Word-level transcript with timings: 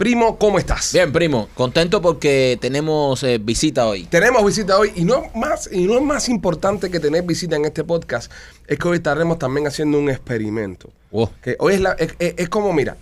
Primo, 0.00 0.38
¿cómo 0.38 0.58
estás? 0.58 0.94
Bien, 0.94 1.12
primo, 1.12 1.50
contento 1.54 2.00
porque 2.00 2.56
tenemos 2.58 3.22
eh, 3.22 3.36
visita 3.38 3.86
hoy. 3.86 4.04
Tenemos 4.04 4.42
visita 4.46 4.78
hoy 4.78 4.90
y 4.96 5.04
no 5.04 5.24
más 5.34 5.68
y 5.70 5.84
no 5.86 5.96
es 5.98 6.02
más 6.02 6.30
importante 6.30 6.90
que 6.90 6.98
tener 7.00 7.22
visita 7.24 7.56
en 7.56 7.66
este 7.66 7.84
podcast 7.84 8.32
es 8.66 8.78
que 8.78 8.88
hoy 8.88 8.96
estaremos 8.96 9.38
también 9.38 9.66
haciendo 9.66 9.98
un 9.98 10.08
experimento. 10.08 10.88
Wow. 11.10 11.28
Que 11.42 11.54
hoy 11.58 11.74
es, 11.74 11.80
la, 11.82 11.92
es, 11.98 12.14
es- 12.18 12.32
es 12.38 12.48
como 12.48 12.72
mira, 12.72 12.96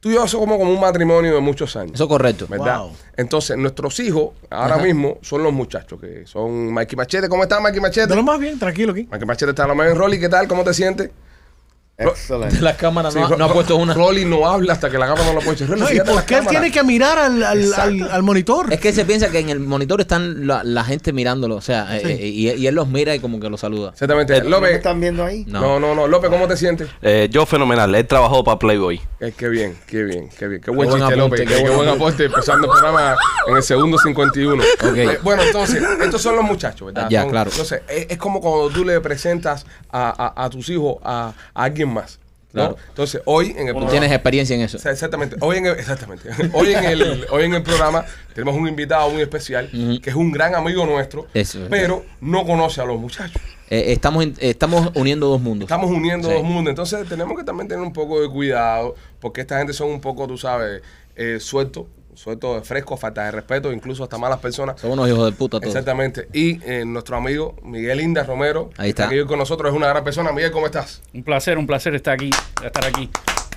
tú 0.00 0.10
y 0.10 0.16
yo 0.16 0.28
somos 0.28 0.58
como 0.58 0.70
un 0.70 0.78
matrimonio 0.78 1.34
de 1.34 1.40
muchos 1.40 1.74
años. 1.76 1.92
Eso 1.94 2.04
es 2.04 2.08
correcto. 2.10 2.46
¿verdad? 2.46 2.80
Wow. 2.80 2.92
Entonces, 3.16 3.56
nuestros 3.56 3.98
hijos 4.00 4.32
ahora 4.50 4.76
mismo 4.76 5.16
son 5.22 5.42
los 5.42 5.54
muchachos, 5.54 5.98
que 5.98 6.26
son 6.26 6.70
Mikey 6.74 6.94
Machete. 6.94 7.30
¿Cómo 7.30 7.44
estás, 7.44 7.62
Mikey 7.62 7.80
Machete? 7.80 8.06
De 8.08 8.16
lo 8.16 8.22
más 8.22 8.38
bien, 8.38 8.58
tranquilo 8.58 8.92
aquí. 8.92 9.08
Mikey 9.10 9.26
Machete 9.26 9.52
está 9.52 9.64
a 9.64 9.68
lo 9.68 9.74
mejor 9.74 9.92
en 9.92 9.98
Rolly. 9.98 10.20
¿Qué 10.20 10.28
tal? 10.28 10.46
¿Cómo 10.46 10.62
te 10.62 10.74
sientes? 10.74 11.08
Excelente. 11.98 12.60
La 12.60 12.76
cámara 12.76 13.10
Sí, 13.10 13.18
no, 13.18 13.26
ha- 13.26 13.28
Ro- 13.30 13.36
no 13.36 13.44
ha 13.46 13.52
puesto 13.52 13.76
una. 13.76 13.92
Rolly 13.92 14.24
no 14.24 14.46
habla 14.46 14.72
hasta 14.74 14.88
que 14.88 14.98
la 14.98 15.06
cámara 15.06 15.26
no 15.26 15.32
lo 15.32 15.40
puede 15.40 15.66
No, 15.66 15.76
¿Y 15.84 15.88
fíjate 15.94 16.12
por 16.12 16.24
qué 16.24 16.36
él 16.38 16.46
tiene 16.46 16.70
que 16.70 16.84
mirar 16.84 17.18
al, 17.18 17.42
al, 17.42 17.74
al, 17.74 18.02
al 18.10 18.22
monitor? 18.22 18.72
Es 18.72 18.78
que 18.78 18.92
se 18.92 19.04
piensa 19.04 19.30
que 19.30 19.40
en 19.40 19.48
el 19.48 19.58
monitor 19.58 20.00
están 20.00 20.46
la, 20.46 20.62
la 20.62 20.84
gente 20.84 21.12
mirándolo, 21.12 21.56
o 21.56 21.60
sea, 21.60 21.88
Sí. 22.00 22.06
eh, 22.08 22.26
y, 22.28 22.50
y 22.50 22.66
él 22.68 22.74
los 22.76 22.86
mira 22.86 23.14
y 23.16 23.18
como 23.18 23.40
que 23.40 23.50
los 23.50 23.60
saluda. 23.60 23.90
Exactamente. 23.90 24.38
¿No 24.42 24.44
me 24.44 24.50
López. 24.50 24.74
están 24.76 25.00
viendo 25.00 25.24
ahí? 25.24 25.44
No. 25.48 25.60
No, 25.60 25.80
no, 25.80 25.94
no. 25.96 26.06
López, 26.06 26.30
¿cómo 26.30 26.46
te 26.46 26.56
sientes? 26.56 26.88
Eh, 27.02 27.28
yo 27.32 27.44
fenomenal, 27.46 27.92
he 27.96 28.04
trabajado 28.04 28.44
para 28.44 28.58
Playboy. 28.60 29.00
Eh, 29.18 29.32
qué 29.36 29.48
bien, 29.48 29.76
qué 29.88 30.04
bien, 30.04 30.28
qué 30.38 30.46
bien. 30.46 30.60
Qué 30.60 30.70
buen 30.70 30.88
buen 30.88 31.00
chiste, 31.02 31.14
apunte, 31.20 31.42
López. 31.44 31.56
qué 31.58 31.64
Qué, 31.64 31.70
buen 31.70 31.88
aporte 31.88 32.24
empezando 32.26 32.66
el 32.66 32.70
programa 32.70 33.16
en 33.48 33.56
el 33.56 33.62
segundo 33.64 33.98
51. 33.98 34.62
Ok. 34.62 34.96
Eh, 34.96 35.18
bueno, 35.24 35.42
entonces, 35.42 35.82
estos 36.00 36.22
son 36.22 36.36
los 36.36 36.44
muchachos, 36.44 36.86
¿verdad? 36.92 37.08
Ya, 37.10 37.22
Son- 37.22 37.30
claro. 37.30 37.50
Entonces, 37.50 37.82
es, 37.88 38.06
es 38.10 38.18
como 38.18 38.40
cuando 38.40 38.70
tú 38.70 38.84
le 38.84 39.00
presentas 39.00 39.66
a, 39.90 40.32
a- 40.36 40.44
a 40.44 40.50
tus 40.50 40.68
hijos 40.68 40.96
a, 41.02 41.32
a 41.54 41.64
alguien 41.64 41.87
más. 41.88 42.18
¿no? 42.54 42.60
Claro. 42.70 42.76
Entonces, 42.88 43.20
hoy 43.26 43.50
en 43.50 43.58
el 43.68 43.74
programa- 43.74 43.90
tienes 43.90 44.10
experiencia 44.10 44.56
en 44.56 44.62
eso. 44.62 44.78
O 44.78 44.80
sea, 44.80 44.90
exactamente. 44.90 45.36
Hoy 45.40 45.58
en 45.58 45.66
el, 45.66 45.72
exactamente. 45.78 46.30
Hoy 46.54 46.72
en 46.72 46.82
el, 46.84 47.26
hoy 47.30 47.44
en 47.44 47.52
el 47.54 47.62
programa 47.62 48.06
tenemos 48.34 48.54
un 48.56 48.66
invitado 48.66 49.10
muy 49.10 49.20
especial 49.20 49.68
que 50.02 50.08
es 50.10 50.16
un 50.16 50.32
gran 50.32 50.54
amigo 50.54 50.86
nuestro, 50.86 51.26
Eso 51.34 51.62
es. 51.64 51.68
pero 51.68 52.04
no 52.22 52.46
conoce 52.46 52.80
a 52.80 52.84
los 52.86 52.98
muchachos. 52.98 53.40
Eh, 53.68 53.92
estamos, 53.92 54.26
estamos 54.38 54.90
uniendo 54.94 55.26
dos 55.28 55.42
mundos. 55.42 55.66
Estamos 55.66 55.90
uniendo 55.90 56.26
Sí. 56.28 56.34
dos 56.34 56.42
mundos, 56.42 56.70
entonces 56.70 57.06
tenemos 57.06 57.36
que 57.36 57.44
también 57.44 57.68
tener 57.68 57.84
un 57.84 57.92
poco 57.92 58.18
de 58.22 58.30
cuidado, 58.30 58.94
porque 59.20 59.42
esta 59.42 59.58
gente 59.58 59.74
son 59.74 59.90
un 59.90 60.00
poco, 60.00 60.26
tú 60.26 60.38
sabes, 60.38 60.80
eh, 61.16 61.38
sueltos, 61.40 61.84
sueltos, 62.18 62.66
frescos, 62.66 62.98
falta 62.98 63.24
de 63.24 63.30
respeto, 63.30 63.72
incluso 63.72 64.02
hasta 64.02 64.18
malas 64.18 64.38
personas. 64.40 64.80
Son 64.80 64.90
unos 64.90 65.08
hijos 65.08 65.24
de 65.24 65.32
puta 65.32 65.58
todos. 65.60 65.68
Exactamente. 65.72 66.28
Y 66.32 66.60
eh, 66.68 66.84
nuestro 66.84 67.16
amigo 67.16 67.54
Miguel 67.62 68.00
Inda 68.00 68.24
Romero, 68.24 68.70
Ahí 68.76 68.86
que 68.86 68.90
está. 68.90 69.06
aquí 69.06 69.18
hoy 69.18 69.26
con 69.26 69.38
nosotros, 69.38 69.70
es 69.70 69.76
una 69.76 69.88
gran 69.88 70.02
persona. 70.04 70.32
Miguel, 70.32 70.50
¿cómo 70.50 70.66
estás? 70.66 71.00
Un 71.14 71.22
placer, 71.22 71.56
un 71.58 71.66
placer 71.66 71.94
estar 71.94 72.14
aquí, 72.14 72.30
estar 72.64 72.84
aquí. 72.84 73.08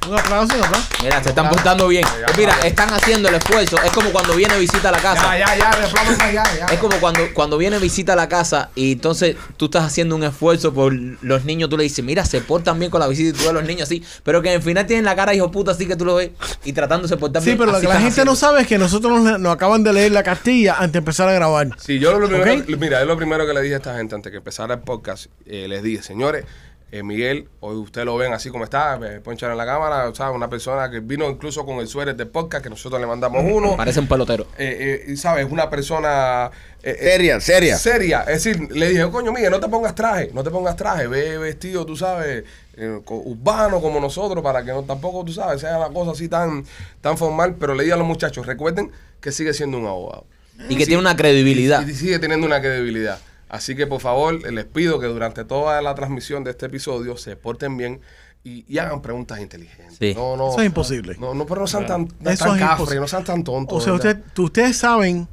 Un 0.07 0.17
aplauso, 0.17 0.53
aplauso. 0.55 0.87
Mira, 1.03 1.21
se 1.23 1.29
están 1.29 1.49
portando 1.49 1.87
bien. 1.87 2.03
Ya, 2.03 2.25
Pues 2.25 2.37
mira, 2.39 2.53
están 2.65 2.89
haciendo 2.91 3.29
el 3.29 3.35
esfuerzo. 3.35 3.77
Es 3.83 3.91
como 3.91 4.09
cuando 4.11 4.35
viene 4.35 4.57
visita 4.57 4.89
a 4.89 4.91
la 4.91 4.97
casa. 4.97 5.37
ya, 5.37 5.55
ya, 5.55 5.71
de 5.75 5.81
más, 5.93 6.17
ya, 6.33 6.43
ya. 6.57 6.65
Es 6.73 6.79
como 6.79 6.95
cuando, 6.97 7.21
cuando 7.33 7.57
viene 7.57 7.77
visita 7.77 8.13
a 8.13 8.15
la 8.15 8.27
casa 8.27 8.71
y 8.75 8.93
entonces 8.93 9.35
tú 9.57 9.65
estás 9.65 9.83
haciendo 9.85 10.15
un 10.15 10.23
esfuerzo 10.23 10.73
por 10.73 10.91
los 10.93 11.45
niños, 11.45 11.69
tú 11.69 11.77
le 11.77 11.83
dices, 11.83 12.03
mira, 12.03 12.25
se 12.25 12.41
portan 12.41 12.79
bien 12.79 12.89
con 12.89 12.99
la 12.99 13.07
visita 13.07 13.29
y 13.29 13.33
tú 13.33 13.39
ves 13.39 13.49
a 13.49 13.53
los 13.53 13.63
niños 13.63 13.83
así, 13.83 14.03
pero 14.23 14.41
que 14.41 14.49
al 14.55 14.61
final 14.61 14.85
tienen 14.87 15.05
la 15.05 15.15
cara 15.15 15.33
hijo 15.35 15.51
puta 15.51 15.71
así 15.71 15.85
que 15.87 15.95
tú 15.95 16.05
lo 16.05 16.15
ves 16.15 16.31
y 16.65 16.73
tratándose 16.73 17.13
de 17.15 17.19
portar 17.19 17.41
Sí, 17.43 17.49
bien. 17.49 17.57
pero 17.59 17.71
lo 17.71 17.79
que 17.79 17.87
la 17.87 17.99
gente 18.01 18.25
no 18.25 18.35
sabe 18.35 18.61
es 18.61 18.67
que 18.67 18.77
nosotros 18.79 19.21
nos, 19.21 19.39
nos 19.39 19.53
acaban 19.53 19.83
de 19.83 19.93
leer 19.93 20.11
la 20.11 20.23
cartilla 20.23 20.75
antes 20.79 20.93
de 20.93 20.99
empezar 20.99 21.29
a 21.29 21.33
grabar. 21.33 21.67
Sí, 21.77 21.99
yo 21.99 22.17
lo 22.19 22.27
primero, 22.27 22.63
mira, 22.79 23.01
es 23.01 23.07
lo 23.07 23.15
primero 23.17 23.45
que 23.45 23.53
le 23.53 23.61
dije 23.61 23.75
a 23.75 23.77
esta 23.77 23.95
gente 23.95 24.15
antes 24.15 24.31
que 24.31 24.37
empezara 24.39 24.73
el 24.73 24.79
podcast. 24.81 25.27
eh, 25.45 25.67
les 25.67 25.83
dije, 25.83 26.01
señores, 26.01 26.45
eh, 26.91 27.03
Miguel, 27.03 27.47
hoy 27.61 27.77
ustedes 27.77 28.05
lo 28.05 28.17
ven 28.17 28.33
así 28.33 28.49
como 28.49 28.65
está, 28.65 28.97
me 28.97 29.21
ponchan 29.21 29.51
en 29.51 29.57
la 29.57 29.65
cámara, 29.65 30.09
o 30.09 30.15
sea, 30.15 30.31
una 30.31 30.49
persona 30.49 30.89
que 30.91 30.99
vino 30.99 31.29
incluso 31.29 31.65
con 31.65 31.77
el 31.77 31.87
suéter 31.87 32.15
del 32.15 32.27
podcast, 32.27 32.63
que 32.63 32.69
nosotros 32.69 32.99
le 32.99 33.07
mandamos 33.07 33.43
uno. 33.45 33.77
Parece 33.77 33.99
un 33.99 34.07
pelotero. 34.07 34.47
Eh, 34.57 35.05
eh, 35.07 35.17
sabes, 35.17 35.47
una 35.49 35.69
persona 35.69 36.51
eh, 36.83 36.97
eh, 36.99 37.03
Seria, 37.03 37.39
seria. 37.39 37.77
seria. 37.77 38.21
Es 38.21 38.43
decir, 38.43 38.71
le 38.71 38.89
dije, 38.89 39.07
coño, 39.11 39.31
Miguel, 39.31 39.51
no 39.51 39.59
te 39.59 39.67
pongas 39.67 39.93
traje, 39.93 40.31
no 40.33 40.43
te 40.43 40.49
pongas 40.49 40.75
traje, 40.75 41.07
ve 41.07 41.37
vestido, 41.37 41.85
tú 41.85 41.95
sabes, 41.95 42.43
eh, 42.75 42.99
urbano 43.07 43.79
como 43.81 43.99
nosotros, 43.99 44.43
para 44.43 44.63
que 44.65 44.71
no 44.71 44.83
tampoco, 44.83 45.23
tú 45.23 45.31
sabes, 45.31 45.61
sea 45.61 45.77
una 45.77 45.89
cosa 45.89 46.11
así 46.11 46.27
tan, 46.27 46.65
tan 46.99 47.17
formal. 47.17 47.55
Pero 47.59 47.75
le 47.75 47.83
dije 47.83 47.93
a 47.93 47.97
los 47.97 48.07
muchachos, 48.07 48.47
recuerden 48.47 48.91
que 49.19 49.31
sigue 49.31 49.53
siendo 49.53 49.77
un 49.77 49.85
abogado. 49.85 50.25
Y 50.69 50.75
que 50.75 50.85
tiene 50.85 50.99
una 51.01 51.15
credibilidad. 51.15 51.85
Y 51.87 51.93
sigue 51.93 52.17
teniendo 52.19 52.47
una 52.47 52.61
credibilidad. 52.61 53.19
Así 53.53 53.75
que 53.75 53.85
por 53.85 53.99
favor, 53.99 54.49
les 54.49 54.63
pido 54.65 54.97
que 54.97 55.07
durante 55.07 55.43
toda 55.43 55.81
la 55.81 55.93
transmisión 55.93 56.45
de 56.45 56.51
este 56.51 56.67
episodio 56.67 57.17
se 57.17 57.35
porten 57.35 57.75
bien 57.75 57.99
y, 58.45 58.63
y 58.73 58.77
hagan 58.79 59.01
preguntas 59.01 59.41
inteligentes. 59.41 59.97
Sí. 59.99 60.13
No, 60.15 60.37
no, 60.37 60.51
Eso 60.51 60.61
es 60.61 60.67
imposible. 60.67 61.17
No, 61.19 61.33
no, 61.33 61.45
pero 61.45 61.59
no 61.59 61.67
sean 61.67 61.85
tan, 61.85 62.07
Eso 62.25 62.45
tan 62.45 62.57
cafres, 62.59 62.97
no 63.01 63.07
sean 63.09 63.25
tan 63.25 63.43
tontos. 63.43 63.77
O 63.77 63.81
sea, 63.81 63.91
usted, 63.93 64.19
ustedes 64.37 64.77
saben, 64.77 65.27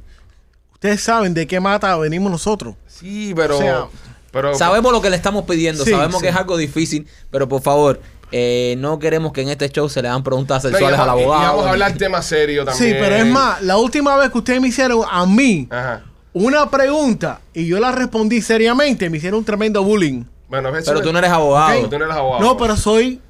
ustedes 0.73 1.01
saben 1.01 1.33
de 1.33 1.47
qué 1.47 1.61
mata 1.61 1.95
venimos 1.97 2.29
nosotros. 2.29 2.75
Sí, 2.87 3.31
pero. 3.33 3.55
O 3.57 3.61
sea, 3.61 3.85
pero 4.31 4.53
Sabemos 4.53 4.91
lo 4.91 5.01
que 5.01 5.09
le 5.09 5.15
estamos 5.15 5.45
pidiendo, 5.45 5.85
Sí, 5.85 5.91
sabemos 5.91 6.17
sí. 6.17 6.23
que 6.23 6.29
es 6.29 6.35
algo 6.35 6.57
difícil, 6.57 7.07
pero 7.31 7.47
por 7.47 7.61
favor, 7.61 8.01
eh, 8.33 8.75
no 8.79 8.99
queremos 8.99 9.31
que 9.31 9.41
en 9.43 9.49
este 9.49 9.69
show 9.69 9.87
se 9.89 10.01
le 10.03 10.09
hagan 10.09 10.23
preguntas 10.23 10.61
No, 10.65 10.69
sexuales 10.69 10.99
al 10.99 11.07
vamos- 11.07 11.21
y 11.21 11.23
abogado. 11.23 11.47
vamos 11.53 11.65
a 11.65 11.69
hablar 11.71 11.93
temas 11.93 12.25
serios 12.25 12.65
también. 12.65 12.93
Sí, 12.93 12.97
pero 12.99 13.15
es 13.15 13.25
más, 13.25 13.61
la 13.63 13.77
última 13.77 14.17
vez 14.17 14.29
que 14.29 14.37
ustedes 14.37 14.61
me 14.61 14.67
hicieron 14.67 15.03
a 15.09 15.25
mí 15.25 15.67
Ajá. 15.71 16.03
Una 16.43 16.69
pregunta 16.69 17.41
y 17.53 17.67
yo 17.67 17.79
la 17.79 17.91
respondí 17.91 18.41
seriamente, 18.41 19.09
me 19.09 19.17
hicieron 19.17 19.39
un 19.39 19.45
tremendo 19.45 19.83
bullying. 19.83 20.23
Bueno, 20.47 20.75
eso 20.75 20.91
Pero 20.91 21.01
tú 21.03 21.13
no 21.13 21.19
eres 21.19 21.31
abogado. 21.31 21.79
Ok, 21.83 21.89
Tú 21.89 21.99
no 21.99 22.05
eres 22.05 22.17
abogado. 22.17 22.43
No, 22.43 22.57
pero 22.57 22.75
soy, 22.75 23.21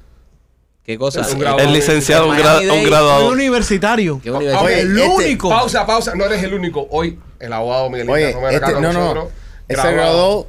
¿Qué 0.82 0.96
cosa? 0.98 1.20
Un 1.30 1.38
grado- 1.38 1.58
El 1.58 1.72
licenciado, 1.72 2.28
un, 2.28 2.36
gra- 2.36 2.60
un 2.72 2.84
graduado. 2.84 3.28
universitario. 3.30 4.20
¿Qué? 4.22 4.30
Oye, 4.30 4.80
el 4.80 4.98
este- 4.98 5.08
único. 5.08 5.48
Pausa, 5.50 5.86
pausa. 5.86 6.14
No 6.14 6.24
eres 6.24 6.42
el 6.42 6.54
único. 6.54 6.86
Hoy, 6.90 7.18
el 7.38 7.52
abogado 7.52 7.90
Miguel 7.90 8.08
Oye, 8.10 8.32
Romero 8.32 8.56
este, 8.66 8.72
no, 8.72 8.80
no. 8.80 8.92
nosotros, 8.92 9.28
Ese 9.68 9.82
graduado. 9.82 9.94
graduó 9.94 10.46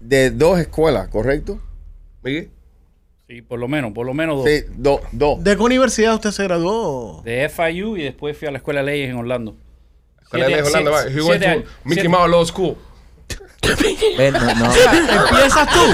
de 0.00 0.30
dos 0.30 0.58
escuelas, 0.60 1.08
¿correcto? 1.08 1.58
Miguel. 2.22 2.50
Sí, 3.26 3.40
por 3.40 3.58
lo 3.58 3.66
menos, 3.66 3.92
por 3.92 4.04
lo 4.06 4.12
menos 4.12 4.36
dos. 4.38 4.46
Sí, 4.48 4.60
dos, 4.76 5.00
dos. 5.10 5.42
¿De 5.42 5.56
qué 5.56 5.62
universidad 5.62 6.14
usted 6.14 6.30
se 6.32 6.44
graduó? 6.44 7.22
De 7.24 7.48
FIU 7.48 7.96
y 7.96 8.02
después 8.02 8.36
fui 8.36 8.46
a 8.46 8.50
la 8.50 8.58
escuela 8.58 8.80
de 8.80 8.86
leyes 8.86 9.08
en 9.10 9.16
Orlando. 9.16 9.56
Con 10.32 10.40
él 10.40 10.46
Siete- 10.46 10.62
Orlando, 10.62 10.90
siete- 10.98 11.10
va. 11.14 11.20
He 11.20 11.22
went 11.28 11.42
siete 11.44 11.60
to. 11.60 11.68
Mickey 11.84 12.08
Mouse 12.08 12.28
Law 12.30 12.44
School. 12.46 12.76
Ven, 14.18 14.32
no, 14.32 14.40
no. 14.40 14.74
¿Empiezas 14.74 15.68
tú? 15.72 15.84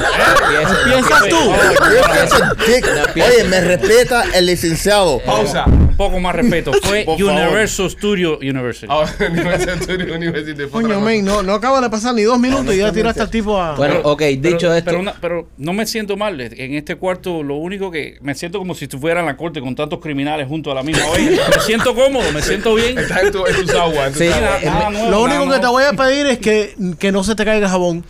¿Empiezas 0.86 1.28
tú? 1.28 2.64
Dick, 2.66 2.86
Oye, 3.16 3.44
me 3.44 3.60
respeta 3.60 4.24
el 4.34 4.46
licenciado. 4.46 5.18
Pausa. 5.20 5.66
Poco 5.98 6.20
más 6.20 6.34
respeto. 6.34 6.72
Fue 6.82 7.02
Por 7.04 7.18
favor. 7.18 7.32
Universal 7.34 7.90
Studio 7.90 8.38
University. 8.38 8.86
Ahora, 8.88 9.12
University 9.28 9.92
University. 9.94 10.62
Coño, 10.70 11.00
men, 11.00 11.24
no, 11.24 11.42
no 11.42 11.54
acaba 11.54 11.80
de 11.80 11.90
pasar 11.90 12.14
ni 12.14 12.22
dos 12.22 12.38
minutos 12.38 12.72
y 12.72 12.78
ya 12.78 12.92
tiraste 12.92 13.20
al 13.20 13.30
tipo 13.30 13.60
a... 13.60 13.74
Bueno, 13.74 13.96
ok, 14.04 14.22
dicho 14.38 14.58
pero, 14.60 14.74
esto. 14.74 14.84
Pero, 14.86 15.00
una- 15.00 15.14
pero 15.20 15.48
no 15.58 15.72
me 15.72 15.84
siento 15.86 16.16
mal. 16.16 16.40
En 16.40 16.74
este 16.74 16.94
cuarto, 16.94 17.42
lo 17.42 17.56
único 17.56 17.90
que 17.90 18.16
me 18.22 18.36
siento 18.36 18.58
como 18.60 18.74
si 18.76 18.84
estuviera 18.84 19.20
en 19.20 19.26
la 19.26 19.36
corte 19.36 19.60
con 19.60 19.74
tantos 19.74 19.98
criminales 19.98 20.46
junto 20.46 20.70
a 20.70 20.74
la 20.76 20.84
misma 20.84 21.04
vez. 21.10 21.40
Me 21.58 21.60
siento 21.62 21.94
cómodo, 21.94 22.30
me 22.32 22.40
siento 22.42 22.74
bien. 22.76 22.96
Estás 22.96 23.24
en, 23.24 23.32
tu, 23.32 23.44
en 23.46 23.54
en 23.56 23.66
tus 23.66 24.16
Sí, 24.16 24.24
eh, 24.24 24.60
Nada 24.64 24.90
nuevo, 24.90 25.10
Lo 25.10 25.26
nada 25.26 25.40
único 25.40 25.52
que 25.52 25.58
te 25.60 25.66
voy 25.66 25.82
a 25.84 25.92
pedir 25.92 26.26
es 26.26 26.38
que, 26.38 26.74
que 26.98 27.10
no 27.10 27.24
se 27.24 27.34
te 27.34 27.44
caiga 27.44 27.66
el 27.66 27.70
jabón. 27.70 28.04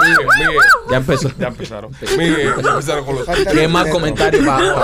Miguel, 0.00 0.26
Miguel. 0.38 0.60
Ya 0.90 0.96
empezó. 0.98 1.30
Ya 1.38 1.48
empezaron. 1.48 1.90
Miguel, 2.16 2.52
ya 2.62 2.70
empezaron 2.70 3.04
con 3.04 3.14
los 3.16 3.26
¿Qué 3.52 3.68
más 3.68 3.88
comentarios 3.88 4.44
para 4.46 4.74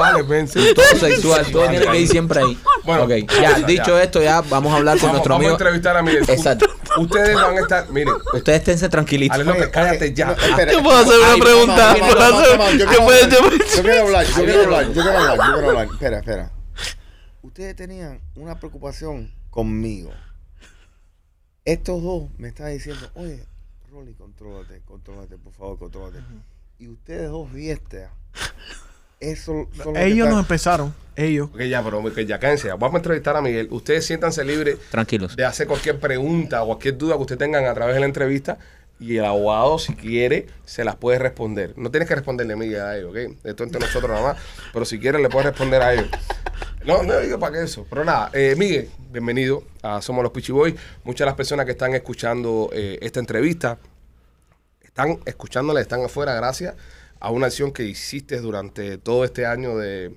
todo 0.74 0.84
sexual? 0.98 1.46
Todo 1.52 1.68
tiene 1.68 1.86
que 1.86 2.00
ir 2.00 2.08
siempre 2.08 2.40
ahí. 2.40 2.58
Bueno, 2.82 3.04
ok, 3.04 3.10
ya, 3.10 3.58
ya, 3.58 3.66
dicho 3.66 3.96
ya. 3.98 4.02
esto, 4.02 4.22
ya 4.22 4.40
vamos 4.40 4.72
a 4.72 4.76
hablar 4.78 4.98
con 4.98 5.08
Vamos, 5.08 5.12
nuestro 5.16 5.34
vamos 5.34 5.44
a 5.44 5.48
amigo. 5.50 5.52
entrevistar 5.52 5.96
a 5.98 6.02
Miguel. 6.02 6.24
Exacto. 6.28 6.66
Ustedes 6.98 7.34
van 7.36 7.56
a 7.56 7.60
estar, 7.60 7.90
miren, 7.90 8.14
Ustedes 8.32 8.58
esténse 8.60 8.88
tranquilitos. 8.88 9.34
Ale 9.34 9.44
López, 9.44 9.68
cállate 9.68 10.14
ya. 10.14 10.26
No, 10.26 10.32
espera. 10.32 10.72
Yo 10.72 10.82
puedo 10.82 10.96
hacer 10.98 11.14
una 11.20 11.44
pregunta. 11.44 11.76
calma, 11.76 12.06
¿Puedo 12.06 12.18
calma, 12.18 12.38
hacer- 12.40 12.48
calma, 12.58 12.70
yo 12.72 12.78
¿Qué 12.78 12.84
quiero 12.86 13.04
puedes 13.04 13.24
hablar, 13.24 13.42
llamar? 13.42 13.52
Yo 13.76 13.82
quiero 13.82 14.02
hablar, 14.02 14.26
yo 14.26 14.34
quiero 14.34 14.62
hablar, 14.62 14.86
yo 14.86 14.92
quiero 15.02 15.18
hablar, 15.18 15.36
yo 15.36 15.52
quiero 15.52 15.68
hablar. 15.68 15.88
Espera, 15.92 16.18
espera. 16.18 16.50
Ustedes 17.42 17.76
tenían 17.76 18.20
una 18.34 18.58
preocupación 18.58 19.30
conmigo. 19.50 20.10
Estos 21.66 22.02
dos 22.02 22.24
me 22.38 22.48
están 22.48 22.72
diciendo, 22.72 23.08
oye, 23.14 23.44
Rolly, 23.92 24.14
contrólate, 24.14 24.80
contrólate, 24.86 25.36
por 25.36 25.52
favor, 25.52 25.78
contrólate. 25.78 26.18
Y 26.78 26.88
ustedes 26.88 27.28
dos 27.28 27.48
fiestas, 27.52 28.10
eso 29.20 29.68
Ellos 29.96 30.28
nos 30.28 30.40
empezaron. 30.40 30.94
Ellos. 31.14 31.50
Ok, 31.52 31.60
ya, 31.62 31.82
pero 31.84 32.02
que 32.14 32.24
ya 32.24 32.38
cállense. 32.38 32.68
Vamos 32.70 32.94
a 32.94 32.96
entrevistar 32.96 33.36
a 33.36 33.42
Miguel. 33.42 33.68
Ustedes 33.70 34.06
siéntanse 34.06 34.42
libres 34.44 34.78
Tranquilos. 34.90 35.36
de 35.36 35.44
hacer 35.44 35.66
cualquier 35.66 36.00
pregunta 36.00 36.62
o 36.62 36.66
cualquier 36.68 36.96
duda 36.96 37.16
que 37.16 37.20
ustedes 37.20 37.38
tengan 37.38 37.66
a 37.66 37.74
través 37.74 37.94
de 37.94 38.00
la 38.00 38.06
entrevista. 38.06 38.58
y 38.98 39.16
el 39.16 39.24
abogado, 39.24 39.78
si 39.78 39.94
quiere, 39.94 40.46
se 40.66 40.84
las 40.84 40.96
puede 40.96 41.18
responder. 41.18 41.72
No 41.76 41.90
tienes 41.90 42.06
que 42.06 42.14
responderle, 42.14 42.54
Miguel, 42.54 42.80
a 42.82 42.98
ellos, 42.98 43.10
¿ok? 43.10 43.36
Esto 43.44 43.64
entre 43.64 43.80
nosotros 43.80 44.10
nada 44.10 44.34
más. 44.34 44.42
Pero 44.74 44.84
si 44.84 44.98
quieres, 44.98 45.22
le 45.22 45.30
puedes 45.30 45.46
responder 45.46 45.80
a 45.80 45.94
ellos. 45.94 46.08
No, 46.84 47.02
no 47.02 47.18
digo 47.18 47.38
para 47.38 47.54
qué 47.56 47.64
eso. 47.64 47.86
Pero 47.88 48.04
nada, 48.04 48.30
eh, 48.34 48.54
Miguel, 48.58 48.90
bienvenido 49.10 49.64
a 49.82 50.02
Somos 50.02 50.22
los 50.22 50.32
Pichi 50.32 50.52
Boys. 50.52 50.74
Muchas 51.04 51.20
de 51.20 51.26
las 51.26 51.34
personas 51.34 51.64
que 51.66 51.72
están 51.72 51.94
escuchando 51.94 52.68
eh, 52.74 52.98
esta 53.00 53.20
entrevista 53.20 53.78
están 54.82 55.18
escuchándola, 55.24 55.80
están 55.80 56.04
afuera 56.04 56.34
gracias 56.34 56.74
a 57.20 57.30
una 57.30 57.46
acción 57.46 57.72
que 57.72 57.84
hiciste 57.84 58.40
durante 58.40 58.98
todo 58.98 59.24
este 59.24 59.46
año 59.46 59.76
de, 59.76 60.14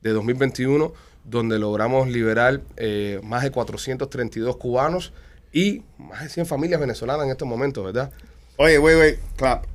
de 0.00 0.10
2021, 0.10 0.92
donde 1.24 1.58
logramos 1.58 2.08
liberar 2.08 2.62
eh, 2.76 3.20
más 3.22 3.42
de 3.42 3.50
432 3.50 4.56
cubanos 4.56 5.12
y 5.52 5.82
más 5.98 6.22
de 6.22 6.28
100 6.28 6.46
familias 6.46 6.80
venezolanas 6.80 7.24
en 7.24 7.30
estos 7.30 7.46
momentos, 7.46 7.84
¿verdad? 7.84 8.10
Oye, 8.56 8.78
wait, 8.78 8.98
wait, 8.98 9.18
clap. 9.36 9.66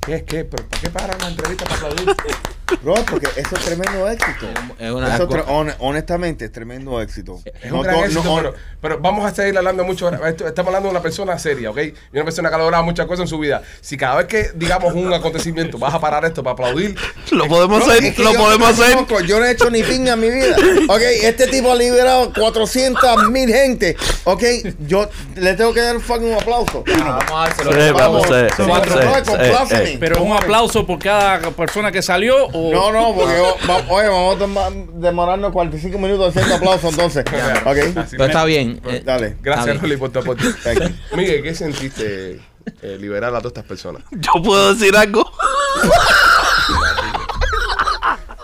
¿Qué 0.00 0.14
es 0.14 0.22
qué? 0.22 0.44
¿Pero 0.44 0.68
¿Para 0.68 0.80
qué 0.80 0.90
paran 0.90 1.18
la 1.20 1.28
entrevista 1.28 1.64
para 1.64 1.76
aplaudir? 1.76 2.08
Bro, 2.82 2.94
porque 3.08 3.28
eso 3.36 3.54
es 3.56 3.64
tremendo 3.64 4.08
éxito. 4.08 4.46
Es 4.78 4.90
una- 4.90 5.14
Eso 5.14 5.28
tre- 5.28 5.44
hon- 5.46 5.74
honestamente 5.78 6.44
es 6.46 6.52
tremendo 6.52 7.00
éxito. 7.00 7.40
Es 7.62 7.70
No 7.70 7.76
un 7.78 7.82
gran 7.82 7.96
to- 7.96 8.04
éxito, 8.04 8.24
no, 8.24 8.34
hon- 8.34 8.42
pero, 8.42 8.54
pero 8.80 8.98
vamos 9.00 9.24
a 9.24 9.34
seguir 9.34 9.56
hablando 9.56 9.84
mucho. 9.84 10.08
Estamos 10.10 10.66
hablando 10.68 10.88
de 10.88 10.90
una 10.90 11.02
persona 11.02 11.38
seria, 11.38 11.70
¿ok? 11.70 11.78
Y 11.78 11.94
una 12.14 12.24
persona 12.24 12.48
que 12.48 12.54
ha 12.54 12.58
logrado 12.58 12.82
muchas 12.84 13.06
cosas 13.06 13.20
en 13.22 13.28
su 13.28 13.38
vida. 13.38 13.62
Si 13.80 13.96
cada 13.96 14.16
vez 14.16 14.26
que 14.26 14.50
digamos 14.54 14.94
un 14.94 15.12
acontecimiento 15.12 15.78
vas 15.78 15.94
a 15.94 16.00
parar 16.00 16.24
esto 16.24 16.42
para 16.42 16.54
aplaudir, 16.54 16.96
Lo 17.30 17.46
podemos 17.48 17.82
hacer, 17.88 18.04
es 18.04 18.14
que 18.16 18.22
lo 18.22 18.32
yo 18.32 18.38
podemos 18.40 18.68
hacer. 18.70 18.96
Yo 19.26 19.38
no 19.38 19.44
he 19.46 19.52
hecho 19.52 19.70
ni 19.70 19.82
pinga 19.82 20.14
en 20.14 20.20
mi 20.20 20.30
vida. 20.30 20.56
Ok, 20.88 21.00
este 21.22 21.46
tipo 21.46 21.70
ha 21.72 21.76
liberado 21.76 22.32
400 22.32 23.28
mil 23.30 23.48
gente. 23.48 23.96
Ok, 24.24 24.42
yo 24.86 25.08
le 25.36 25.54
tengo 25.54 25.72
que 25.72 25.80
dar 25.80 25.96
un 25.96 26.02
fucking 26.02 26.34
aplauso. 26.34 26.82
Vamos 26.86 27.24
a 27.30 27.34
dárselo. 27.46 27.72
Sí, 27.72 27.78
Vamos, 27.92 28.28
vamos, 28.28 28.48
sí, 28.56 28.62
cuatro, 28.66 29.00
sí, 29.00 29.28
compláceme. 29.30 29.90
eh, 29.92 29.96
Pero 30.00 30.22
un 30.22 30.32
aplauso 30.36 30.86
por 30.86 30.98
cada 30.98 31.50
persona 31.52 31.92
que 31.92 32.02
salió 32.02 32.46
o 32.56 32.72
No, 32.72 32.92
no, 32.92 33.14
porque 33.14 33.36
yo- 33.36 33.56
va- 33.68 33.84
oye, 33.88 34.08
vamos 34.08 34.56
a 34.58 34.70
demorarnos 34.98 35.52
45 35.52 35.98
minutos 35.98 36.28
haciendo 36.28 36.54
aplausos 36.56 36.90
entonces. 36.90 37.24
Ok, 37.64 37.76
así 37.96 38.16
Pero 38.16 38.24
está 38.26 38.44
bien. 38.44 38.80
eh, 38.86 39.02
dale. 39.04 39.36
Gracias. 39.42 39.80
Rolly, 39.80 39.96
por 39.96 40.10
tu 40.10 40.18
aporte. 40.20 40.44
Miguel, 41.16 41.42
¿qué 41.42 41.54
sentiste 41.54 42.40
eh, 42.82 42.96
liberar 43.00 43.30
a 43.34 43.38
todas 43.38 43.52
estas 43.52 43.64
personas? 43.64 44.02
Yo 44.12 44.42
puedo 44.42 44.74
decir 44.74 44.96
algo. 44.96 45.30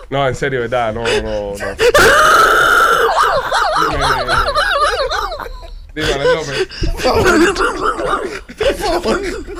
No, 0.09 0.27
en 0.27 0.35
serio, 0.35 0.59
¿verdad? 0.61 0.93
No, 0.93 1.03
no, 1.03 1.53
no. 1.57 1.75
Dime, 3.75 4.05
dime, 5.95 6.13
Alex 6.13 6.35
López. 6.35 6.67
Dime. 8.57 9.52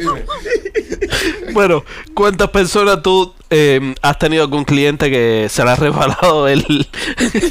Bueno, 1.52 1.84
¿cuántas 2.14 2.50
personas 2.50 3.02
tú 3.02 3.34
eh, 3.50 3.94
has 4.00 4.18
tenido 4.18 4.44
algún 4.44 4.64
cliente 4.64 5.10
que 5.10 5.48
se 5.50 5.64
le 5.64 5.70
ha 5.70 5.76
resbalado 5.76 6.48
el. 6.48 6.88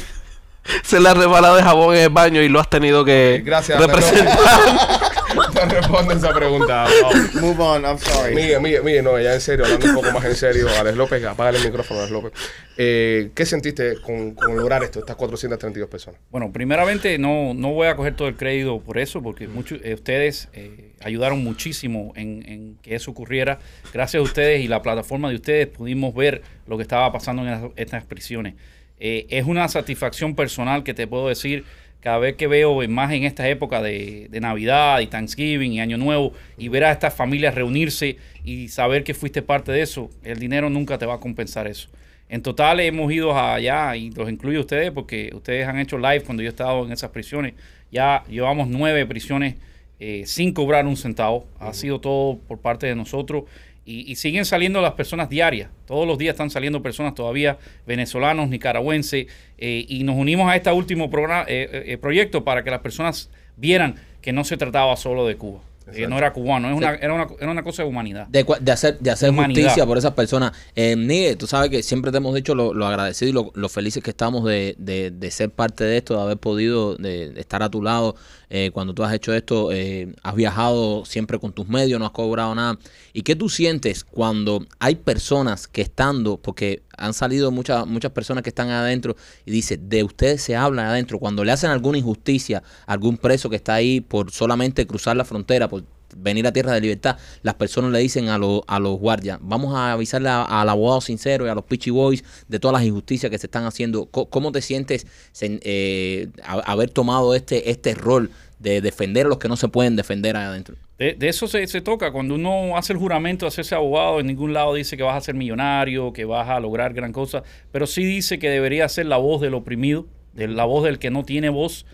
se 0.82 1.00
le 1.00 1.08
ha 1.08 1.14
resbalado 1.14 1.58
el 1.58 1.64
jabón 1.64 1.94
en 1.96 2.02
el 2.02 2.08
baño 2.08 2.40
y 2.42 2.48
lo 2.48 2.60
has 2.60 2.70
tenido 2.70 3.04
que 3.04 3.42
Gracias, 3.44 3.78
representar? 3.78 4.38
No 5.66 5.68
responde 5.74 6.14
esa 6.14 6.32
pregunta. 6.34 6.86
Move 7.40 7.60
on, 7.60 7.84
I'm 7.84 7.98
sorry. 7.98 8.34
Miguel, 8.34 8.60
Miguel, 8.60 8.82
Miguel, 8.82 9.04
no, 9.04 9.20
ya 9.20 9.34
en 9.34 9.40
serio, 9.40 9.64
hablando 9.64 9.86
un 9.86 9.94
poco 9.94 10.10
más 10.12 10.24
en 10.24 10.34
serio, 10.36 10.66
Alex 10.78 10.96
López, 10.96 11.24
apaga 11.24 11.56
el 11.58 11.64
micrófono, 11.64 12.00
Alex 12.00 12.12
López. 12.12 12.32
Eh, 12.76 13.30
¿Qué 13.34 13.44
sentiste 13.46 13.96
con, 14.00 14.34
con 14.34 14.56
lograr 14.56 14.82
esto, 14.82 15.00
estas 15.00 15.16
432 15.16 15.88
personas? 15.90 16.20
Bueno, 16.30 16.50
primeramente 16.52 17.18
no, 17.18 17.52
no 17.54 17.72
voy 17.72 17.88
a 17.88 17.96
coger 17.96 18.16
todo 18.16 18.28
el 18.28 18.36
crédito 18.36 18.80
por 18.80 18.98
eso, 18.98 19.22
porque 19.22 19.48
muchos 19.48 19.80
eh, 19.82 19.94
ustedes 19.94 20.48
eh, 20.52 20.92
ayudaron 21.02 21.42
muchísimo 21.44 22.12
en, 22.16 22.42
en 22.48 22.76
que 22.82 22.94
eso 22.94 23.10
ocurriera. 23.10 23.58
Gracias 23.92 24.20
a 24.20 24.22
ustedes 24.24 24.62
y 24.62 24.68
la 24.68 24.82
plataforma 24.82 25.28
de 25.28 25.34
ustedes 25.36 25.66
pudimos 25.66 26.14
ver 26.14 26.42
lo 26.66 26.76
que 26.76 26.82
estaba 26.82 27.12
pasando 27.12 27.42
en 27.42 27.50
las- 27.50 27.62
estas 27.76 28.04
prisiones. 28.04 28.54
Eh, 28.98 29.26
es 29.30 29.46
una 29.46 29.66
satisfacción 29.68 30.34
personal 30.34 30.84
que 30.84 30.92
te 30.94 31.06
puedo 31.06 31.28
decir 31.28 31.64
cada 32.00 32.18
vez 32.18 32.36
que 32.36 32.46
veo 32.46 32.86
más 32.88 33.12
en 33.12 33.24
esta 33.24 33.48
época 33.48 33.82
de, 33.82 34.28
Navidad 34.40 35.00
y 35.00 35.06
Thanksgiving 35.06 35.72
y 35.72 35.80
Año 35.80 35.98
Nuevo 35.98 36.32
y 36.56 36.68
ver 36.68 36.84
a 36.84 36.92
estas 36.92 37.14
familias 37.14 37.54
reunirse 37.54 38.16
y 38.44 38.68
saber 38.68 39.04
que 39.04 39.14
fuiste 39.14 39.42
parte 39.42 39.70
de 39.70 39.82
eso, 39.82 40.10
el 40.22 40.38
dinero 40.38 40.70
nunca 40.70 40.98
te 40.98 41.06
va 41.06 41.14
a 41.14 41.20
compensar 41.20 41.66
eso. 41.66 41.88
En 42.28 42.42
total 42.42 42.80
hemos 42.80 43.12
ido 43.12 43.36
allá 43.36 43.96
y 43.96 44.10
los 44.10 44.30
incluyo 44.30 44.58
a 44.58 44.62
ustedes 44.62 44.92
porque 44.92 45.30
ustedes 45.34 45.66
han 45.66 45.78
hecho 45.78 45.98
live 45.98 46.22
cuando 46.22 46.42
yo 46.42 46.48
he 46.48 46.50
estado 46.50 46.86
en 46.86 46.92
esas 46.92 47.10
prisiones. 47.10 47.54
Ya 47.90 48.24
llevamos 48.28 48.68
nueve 48.68 49.04
prisiones 49.04 49.56
eh, 49.98 50.22
sin 50.26 50.52
cobrar 50.54 50.86
un 50.86 50.96
centavo. 50.96 51.46
Ha 51.58 51.74
sido 51.74 52.00
todo 52.00 52.38
por 52.38 52.60
parte 52.60 52.86
de 52.86 52.94
nosotros. 52.94 53.44
Y, 53.84 54.14
siguen 54.14 54.44
saliendo 54.44 54.80
las 54.80 54.92
personas 54.92 55.28
diarias. 55.28 55.70
Todos 55.86 56.06
los 56.06 56.16
días 56.16 56.34
están 56.34 56.50
saliendo 56.50 56.80
personas 56.82 57.14
todavía, 57.14 57.58
venezolanos, 57.86 58.48
nicaragüenses. 58.48 59.26
eh, 59.58 59.84
y 59.88 60.04
nos 60.04 60.16
unimos 60.16 60.50
a 60.50 60.54
este 60.54 60.70
último 60.70 61.10
programa, 61.10 61.44
eh, 61.48 61.68
eh, 61.72 61.82
eh, 61.86 61.98
proyecto 61.98 62.44
para 62.44 62.62
que 62.62 62.70
las 62.70 62.80
personas 62.80 63.30
vieran 63.56 63.96
que 64.22 64.32
no 64.32 64.44
se 64.44 64.56
trataba 64.56 64.96
solo 64.96 65.26
de 65.26 65.36
Cuba. 65.36 65.60
Que 65.90 66.06
no 66.08 66.18
era 66.18 66.32
cubano, 66.32 66.68
es 66.70 66.76
una, 66.76 66.94
era, 66.94 67.12
una, 67.14 67.26
era 67.40 67.50
una 67.50 67.62
cosa 67.62 67.82
de 67.82 67.88
humanidad. 67.88 68.26
de, 68.28 68.44
hacer, 68.72 68.98
de 68.98 69.10
hacer 69.10 69.30
Humanidad. 69.30 69.62
justicia 69.62 69.86
por 69.86 69.98
esas 69.98 70.12
personas. 70.14 70.52
Eh, 70.74 70.96
Miguel, 70.96 71.36
tú 71.36 71.46
sabes 71.46 71.70
que 71.70 71.82
siempre 71.82 72.10
te 72.10 72.18
hemos 72.18 72.34
dicho 72.34 72.54
lo, 72.54 72.72
lo 72.74 72.86
agradecido 72.86 73.28
y 73.30 73.32
lo, 73.32 73.50
lo 73.54 73.68
felices 73.68 74.02
que 74.02 74.10
estamos 74.10 74.44
de, 74.44 74.74
de- 74.78 75.10
de 75.10 75.30
ser 75.30 75.50
parte 75.50 75.84
de 75.84 75.96
esto, 75.98 76.16
de 76.16 76.22
haber 76.22 76.36
podido 76.38 76.96
de, 76.96 77.30
de 77.30 77.40
estar 77.40 77.62
a 77.62 77.68
tu 77.70 77.82
lado. 77.82 78.16
Eh, 78.52 78.70
cuando 78.72 78.94
tú 78.94 79.04
has 79.04 79.14
hecho 79.14 79.32
esto, 79.32 79.70
eh, 79.72 80.12
has 80.24 80.34
viajado 80.34 81.04
siempre 81.04 81.38
con 81.38 81.52
tus 81.52 81.68
medios, 81.68 82.00
no 82.00 82.06
has 82.06 82.10
cobrado 82.12 82.54
nada. 82.54 82.78
¿Y 83.12 83.22
qué 83.22 83.36
tú 83.36 83.48
sientes 83.48 84.02
cuando 84.02 84.64
hay 84.80 84.96
personas 84.96 85.68
que 85.68 85.82
estando, 85.82 86.36
porque 86.36 86.82
han 87.00 87.14
salido 87.14 87.50
muchas 87.50 87.86
muchas 87.86 88.12
personas 88.12 88.42
que 88.42 88.50
están 88.50 88.70
adentro 88.70 89.16
y 89.44 89.50
dice, 89.50 89.76
de 89.76 90.04
ustedes 90.04 90.42
se 90.42 90.56
hablan 90.56 90.86
adentro, 90.86 91.18
cuando 91.18 91.44
le 91.44 91.52
hacen 91.52 91.70
alguna 91.70 91.98
injusticia 91.98 92.62
a 92.86 92.92
algún 92.92 93.16
preso 93.16 93.50
que 93.50 93.56
está 93.56 93.74
ahí 93.74 94.00
por 94.00 94.30
solamente 94.30 94.86
cruzar 94.86 95.16
la 95.16 95.24
frontera, 95.24 95.68
por 95.68 95.84
venir 96.16 96.46
a 96.46 96.52
Tierra 96.52 96.72
de 96.72 96.80
Libertad, 96.80 97.16
las 97.42 97.54
personas 97.54 97.92
le 97.92 97.98
dicen 98.00 98.28
a, 98.28 98.38
los 98.38 98.62
a 98.66 98.78
los 98.78 98.98
guardias, 98.98 99.38
vamos 99.40 99.74
a 99.74 99.92
avisarle 99.92 100.28
al 100.28 100.68
abogado 100.68 101.00
sincero 101.00 101.46
y 101.46 101.48
a 101.48 101.54
los 101.54 101.64
Pitchy 101.64 101.90
Boys 101.90 102.24
de 102.48 102.58
todas 102.58 102.72
las 102.80 102.86
injusticias 102.86 103.30
que 103.30 103.38
se 103.38 103.46
están 103.46 103.64
haciendo. 103.64 104.06
¿Cómo 104.06 104.52
te 104.52 104.62
sientes 104.62 105.06
eh, 105.40 106.28
haber 106.44 106.90
tomado 106.90 107.34
este, 107.34 107.70
este 107.70 107.94
rol 107.94 108.30
de 108.60 108.82
defender 108.82 109.26
a 109.26 109.28
los 109.30 109.38
que 109.38 109.48
no 109.48 109.56
se 109.56 109.68
pueden 109.68 109.96
defender 109.96 110.36
ahí 110.36 110.44
adentro? 110.44 110.76
De, 110.98 111.16
eso 111.22 111.48
se, 111.48 111.66
se 111.66 111.80
toca. 111.80 112.12
Cuando 112.12 112.34
uno 112.34 112.76
hace 112.76 112.92
el 112.92 112.98
juramento 112.98 113.46
de 113.46 113.48
hacerse 113.48 113.74
abogado, 113.74 114.20
en 114.20 114.26
ningún 114.26 114.52
lado 114.52 114.74
dice 114.74 114.96
que 114.96 115.02
vas 115.02 115.16
a 115.16 115.20
ser 115.20 115.34
millonario, 115.34 116.12
que 116.12 116.26
vas 116.26 116.48
a 116.48 116.60
lograr 116.60 116.92
gran 116.92 117.12
cosa, 117.12 117.42
pero 117.72 117.86
sí 117.86 118.04
dice 118.04 118.38
que 118.38 118.50
debería 118.50 118.88
ser 118.88 119.06
la 119.06 119.16
voz 119.16 119.40
del 119.40 119.54
oprimido, 119.54 120.06
de 120.34 120.46
la 120.46 120.66
voz 120.66 120.84
del 120.84 120.98
que 120.98 121.10
no 121.10 121.24
tiene 121.24 121.48
voz. 121.48 121.86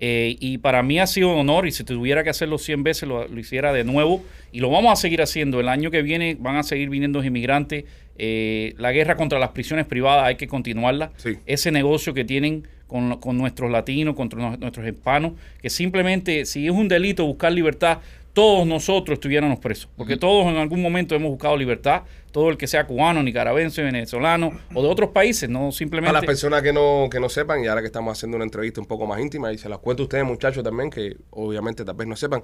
Eh, 0.00 0.36
y 0.40 0.58
para 0.58 0.82
mí 0.82 0.98
ha 0.98 1.06
sido 1.06 1.32
un 1.32 1.38
honor 1.38 1.68
y 1.68 1.72
si 1.72 1.84
tuviera 1.84 2.24
que 2.24 2.30
hacerlo 2.30 2.58
100 2.58 2.82
veces 2.82 3.08
lo, 3.08 3.28
lo 3.28 3.38
hiciera 3.38 3.72
de 3.72 3.84
nuevo 3.84 4.24
y 4.50 4.58
lo 4.60 4.70
vamos 4.70 4.92
a 4.92 4.96
seguir 4.96 5.20
haciendo. 5.20 5.60
El 5.60 5.68
año 5.68 5.90
que 5.90 6.02
viene 6.02 6.36
van 6.40 6.56
a 6.56 6.62
seguir 6.62 6.88
viniendo 6.88 7.22
inmigrantes. 7.22 7.84
Eh, 8.16 8.74
la 8.78 8.92
guerra 8.92 9.16
contra 9.16 9.38
las 9.38 9.50
prisiones 9.50 9.86
privadas 9.86 10.26
hay 10.26 10.36
que 10.36 10.48
continuarla. 10.48 11.12
Sí. 11.16 11.38
Ese 11.46 11.70
negocio 11.72 12.14
que 12.14 12.24
tienen 12.24 12.66
con, 12.86 13.18
con 13.18 13.36
nuestros 13.36 13.70
latinos, 13.70 14.14
contra 14.14 14.56
nuestros 14.56 14.86
hispanos, 14.86 15.32
que 15.60 15.70
simplemente 15.70 16.44
si 16.46 16.66
es 16.66 16.72
un 16.72 16.88
delito 16.88 17.26
buscar 17.26 17.52
libertad, 17.52 17.98
todos 18.32 18.66
nosotros 18.66 19.16
estuviéramos 19.16 19.60
presos. 19.60 19.88
Porque 19.96 20.16
todos 20.16 20.46
en 20.46 20.56
algún 20.56 20.82
momento 20.82 21.14
hemos 21.14 21.30
buscado 21.30 21.56
libertad. 21.56 22.02
Todo 22.32 22.50
el 22.50 22.56
que 22.56 22.66
sea 22.66 22.84
cubano, 22.84 23.22
nicaragüense, 23.22 23.80
venezolano 23.80 24.58
o 24.74 24.82
de 24.82 24.88
otros 24.88 25.10
países, 25.10 25.48
no 25.48 25.60
Para 25.60 25.72
simplemente... 25.72 26.12
las 26.14 26.24
personas 26.24 26.62
que 26.62 26.72
no, 26.72 27.06
que 27.08 27.20
no 27.20 27.28
sepan, 27.28 27.62
y 27.62 27.68
ahora 27.68 27.80
que 27.80 27.86
estamos 27.86 28.18
haciendo 28.18 28.34
una 28.34 28.44
entrevista 28.44 28.80
un 28.80 28.88
poco 28.88 29.06
más 29.06 29.20
íntima, 29.20 29.52
y 29.52 29.58
se 29.58 29.68
las 29.68 29.78
cuento 29.78 30.02
a 30.02 30.06
ustedes, 30.06 30.24
muchachos, 30.24 30.64
también, 30.64 30.90
que 30.90 31.16
obviamente 31.30 31.84
tal 31.84 31.94
vez 31.94 32.08
no 32.08 32.16
sepan, 32.16 32.42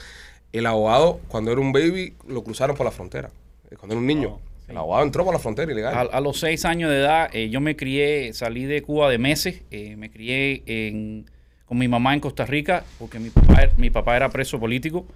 el 0.53 0.67
abogado, 0.67 1.19
cuando 1.27 1.51
era 1.51 1.61
un 1.61 1.73
baby, 1.73 2.15
lo 2.29 2.45
cruzaron 2.45 2.77
por 2.77 2.87
la 2.87 2.93
frontera. 2.93 3.31
Eh, 3.69 3.75
Cuando 3.77 3.95
era 3.95 4.01
un 4.01 4.07
niño, 4.07 4.39
el 4.71 4.77
abogado 4.77 5.03
entró 5.05 5.25
por 5.25 5.35
la 5.35 5.41
frontera 5.41 5.71
ilegal. 5.73 5.95
A, 5.95 6.01
a 6.03 6.21
los 6.21 6.39
seis 6.39 6.65
años 6.65 6.91
de 6.91 6.99
edad, 6.99 7.29
eh, 7.35 7.51
yo 7.51 7.61
me 7.61 7.77
crié, 7.77 8.33
salí 8.33 8.65
de 8.65 8.83
Cuba 8.83 9.11
de 9.11 9.19
meses, 9.19 9.63
eh, 9.71 9.97
me 9.97 10.11
crié 10.11 10.63
en- 10.67 11.27
con 11.67 11.79
mi 11.79 11.89
mamá 11.89 12.15
en 12.15 12.21
Costa 12.21 12.47
Rica, 12.47 12.85
porque 12.99 13.19
mi 13.19 13.31
papá, 13.31 13.63
er- 13.63 13.73
mi 13.77 13.91
papá 13.91 14.17
era 14.17 14.29
preso 14.31 14.59
político 14.59 15.07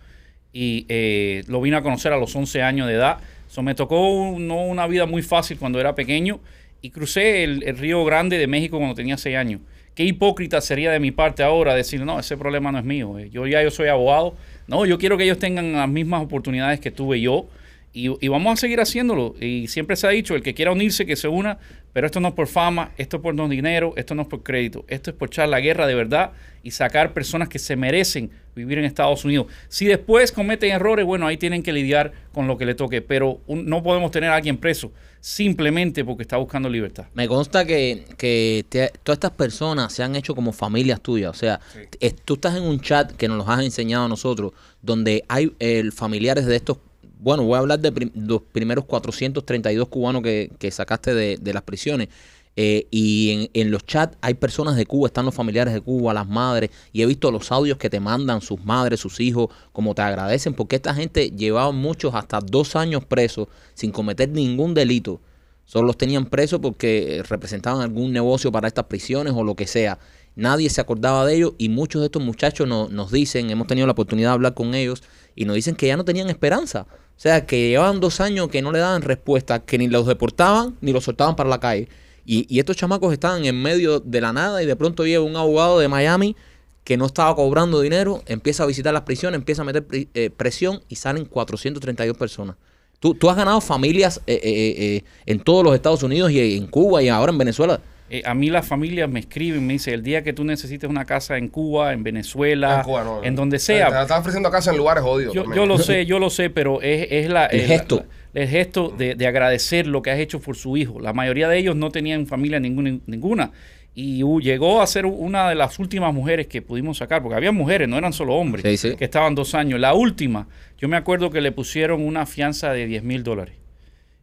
y 0.53 0.87
eh, 0.89 1.43
lo 1.49 1.61
vine 1.61 1.77
a 1.77 1.83
conocer 1.83 2.13
a 2.13 2.17
los 2.19 2.35
11 2.37 2.63
años 2.63 2.87
de 2.89 2.95
edad. 2.95 3.19
So, 3.49 3.63
me 3.63 3.75
tocó 3.75 4.11
un- 4.11 4.47
no 4.49 4.65
una 4.65 4.87
vida 4.87 5.07
muy 5.07 5.23
fácil 5.23 5.59
cuando 5.59 5.81
era 5.81 5.95
pequeño 5.95 6.41
y 6.83 6.91
crucé 6.91 7.45
el, 7.45 7.63
el 7.65 7.79
Río 7.79 8.05
Grande 8.05 8.39
de 8.39 8.47
México 8.47 8.79
cuando 8.79 8.95
tenía 8.95 9.17
6 9.17 9.37
años. 9.37 9.61
Qué 9.95 10.05
hipócrita 10.05 10.61
sería 10.61 10.91
de 10.91 10.99
mi 10.99 11.13
parte 11.13 11.43
ahora 11.45 11.75
decir, 11.75 12.01
no, 12.05 12.19
ese 12.19 12.37
problema 12.37 12.73
no 12.73 12.79
es 12.79 12.85
mío. 12.85 13.19
eh, 13.19 13.31
Yo 13.31 13.47
ya 13.47 13.63
yo 13.63 13.71
soy 13.71 13.89
abogado. 13.89 14.35
No, 14.67 14.85
yo 14.87 14.99
quiero 14.99 15.17
que 15.17 15.25
ellos 15.25 15.39
tengan 15.39 15.73
las 15.73 15.89
mismas 15.89 16.23
oportunidades 16.23 16.81
que 16.81 16.91
tuve 16.91 17.21
yo 17.21 17.47
y, 17.95 18.11
y 18.25 18.29
vamos 18.29 18.53
a 18.53 18.57
seguir 18.57 18.81
haciéndolo. 18.81 19.35
Y 19.41 19.69
siempre 19.69 19.97
se 19.97 20.07
ha 20.07 20.11
dicho, 20.11 20.35
el 20.35 20.43
que 20.43 20.53
quiera 20.53 20.73
unirse, 20.73 21.07
que 21.07 21.17
se 21.17 21.29
una, 21.29 21.59
pero 21.95 22.07
esto 22.07 22.19
no 22.21 22.29
es 22.29 22.35
por 22.35 22.49
fama, 22.49 22.91
esto 22.99 23.17
es 23.19 23.23
por 23.23 23.35
no 23.35 23.49
dinero, 23.49 23.95
esto 23.97 24.15
no 24.17 24.23
es 24.23 24.29
por 24.29 24.43
crédito, 24.43 24.85
esto 24.89 25.11
es 25.11 25.17
por 25.17 25.29
echar 25.29 25.49
la 25.49 25.61
guerra 25.61 25.87
de 25.87 25.95
verdad 25.95 26.33
y 26.65 26.73
sacar 26.73 27.13
personas 27.15 27.49
que 27.49 27.59
se 27.61 27.77
merecen 27.77 28.31
vivir 28.57 28.79
en 28.79 28.85
Estados 28.85 29.25
Unidos. 29.25 29.47
Si 29.69 29.87
después 29.87 30.33
cometen 30.33 30.73
errores, 30.73 31.07
bueno, 31.07 31.27
ahí 31.27 31.37
tienen 31.37 31.63
que 31.63 31.73
lidiar 31.73 32.13
con 32.33 32.47
lo 32.49 32.59
que 32.59 32.67
le 32.67 32.75
toque, 32.75 33.01
pero 33.01 33.41
un- 33.47 33.67
no 33.67 33.83
podemos 33.83 34.11
tener 34.11 34.31
a 34.31 34.37
alguien 34.37 34.57
preso 34.57 34.91
simplemente 35.21 36.05
porque 36.05 36.23
está 36.23 36.37
buscando 36.37 36.69
libertad. 36.69 37.07
Me 37.15 37.27
consta 37.29 37.65
que, 37.65 38.05
que 38.19 38.65
te- 38.69 38.93
todas 39.03 39.17
estas 39.17 39.31
personas 39.33 39.93
se 39.93 40.03
han 40.03 40.15
hecho 40.17 40.35
como 40.35 40.53
familias 40.53 41.01
tuyas. 41.01 41.31
O 41.31 41.35
sea, 41.35 41.61
es- 42.01 42.15
tú 42.25 42.35
estás 42.35 42.57
en 42.57 42.63
un 42.65 42.81
chat 42.81 43.13
que 43.13 43.27
nos 43.29 43.39
los 43.39 43.49
has 43.49 43.65
enseñado 43.65 44.05
a 44.05 44.09
nosotros, 44.09 44.53
donde 44.83 45.25
hay 45.29 45.53
eh, 45.61 45.91
familiares 45.93 46.47
de 46.47 46.57
estos. 46.57 46.79
Bueno, 47.25 47.45
voy 47.45 47.57
a 47.57 47.61
hablar 47.61 47.81
de 47.81 48.11
los 48.15 48.43
primeros 48.43 48.85
432 48.85 49.89
cubanos 49.89 50.23
que, 50.23 50.71
sacaste 50.71 51.15
de, 51.15 51.39
de 51.41 51.55
las 51.55 51.63
prisiones. 51.63 52.09
Eh, 52.55 52.87
y 52.91 53.31
en, 53.31 53.51
en 53.55 53.71
los 53.71 53.87
chats 53.87 54.19
hay 54.21 54.35
personas 54.35 54.77
de 54.77 54.85
Cuba, 54.85 55.07
están 55.07 55.25
los 55.25 55.35
familiares 55.35 55.73
de 55.73 55.81
Cuba, 55.81 56.13
las 56.13 56.29
madres, 56.29 56.69
y 56.93 57.01
he 57.01 57.07
visto 57.07 57.31
los 57.31 57.51
audios 57.51 57.79
que 57.79 57.89
te 57.89 57.99
mandan 57.99 58.43
sus 58.43 58.63
madres, 58.63 59.01
sus 59.01 59.21
hijos, 59.21 59.49
como 59.73 59.95
te 59.95 60.03
agradecen, 60.03 60.53
porque 60.53 60.77
esta 60.77 60.95
gente 60.95 61.31
llevaba 61.31 61.73
muchos 61.73 62.15
hasta 62.15 62.41
dos 62.41 62.77
años 62.77 63.07
presos 63.07 63.49
sin 63.73 63.91
cometer 63.91 64.29
ningún 64.29 64.75
delito. 64.75 65.19
Solo 65.65 65.87
los 65.87 65.97
tenían 65.97 66.27
presos 66.27 66.61
porque 66.61 67.17
eh, 67.17 67.23
representaban 67.23 67.81
algún 67.81 68.13
negocio 68.13 68.53
para 68.53 68.69
estas 68.69 68.85
prisiones 68.85 69.33
o 69.35 69.43
lo 69.43 69.55
que 69.55 69.67
sea. 69.67 69.99
Nadie 70.37 70.69
se 70.71 70.81
acordaba 70.81 71.25
de 71.27 71.37
ellos 71.37 71.53
y 71.59 71.69
muchos 71.69 72.01
de 72.03 72.07
estos 72.07 72.23
muchachos 72.23 72.67
no- 72.67 72.89
nos 72.89 73.13
dicen, 73.13 73.51
hemos 73.51 73.67
tenido 73.67 73.87
la 73.87 73.93
oportunidad 73.93 74.31
de 74.31 74.35
hablar 74.35 74.55
con 74.55 74.75
ellos 74.75 75.03
y 75.37 75.45
nos 75.45 75.55
dicen 75.55 75.77
que 75.77 75.87
ya 75.87 75.97
no 75.97 76.05
tenían 76.05 76.29
esperanza. 76.29 76.87
O 77.17 77.21
sea, 77.21 77.47
que 77.47 77.69
llevaban 77.69 78.01
dos 78.01 78.21
años 78.21 78.49
que 78.49 78.61
no 78.61 78.73
le 78.73 78.81
daban 78.81 79.03
respuesta, 79.03 79.61
que 79.61 79.79
ni 79.79 79.87
los 79.89 80.07
deportaban 80.07 80.77
ni 80.81 80.93
los 80.93 81.05
soltaban 81.05 81.37
para 81.37 81.49
la 81.49 81.61
calle. 81.61 81.89
Y, 82.27 82.47
y 82.53 82.59
estos 82.59 82.77
chamacos 82.77 83.13
estaban 83.13 83.45
en 83.45 83.61
medio 83.63 84.01
de 84.01 84.21
la 84.21 84.33
nada 84.33 84.63
y 84.63 84.67
de 84.67 84.75
pronto 84.77 85.05
llega 85.05 85.21
un 85.21 85.37
abogado 85.37 85.79
de 85.79 85.89
Miami 85.89 86.35
que 86.83 86.97
no 86.97 87.07
estaba 87.07 87.35
cobrando 87.37 87.81
dinero, 87.81 88.23
empieza 88.27 88.63
a 88.65 88.67
visitar 88.67 88.93
las 88.93 89.03
prisiones, 89.03 89.39
empieza 89.39 89.63
a 89.63 89.65
meter 89.65 89.87
eh, 89.91 90.31
presión 90.37 90.83
y 90.89 90.97
salen 90.97 91.25
432 91.25 92.17
personas. 92.17 92.57
Tú, 93.01 93.15
tú 93.15 93.31
has 93.31 93.37
ganado 93.37 93.61
familias 93.61 94.21
eh, 94.27 94.41
eh, 94.43 94.75
eh, 94.97 95.05
en 95.27 95.41
todos 95.41 95.63
los 95.65 95.75
Estados 95.75 96.03
Unidos 96.03 96.31
y 96.31 96.57
en 96.57 96.67
Cuba 96.67 97.03
y 97.03 97.09
ahora 97.09 97.31
en 97.33 97.39
Venezuela. 97.39 97.81
Eh, 98.11 98.23
a 98.27 98.35
mí 98.35 98.51
las 98.51 98.67
familias 98.67 99.09
me 99.09 99.21
escriben, 99.21 99.67
me 99.67 99.73
dicen, 99.75 99.95
el 99.95 100.03
día 100.03 100.23
que 100.23 100.33
tú 100.35 100.45
necesites 100.45 100.89
una 100.91 101.05
casa 101.07 101.39
en 101.39 101.49
Cuba, 101.49 101.93
en 101.95 102.03
Venezuela, 102.03 102.77
En 102.81 102.83
Cuba, 102.85 103.03
no, 103.05 103.25
en 103.25 103.35
no. 103.35 103.41
donde 103.41 103.57
Te, 103.57 103.63
sea, 103.65 103.91
te 103.91 104.03
están 104.03 104.21
ofreciendo 104.21 104.51
casa 104.51 104.71
en 104.73 104.77
lugares 104.77 105.03
jodidos. 105.03 105.35
Yo, 105.35 105.45
yo 105.55 105.65
lo 105.67 105.79
sé, 105.79 106.05
yo 106.07 106.19
lo 106.19 106.29
sé, 106.31 106.51
pero 106.51 106.83
es, 106.83 107.09
es 107.11 107.29
la, 107.31 107.47
El 107.47 107.61
es 107.61 107.67
gesto. 107.69 107.97
la- 107.97 108.41
el 108.43 108.49
gesto 108.49 108.89
de, 108.89 109.15
de 109.15 109.27
agradecer 109.29 109.87
lo 109.87 110.03
que 110.03 110.11
has 110.11 110.19
hecho 110.19 110.41
por 110.41 110.57
su 110.57 110.77
hijo. 110.77 110.99
La 111.01 111.13
mayoría 111.13 111.49
de 111.49 111.57
ellos 111.57 111.77
no 111.77 111.91
tenían 111.91 112.27
familia 112.27 112.59
ninguna. 112.61 112.99
ninguna 113.07 113.53
y 113.97 114.25
uh, 114.25 114.41
llegó 114.41 114.83
a 114.83 114.87
ser 114.89 115.07
una 115.07 115.49
de 115.49 115.55
las 115.55 115.79
últimas 115.79 116.13
mujeres 116.13 116.49
que 116.49 116.61
pudimos 116.61 116.99
sacar, 116.99 117.23
porque 117.23 117.37
había 117.37 117.53
mujeres, 117.53 117.89
no 117.89 117.97
eran 117.97 118.13
solo 118.13 118.35
hombres, 118.35 118.65
Sí, 118.81 118.91
sí. 118.91 118.97
que 118.97 119.05
estaban 119.05 119.37
dos 119.37 119.55
años. 119.55 119.79
La 119.79 119.95
última, 119.95 120.49
yo 120.79 120.89
me 120.89 120.97
acuerdo 120.97 121.31
que 121.31 121.41
le 121.41 121.53
pusieron 121.53 122.03
una 122.03 122.27
fianza 122.27 122.73
de 122.73 122.87
10 122.87 123.05
mil 123.05 123.23
dólares 123.23 123.55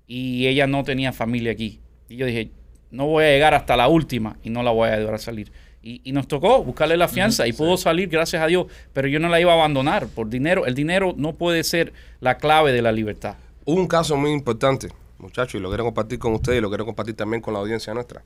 y 0.07 0.47
ella 0.47 0.67
no 0.67 0.83
tenía 0.83 1.13
familia 1.13 1.53
aquí. 1.53 1.79
Y 2.09 2.17
yo 2.17 2.25
dije, 2.25 2.51
no 2.91 3.07
voy 3.07 3.23
a 3.23 3.27
llegar 3.27 3.53
hasta 3.53 3.75
la 3.75 3.87
última 3.87 4.37
y 4.43 4.49
no 4.49 4.63
la 4.63 4.71
voy 4.71 4.89
a 4.89 4.93
ayudar 4.93 5.15
a 5.15 5.17
salir. 5.17 5.51
Y, 5.81 6.01
y 6.03 6.11
nos 6.11 6.27
tocó 6.27 6.63
buscarle 6.63 6.95
la 6.95 7.07
fianza 7.07 7.47
y 7.47 7.53
pudo 7.53 7.75
salir, 7.75 8.09
gracias 8.09 8.43
a 8.43 8.47
Dios, 8.47 8.67
pero 8.93 9.07
yo 9.07 9.19
no 9.19 9.29
la 9.29 9.41
iba 9.41 9.51
a 9.51 9.55
abandonar 9.55 10.07
por 10.07 10.29
dinero. 10.29 10.65
El 10.67 10.75
dinero 10.75 11.13
no 11.17 11.33
puede 11.33 11.63
ser 11.63 11.93
la 12.19 12.37
clave 12.37 12.71
de 12.71 12.81
la 12.83 12.91
libertad. 12.91 13.35
Hubo 13.65 13.79
un 13.79 13.87
caso 13.87 14.15
muy 14.15 14.31
importante, 14.31 14.89
muchachos, 15.17 15.55
y 15.55 15.59
lo 15.59 15.69
quiero 15.69 15.85
compartir 15.85 16.19
con 16.19 16.33
ustedes 16.33 16.59
y 16.59 16.61
lo 16.61 16.69
quiero 16.69 16.85
compartir 16.85 17.15
también 17.15 17.41
con 17.41 17.53
la 17.53 17.59
audiencia 17.61 17.93
nuestra. 17.93 18.23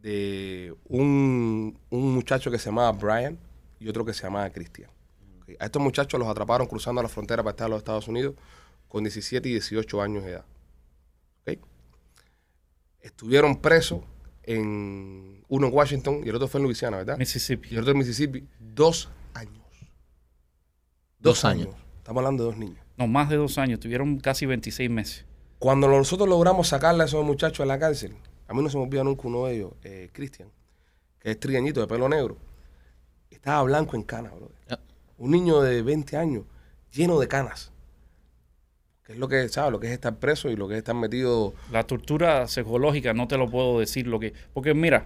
De 0.00 0.74
un, 0.88 1.78
un 1.90 2.14
muchacho 2.14 2.50
que 2.50 2.58
se 2.58 2.66
llamaba 2.66 2.90
Brian 2.92 3.38
y 3.78 3.88
otro 3.88 4.04
que 4.04 4.12
se 4.12 4.22
llamaba 4.22 4.50
Cristian. 4.50 4.90
Ok, 5.42 5.50
A 5.60 5.66
estos 5.66 5.82
muchachos 5.82 6.18
los 6.18 6.28
atraparon 6.28 6.66
cruzando 6.66 7.02
la 7.02 7.08
frontera 7.08 7.42
para 7.42 7.52
estar 7.52 7.66
en 7.66 7.72
los 7.72 7.78
Estados 7.78 8.08
Unidos 8.08 8.34
con 8.88 9.04
17 9.04 9.48
y 9.48 9.52
18 9.52 10.02
años 10.02 10.24
de 10.24 10.32
edad. 10.32 10.44
Estuvieron 13.02 13.56
presos 13.56 14.00
en 14.44 15.44
uno 15.48 15.66
en 15.66 15.74
Washington 15.74 16.22
y 16.24 16.28
el 16.28 16.36
otro 16.36 16.48
fue 16.48 16.60
en 16.60 16.64
Luisiana, 16.64 16.98
¿verdad? 16.98 17.18
Mississippi. 17.18 17.68
Y 17.70 17.74
el 17.74 17.80
otro 17.80 17.92
en 17.92 17.98
Mississippi. 17.98 18.48
Dos 18.58 19.10
años. 19.34 19.62
Dos 21.18 21.44
años. 21.44 21.68
Estamos 21.98 22.20
hablando 22.20 22.44
de 22.44 22.50
dos 22.50 22.58
niños. 22.58 22.84
No, 22.96 23.06
más 23.06 23.28
de 23.28 23.36
dos 23.36 23.58
años. 23.58 23.80
Tuvieron 23.80 24.18
casi 24.20 24.46
26 24.46 24.88
meses. 24.90 25.26
Cuando 25.58 25.88
nosotros 25.88 26.28
logramos 26.28 26.68
sacarle 26.68 27.02
a 27.02 27.06
esos 27.06 27.24
muchachos 27.24 27.64
de 27.64 27.66
la 27.66 27.78
cárcel, 27.78 28.16
a 28.48 28.54
mí 28.54 28.62
no 28.62 28.68
se 28.68 28.76
me 28.76 28.84
olvida 28.84 29.04
nunca 29.04 29.22
uno 29.28 29.46
de 29.46 29.56
ellos, 29.56 29.72
eh, 29.82 30.10
Cristian, 30.12 30.48
que 31.18 31.30
es 31.30 31.40
trigueñito 31.40 31.80
de 31.80 31.86
pelo 31.86 32.08
negro, 32.08 32.36
estaba 33.30 33.62
blanco 33.62 33.96
en 33.96 34.02
canas, 34.02 34.32
bro. 34.34 34.50
Ya. 34.68 34.78
Un 35.18 35.30
niño 35.30 35.60
de 35.60 35.82
20 35.82 36.16
años 36.16 36.44
lleno 36.92 37.18
de 37.18 37.28
canas. 37.28 37.71
Es 39.12 39.18
lo 39.18 39.28
que, 39.28 39.48
¿sabes? 39.48 39.72
Lo 39.72 39.78
que 39.80 39.86
es 39.88 39.92
estar 39.92 40.16
preso 40.16 40.48
y 40.50 40.56
lo 40.56 40.68
que 40.68 40.74
es 40.74 40.78
estar 40.78 40.94
metido. 40.94 41.54
La 41.70 41.84
tortura 41.84 42.46
psicológica 42.48 43.12
no 43.14 43.28
te 43.28 43.36
lo 43.36 43.48
puedo 43.48 43.78
decir 43.80 44.06
lo 44.06 44.18
que... 44.20 44.32
Porque 44.54 44.74
mira, 44.74 45.04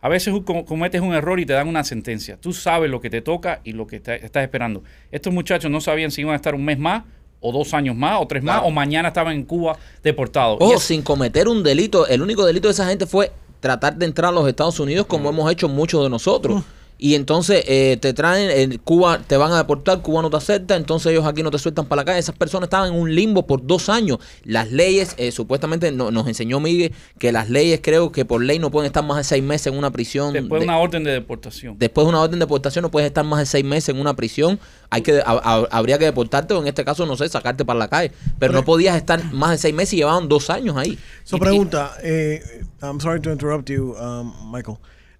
a 0.00 0.08
veces 0.08 0.32
cometes 0.66 1.00
un 1.00 1.12
error 1.14 1.40
y 1.40 1.46
te 1.46 1.52
dan 1.54 1.66
una 1.68 1.82
sentencia. 1.84 2.36
Tú 2.40 2.52
sabes 2.52 2.90
lo 2.90 3.00
que 3.00 3.10
te 3.10 3.20
toca 3.20 3.60
y 3.64 3.72
lo 3.72 3.86
que 3.86 4.00
te- 4.00 4.24
estás 4.24 4.42
esperando. 4.44 4.82
Estos 5.10 5.32
muchachos 5.32 5.70
no 5.70 5.80
sabían 5.80 6.10
si 6.10 6.20
iban 6.20 6.34
a 6.34 6.36
estar 6.36 6.54
un 6.54 6.64
mes 6.64 6.78
más 6.78 7.02
o 7.40 7.52
dos 7.52 7.72
años 7.74 7.94
más 7.96 8.20
o 8.20 8.26
tres 8.26 8.42
Claro. 8.42 8.60
más 8.62 8.68
o 8.68 8.70
mañana 8.72 9.08
estaban 9.08 9.34
en 9.34 9.44
Cuba 9.44 9.76
deportados. 10.02 10.58
Es- 10.72 10.82
sin 10.82 11.02
cometer 11.02 11.48
un 11.48 11.62
delito. 11.62 12.06
El 12.06 12.22
único 12.22 12.44
delito 12.46 12.68
de 12.68 12.72
esa 12.72 12.86
gente 12.86 13.06
fue 13.06 13.32
tratar 13.60 13.96
de 13.96 14.06
entrar 14.06 14.28
a 14.30 14.32
los 14.32 14.48
Estados 14.48 14.78
Unidos 14.78 15.06
como 15.06 15.30
hemos 15.30 15.50
hecho 15.50 15.68
muchos 15.68 16.02
de 16.04 16.10
nosotros. 16.10 16.62
Y 17.00 17.14
entonces 17.14 17.62
eh, 17.68 17.96
te 18.00 18.12
traen, 18.12 18.50
en 18.50 18.78
Cuba 18.78 19.20
te 19.24 19.36
van 19.36 19.52
a 19.52 19.58
deportar, 19.58 20.02
Cuba 20.02 20.20
no 20.20 20.30
te 20.30 20.36
acepta, 20.36 20.74
entonces 20.74 21.12
ellos 21.12 21.24
aquí 21.26 21.44
no 21.44 21.50
te 21.52 21.58
sueltan 21.58 21.86
para 21.86 22.00
la 22.00 22.04
calle. 22.04 22.18
Esas 22.18 22.34
personas 22.34 22.66
estaban 22.66 22.92
en 22.92 22.98
un 23.00 23.14
limbo 23.14 23.46
por 23.46 23.64
dos 23.64 23.88
años. 23.88 24.18
Las 24.42 24.72
leyes, 24.72 25.14
eh, 25.16 25.30
supuestamente 25.30 25.92
no- 25.92 26.10
nos 26.10 26.26
enseñó 26.26 26.58
Miguel 26.58 26.92
que 27.18 27.30
las 27.30 27.48
leyes 27.50 27.78
creo 27.82 28.10
que 28.10 28.24
por 28.24 28.42
ley 28.42 28.58
no 28.58 28.72
pueden 28.72 28.86
estar 28.86 29.04
más 29.04 29.16
de 29.18 29.22
seis 29.24 29.44
meses 29.44 29.68
en 29.68 29.78
una 29.78 29.92
prisión. 29.92 30.32
después 30.32 30.58
de 30.60 30.64
una 30.66 30.78
orden 30.78 31.04
de 31.04 31.12
deportación. 31.12 31.76
Después 31.78 32.04
de 32.04 32.08
una 32.08 32.20
orden 32.20 32.40
de 32.40 32.44
deportación 32.46 32.82
no 32.82 32.90
puedes 32.90 33.06
estar 33.06 33.24
más 33.24 33.38
de 33.38 33.46
seis 33.46 33.64
meses 33.64 33.90
en 33.94 34.00
una 34.00 34.16
prisión. 34.16 34.58
Hay 34.90 35.02
que 35.02 35.20
ha- 35.24 35.40
ha- 35.44 35.68
habría 35.70 35.98
que 35.98 36.04
deportarte 36.06 36.52
o 36.54 36.60
en 36.60 36.66
este 36.66 36.84
caso 36.84 37.06
no 37.06 37.16
sé 37.16 37.28
sacarte 37.28 37.64
para 37.64 37.78
la 37.78 37.86
calle. 37.88 38.10
Pero 38.40 38.52
no 38.52 38.64
podías 38.64 38.96
estar 38.96 39.22
más 39.32 39.52
de 39.52 39.58
seis 39.58 39.72
meses 39.74 39.94
y 39.94 39.96
llevaban 39.98 40.28
dos 40.28 40.50
años 40.50 40.76
ahí. 40.76 40.98
So 41.22 41.36
Y- 41.36 41.40
pregunta, 41.40 41.92
eh, 42.02 42.42
I'm 42.82 42.98
sorry 43.00 43.20
to 43.20 43.30
interrupt 43.30 43.70
you, 43.70 43.94
um, 44.00 44.32
Michael. 44.52 44.78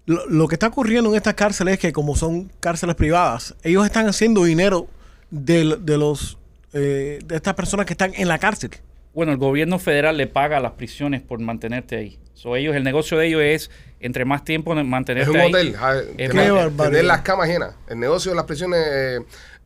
Lo, 0.09 0.25
lo 0.27 0.47
que 0.47 0.55
está 0.55 0.65
ocurriendo 0.67 1.11
en 1.11 1.15
estas 1.15 1.35
cárceles 1.35 1.75
es 1.75 1.79
que 1.79 1.93
como 1.93 2.15
son 2.15 2.51
cárceles 2.59 2.95
privadas, 2.95 3.53
ellos 3.61 3.85
están 3.85 4.07
haciendo 4.07 4.43
dinero 4.43 4.87
de, 5.29 5.77
de 5.79 5.97
los 5.99 6.39
eh, 6.73 7.19
de 7.23 7.35
estas 7.35 7.53
personas 7.53 7.85
que 7.85 7.93
están 7.93 8.13
en 8.15 8.27
la 8.27 8.39
cárcel. 8.39 8.71
Bueno, 9.13 9.31
el 9.31 9.37
gobierno 9.37 9.77
federal 9.77 10.17
le 10.17 10.25
paga 10.25 10.57
a 10.57 10.59
las 10.59 10.71
prisiones 10.71 11.21
por 11.21 11.39
mantenerte 11.39 11.95
ahí. 11.95 12.17
So, 12.33 12.55
ellos, 12.55 12.75
el 12.75 12.83
negocio 12.83 13.19
de 13.19 13.27
ellos 13.27 13.41
es, 13.43 13.71
entre 13.99 14.25
más 14.25 14.43
tiempo 14.43 14.75
Es 14.79 14.83
mantenerte 14.83 15.29
un 15.29 15.37
ahí. 15.37 15.51
hotel. 15.51 15.75
ja, 15.75 15.99
Es 16.17 16.31
tener, 16.31 17.05
las 17.05 17.21
camas 17.21 17.47
llenas. 17.47 17.75
El 17.87 17.99
negocio 17.99 18.31
de 18.31 18.35
las 18.35 18.45
prisiones 18.45 18.79
eh, 18.91 19.19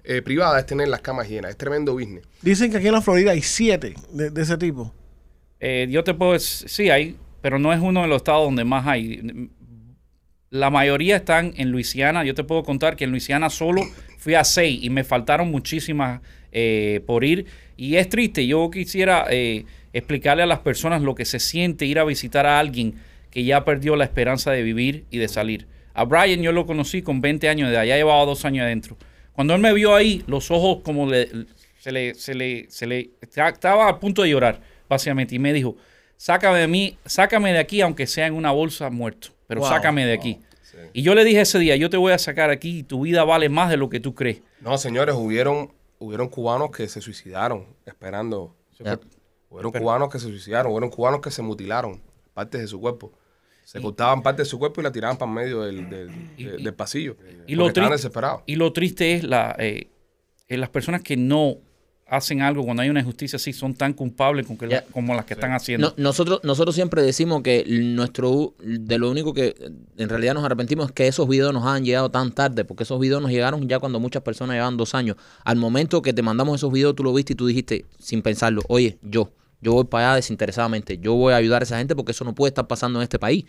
eh, 0.04 0.22
privadas 0.22 0.60
es 0.60 0.66
tener 0.66 0.90
las 0.90 1.00
camas 1.00 1.30
llenas. 1.30 1.52
Es 1.52 1.58
tremendo 1.58 1.94
business. 1.94 2.26
Dicen 2.42 2.70
que 2.70 2.78
aquí 2.78 2.88
en 2.88 2.94
la 2.94 3.02
Florida 3.02 3.32
hay 3.32 3.42
siete 3.42 3.94
de, 4.12 4.30
de 4.30 4.42
ese 4.42 4.58
tipo. 4.58 4.94
Eh, 5.62 5.88
yo 5.90 6.04
te 6.04 6.14
puedo 6.14 6.34
decir, 6.34 6.68
sí 6.68 6.90
hay, 6.90 7.16
pero 7.42 7.60
no 7.60 7.72
es 7.72 7.80
uno 7.80 8.02
de 8.02 8.08
los 8.08 8.18
estados 8.18 8.44
donde 8.44 8.66
más 8.66 8.86
hay. 8.88 9.50
La 10.54 10.70
mayoría 10.70 11.16
están 11.16 11.56
en 11.58 11.72
Luisiana. 11.72 12.24
Yo 12.24 12.36
te 12.36 12.44
puedo 12.44 12.62
contar 12.62 12.96
que 12.96 13.06
en 13.06 13.10
Luisiana 13.10 13.50
solo 13.50 13.82
fui 14.20 14.36
a 14.36 14.44
seis 14.44 14.84
y 14.84 14.92
me 14.92 15.04
faltaron 15.04 15.50
muchísimas 15.50 16.22
eh, 16.52 17.02
por 17.08 17.24
ir. 17.24 17.48
Y 17.76 17.96
es 17.96 18.08
triste. 18.08 18.46
Yo 18.46 18.70
quisiera 18.70 19.26
eh, 19.32 19.66
explicarle 19.94 20.44
a 20.44 20.46
las 20.46 20.60
personas 20.60 21.02
lo 21.02 21.16
que 21.16 21.26
se 21.26 21.40
siente 21.40 21.88
ir 21.88 21.98
a 21.98 22.04
visitar 22.04 22.46
a 22.46 22.60
alguien 22.60 22.94
que 23.32 23.44
ya 23.44 23.66
perdió 23.66 23.96
la 23.96 24.04
esperanza 24.04 24.52
de 24.52 24.62
vivir 24.62 25.06
y 25.10 25.18
de 25.18 25.28
salir. 25.28 25.66
A 25.96 26.06
Brian 26.06 26.44
yo 26.44 26.52
lo 26.52 26.68
conocí 26.68 27.02
con 27.02 27.20
20 27.20 27.50
años 27.50 27.70
de 27.70 27.74
edad, 27.74 27.86
ya 27.86 27.96
llevaba 27.96 28.24
dos 28.24 28.46
años 28.46 28.64
adentro. 28.64 28.96
Cuando 29.32 29.56
él 29.56 29.60
me 29.60 29.74
vio 29.74 29.96
ahí, 29.96 30.24
los 30.28 30.52
ojos 30.52 30.84
como 30.84 31.10
le, 31.10 31.30
se 31.80 31.92
le, 31.92 32.14
se 32.14 32.36
le, 32.36 32.68
se 32.70 32.86
le, 32.86 33.10
estaba 33.22 33.90
a 33.90 34.00
punto 34.00 34.22
de 34.22 34.30
llorar, 34.30 34.62
básicamente, 34.88 35.34
y 35.34 35.40
me 35.40 35.52
dijo, 35.52 35.78
sácame 36.16 36.60
de 36.60 36.68
mí, 36.68 36.96
sácame 37.06 37.54
de 37.54 37.58
aquí, 37.58 37.82
aunque 37.82 38.06
sea 38.06 38.28
en 38.28 38.36
una 38.36 38.52
bolsa 38.52 38.92
muerto, 38.92 39.30
pero 39.48 39.62
Wow, 39.62 39.70
sácame 39.70 40.06
de 40.06 40.14
aquí. 40.14 40.40
Y 40.94 41.04
yo 41.04 41.14
le 41.16 41.24
dije 41.24 41.42
ese 41.42 41.60
día, 41.60 41.76
yo 41.76 41.90
te 41.90 41.98
voy 41.98 42.14
a 42.14 42.18
sacar 42.18 42.50
aquí 42.50 42.80
y 42.80 42.84
tu 42.84 43.02
vida 43.02 43.24
vale 43.24 43.48
más 43.50 43.70
de 43.70 43.78
lo 43.78 43.90
que 43.90 44.00
tú 44.00 44.16
crees. 44.16 44.42
No, 44.62 44.78
señores, 44.78 45.14
hubieron, 45.16 45.72
hubieron 46.00 46.30
cubanos 46.30 46.72
que 46.72 46.88
se 46.88 47.00
suicidaron 47.02 47.66
esperando. 47.86 48.56
Ya. 48.80 49.00
Hubieron 49.50 49.72
cubanos 49.72 50.10
que 50.10 50.18
se 50.20 50.26
suicidaron, 50.28 50.72
hubieron 50.72 50.90
cubanos 50.90 51.22
que 51.22 51.30
se 51.30 51.42
mutilaron 51.44 52.02
partes 52.34 52.60
de 52.62 52.68
su 52.68 52.80
cuerpo. 52.82 53.14
Se 53.66 53.80
cortaban 53.82 54.24
partes 54.24 54.48
de 54.48 54.50
su 54.50 54.58
cuerpo 54.60 54.82
y 54.82 54.84
la 54.84 54.92
tiraban 54.92 55.16
para 55.18 55.30
el 55.32 55.36
medio 55.36 55.62
del, 55.62 55.90
del, 55.90 56.10
Y- 56.38 56.44
de- 56.46 56.60
y- 56.60 56.64
del 56.64 56.74
pasillo. 56.74 57.16
y 57.48 57.56
lo 57.56 57.68
estaban 57.68 57.90
tri- 57.90 57.94
desesperados. 57.94 58.42
Y 58.48 58.56
lo 58.56 58.74
triste 58.74 59.14
es 59.14 59.24
la, 59.24 59.56
eh, 59.60 59.90
eh, 60.50 60.58
las 60.58 60.70
personas 60.70 61.02
que 61.02 61.16
no 61.18 61.58
hacen 62.16 62.42
algo, 62.42 62.64
cuando 62.64 62.84
hay 62.84 62.90
una 62.90 63.00
injusticia 63.00 63.38
así, 63.38 63.54
son 63.54 63.74
tan 63.74 63.94
culpables 63.94 64.46
con 64.46 64.58
que 64.58 64.68
la- 64.68 64.84
como 64.84 65.16
las 65.16 65.26
que 65.26 65.34
están 65.34 65.52
haciendo. 65.54 65.90
No- 65.98 66.04
nosotros, 66.04 66.40
nosotros 66.44 66.76
siempre 66.76 67.02
decimos 67.02 67.42
que 67.42 67.64
nuestro 67.68 68.54
de 68.60 68.98
lo 68.98 69.10
único 69.10 69.34
que 69.34 69.56
en 69.98 70.10
realidad 70.10 70.34
nos 70.34 70.44
arrepentimos 70.44 70.88
es 70.88 70.92
que 70.92 71.08
esos 71.08 71.28
videos 71.28 71.54
nos 71.54 71.66
han 71.66 71.84
llegado 71.84 72.12
tan 72.12 72.32
tarde, 72.32 72.66
porque 72.66 72.84
esos 72.84 73.00
videos 73.00 73.22
nos 73.22 73.32
llegaron 73.32 73.68
ya 73.68 73.80
cuando 73.80 74.00
muchas 74.00 74.22
personas 74.24 74.54
llevaban 74.56 74.78
dos 74.78 74.94
años. 74.96 75.18
Al 75.44 75.58
momento 75.58 76.02
que 76.02 76.14
te 76.14 76.22
mandamos 76.22 76.56
esos 76.58 76.72
videos, 76.72 76.96
tú 76.96 77.04
lo 77.04 77.14
viste 77.14 77.34
y 77.34 77.36
tú 77.36 77.48
dijiste, 77.48 77.86
sin 78.00 78.22
pensarlo, 78.22 78.62
oye, 78.68 78.98
yo, 79.02 79.32
yo 79.62 79.74
voy 79.74 79.86
para 79.86 80.10
allá 80.10 80.16
desinteresadamente, 80.18 80.98
yo 81.00 81.14
voy 81.16 81.34
a 81.34 81.38
ayudar 81.38 81.62
a 81.62 81.66
esa 81.66 81.78
gente 81.78 81.96
porque 81.96 82.12
eso 82.12 82.26
no 82.26 82.36
puede 82.36 82.50
estar 82.50 82.68
pasando 82.68 83.00
en 83.00 83.04
este 83.04 83.18
país. 83.20 83.46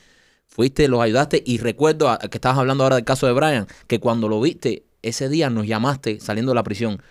Fuiste, 0.46 0.88
los 0.88 1.00
ayudaste 1.00 1.42
y 1.44 1.58
recuerdo 1.58 2.08
a- 2.08 2.18
que 2.18 2.36
estabas 2.38 2.58
hablando 2.58 2.84
ahora 2.84 2.96
del 2.96 3.04
caso 3.04 3.26
de 3.26 3.32
Brian, 3.32 3.66
que 3.88 3.98
cuando 3.98 4.28
lo 4.28 4.40
viste, 4.40 4.84
ese 5.02 5.28
día 5.28 5.50
nos 5.50 5.66
llamaste 5.66 6.20
saliendo 6.20 6.52
de 6.52 6.56
la 6.56 6.62
prisión 6.62 7.02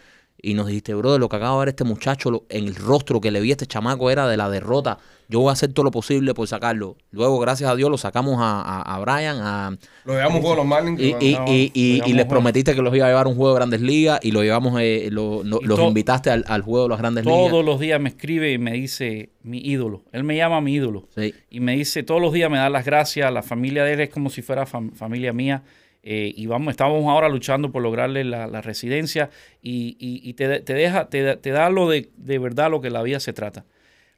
y 0.46 0.54
nos 0.54 0.68
dijiste, 0.68 0.94
brother, 0.94 1.20
lo 1.20 1.30
que 1.30 1.38
acaba 1.38 1.54
de 1.54 1.60
ver 1.60 1.70
este 1.70 1.86
muchacho 1.86 2.30
lo- 2.30 2.44
en 2.50 2.66
el 2.68 2.76
rostro 2.76 3.20
que 3.22 3.32
le 3.32 3.40
vi 3.42 3.50
a 3.50 3.54
este 3.54 3.66
chamaco 3.66 4.12
era 4.12 4.28
de 4.28 4.38
la 4.38 4.50
derrota. 4.50 5.00
Yo 5.30 5.40
voy 5.40 5.50
a 5.50 5.54
hacer 5.54 5.72
todo 5.72 5.86
lo 5.86 5.92
posible 5.92 6.34
por 6.34 6.48
sacarlo. 6.50 6.98
Luego, 7.12 7.40
gracias 7.40 7.72
a 7.72 7.76
Dios, 7.78 7.90
lo 7.90 7.98
sacamos 7.98 8.36
a, 8.40 8.62
a- 8.62 8.82
a 8.96 9.00
Brian 9.00 9.38
a- 9.42 9.76
Lo 10.04 10.14
llevamos 10.14 10.42
con 10.42 10.58
los 10.58 10.66
Marlins. 10.66 11.00
y, 11.00 11.72
y, 11.74 12.14
les 12.14 12.26
prometiste 12.26 12.76
que 12.76 12.82
los 12.82 12.94
iba 12.94 13.06
a 13.06 13.10
llevar 13.10 13.26
a 13.26 13.30
un 13.30 13.36
juego 13.36 13.54
de 13.54 13.60
grandes 13.60 13.82
ligas 13.82 14.20
y 14.22 14.32
lo 14.32 14.44
llevamos, 14.44 14.80
eh, 14.82 15.08
lo- 15.12 15.42
no- 15.46 15.60
Y 15.62 15.66
los 15.66 15.80
to- 15.80 15.88
invitaste 15.88 16.30
al, 16.30 16.44
al 16.48 16.62
juego 16.62 16.84
de 16.84 16.90
las 16.90 17.00
grandes 17.00 17.26
ligas. 17.26 17.50
Todos 17.50 17.64
los 17.66 17.80
días 17.80 18.02
me 18.02 18.10
escribe 18.10 18.52
y 18.52 18.58
me 18.58 18.74
dice 18.74 19.30
mi 19.44 19.60
ídolo. 19.60 20.04
Él 20.12 20.26
me 20.26 20.36
llama 20.36 20.60
mi 20.60 20.74
ídolo. 20.74 21.08
Sí. 21.16 21.34
Y 21.50 21.62
me 21.62 21.78
dice, 21.78 22.04
todos 22.04 22.22
los 22.22 22.34
días 22.34 22.52
me 22.52 22.58
da 22.58 22.70
las 22.70 22.86
gracias. 22.86 23.32
La 23.32 23.44
familia 23.44 23.86
de 23.86 23.94
él 23.94 24.00
es 24.02 24.10
como 24.10 24.30
si 24.30 24.42
fuera 24.42 24.68
fam- 24.68 24.92
familia 24.94 25.32
mía. 25.32 25.64
Eh, 26.04 26.34
y 26.36 26.46
vamos, 26.48 26.72
estamos 26.72 27.06
ahora 27.06 27.30
luchando 27.30 27.72
por 27.72 27.82
lograrle 27.82 28.24
la, 28.24 28.62
residencia. 28.62 29.30
Y, 29.62 30.34
te, 30.34 30.60
te 30.60 30.74
deja, 30.74 31.10
te, 31.10 31.38
te 31.38 31.50
da 31.52 31.70
lo 31.70 31.90
de, 31.90 32.10
de 32.18 32.40
verdad 32.40 32.70
lo 32.70 32.82
que 32.82 32.90
la 32.90 33.02
vida 33.02 33.20
se 33.20 33.34
trata. 33.34 33.66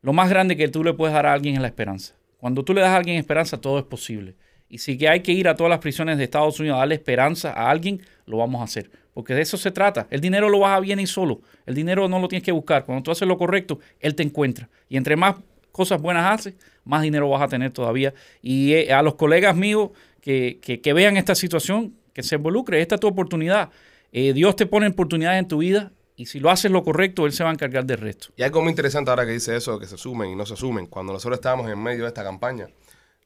Lo 0.01 0.13
más 0.13 0.30
grande 0.30 0.58
que 0.58 0.68
tú 0.68 0.84
le 0.84 0.94
puedes 0.94 1.13
dar 1.13 1.25
a 1.25 1.34
alguien 1.34 1.56
es 1.56 1.62
la 1.62 1.68
esperanza. 1.68 2.15
Cuando 2.38 2.63
tú 2.63 2.74
le 2.74 2.82
das 2.82 2.92
a 2.92 2.98
alguien 2.98 3.18
esperanza, 3.18 3.60
todo 3.60 3.80
es 3.80 3.86
posible. 3.86 4.36
Y 4.70 4.80
si 4.80 4.98
que 4.98 5.10
hay 5.10 5.22
que 5.22 5.32
ir 5.32 5.48
a 5.48 5.56
todas 5.56 5.70
las 5.70 5.80
prisiones 5.80 6.18
de 6.18 6.24
Estados 6.25 6.60
Unidos 6.60 6.75
a 6.75 6.80
darle 6.80 6.96
esperanza 6.96 7.51
a 7.51 7.70
alguien, 7.70 8.01
lo 8.25 8.38
vamos 8.38 8.62
a 8.62 8.65
hacer. 8.65 8.89
Porque 9.13 9.34
de 9.34 9.42
eso 9.42 9.58
se 9.58 9.72
trata. 9.72 10.08
El 10.10 10.22
dinero 10.22 10.50
lo 10.50 10.60
vas 10.60 10.77
a 10.77 10.80
bien 10.80 11.00
y 11.00 11.08
solo. 11.08 11.42
El 11.65 11.75
dinero 11.75 12.08
no 12.08 12.20
lo 12.20 12.27
tienes 12.27 12.44
que 12.44 12.51
buscar. 12.51 12.84
Cuando 12.86 13.04
tú 13.04 13.12
haces 13.12 13.27
lo 13.27 13.38
correcto, 13.38 13.80
él 14.00 14.15
te 14.15 14.24
encuentra. 14.24 14.70
Y 14.89 14.98
entre 14.98 15.15
más 15.15 15.38
cosas 15.72 16.01
buenas 16.01 16.32
haces, 16.32 16.56
más 16.84 17.01
dinero 17.01 17.30
vas 17.30 17.42
a 17.42 17.48
tener 17.48 17.72
todavía. 17.72 18.13
Y 18.42 18.74
eh, 18.74 18.94
a 18.94 19.01
los 19.01 19.15
colegas 19.15 19.56
míos 19.56 19.92
que, 20.25 20.94
vean 20.94 21.17
esta 21.17 21.36
situación, 21.36 21.96
que 22.13 22.24
se 22.24 22.36
involucre. 22.36 22.82
Esta 22.82 22.96
es 22.96 23.01
tu 23.01 23.08
oportunidad. 23.08 23.70
Eh, 24.12 24.34
Dios 24.34 24.55
te 24.55 24.65
pone 24.65 24.88
oportunidades 24.88 25.39
en 25.39 25.48
tu 25.48 25.60
vida 25.60 25.91
y 26.15 26.25
si 26.25 26.39
lo 26.39 26.50
haces 26.50 26.72
lo 26.72 26.84
correcto, 26.84 27.25
Él 27.25 27.34
se 27.34 27.44
va 27.44 27.51
a 27.51 27.53
encargar 27.53 27.86
del 27.86 28.00
resto. 28.00 28.29
Y 28.36 28.41
algo 28.41 28.62
muy 28.62 28.72
interesante 28.72 29.12
ahora 29.12 29.25
que 29.25 29.34
dice 29.34 29.55
eso, 29.55 29.77
que 29.79 29.86
se 29.86 29.98
sumen 29.98 30.32
y 30.32 30.36
no 30.36 30.46
se 30.46 30.55
sumen. 30.55 30.88
Cuando 30.88 31.13
nosotros 31.13 31.38
estábamos 31.38 31.70
en 31.70 31.82
medio 31.82 32.03
de 32.03 32.08
esta 32.08 32.24
campaña, 32.24 32.70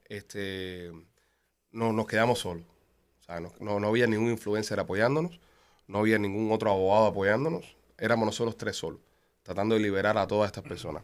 este, 0.06 0.92
no, 1.72 1.94
nos 1.94 2.06
quedamos 2.06 2.40
solos. 2.40 2.66
O 3.22 3.24
sea, 3.24 3.40
no, 3.40 3.54
no, 3.62 3.80
no 3.80 3.88
había 3.88 4.08
ningún 4.08 4.32
influencer 4.32 4.80
apoyándonos, 4.80 5.40
no 5.88 6.00
había 6.00 6.18
ningún 6.18 6.52
otro 6.52 6.72
abogado 6.72 7.06
apoyándonos. 7.06 7.78
Éramos 7.98 8.26
nosotros 8.26 8.58
tres 8.58 8.76
solos, 8.76 9.00
tratando 9.44 9.76
de 9.76 9.82
liberar 9.82 10.18
a 10.18 10.28
todas 10.28 10.48
estas 10.48 10.64
personas. 10.64 11.04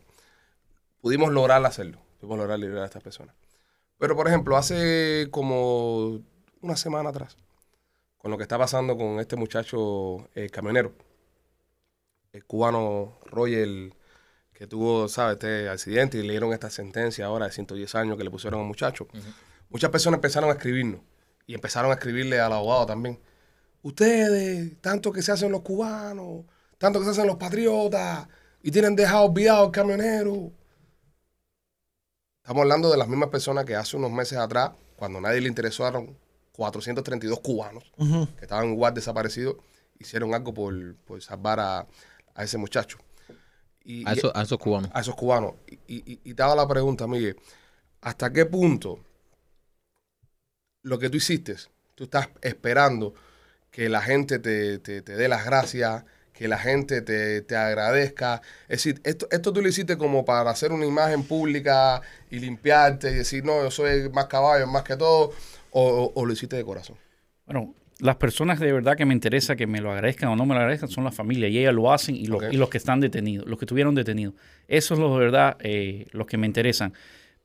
Pudimos 0.99 1.31
lograr 1.31 1.63
hacerlo, 1.65 1.99
pudimos 2.19 2.39
lograr 2.39 2.59
liberar 2.59 2.83
a 2.83 2.85
estas 2.87 3.03
personas. 3.03 3.35
Pero, 3.97 4.15
por 4.15 4.27
ejemplo, 4.27 4.57
hace 4.57 5.27
como 5.31 6.21
una 6.61 6.75
semana 6.75 7.09
atrás, 7.09 7.37
con 8.17 8.31
lo 8.31 8.37
que 8.37 8.43
está 8.43 8.57
pasando 8.57 8.97
con 8.97 9.19
este 9.19 9.35
muchacho 9.35 10.29
eh, 10.35 10.49
camionero, 10.49 10.93
el 12.33 12.45
cubano 12.45 13.17
Roger, 13.25 13.93
que 14.53 14.67
tuvo, 14.67 15.07
¿sabes?, 15.07 15.35
este 15.35 15.69
accidente 15.69 16.17
y 16.17 16.23
le 16.23 16.31
dieron 16.31 16.51
esta 16.53 16.69
sentencia 16.69 17.25
ahora 17.25 17.45
de 17.45 17.51
110 17.51 17.95
años 17.95 18.17
que 18.17 18.23
le 18.23 18.31
pusieron 18.31 18.61
al 18.61 18.65
muchacho. 18.65 19.07
Muchas 19.69 19.89
personas 19.89 20.17
empezaron 20.17 20.49
a 20.49 20.53
escribirnos 20.53 21.01
y 21.47 21.53
empezaron 21.53 21.91
a 21.91 21.95
escribirle 21.95 22.39
al 22.39 22.53
abogado 22.53 22.85
también. 22.85 23.19
Ustedes, 23.83 24.81
tanto 24.81 25.11
que 25.11 25.21
se 25.21 25.31
hacen 25.31 25.51
los 25.51 25.61
cubanos, 25.61 26.45
tanto 26.77 26.99
que 26.99 27.05
se 27.05 27.11
hacen 27.11 27.27
los 27.27 27.37
patriotas 27.37 28.27
y 28.63 28.71
tienen 28.71 28.95
dejado 28.95 29.25
olvidado 29.25 29.65
al 29.65 29.71
camionero. 29.71 30.51
Estamos 32.45 32.61
hablando 32.61 32.91
de 32.91 32.97
las 32.97 33.07
mismas 33.07 33.29
personas 33.29 33.65
que 33.65 33.75
hace 33.75 33.97
unos 33.97 34.11
meses 34.11 34.37
atrás, 34.37 34.69
cuando 34.97 35.19
nadie 35.19 35.41
le 35.41 35.47
interesaron 35.47 36.15
432 36.51 37.39
cubanos 37.39 37.83
Ujú. 37.98 38.27
que 38.37 38.43
estaban 38.46 38.70
igual 38.72 38.93
desaparecidos, 38.93 39.55
hicieron 39.98 40.31
algo 40.35 40.53
por, 40.53 40.96
por 40.98 41.20
salvar 41.24 41.59
a, 41.59 41.87
a 42.35 42.43
ese 42.43 42.59
muchacho. 42.59 43.00
Y, 43.83 44.07
A, 44.07 44.13
y- 44.13 44.20
esos, 44.20 44.31
a 44.35 44.43
esos 44.43 44.59
cubanos. 44.59 44.91
a 44.93 45.00
esos 45.01 45.15
cubanos. 45.15 45.53
Y, 45.87 45.96
y- 46.13 46.20
y 46.24 46.33
te 46.35 46.43
hago 46.43 46.55
la 46.55 46.67
pregunta, 46.67 47.07
Miguel, 47.07 47.35
¿hasta 48.01 48.31
qué 48.31 48.46
punto 48.46 49.00
lo 50.83 51.00
que 51.00 51.09
tú 51.09 51.17
hiciste, 51.17 51.55
tú 51.96 52.03
estás 52.03 52.29
esperando 52.43 53.15
que 53.72 53.89
la 53.89 54.01
gente 54.03 54.37
te, 54.37 54.77
te- 54.77 55.01
te 55.01 55.15
dé 55.15 55.27
las 55.27 55.46
gracias, 55.46 56.05
que 56.37 56.48
la 56.48 56.57
gente 56.57 57.01
te, 57.01 57.41
te 57.41 57.55
agradezca? 57.55 58.41
Es 58.67 58.83
decir, 58.83 59.01
esto, 59.03 59.27
esto 59.31 59.53
tú 59.53 59.61
lo 59.61 59.67
hiciste 59.69 59.98
como 59.98 60.25
para 60.25 60.50
hacer 60.51 60.71
una 60.71 60.85
imagen 60.85 61.24
pública 61.24 62.01
y 62.29 62.39
limpiarte 62.39 63.11
y 63.11 63.15
decir, 63.15 63.43
no, 63.45 63.63
yo 63.63 63.71
soy 63.71 64.09
más 64.09 64.25
caballo, 64.25 64.67
más 64.67 64.83
que 64.83 64.95
todo, 64.98 65.31
o, 65.71 65.81
o- 65.81 66.11
o 66.13 66.25
lo 66.25 66.33
hiciste 66.33 66.55
de 66.55 66.63
corazón. 66.65 66.98
Bueno, 67.45 67.74
las 68.00 68.17
personas 68.17 68.59
de 68.59 68.71
verdad 68.74 68.98
que 68.98 69.05
me 69.05 69.13
interesa 69.13 69.55
que 69.55 69.67
me 69.67 69.79
lo 69.79 69.91
agradezcan 69.91 70.29
o 70.29 70.35
no 70.35 70.45
me 70.45 70.53
lo 70.53 70.59
agradezcan 70.59 70.89
son 70.89 71.05
las 71.05 71.15
familias 71.15 71.50
y 71.51 71.59
ellas 71.59 71.74
lo 71.74 71.93
hacen 71.93 72.15
y 72.15 72.25
los, 72.25 72.43
y 72.51 72.57
los 72.57 72.69
que 72.69 72.77
están 72.77 73.00
detenidos, 73.00 73.48
los 73.48 73.57
que 73.57 73.65
estuvieron 73.65 73.95
detenidos. 73.95 74.33
Esos 74.67 74.98
son 74.98 75.07
los 75.07 75.13
de 75.17 75.24
verdad 75.25 75.55
eh, 75.61 76.05
los 76.11 76.27
que 76.27 76.37
me 76.37 76.48
interesan. 76.48 76.93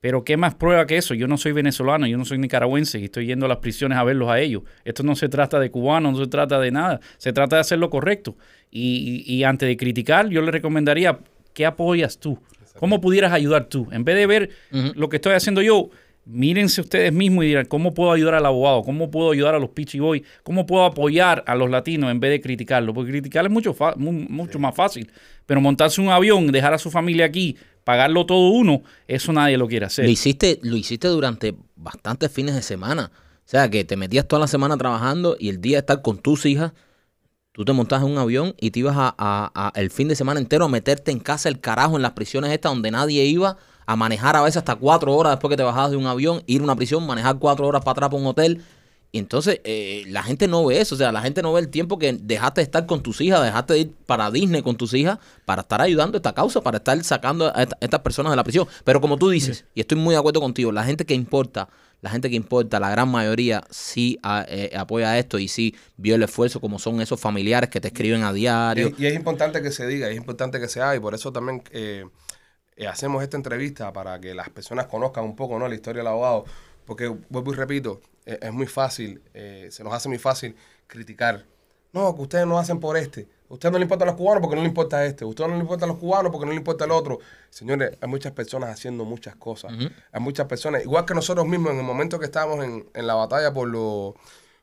Pero 0.01 0.25
¿qué 0.25 0.37
más 0.39 0.55
prueba 0.55 0.87
que 0.87 0.97
eso? 0.97 1.13
Yo 1.15 1.29
no 1.29 1.37
soy 1.37 1.53
venezolano, 1.53 2.07
yo 2.07 2.17
no 2.17 2.25
soy 2.25 2.39
nicaragüense 2.39 2.99
y 2.99 3.05
estoy 3.05 3.27
yendo 3.27 3.45
a 3.47 3.49
las 3.51 3.59
prisiones 3.59 3.99
a 3.99 4.05
verlos 4.05 4.31
a 4.31 4.41
ellos. 4.41 4.63
Esto 4.85 5.03
no 5.03 5.15
se 5.15 5.29
trata 5.29 5.61
de 5.61 5.71
cubanos, 5.71 6.15
no 6.19 6.25
se 6.25 6.31
trata 6.31 6.59
de 6.59 6.71
nada. 6.71 7.01
Se 7.19 7.33
trata 7.35 7.57
de 7.57 7.61
hacer 7.61 7.79
lo 7.79 7.91
correcto. 7.91 8.37
Y, 8.71 9.25
y- 9.27 9.35
y 9.35 9.45
antes 9.45 9.69
de 9.69 9.77
criticar, 9.77 10.29
yo 10.31 10.41
le 10.41 10.51
recomendaría, 10.51 11.19
¿qué 11.53 11.67
apoyas 11.67 12.19
tú? 12.19 12.39
¿Cómo 12.79 13.01
pudieras 13.03 13.33
ayudar 13.33 13.67
tú? 13.67 13.89
En 13.93 14.05
vez 14.05 14.17
de 14.17 14.27
ver 14.27 14.51
lo 14.95 15.11
que 15.11 15.17
estoy 15.17 15.35
haciendo 15.35 15.61
yo, 15.61 15.91
mírense 16.25 16.81
ustedes 16.81 17.13
mismos 17.13 17.45
y 17.45 17.49
dirán, 17.49 17.67
¿cómo 17.67 17.93
puedo 17.93 18.13
ayudar 18.13 18.37
al 18.37 18.47
abogado? 18.47 18.83
¿Cómo 18.83 19.11
puedo 19.11 19.33
ayudar 19.33 19.55
a 19.55 19.59
los 19.59 19.71
Pichi 19.71 19.99
Boy? 19.99 20.25
¿Cómo 20.45 20.65
puedo 20.65 20.85
apoyar 20.87 21.45
a 21.47 21.55
los 21.57 21.69
latinos 21.69 22.11
en 22.11 22.21
vez 22.21 22.31
de 22.31 22.41
criticarlo? 22.41 22.95
Porque 22.95 23.11
criticar 23.11 23.45
es 23.45 23.51
mucho, 23.51 23.77
mucho 23.97 24.59
más 24.59 24.75
fácil. 24.75 25.11
Pero 25.45 25.61
montarse 25.61 26.01
un 26.01 26.09
avión, 26.09 26.47
dejar 26.53 26.73
a 26.73 26.79
su 26.79 26.91
familia 26.91 27.27
aquí, 27.27 27.57
pagarlo 27.85 28.27
todo 28.27 28.51
uno, 28.51 28.83
eso 29.09 29.33
nadie 29.33 29.57
lo 29.57 29.69
quiere 29.69 29.87
hacer. 29.87 30.05
Lo 30.05 30.11
hiciste, 30.11 30.59
lo 30.63 30.77
hiciste 30.77 31.09
durante 31.09 31.55
bastantes 31.77 32.31
fines 32.31 32.55
de 32.55 32.63
semana. 32.63 33.11
O 33.15 33.49
sea, 33.51 33.69
que 33.69 33.85
te 33.85 33.97
metías 33.97 34.29
toda 34.29 34.41
la 34.41 34.47
semana 34.47 34.77
trabajando 34.77 35.37
y 35.39 35.49
el 35.49 35.61
día 35.61 35.77
de 35.77 35.81
estar 35.81 36.03
con 36.03 36.19
tus 36.19 36.47
hijas, 36.47 36.73
tú 37.53 37.65
te 37.65 37.73
montas 37.73 38.03
en 38.03 38.09
un 38.11 38.19
avión 38.19 38.55
y 38.61 38.71
te 38.71 38.79
ibas 38.81 38.97
a, 38.97 39.15
a- 39.19 39.51
a- 39.55 39.73
el 39.81 39.91
fin 39.91 40.07
de 40.09 40.15
semana 40.15 40.39
entero 40.41 40.67
a 40.67 40.69
meterte 40.69 41.11
en 41.11 41.19
casa 41.19 41.49
el 41.49 41.59
carajo 41.61 41.97
en 41.97 42.03
las 42.03 42.13
prisiones 42.13 42.53
estas 42.53 42.71
donde 42.73 42.91
nadie 42.93 43.25
iba 43.25 43.57
a 43.87 43.97
manejar 43.97 44.37
a 44.37 44.43
veces 44.43 44.59
hasta 44.59 44.77
cuatro 44.77 45.15
horas 45.17 45.33
después 45.33 45.51
que 45.51 45.57
te 45.57 45.65
bajabas 45.65 45.91
de 45.91 45.97
un 45.97 46.07
avión, 46.07 46.43
ir 46.47 46.61
a 46.61 46.65
una 46.65 46.77
prisión, 46.77 47.05
manejar 47.07 47.39
cuatro 47.41 47.67
horas 47.67 47.83
para 47.83 47.93
atrás 47.93 48.11
para 48.11 48.21
un 48.23 48.29
hotel. 48.29 48.63
Y 49.13 49.19
entonces 49.19 49.61
eh, 49.65 50.05
la 50.09 50.23
gente 50.23 50.47
no 50.47 50.65
ve 50.65 50.81
eso, 50.81 50.95
o 50.95 50.99
sea, 50.99 51.11
la 51.11 51.21
gente 51.21 51.43
no 51.43 51.53
ve 51.53 51.61
el 51.61 51.69
tiempo 51.69 51.99
que 51.99 52.13
dejaste 52.13 52.61
de 52.61 52.65
estar 52.65 52.87
con 52.87 53.03
tus 53.03 53.21
hijas, 53.21 53.43
dejaste 53.43 53.75
de 53.75 53.79
ir 53.81 53.93
para 54.07 54.31
Disney 54.31 54.63
con 54.63 54.77
tus 54.77 54.95
hijas 54.95 55.19
para 55.45 55.63
estar 55.63 55.81
ayudando 55.81 56.17
a 56.17 56.19
esta 56.19 56.33
causa, 56.33 56.61
para 56.61 56.77
estar 56.79 57.03
sacando 57.03 57.47
a 57.55 57.63
esta- 57.63 57.77
estas 57.81 58.01
personas 58.01 58.31
de 58.31 58.37
la 58.37 58.45
prisión. 58.45 58.69
Pero 58.85 59.01
como 59.01 59.17
tú 59.17 59.29
dices, 59.31 59.65
y 59.75 59.81
estoy 59.81 59.99
muy 59.99 60.15
de 60.15 60.19
acuerdo 60.21 60.41
contigo, 60.41 60.71
la 60.71 60.85
gente 60.85 61.05
que 61.05 61.15
importa, 61.15 61.69
la 62.03 62.09
gente 62.11 62.31
que 62.31 62.37
importa, 62.37 62.79
la 62.79 62.89
gran 62.89 63.09
mayoría 63.11 63.65
sí 63.69 64.17
a- 64.23 64.47
eh, 64.49 64.71
apoya 64.77 65.19
esto 65.19 65.41
y 65.41 65.49
sí 65.49 65.75
vio 65.97 66.15
el 66.15 66.23
esfuerzo 66.23 66.61
como 66.61 66.79
son 66.79 67.01
esos 67.01 67.19
familiares 67.21 67.69
que 67.69 67.81
te 67.81 67.89
escriben 67.89 68.23
a 68.23 68.33
diario. 68.33 68.93
Y, 68.97 69.03
y 69.03 69.07
es 69.07 69.15
importante 69.17 69.61
que 69.61 69.73
se 69.73 69.89
diga, 69.89 70.09
es 70.09 70.17
importante 70.17 70.61
que 70.61 70.69
se 70.69 70.81
haga, 70.81 70.95
y 70.95 71.01
por 71.01 71.15
eso 71.15 71.33
también 71.33 71.65
eh, 71.73 72.05
eh, 72.77 72.87
hacemos 72.87 73.25
esta 73.25 73.37
entrevista 73.37 73.93
para 73.93 74.21
que 74.21 74.35
las 74.35 74.51
personas 74.51 74.87
conozcan 74.87 75.25
un 75.25 75.35
poco 75.35 75.59
¿no? 75.59 75.67
la 75.67 75.75
historia 75.75 76.01
del 76.01 76.07
abogado. 76.07 76.45
Porque, 76.87 77.09
vuelvo 77.29 77.53
y 77.53 77.57
repito, 77.57 78.01
eh, 78.31 78.39
es 78.43 78.53
muy 78.53 78.67
fácil, 78.67 79.23
eh, 79.35 79.69
se 79.71 79.83
nos 79.85 79.93
hace 79.93 80.09
muy 80.09 80.19
fácil 80.19 80.55
criticar. 80.87 81.45
No, 81.93 82.15
que 82.15 82.23
ustedes 82.23 82.47
no 82.47 82.59
hacen 82.59 82.79
por 82.79 82.97
este. 82.97 83.27
A 83.51 83.55
usted 83.55 83.71
no 83.71 83.79
le 83.79 83.83
importan 83.83 84.07
los 84.07 84.17
cubanos 84.17 84.41
porque 84.41 84.55
no 84.55 84.63
le 84.63 84.69
importa 84.69 85.05
este. 85.05 85.25
A 85.25 85.27
usted 85.27 85.45
no 85.49 85.55
le 85.55 85.61
importan 85.61 85.89
los 85.89 85.99
cubanos 85.99 86.31
porque 86.31 86.47
no 86.47 86.53
le 86.53 86.59
importa 86.59 86.85
el 86.85 86.93
otro. 86.93 87.19
Señores, 87.51 87.99
hay 88.01 88.09
muchas 88.09 88.31
personas 88.33 88.71
haciendo 88.71 89.05
muchas 89.05 89.35
cosas. 89.35 89.73
Hay 90.13 90.21
muchas 90.21 90.47
personas, 90.47 90.85
igual 90.85 91.05
que 91.05 91.15
nosotros 91.15 91.49
mismos, 91.49 91.73
en 91.73 91.79
el 91.79 91.85
momento 91.85 92.21
que 92.21 92.27
estábamos 92.27 92.65
en, 92.65 92.89
en 92.95 93.07
la 93.09 93.15
batalla 93.15 93.53
por 93.53 93.67
los, 93.67 94.15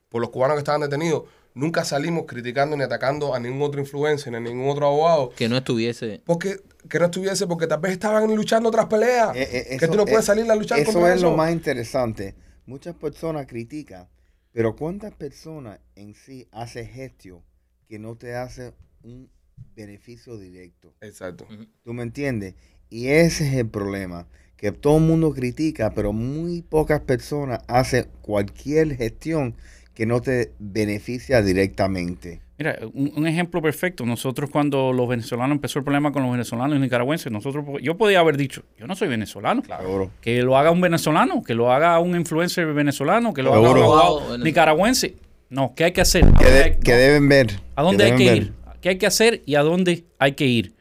por 0.08 0.22
los 0.22 0.30
cubanos 0.30 0.56
que 0.56 0.60
estaban 0.60 0.80
detenidos, 0.80 1.24
nunca 1.54 1.84
salimos 1.84 2.24
criticando 2.26 2.78
ni 2.78 2.84
atacando 2.84 3.36
a 3.36 3.40
ningún 3.42 3.64
otro 3.64 3.82
influencer, 3.82 4.32
ni 4.32 4.38
a 4.38 4.40
ningún 4.40 4.70
otro 4.70 4.86
abogado. 4.88 5.32
Que 5.32 5.50
no 5.50 5.58
estuviese. 5.58 6.22
Porque 6.24 6.62
que 6.88 7.00
no 7.00 7.06
estuviese, 7.06 7.46
porque 7.46 7.68
tal 7.68 7.82
vez 7.82 7.92
estaban 7.92 8.34
luchando 8.34 8.70
otras 8.70 8.86
peleas. 8.86 9.36
Eh, 9.36 9.68
eh, 9.72 9.78
que 9.78 9.88
tú 9.90 9.98
no 9.98 10.06
puedes 10.06 10.24
eh, 10.24 10.28
salir 10.28 10.50
a 10.50 10.56
luchar 10.56 10.80
Eso 10.80 10.94
contra 10.94 11.12
es 11.12 11.18
eso. 11.18 11.30
lo 11.32 11.36
más 11.36 11.52
interesante. 11.52 12.36
Muchas 12.68 12.96
personas 12.96 13.48
critican, 13.48 14.08
pero 14.54 14.76
¿cuántas 14.76 15.16
personas 15.16 15.80
en 15.96 16.14
sí 16.14 16.48
hace 16.52 16.86
gestio 16.86 17.42
que 17.90 17.98
no 17.98 18.16
te 18.16 18.36
hace 18.36 18.74
un 19.04 19.30
beneficio 19.76 20.38
directo. 20.38 20.94
Exacto. 21.02 21.48
¿Tú 21.84 21.94
me 21.94 22.04
entiendes? 22.04 22.56
Y 22.90 23.08
ese 23.08 23.48
es 23.48 23.54
el 23.56 23.70
problema, 23.70 24.28
que 24.56 24.72
todo 24.72 24.98
el 24.98 25.04
mundo 25.04 25.34
critica, 25.34 25.92
pero 25.94 26.14
muy 26.14 26.62
pocas 26.62 27.02
personas 27.02 27.62
hacen 27.68 28.08
cualquier 28.22 28.96
gestión 28.96 29.56
que 29.94 30.06
no 30.06 30.22
te 30.22 30.54
beneficia 30.60 31.42
directamente. 31.42 32.42
Mira, 32.58 32.78
un, 32.94 33.12
un 33.16 33.28
ejemplo 33.28 33.62
perfecto. 33.62 34.06
Nosotros 34.06 34.50
cuando 34.50 34.92
los 34.92 35.08
venezolanos 35.08 35.56
empezó 35.56 35.80
el 35.80 35.86
problema 35.86 36.12
con 36.12 36.24
los 36.24 36.32
venezolanos 36.32 36.76
y 36.78 36.80
nicaragüenses, 36.80 37.32
nosotros 37.32 37.64
yo 37.82 37.98
podía 37.98 38.20
haber 38.20 38.36
dicho, 38.38 38.64
yo 38.78 38.88
no 38.88 38.96
soy 38.96 39.08
venezolano. 39.08 39.62
Seguro. 39.64 40.10
Que 40.22 40.42
lo 40.42 40.58
haga 40.58 40.72
un 40.72 40.82
venezolano, 40.82 41.44
que 41.44 41.54
lo 41.54 41.72
haga 41.72 42.00
un 42.00 42.16
influencer 42.16 42.74
venezolano, 42.74 43.34
que 43.34 43.44
lo 43.44 43.54
haga 43.54 43.70
un 43.72 43.78
abogado 43.78 44.38
nicaragüense. 44.40 45.16
No, 45.50 45.74
¿qué 45.76 45.86
hay 45.86 45.92
que 45.92 46.02
hacer? 46.02 46.26
¿A 46.26 46.34
Que, 46.34 46.44
dónde 46.46 46.52
de- 46.60 46.64
hay- 46.64 46.76
que 46.78 46.92
no. 46.92 46.98
deben 46.98 47.30
ver. 47.30 47.48
¿A 47.76 47.84
dónde 47.84 48.04
hay 48.06 48.16
que 48.16 48.26
ver. 48.26 48.38
ir? 48.38 48.54
¿Qué 48.82 48.90
hay 48.90 48.98
que 48.98 49.06
hacer 49.08 49.42
y 49.46 49.56
a 49.56 49.62
dónde 49.62 50.04
hay 50.20 50.32
que 50.34 50.46
ir? 50.46 50.74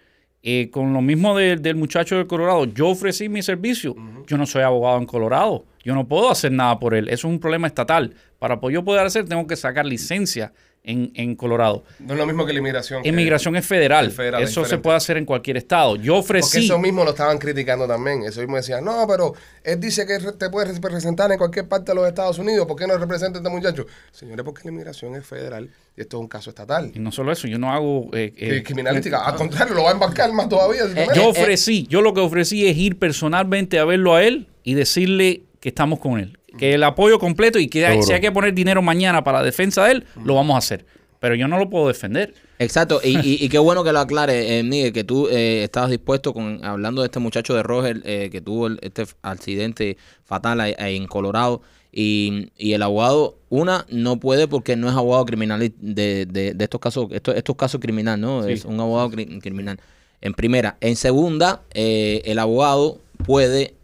Eh, 0.42 0.70
con 0.70 0.92
lo 0.92 1.02
mismo 1.02 1.36
de- 1.36 1.56
del 1.56 1.76
muchacho 1.76 2.16
de 2.16 2.26
Colorado, 2.26 2.64
yo 2.66 2.88
ofrecí 2.88 3.28
mi 3.28 3.42
servicio. 3.42 3.94
Yo 4.26 4.36
no 4.38 4.46
soy 4.46 4.62
abogado 4.62 4.98
en 4.98 5.06
Colorado. 5.06 5.64
Yo 5.84 5.94
no 5.94 6.06
puedo 6.08 6.30
hacer 6.30 6.50
nada 6.52 6.78
por 6.80 6.94
él. 6.94 7.08
Eso 7.08 7.28
es 7.28 7.32
un 7.34 7.38
problema 7.38 7.66
estatal. 7.68 8.14
Para 8.38 8.58
yo 8.70 8.84
poder 8.84 9.06
hacer, 9.06 9.24
tengo 9.28 9.46
que 9.46 9.56
sacar 9.56 9.86
licencia 9.86 10.52
en, 10.87 11.11
en 11.14 11.37
Colorado. 11.37 11.85
No 11.99 12.14
es 12.14 12.18
lo 12.18 12.27
mismo 12.27 12.46
que 12.46 12.53
la 12.55 12.61
inmigración. 12.61 13.05
Inmigración 13.05 13.57
es 13.57 13.66
federal. 13.66 14.07
es 14.07 14.14
federal, 14.14 14.42
es 14.42 14.51
eso 14.51 14.64
se 14.64 14.79
puede 14.79 14.96
hacer 14.96 15.18
en 15.18 15.27
cualquier 15.27 15.59
estado. 15.59 15.96
Yo 15.96 16.14
Porque 16.14 16.38
ofrecí. 16.38 16.64
eso 16.64 16.79
mismo 16.79 17.05
lo 17.05 17.11
estaban 17.11 17.37
criticando 17.38 17.87
también. 17.87 18.22
Eso 18.22 18.40
mismo 18.40 18.57
decían, 18.57 18.85
no, 18.85 19.05
pero 19.07 19.35
él 19.64 19.79
dice 19.81 20.07
que 20.07 20.18
te 20.33 20.49
puede 20.49 20.72
representar 20.72 21.31
en 21.33 21.38
cualquier 21.38 21.68
parte 21.68 21.90
de 21.92 21.96
los 21.96 22.09
Estados 22.09 22.38
Unidos. 22.38 22.66
¿Por 22.66 22.77
qué 22.79 22.87
no 22.87 22.96
representa 22.96 23.38
a 23.38 23.42
este 23.42 23.51
muchacho? 23.55 23.85
Señores, 24.12 24.44
porque 24.44 24.62
la 24.64 24.70
inmigración 24.70 25.14
es 25.16 25.27
federal 25.27 25.68
y 25.96 26.01
esto 26.01 26.16
es 26.18 26.20
un 26.20 26.29
caso 26.29 26.51
estatal. 26.51 26.92
Y 26.94 26.99
no 26.99 27.11
solo 27.12 27.33
eso, 27.33 27.49
yo 27.49 27.59
no 27.59 27.72
hago. 27.72 28.09
eh, 28.14 28.33
eh, 28.37 28.62
criminalística. 28.62 29.25
Al 29.27 29.35
contrario, 29.35 29.75
lo 29.75 29.83
va 29.83 29.90
a 29.90 29.92
embarcar 29.92 30.33
más 30.33 30.49
todavía. 30.49 30.87
si 30.87 30.99
Eh. 30.99 31.07
Yo 31.14 31.29
ofrecí, 31.29 31.87
yo 31.88 32.01
lo 32.01 32.14
que 32.14 32.20
ofrecí 32.20 32.66
es 32.66 32.77
ir 32.77 32.96
personalmente 32.99 33.79
a 33.79 33.85
verlo 33.85 34.14
a 34.14 34.22
él 34.22 34.46
y 34.62 34.75
decirle 34.75 35.42
que 35.61 35.70
estamos 35.70 35.99
con 35.99 36.20
él. 36.20 36.38
Que 36.59 36.75
el 36.75 36.83
apoyo 36.83 37.19
completo 37.19 37.59
y 37.59 37.69
que 37.69 37.87
Seguro. 37.87 38.03
si 38.07 38.12
hay 38.12 38.21
que 38.21 38.33
poner 38.33 38.55
dinero 38.55 38.83
mañana 38.83 39.23
para 39.25 39.38
la 39.38 39.45
defensa 39.45 39.85
de 39.85 39.92
él, 39.92 40.05
lo 40.25 40.35
vamos 40.35 40.55
a 40.55 40.59
hacer. 40.59 40.85
Pero 41.21 41.35
yo 41.35 41.49
no 41.49 41.59
lo 41.59 41.69
puedo 41.71 41.88
defender. 41.88 42.35
Exacto, 42.59 43.01
y, 43.03 43.16
y- 43.19 43.38
y 43.45 43.49
qué 43.49 43.59
bueno 43.59 43.83
que 43.85 43.92
lo 43.92 43.99
aclare, 44.01 44.59
eh, 44.59 44.62
Miguel, 44.62 44.92
que 44.92 45.05
tú 45.05 45.29
eh, 45.29 45.62
estabas 45.64 45.90
dispuesto 45.90 46.33
con 46.33 46.64
hablando 46.64 47.03
de 47.03 47.07
este 47.07 47.19
muchacho 47.19 47.55
de 47.55 47.62
Roger 47.62 48.01
eh, 48.05 48.29
que 48.31 48.40
tuvo 48.40 48.66
el- 48.69 48.79
este 48.83 49.05
accidente 49.23 49.97
fatal 50.25 50.61
ahí- 50.61 50.75
ahí 50.79 50.97
en 50.97 51.07
Colorado 51.07 51.62
y, 51.92 52.51
y 52.57 52.73
el 52.75 52.83
abogado, 52.83 53.37
una, 53.49 53.87
no 53.90 54.19
puede 54.21 54.47
porque 54.49 54.77
no 54.77 54.88
es 54.88 54.95
abogado 54.95 55.25
criminal 55.27 55.59
de, 55.61 56.27
de- 56.27 56.55
de 56.55 56.64
estos 56.64 56.81
casos, 56.81 57.09
estos, 57.11 57.35
estos 57.35 57.57
casos 57.57 57.81
criminal, 57.81 58.21
¿no? 58.21 58.42
Sí. 58.45 58.53
Es 58.53 58.64
un 58.64 58.79
abogado 58.81 59.11
cri- 59.11 59.40
criminal. 59.40 59.79
En 60.21 60.33
primera. 60.35 60.77
En 60.81 60.97
segunda, 60.97 61.62
eh, 61.75 62.23
el 62.25 62.38
abogado 62.38 62.99
puede 63.27 63.75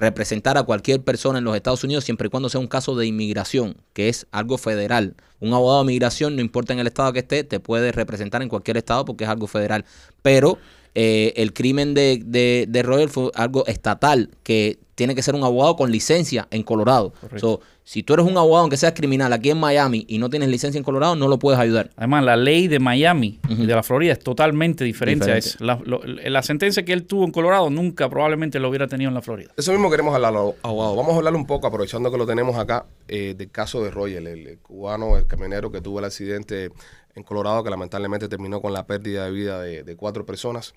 representar 0.00 0.58
a 0.58 0.62
cualquier 0.62 1.02
persona 1.02 1.38
en 1.38 1.44
los 1.44 1.54
Estados 1.54 1.84
Unidos 1.84 2.04
siempre 2.04 2.26
y 2.26 2.30
cuando 2.30 2.48
sea 2.48 2.60
un 2.60 2.66
caso 2.66 2.96
de 2.96 3.06
inmigración, 3.06 3.76
que 3.92 4.08
es 4.08 4.26
algo 4.32 4.58
federal. 4.58 5.14
Un 5.38 5.52
abogado 5.52 5.80
de 5.80 5.86
migración, 5.86 6.34
no 6.36 6.42
importa 6.42 6.72
en 6.72 6.78
el 6.78 6.86
estado 6.86 7.12
que 7.12 7.20
esté, 7.20 7.44
te 7.44 7.60
puede 7.60 7.92
representar 7.92 8.42
en 8.42 8.48
cualquier 8.48 8.78
estado 8.78 9.04
porque 9.04 9.24
es 9.24 9.30
algo 9.30 9.46
federal. 9.46 9.84
Pero 10.22 10.58
eh, 10.94 11.32
el 11.36 11.52
crimen 11.52 11.94
de, 11.94 12.20
de, 12.24 12.66
de 12.68 12.82
Roger 12.82 13.08
fue 13.08 13.30
algo 13.34 13.66
estatal, 13.66 14.30
que 14.42 14.78
tiene 14.94 15.14
que 15.14 15.22
ser 15.22 15.34
un 15.34 15.44
abogado 15.44 15.76
con 15.76 15.90
licencia 15.90 16.46
en 16.50 16.62
Colorado. 16.62 17.14
So, 17.38 17.60
si 17.84 18.02
tú 18.02 18.12
eres 18.12 18.26
un 18.26 18.36
abogado, 18.36 18.60
aunque 18.62 18.76
seas 18.76 18.92
criminal 18.92 19.32
aquí 19.32 19.48
en 19.50 19.58
Miami 19.58 20.04
y 20.08 20.18
no 20.18 20.28
tienes 20.28 20.50
licencia 20.50 20.78
en 20.78 20.84
Colorado, 20.84 21.16
no 21.16 21.26
lo 21.26 21.38
puedes 21.38 21.58
ayudar. 21.58 21.90
Además, 21.96 22.22
la 22.24 22.36
ley 22.36 22.68
de 22.68 22.78
Miami 22.78 23.40
y 23.48 23.64
de 23.66 23.74
la 23.74 23.82
Florida 23.82 24.12
es 24.12 24.18
totalmente 24.18 24.84
diferente, 24.84 25.24
a 25.24 25.34
Diferente. 25.36 25.48
esa. 25.56 25.64
La, 25.64 25.80
lo- 25.84 26.02
la 26.04 26.42
sentencia 26.42 26.84
que 26.84 26.92
él 26.92 27.04
tuvo 27.06 27.24
en 27.24 27.32
Colorado 27.32 27.70
nunca 27.70 28.10
probablemente 28.10 28.60
lo 28.60 28.68
hubiera 28.68 28.86
tenido 28.88 29.08
en 29.08 29.14
la 29.14 29.22
Florida. 29.22 29.52
Eso 29.56 29.72
mismo 29.72 29.90
queremos 29.90 30.14
hablar, 30.14 30.34
abogado. 30.34 30.94
Vamos 30.96 31.14
a 31.14 31.16
hablar 31.16 31.34
un 31.34 31.46
poco, 31.46 31.66
aprovechando 31.66 32.10
que 32.12 32.18
lo 32.18 32.26
tenemos 32.26 32.56
acá, 32.58 32.84
eh, 33.08 33.34
del 33.36 33.50
caso 33.50 33.82
de 33.82 33.90
Roger, 33.90 34.18
el, 34.26 34.46
el 34.46 34.58
cubano, 34.58 35.16
el 35.16 35.26
camionero 35.26 35.72
que 35.72 35.80
tuvo 35.80 35.98
el 36.00 36.04
accidente 36.04 36.70
en 37.14 37.22
Colorado, 37.22 37.64
que 37.64 37.70
lamentablemente 37.70 38.28
terminó 38.28 38.60
con 38.60 38.72
la 38.72 38.86
pérdida 38.86 39.26
de 39.26 39.30
vida 39.30 39.62
de, 39.62 39.96
cuatro 39.96 40.24
personas. 40.26 40.74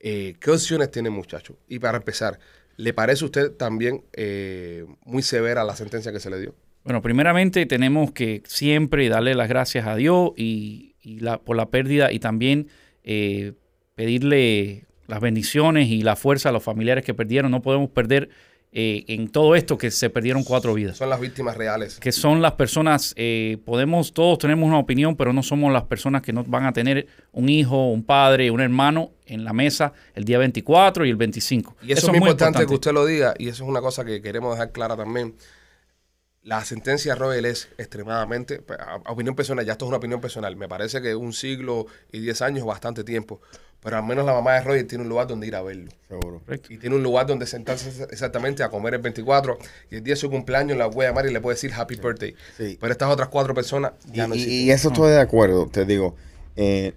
Eh, 0.00 0.34
¿Qué 0.40 0.50
opciones 0.50 0.90
tiene 0.90 1.10
muchacho? 1.10 1.56
Y 1.68 1.78
para 1.78 1.98
empezar, 1.98 2.38
¿le 2.76 2.92
parece 2.92 3.24
a 3.24 3.26
usted 3.26 3.52
también 3.52 4.04
eh, 4.12 4.84
muy 5.04 5.22
severa 5.22 5.64
la 5.64 5.76
sentencia 5.76 6.12
que 6.12 6.20
se 6.20 6.30
le 6.30 6.40
dio? 6.40 6.54
Bueno, 6.84 7.02
primeramente 7.02 7.66
tenemos 7.66 8.12
que 8.12 8.42
siempre 8.46 9.08
darle 9.08 9.34
las 9.34 9.48
gracias 9.48 9.86
a 9.86 9.96
Dios 9.96 10.30
y, 10.36 10.94
por 11.44 11.56
la 11.56 11.66
pérdida 11.70 12.12
y 12.12 12.20
también 12.20 12.68
eh, 13.02 13.54
pedirle 13.96 14.84
las 15.08 15.20
bendiciones 15.20 15.88
y 15.88 16.02
la 16.02 16.14
fuerza 16.14 16.50
a 16.50 16.52
los 16.52 16.62
familiares 16.62 17.04
que 17.04 17.14
perdieron. 17.14 17.50
No 17.50 17.62
podemos 17.62 17.90
perder 17.90 18.28
eh, 18.78 19.06
en 19.08 19.28
todo 19.28 19.54
esto 19.54 19.78
que 19.78 19.90
se 19.90 20.10
perdieron 20.10 20.44
cuatro 20.44 20.74
vidas. 20.74 20.98
Son 20.98 21.08
las 21.08 21.18
víctimas 21.18 21.56
reales. 21.56 21.98
Que 21.98 22.12
son 22.12 22.42
las 22.42 22.52
personas, 22.52 23.14
eh, 23.16 23.56
podemos, 23.64 24.12
todos 24.12 24.36
tenemos 24.36 24.68
una 24.68 24.78
opinión, 24.78 25.16
pero 25.16 25.32
no 25.32 25.42
somos 25.42 25.72
las 25.72 25.84
personas 25.84 26.20
que 26.20 26.34
no 26.34 26.44
van 26.44 26.66
a 26.66 26.74
tener 26.74 27.06
un 27.32 27.48
hijo, 27.48 27.88
un 27.90 28.04
padre, 28.04 28.50
un 28.50 28.60
hermano 28.60 29.12
en 29.24 29.44
la 29.44 29.54
mesa 29.54 29.94
el 30.14 30.26
día 30.26 30.36
24 30.36 31.06
y 31.06 31.08
el 31.08 31.16
25. 31.16 31.74
Y 31.84 31.92
eso, 31.92 32.08
es 32.08 32.08
muy 32.08 32.18
importante, 32.18 32.66
que 32.66 32.74
usted 32.74 32.92
lo 32.92 33.06
diga, 33.06 33.32
y 33.38 33.48
eso 33.48 33.64
es 33.64 33.70
una 33.70 33.80
cosa 33.80 34.04
que 34.04 34.20
queremos 34.20 34.52
dejar 34.52 34.72
clara 34.72 34.94
también. 34.94 35.36
La 36.42 36.62
sentencia 36.62 37.14
de 37.14 37.18
Royal 37.18 37.46
es 37.46 37.70
extremadamente, 37.78 38.62
a, 38.78 39.00
a 39.02 39.10
opinión 39.10 39.34
personal, 39.34 39.64
ya 39.64 39.72
esto 39.72 39.86
es 39.86 39.88
una 39.88 39.96
opinión 39.96 40.20
personal, 40.20 40.54
me 40.54 40.68
parece 40.68 41.00
que 41.00 41.14
un 41.14 41.32
siglo 41.32 41.86
y 42.12 42.20
diez 42.20 42.42
años 42.42 42.58
es 42.58 42.66
bastante 42.66 43.04
tiempo, 43.04 43.40
pero 43.80 43.98
al 43.98 44.04
menos 44.04 44.24
la 44.24 44.32
mamá 44.32 44.54
de 44.54 44.62
Royal 44.62 44.86
tiene 44.86 45.02
un 45.02 45.08
lugar 45.08 45.26
donde 45.26 45.46
ir 45.46 45.54
a 45.54 45.62
verlo. 45.62 45.90
Seguro. 46.08 46.40
Correcto. 46.40 46.72
Y 46.72 46.78
tiene 46.78 46.96
un 46.96 47.02
lugar 47.02 47.26
donde 47.26 47.46
sentarse 47.46 48.04
exactamente 48.10 48.62
a 48.62 48.68
comer 48.68 48.94
el 48.94 49.00
24 49.00 49.58
y 49.90 49.96
el 49.96 50.02
día 50.02 50.14
de 50.14 50.20
su 50.20 50.30
cumpleaños 50.30 50.76
la 50.76 50.86
voy 50.86 51.04
a 51.04 51.08
llamar 51.08 51.26
y 51.26 51.32
le 51.32 51.40
puedo 51.40 51.54
decir 51.54 51.72
happy 51.72 51.96
birthday. 51.96 52.34
Sí. 52.56 52.78
Pero 52.80 52.92
estas 52.92 53.10
otras 53.10 53.28
cuatro 53.28 53.54
personas 53.54 53.92
ya 54.12 54.24
y, 54.24 54.28
no 54.28 54.34
existen. 54.34 54.54
y 54.54 54.70
eso 54.70 54.88
estoy 54.88 55.10
de 55.10 55.20
acuerdo, 55.20 55.68
te 55.68 55.84
digo. 55.84 56.16
Eh, 56.56 56.94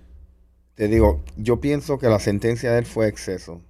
te 0.75 0.87
digo, 0.87 1.21
yo 1.35 1.59
pienso 1.59 1.99
que 1.99 2.07
la 2.07 2.19
sentencia 2.19 2.71
de 2.71 2.79
él 2.79 2.85
fue 2.85 3.07
exceso. 3.07 3.61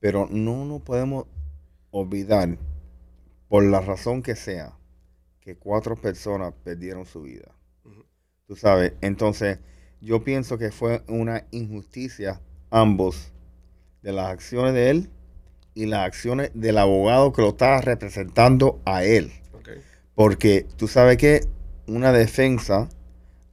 Pero 0.00 0.26
no 0.30 0.64
nos 0.64 0.82
podemos 0.82 1.26
olvidar, 1.90 2.58
por 3.48 3.62
la 3.62 3.80
razón 3.80 4.22
que 4.22 4.34
sea, 4.34 4.76
que 5.40 5.56
cuatro 5.56 5.96
personas 5.96 6.52
perdieron 6.64 7.06
su 7.06 7.22
vida. 7.22 7.54
Tú 8.46 8.56
sabes, 8.56 8.94
entonces 9.00 9.58
yo 10.04 10.22
pienso 10.22 10.58
que 10.58 10.70
fue 10.70 11.02
una 11.08 11.44
injusticia 11.50 12.40
ambos 12.70 13.32
de 14.02 14.12
las 14.12 14.26
acciones 14.28 14.74
de 14.74 14.90
él 14.90 15.10
y 15.74 15.86
las 15.86 16.06
acciones 16.06 16.50
del 16.54 16.78
abogado 16.78 17.32
que 17.32 17.42
lo 17.42 17.48
estaba 17.50 17.80
representando 17.80 18.80
a 18.84 19.04
él. 19.04 19.32
Porque 20.14 20.66
tú 20.76 20.86
sabes 20.86 21.16
que 21.16 21.40
una 21.86 22.12
defensa 22.12 22.88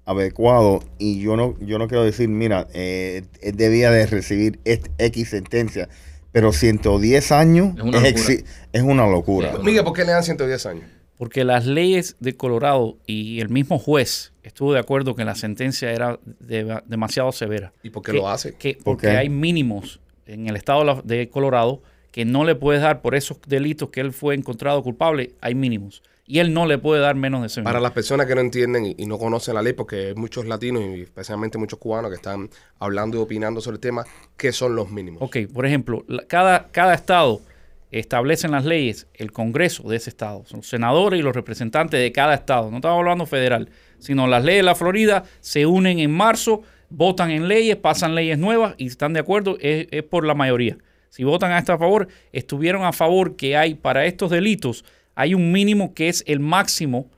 adecuado 0.05 0.83
y 0.99 1.19
yo 1.19 1.35
no 1.35 1.55
yo 1.59 1.79
no 1.79 1.87
quiero 1.87 2.03
decir, 2.03 2.27
mira, 2.29 2.67
eh, 2.73 3.23
él 3.41 3.55
debía 3.55 3.89
de 3.89 4.05
recibir 4.05 4.59
X 4.65 5.29
sentencia, 5.29 5.89
pero 6.31 6.53
110 6.53 7.31
años 7.31 7.75
Es 7.77 7.83
una 7.83 8.07
es, 8.07 8.27
locura. 8.27 8.49
es 8.73 8.81
una 8.83 9.07
locura. 9.07 9.57
Miguel, 9.63 9.83
¿por 9.83 9.93
qué 9.93 10.05
le 10.05 10.11
dan 10.11 10.23
110 10.23 10.65
años? 10.67 10.83
Porque 11.21 11.43
las 11.43 11.67
leyes 11.67 12.15
de 12.19 12.35
Colorado 12.35 12.97
y 13.05 13.41
el 13.41 13.49
mismo 13.49 13.77
juez 13.77 14.33
estuvo 14.41 14.73
de 14.73 14.79
acuerdo 14.79 15.13
que 15.13 15.23
la 15.23 15.35
sentencia 15.35 15.91
era 15.91 16.19
de- 16.39 16.81
demasiado 16.87 17.31
severa. 17.31 17.73
¿Y 17.83 17.91
por 17.91 18.01
qué 18.01 18.11
Que- 18.13 18.17
lo 18.17 18.27
hace? 18.27 18.55
que- 18.55 18.73
¿Por 18.73 18.83
porque 18.95 19.05
qué? 19.05 19.17
hay 19.17 19.29
mínimos 19.29 19.99
en 20.25 20.47
el 20.47 20.55
estado 20.55 20.79
de 20.79 20.85
la- 20.87 21.01
de 21.03 21.29
Colorado 21.29 21.83
que 22.11 22.25
no 22.25 22.43
le 22.43 22.55
puedes 22.55 22.81
dar 22.81 23.03
por 23.03 23.13
esos 23.13 23.37
delitos 23.45 23.89
que 23.91 23.99
él 24.01 24.13
fue 24.13 24.33
encontrado 24.33 24.81
culpable, 24.81 25.33
hay 25.41 25.53
mínimos. 25.53 26.01
Y 26.25 26.39
él 26.39 26.55
no 26.55 26.65
le 26.65 26.79
puede 26.79 27.01
dar 27.01 27.13
menos 27.13 27.41
de 27.41 27.47
ese 27.47 27.61
Para 27.61 27.79
las 27.79 27.91
personas 27.91 28.25
que 28.25 28.33
no 28.33 28.41
entienden 28.41 28.83
y, 28.87 28.95
y 28.97 29.05
no 29.05 29.19
conocen 29.19 29.53
la 29.53 29.61
ley, 29.61 29.73
porque 29.73 30.07
hay 30.07 30.15
muchos 30.15 30.47
latinos 30.47 30.81
y 30.97 31.01
especialmente 31.01 31.59
muchos 31.59 31.77
cubanos 31.77 32.09
que 32.09 32.15
están 32.15 32.49
hablando 32.79 33.17
y 33.19 33.21
opinando 33.21 33.61
sobre 33.61 33.75
el 33.75 33.79
tema, 33.79 34.05
¿qué 34.37 34.51
son 34.51 34.75
los 34.75 34.89
mínimos? 34.89 35.21
Ok, 35.21 35.37
por 35.53 35.67
ejemplo, 35.67 36.03
la- 36.07 36.23
cada, 36.25 36.69
cada 36.71 36.95
estado 36.95 37.41
establece 37.91 38.47
en 38.47 38.53
las 38.53 38.65
leyes 38.65 39.07
el 39.13 39.31
Congreso 39.31 39.83
de 39.83 39.97
ese 39.97 40.09
estado. 40.09 40.45
Son 40.45 40.59
los 40.59 40.67
senadores 40.67 41.19
y 41.19 41.23
los 41.23 41.35
representantes 41.35 41.99
de 41.99 42.11
cada 42.11 42.33
estado. 42.33 42.71
No 42.71 42.77
estamos 42.77 42.99
hablando 42.99 43.25
federal, 43.25 43.69
sino 43.99 44.27
las 44.27 44.43
leyes 44.43 44.59
de 44.59 44.65
la 44.65 44.75
Florida 44.75 45.23
se 45.41 45.65
unen 45.65 45.99
en 45.99 46.11
marzo, 46.11 46.63
votan 46.89 47.31
en 47.31 47.47
leyes, 47.47 47.75
pasan 47.75 48.15
leyes 48.15 48.37
nuevas 48.37 48.75
y 48.77 48.87
están 48.87 49.13
de 49.13 49.19
acuerdo, 49.19 49.57
es, 49.59 49.87
es 49.91 50.03
por 50.03 50.25
la 50.25 50.33
mayoría. 50.33 50.77
Si 51.09 51.23
votan 51.23 51.51
a 51.51 51.59
esto 51.59 51.73
a 51.73 51.77
favor, 51.77 52.07
estuvieron 52.31 52.85
a 52.85 52.93
favor 52.93 53.35
que 53.35 53.57
hay 53.57 53.75
para 53.75 54.05
estos 54.05 54.31
delitos, 54.31 54.85
hay 55.13 55.33
un 55.33 55.51
mínimo 55.51 55.93
que 55.93 56.07
es 56.07 56.23
el 56.25 56.39
máximo 56.39 57.09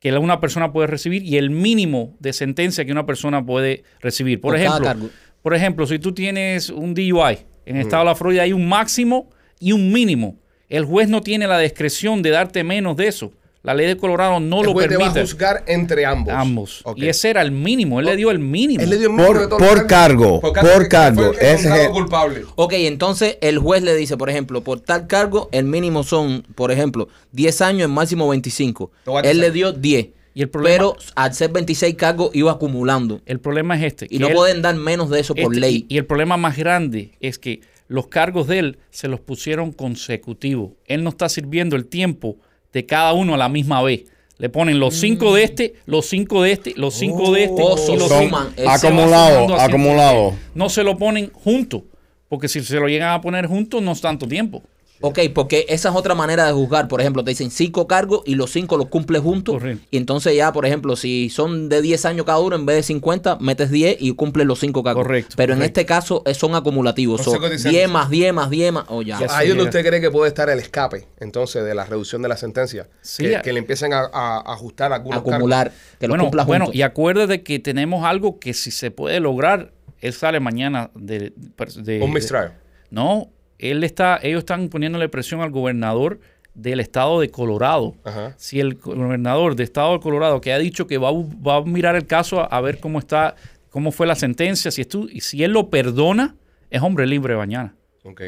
que 0.00 0.16
una 0.16 0.40
persona 0.40 0.72
puede 0.72 0.86
recibir 0.86 1.22
y 1.22 1.36
el 1.36 1.50
mínimo 1.50 2.14
de 2.20 2.32
sentencia 2.32 2.84
que 2.84 2.92
una 2.92 3.06
persona 3.06 3.44
puede 3.44 3.82
recibir. 4.00 4.40
Por, 4.40 4.56
ejemplo, 4.56 5.10
por 5.42 5.54
ejemplo, 5.54 5.86
si 5.86 5.98
tú 5.98 6.12
tienes 6.12 6.70
un 6.70 6.94
DUI 6.94 7.38
en 7.64 7.76
el 7.76 7.82
estado 7.82 8.04
de 8.04 8.10
la 8.10 8.14
Florida 8.14 8.42
hay 8.42 8.52
un 8.52 8.68
máximo 8.68 9.30
y 9.60 9.72
un 9.72 9.92
mínimo. 9.92 10.36
El 10.68 10.84
juez 10.84 11.08
no 11.08 11.20
tiene 11.22 11.46
la 11.46 11.58
discreción 11.58 12.22
de 12.22 12.30
darte 12.30 12.64
menos 12.64 12.96
de 12.96 13.06
eso. 13.08 13.32
La 13.62 13.74
ley 13.74 13.86
de 13.88 13.96
Colorado 13.96 14.38
no 14.38 14.60
el 14.60 14.66
lo 14.66 14.72
juez 14.74 14.88
te 14.88 14.96
va 14.96 15.06
a 15.08 15.12
permite. 15.12 15.20
juzgar 15.32 15.64
entre 15.66 16.06
ambos. 16.06 16.32
Ambos. 16.32 16.84
Y 16.94 17.08
ese 17.08 17.30
era 17.30 17.42
el 17.42 17.50
mínimo. 17.50 17.98
Él 17.98 18.06
le 18.06 18.14
dio 18.16 18.30
el 18.30 18.38
mínimo. 18.38 18.80
Él 18.80 18.90
le 18.90 18.96
dio 18.98 19.08
el 19.08 19.12
mínimo 19.14 19.26
Por- 19.58 19.80
de 19.80 19.86
cargo, 19.86 20.40
por 20.40 20.52
cargo. 20.88 21.32
Ese 21.40 21.68
es 21.68 21.74
el- 21.86 21.90
culpable. 21.90 22.44
Ok, 22.54 22.74
entonces 22.76 23.38
el 23.40 23.58
juez 23.58 23.82
le 23.82 23.96
dice, 23.96 24.16
por 24.16 24.30
ejemplo, 24.30 24.60
por 24.62 24.78
tal 24.80 25.08
cargo, 25.08 25.48
el 25.50 25.64
mínimo 25.64 26.04
son, 26.04 26.44
por 26.54 26.70
ejemplo, 26.70 27.08
10 27.32 27.60
años, 27.60 27.82
el 27.82 27.92
máximo 27.92 28.28
25. 28.28 28.92
Te 29.04 29.10
voy 29.10 29.22
a 29.26 29.28
Él 29.30 29.40
le 29.40 29.50
dio 29.50 29.72
10. 29.72 30.08
Y 30.32 30.42
el 30.42 30.48
problema- 30.48 30.76
pero 30.76 30.96
al 31.16 31.34
ser 31.34 31.50
26 31.50 31.94
cargos 31.96 32.30
iba 32.34 32.52
acumulando. 32.52 33.20
El 33.26 33.40
problema 33.40 33.76
es 33.76 33.82
este. 33.84 34.06
Y 34.10 34.20
no 34.20 34.28
él- 34.28 34.34
pueden 34.34 34.62
dar 34.62 34.76
menos 34.76 35.10
de 35.10 35.18
eso 35.20 35.34
por 35.34 35.52
este- 35.54 35.58
ley. 35.60 35.86
Y 35.88 35.96
el 35.96 36.04
problema 36.06 36.36
más 36.36 36.56
grande 36.56 37.12
es 37.20 37.38
que 37.38 37.62
los 37.88 38.08
cargos 38.08 38.46
de 38.46 38.58
él 38.58 38.78
se 38.90 39.08
los 39.08 39.20
pusieron 39.20 39.72
consecutivos. 39.72 40.72
Él 40.86 41.04
no 41.04 41.10
está 41.10 41.28
sirviendo 41.28 41.76
el 41.76 41.86
tiempo 41.86 42.36
de 42.72 42.86
cada 42.86 43.12
uno 43.12 43.34
a 43.34 43.38
la 43.38 43.48
misma 43.48 43.82
vez. 43.82 44.04
Le 44.38 44.50
ponen 44.50 44.78
los 44.78 44.94
cinco 44.94 45.34
de 45.34 45.44
este, 45.44 45.74
los 45.86 46.06
cinco 46.06 46.42
de 46.42 46.52
este, 46.52 46.74
los 46.76 46.94
cinco 46.94 47.32
de 47.32 47.44
este. 47.44 47.62
Oh, 47.62 47.76
y 47.88 47.96
los 47.96 48.08
son 48.08 48.24
cinco. 48.24 48.36
va 48.66 48.74
acumulado, 48.74 49.54
acumulado. 49.58 50.34
No 50.54 50.68
se 50.68 50.82
lo 50.82 50.98
ponen 50.98 51.30
juntos. 51.32 51.82
Porque 52.28 52.48
si 52.48 52.60
se 52.62 52.78
lo 52.78 52.88
llegan 52.88 53.12
a 53.12 53.20
poner 53.20 53.46
juntos, 53.46 53.80
no 53.82 53.92
es 53.92 54.00
tanto 54.00 54.26
tiempo. 54.26 54.62
Ok, 55.02 55.18
porque 55.34 55.66
esa 55.68 55.90
es 55.90 55.94
otra 55.94 56.14
manera 56.14 56.46
de 56.46 56.52
juzgar. 56.52 56.88
Por 56.88 57.00
ejemplo, 57.00 57.22
te 57.22 57.30
dicen 57.30 57.50
cinco 57.50 57.86
cargos 57.86 58.22
y 58.24 58.34
los 58.34 58.50
cinco 58.50 58.76
los 58.78 58.88
cumples 58.88 59.20
juntos. 59.22 59.56
Correcto. 59.56 59.86
Y 59.90 59.96
entonces 59.98 60.34
ya, 60.34 60.52
por 60.52 60.64
ejemplo, 60.64 60.96
si 60.96 61.28
son 61.28 61.68
de 61.68 61.82
10 61.82 62.04
años 62.06 62.24
cada 62.24 62.38
uno, 62.38 62.56
en 62.56 62.64
vez 62.64 62.76
de 62.76 62.82
50, 62.84 63.36
metes 63.40 63.70
10 63.70 63.98
y 64.00 64.12
cumples 64.14 64.46
los 64.46 64.58
cinco 64.58 64.82
cargos. 64.82 65.02
Correcto, 65.04 65.34
Pero 65.36 65.52
en 65.54 65.62
este 65.62 65.84
caso 65.84 66.22
eh, 66.24 66.32
son 66.34 66.54
acumulativos. 66.54 67.20
Son 67.22 67.34
Consecutivos. 67.34 67.70
10 67.72 67.90
más 67.90 68.08
10 68.10 68.32
más 68.32 68.48
10 68.50 68.72
más... 68.72 68.84
Oh, 68.88 69.02
ya. 69.02 69.18
Ya 69.20 69.26
Ahí 69.36 69.48
es 69.48 69.54
donde 69.54 69.64
usted 69.64 69.86
cree 69.86 70.00
que 70.00 70.10
puede 70.10 70.28
estar 70.28 70.48
el 70.48 70.58
escape, 70.58 71.06
entonces, 71.20 71.64
de 71.64 71.74
la 71.74 71.84
reducción 71.84 72.22
de 72.22 72.28
la 72.28 72.36
sentencia. 72.36 72.88
Sí, 73.02 73.26
que, 73.42 73.52
le 73.52 73.58
empiecen 73.58 73.92
a, 73.92 74.00
a- 74.12 74.38
a 74.38 74.52
ajustar 74.54 74.92
algunos 74.92 75.20
Acumular. 75.20 75.72
Que 76.00 76.08
los 76.08 76.16
bueno, 76.16 76.30
bueno, 76.46 76.64
juntos. 76.66 76.74
y 76.78 76.82
acuérdate 76.82 77.42
que 77.42 77.58
tenemos 77.58 78.04
algo 78.04 78.38
que 78.38 78.54
si 78.54 78.70
se 78.70 78.90
puede 78.90 79.20
lograr, 79.20 79.72
él 80.00 80.12
sale 80.14 80.40
mañana 80.40 80.90
de... 80.94 81.18
de- 81.18 81.32
cargos. 81.54 81.84
de- 81.84 82.00
Un 82.00 82.12
mistrial. 82.12 82.54
No, 82.90 83.28
él 83.58 83.84
está, 83.84 84.18
ellos 84.22 84.40
están 84.40 84.68
poniéndole 84.68 85.08
presión 85.08 85.40
al 85.40 85.50
gobernador 85.50 86.20
del 86.54 86.80
estado 86.80 87.20
de 87.20 87.30
Colorado. 87.30 87.94
Ajá. 88.04 88.34
Si 88.38 88.60
el 88.60 88.74
gobernador 88.76 89.56
del 89.56 89.64
estado 89.64 89.92
de 89.94 90.00
Colorado 90.00 90.40
que 90.40 90.52
ha 90.52 90.58
dicho 90.58 90.86
que 90.86 90.98
va, 90.98 91.08
a 91.08 91.12
bu- 91.12 91.46
va 91.46 91.56
a 91.56 91.62
mirar 91.62 91.96
el 91.96 92.06
caso 92.06 92.40
a, 92.40 92.44
a 92.44 92.60
ver 92.60 92.78
cómo 92.80 92.98
está, 92.98 93.34
cómo 93.70 93.92
fue 93.92 94.06
la 94.06 94.14
sentencia, 94.14 94.70
si 94.70 94.82
estu- 94.82 95.08
y 95.12 95.20
si 95.20 95.44
él 95.44 95.52
lo 95.52 95.68
perdona, 95.70 96.34
es 96.70 96.80
hombre 96.82 97.06
libre 97.06 97.36
mañana. 97.36 97.74
Ok. 98.04 98.22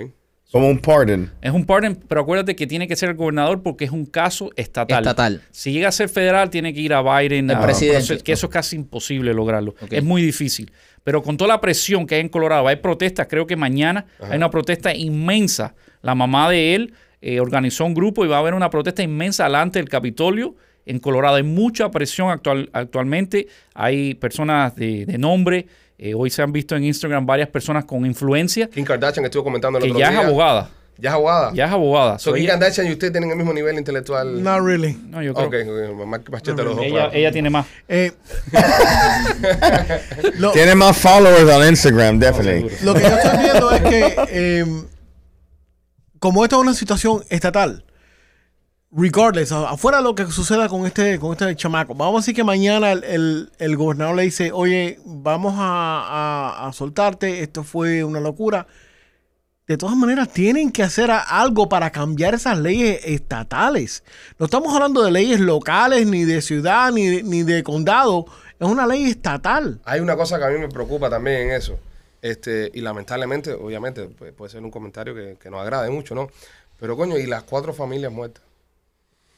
Como 0.50 0.66
un 0.68 0.78
pardon. 0.78 1.30
Es 1.42 1.52
un 1.52 1.66
pardon, 1.66 1.94
pero 2.08 2.22
acuérdate 2.22 2.56
que 2.56 2.66
tiene 2.66 2.88
que 2.88 2.96
ser 2.96 3.10
el 3.10 3.16
gobernador 3.16 3.62
porque 3.62 3.84
es 3.84 3.90
un 3.90 4.06
caso 4.06 4.50
estatal. 4.56 4.98
Estatal. 5.02 5.42
Si 5.50 5.72
llega 5.72 5.88
a 5.88 5.92
ser 5.92 6.08
federal, 6.08 6.48
tiene 6.48 6.72
que 6.72 6.80
ir 6.80 6.94
a 6.94 7.02
Biden. 7.02 7.50
El 7.50 7.56
a- 7.56 7.62
presidente. 7.62 8.18
Que 8.20 8.32
eso 8.32 8.46
es 8.46 8.52
casi 8.52 8.76
imposible 8.76 9.34
lograrlo. 9.34 9.74
Es 9.90 10.02
muy 10.02 10.22
difícil. 10.22 10.70
Pero 11.08 11.22
con 11.22 11.38
toda 11.38 11.48
la 11.48 11.58
presión 11.62 12.06
que 12.06 12.16
hay 12.16 12.20
en 12.20 12.28
Colorado, 12.28 12.68
hay 12.68 12.76
protestas. 12.76 13.28
Creo 13.30 13.46
que 13.46 13.56
mañana 13.56 14.04
hay 14.20 14.36
una 14.36 14.50
protesta 14.50 14.94
inmensa. 14.94 15.74
La 16.02 16.14
mamá 16.14 16.50
de 16.50 16.74
él 16.74 16.92
eh, 17.22 17.40
organizó 17.40 17.86
un 17.86 17.94
grupo 17.94 18.26
y 18.26 18.28
va 18.28 18.36
a 18.36 18.40
haber 18.40 18.52
una 18.52 18.68
protesta 18.68 19.02
inmensa 19.02 19.44
delante 19.44 19.78
del 19.78 19.88
Capitolio 19.88 20.54
en 20.84 20.98
Colorado. 20.98 21.36
Hay 21.36 21.44
mucha 21.44 21.90
presión 21.90 22.28
actual, 22.28 22.68
actualmente. 22.74 23.48
Hay 23.72 24.16
personas 24.16 24.76
de, 24.76 25.06
de 25.06 25.16
nombre. 25.16 25.66
Eh, 25.96 26.12
hoy 26.12 26.28
se 26.28 26.42
han 26.42 26.52
visto 26.52 26.76
en 26.76 26.84
Instagram 26.84 27.24
varias 27.24 27.48
personas 27.48 27.86
con 27.86 28.04
influencia 28.04 28.68
Kim 28.68 28.84
Kardashian 28.84 29.24
estuvo 29.24 29.44
comentando 29.44 29.78
el 29.78 29.84
que 29.84 29.90
otro 29.90 30.00
ya 30.00 30.10
es 30.10 30.18
abogada. 30.18 30.70
Ya 31.00 31.10
es 31.10 31.14
abogada. 31.14 31.52
Ya 31.54 31.66
es 31.66 31.72
abogada. 31.72 32.18
So, 32.18 32.30
So, 32.30 32.34
Kim 32.34 32.42
ella- 32.44 32.52
Kardashian 32.58 32.88
y 32.88 32.92
usted 32.92 33.12
tienen 33.12 33.30
el 33.30 33.36
mismo 33.36 33.52
nivel 33.52 33.78
intelectual. 33.78 34.42
Not 34.42 34.62
really. 34.64 34.94
no, 35.08 35.22
yo 35.22 35.32
creo 35.32 35.46
Ok, 35.46 36.26
machete 36.28 36.62
los 36.64 36.74
dos. 36.74 36.84
ella, 36.84 36.94
claro. 36.96 37.12
ella 37.14 37.30
tiene 37.32 37.50
más. 37.50 37.66
Eh, 37.86 38.12
lo, 40.38 40.52
Tiene 40.52 40.74
más 40.74 40.96
followers 40.96 41.48
on 41.50 41.68
Instagram, 41.68 42.18
definitely. 42.18 42.68
lo 42.84 42.94
que 42.94 43.00
yo 43.02 43.08
estoy 43.08 43.38
viendo 43.38 43.70
es 43.70 43.80
que, 43.82 44.16
eh, 44.30 44.64
como 46.18 46.44
esta 46.44 46.56
es 46.56 46.62
una 46.62 46.74
situación 46.74 47.22
estatal, 47.30 47.84
regardless, 48.90 49.52
afuera 49.52 49.98
de 49.98 50.02
lo 50.04 50.14
que 50.14 50.26
suceda 50.26 50.68
con 50.68 50.86
este, 50.86 51.18
con 51.18 51.32
este 51.32 51.54
chamaco, 51.56 51.94
vamos 51.94 52.16
a 52.16 52.20
decir 52.22 52.34
que 52.34 52.44
mañana 52.44 52.92
el, 52.92 53.04
el- 53.04 53.52
el 53.58 53.76
gobernador 53.76 54.16
le 54.16 54.22
dice, 54.24 54.50
oye, 54.52 54.98
vamos 55.04 55.54
a, 55.56 55.60
a- 56.64 56.68
a 56.68 56.72
soltarte, 56.72 57.40
esto 57.42 57.62
fue 57.64 58.02
una 58.04 58.20
locura. 58.20 58.66
De 59.68 59.76
todas 59.76 59.96
maneras, 59.96 60.30
tienen 60.32 60.72
que 60.72 60.82
hacer 60.82 61.10
algo 61.10 61.68
para 61.68 61.90
cambiar 61.92 62.34
esas 62.34 62.58
leyes 62.58 63.00
estatales. 63.04 64.02
No 64.38 64.46
estamos 64.46 64.72
hablando 64.74 65.02
de 65.02 65.10
leyes 65.10 65.40
locales, 65.40 66.06
ni 66.06 66.24
de 66.24 66.40
ciudad, 66.40 66.90
ni 66.90 67.06
de, 67.06 67.22
ni 67.22 67.42
de 67.42 67.62
condado. 67.62 68.24
Es 68.58 68.66
una 68.66 68.86
ley 68.86 69.04
estatal. 69.10 69.78
Hay 69.84 70.00
una 70.00 70.16
cosa 70.16 70.38
que 70.38 70.44
a 70.46 70.48
mí 70.48 70.58
me 70.58 70.68
preocupa 70.68 71.10
también 71.10 71.42
en 71.42 71.50
eso. 71.52 71.78
Este, 72.22 72.70
y 72.72 72.80
lamentablemente, 72.80 73.52
obviamente, 73.52 74.06
pues, 74.06 74.32
puede 74.32 74.50
ser 74.50 74.62
un 74.64 74.70
comentario 74.70 75.14
que, 75.14 75.36
que 75.40 75.50
nos 75.50 75.60
agrade 75.60 75.90
mucho, 75.90 76.14
¿no? 76.14 76.28
Pero 76.80 76.96
coño, 76.96 77.18
¿y 77.18 77.26
las 77.26 77.42
cuatro 77.42 77.74
familias 77.74 78.10
muertas? 78.10 78.42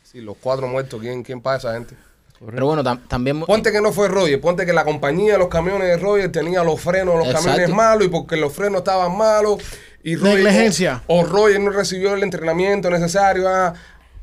Sí, 0.04 0.20
los 0.20 0.36
cuatro 0.40 0.68
muertos, 0.68 1.00
¿quién, 1.00 1.24
quién 1.24 1.40
paga 1.40 1.56
a 1.56 1.58
esa 1.58 1.72
gente? 1.74 1.96
Pero 2.52 2.66
bueno, 2.66 2.82
tam- 2.84 3.06
también... 3.06 3.40
Ponte 3.40 3.70
que 3.72 3.80
no 3.82 3.92
fue 3.92 4.08
Roger, 4.08 4.40
ponte 4.40 4.64
que 4.64 4.72
la 4.72 4.84
compañía 4.84 5.32
de 5.34 5.38
los 5.40 5.48
camiones 5.48 5.88
de 5.88 5.96
Roger 5.98 6.32
tenía 6.32 6.64
los 6.64 6.80
frenos 6.80 7.14
de 7.14 7.18
los 7.18 7.26
Exacto. 7.26 7.48
camiones 7.50 7.76
malos 7.76 8.04
y 8.06 8.08
porque 8.08 8.36
los 8.36 8.52
frenos 8.52 8.78
estaban 8.78 9.14
malos 9.16 9.58
y 10.02 10.16
Roger, 10.16 10.36
Negligencia. 10.36 11.02
O, 11.06 11.20
o 11.20 11.24
Roger 11.24 11.60
no 11.60 11.70
recibió 11.70 12.14
el 12.14 12.22
entrenamiento 12.22 12.90
necesario. 12.90 13.48
Ah, 13.48 13.74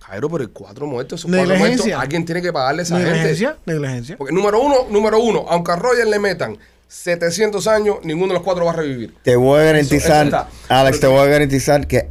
Cairo, 0.05 0.29
pero 0.29 0.43
hay 0.43 0.49
cuatro 0.53 0.87
muertos, 0.87 1.19
esos 1.19 1.31
cuatro 1.31 1.55
muertos, 1.57 1.87
alguien 1.91 2.23
tiene 2.25 2.41
que 2.41 2.53
pagarle 2.53 2.81
a 2.81 2.83
esa 2.83 2.95
gente. 2.95 3.11
Negligencia, 3.11 3.57
negligencia. 3.65 4.17
Porque 4.17 4.33
número 4.33 4.61
uno, 4.61 4.87
número 4.89 5.19
uno, 5.19 5.45
aunque 5.49 5.71
a 5.73 5.75
Roger 5.75 6.07
le 6.07 6.17
metan 6.17 6.57
700 6.87 7.67
años, 7.67 7.97
ninguno 8.03 8.29
de 8.29 8.35
los 8.35 8.43
cuatro 8.43 8.63
va 8.65 8.71
a 8.71 8.75
revivir. 8.75 9.13
Te 9.21 9.35
voy 9.35 9.59
a 9.59 9.63
garantizar, 9.63 10.27
eso. 10.27 10.45
Alex, 10.69 11.01
te 11.01 11.07
voy 11.07 11.19
a 11.19 11.25
garantizar 11.25 11.87
que 11.87 12.09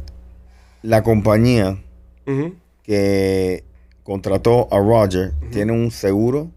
la 0.83 1.01
compañía 1.01 1.77
que 2.83 3.63
contrató 4.03 4.67
a 4.71 4.77
Roger 4.77 5.33
tiene 5.51 5.71
un 5.71 5.91
seguro 5.91 6.51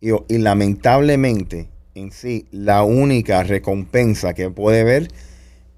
y, 0.00 0.10
y 0.28 0.38
lamentablemente 0.38 1.68
en 1.94 2.12
sí 2.12 2.46
la 2.52 2.84
única 2.84 3.42
recompensa 3.42 4.34
que 4.34 4.50
puede 4.50 4.84
ver 4.84 5.08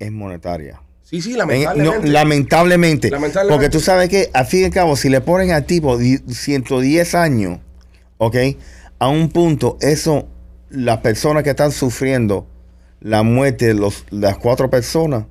es 0.01 0.11
monetaria. 0.11 0.83
Sí, 1.03 1.21
sí, 1.23 1.33
En- 1.33 1.39
lamentablemente. 1.39 2.07
no, 2.07 2.13
lamentablemente. 2.13 3.11
Lamentablemente. 3.11 3.55
Porque 3.55 3.69
tú 3.71 3.81
sabes 3.81 4.09
que, 4.09 4.31
al 4.33 4.47
fin 4.47 4.61
y 4.63 4.65
al 4.65 4.71
cabo, 4.71 4.97
si 4.97 5.09
le 5.09 5.21
ponen 5.21 5.51
al 5.53 5.65
tipo 5.67 5.97
di- 5.99 6.19
110 6.29 7.15
años, 7.15 7.59
¿ok? 8.19 8.37
A 8.99 9.09
un 9.09 9.29
punto, 9.29 9.77
eso, 9.81 10.29
las 10.71 10.99
personas 10.99 11.43
que 11.43 11.51
están 11.51 11.73
sufriendo 11.73 12.47
la 13.01 13.23
muerte 13.23 13.67
de 13.69 13.75
los, 13.75 14.05
las 14.11 14.37
cuatro 14.39 14.69
personas, 14.71 15.25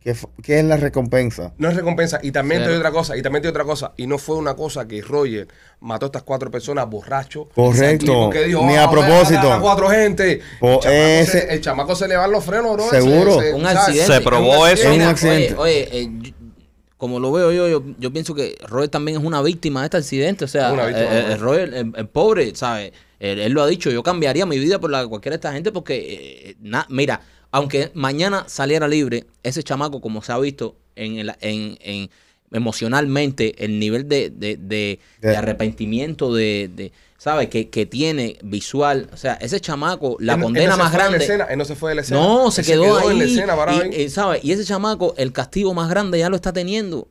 ¿qué, 0.00 0.58
es 0.58 0.64
la 0.64 0.76
recompensa? 0.76 1.52
No 1.58 1.68
es 1.68 1.76
recompensa. 1.76 2.18
Y 2.22 2.32
también 2.32 2.62
te 2.62 2.68
doy 2.68 2.78
otra 2.78 2.90
cosa. 2.90 3.16
Y 3.16 3.22
también 3.22 3.42
te 3.42 3.48
doy 3.48 3.50
otra 3.52 3.64
cosa. 3.64 3.92
Y 3.96 4.06
no 4.06 4.18
fue 4.18 4.36
una 4.36 4.54
cosa 4.54 4.86
que 4.88 5.02
Roger 5.02 5.48
mató 5.80 6.06
a 6.06 6.08
estas 6.08 6.22
cuatro 6.22 6.50
personas 6.50 6.88
borracho. 6.88 7.48
Correcto. 7.54 8.30
Dijo, 8.46 8.64
Ni 8.66 8.76
"Ah, 8.76 8.84
a 8.84 8.86
voy 8.86 9.00
propósito. 9.00 9.52
a 9.52 9.60
cuatro 9.60 9.88
gente. 9.90 10.40
Po- 10.60 10.74
el, 10.74 10.80
chamaco 10.80 10.96
ese- 10.96 11.40
se, 11.40 11.52
el 11.54 11.60
chamaco 11.60 11.94
se 11.96 12.08
le 12.08 12.16
van 12.16 12.30
los 12.30 12.44
frenos, 12.44 12.74
bro. 12.74 12.88
Seguro. 12.90 13.36
Un 13.54 13.62
¿sabes? 13.62 13.76
accidente. 13.78 14.12
Se 14.14 14.20
probó 14.20 14.62
Un 14.62 14.68
eso. 14.68 14.88
Es 14.88 14.96
un 14.96 15.02
accidente. 15.02 15.54
Oye, 15.56 15.88
oye, 15.92 16.00
eh, 16.00 16.08
yo- 16.22 16.32
como 16.96 17.20
lo 17.20 17.30
veo 17.30 17.52
yo, 17.52 17.68
yo, 17.68 17.82
yo 17.98 18.12
pienso 18.12 18.34
que 18.34 18.56
Roy 18.66 18.88
también 18.88 19.18
es 19.18 19.24
una 19.24 19.40
víctima 19.40 19.80
de 19.80 19.86
este 19.86 19.96
accidente. 19.98 20.44
O 20.44 20.48
sea, 20.48 20.72
Una 20.72 20.86
víctima, 20.86 21.06
eh, 21.12 21.18
eh, 21.20 21.26
¿no? 21.30 21.36
Roy, 21.36 21.58
el, 21.62 21.74
el- 21.74 21.92
el 21.94 22.08
pobre, 22.08 22.52
¿sabes? 22.56 22.92
Él, 23.20 23.38
él 23.40 23.52
lo 23.52 23.62
ha 23.62 23.66
dicho, 23.66 23.90
yo 23.90 24.02
cambiaría 24.02 24.46
mi 24.46 24.58
vida 24.58 24.78
por 24.80 24.90
la 24.90 25.02
de 25.02 25.08
cualquiera 25.08 25.34
de 25.34 25.38
esta 25.38 25.52
gente 25.52 25.70
porque, 25.72 26.50
eh, 26.50 26.56
na- 26.60 26.86
mira, 26.88 27.20
aunque 27.50 27.90
mañana 27.94 28.44
saliera 28.48 28.88
libre, 28.88 29.24
ese 29.42 29.62
chamaco, 29.62 30.00
como 30.00 30.22
se 30.22 30.32
ha 30.32 30.38
visto 30.38 30.76
en, 30.96 31.18
el, 31.18 31.32
en, 31.40 31.78
en- 31.80 32.10
emocionalmente, 32.50 33.64
el 33.64 33.78
nivel 33.78 34.08
de, 34.08 34.30
de, 34.30 34.56
de- 34.56 34.98
arrepentimiento, 35.36 36.32
de, 36.34 36.70
de 36.74 36.92
¿sabes? 37.18 37.48
Que, 37.48 37.68
que 37.68 37.84
tiene 37.86 38.38
visual. 38.42 39.08
O 39.12 39.16
sea, 39.16 39.34
ese 39.34 39.60
chamaco, 39.60 40.16
la 40.20 40.34
Él 40.34 40.40
no- 40.40 40.46
él 40.46 40.52
condena 40.54 40.70
no 40.70 40.76
se 40.76 40.82
más 40.82 40.92
grande. 40.92 41.18
escena, 41.18 41.44
él 41.44 41.58
no 41.58 41.64
se 41.64 41.74
fue 41.74 41.90
de 41.90 41.94
la 41.96 42.00
escena. 42.02 42.20
No, 42.20 42.50
se 42.50 42.62
quedó, 42.62 42.98
ahí. 42.98 43.10
en 43.12 43.18
la 43.18 43.24
escena 43.24 43.54
y, 43.56 43.70
ahí. 43.70 43.90
eh, 43.92 44.08
¿sabe? 44.08 44.40
y 44.42 44.52
ese 44.52 44.64
chamaco, 44.64 45.14
el 45.16 45.32
castigo 45.32 45.74
más 45.74 45.88
grande 45.90 46.18
ya 46.18 46.28
lo 46.28 46.36
está 46.36 46.52
teniendo. 46.52 47.08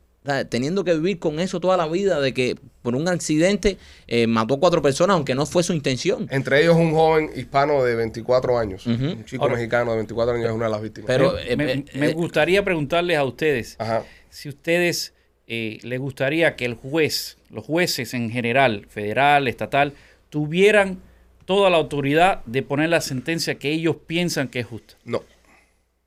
Teniendo 0.50 0.84
que 0.84 0.94
vivir 0.94 1.20
con 1.20 1.40
eso 1.40 1.60
toda 1.60 1.78
la 1.78 1.88
vida, 1.88 2.20
de 2.20 2.34
que 2.34 2.56
por 2.82 2.96
un 2.96 3.08
accidente 3.08 3.78
eh, 4.08 4.28
mató 4.28 4.56
a 4.56 4.60
cuatro 4.60 4.82
personas, 4.82 5.16
aunque 5.16 5.36
no 5.36 5.46
fue 5.46 5.64
su 5.64 5.74
intención. 5.74 6.28
Entre 6.32 6.62
ellos 6.62 6.76
un 6.76 6.92
joven 6.92 7.30
hispano 7.36 7.84
de 7.84 7.96
24 7.96 8.58
años. 8.58 8.86
Un 8.86 9.24
chico 9.26 9.44
Ahora- 9.44 9.56
mexicano 9.56 9.92
de 9.92 9.98
24 9.98 10.36
años 10.36 10.48
es 10.50 10.54
una 10.54 10.66
de 10.66 10.72
las 10.72 10.82
víctimas. 10.82 11.08
Pero, 11.08 11.34
me, 11.34 11.52
eh, 11.52 11.56
me- 11.58 11.72
eh, 11.74 11.86
me 11.96 12.14
gustaría 12.14 12.64
preguntarles 12.64 13.18
a 13.18 13.24
ustedes 13.24 13.76
Ajá. 13.80 14.04
si 14.30 14.50
ustedes 14.50 15.14
eh, 15.48 15.80
les 15.84 16.00
gustaría 16.00 16.56
que 16.58 16.66
el 16.66 16.74
juez, 16.74 17.38
los 17.50 17.66
jueces 17.66 18.14
en 18.14 18.30
general, 18.30 18.86
federal, 18.90 19.48
estatal, 19.48 19.94
tuvieran 20.30 21.00
toda 21.46 21.70
la 21.70 21.78
autoridad 21.78 22.44
de 22.46 22.64
poner 22.64 22.90
la 22.90 23.00
sentencia 23.00 23.56
que 23.56 23.72
ellos 23.72 23.96
piensan 24.06 24.50
que 24.50 24.60
es 24.60 24.66
justa. 24.66 24.96
No. 25.06 25.24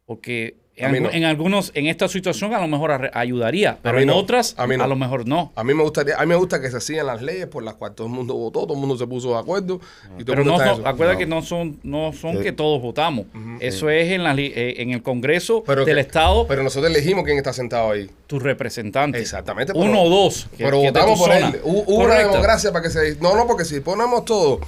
Porque 0.04 0.56
En, 0.80 0.86
A 0.86 0.88
mí 0.88 0.98
algu- 0.98 1.02
no. 1.02 1.10
en 1.12 1.24
algunos, 1.24 1.70
en 1.74 1.86
esta 1.86 2.08
situación 2.08 2.54
a 2.54 2.60
lo 2.60 2.66
mejor 2.66 3.10
ayudaría, 3.14 3.78
pero 3.82 3.96
mí 3.96 4.02
en 4.02 4.08
no. 4.08 4.16
otras 4.16 4.54
A 4.58 4.66
mí 4.66 4.76
no. 4.76 4.86
lo 4.86 4.96
mejor 4.96 5.26
no. 5.28 5.52
A 5.54 5.62
mí 5.62 5.74
me 5.74 5.82
gustaría, 5.82 6.16
a 6.16 6.20
mí 6.22 6.26
me 6.26 6.34
gusta 6.36 6.60
que 6.60 6.70
se 6.70 6.80
sigan 6.80 7.06
las 7.06 7.22
leyes 7.22 7.46
por 7.46 7.62
las 7.62 7.74
cuales 7.74 7.96
todo 7.96 8.06
el 8.06 8.12
mundo 8.12 8.34
votó, 8.34 8.60
todo 8.64 8.74
el 8.74 8.80
mundo 8.80 8.96
se 8.96 9.06
puso 9.06 9.30
de 9.34 9.38
acuerdo 9.38 9.80
y 10.18 10.24
todo 10.24 10.24
Pero 10.24 10.42
el 10.42 10.48
mundo 10.48 10.62
está 10.62 10.92
No. 11.12 11.18
que 11.18 11.26
no 11.26 11.42
son, 11.42 11.78
no 11.82 12.12
son 12.12 12.38
Sí. 12.38 12.42
que 12.42 12.52
todos 12.52 12.80
votamos. 12.82 13.26
Eso 13.60 13.90
es 13.90 14.10
en, 14.10 14.24
la, 14.24 14.34
eh, 14.34 14.74
en 14.78 14.90
el 14.90 15.02
Congreso 15.02 15.62
Pero 15.66 15.84
del 15.84 15.96
que- 15.96 16.00
Estado, 16.00 16.46
Pero 16.46 16.62
nosotros 16.62 16.90
elegimos 16.90 17.24
quién 17.24 17.36
está 17.36 17.52
sentado 17.52 17.90
ahí. 17.92 18.10
tu 18.26 18.38
representante. 18.38 19.18
Exactamente. 19.18 19.72
pero- 19.72 19.84
Uno 19.84 20.02
o 20.02 20.08
dos. 20.08 20.46
que- 20.56 20.64
pero 20.64 20.80
que 20.80 20.86
votamos 20.88 21.18
por 21.18 21.32
zona. 21.32 21.48
él. 21.48 21.60
Hubo 21.64 21.82
una 22.04 22.14
democracia 22.14 22.72
para 22.72 22.82
que 22.84 22.90
se. 22.90 23.16
No, 23.16 23.34
no, 23.36 23.46
porque 23.46 23.64
si 23.64 23.80
ponemos 23.80 24.24
todo 24.24 24.60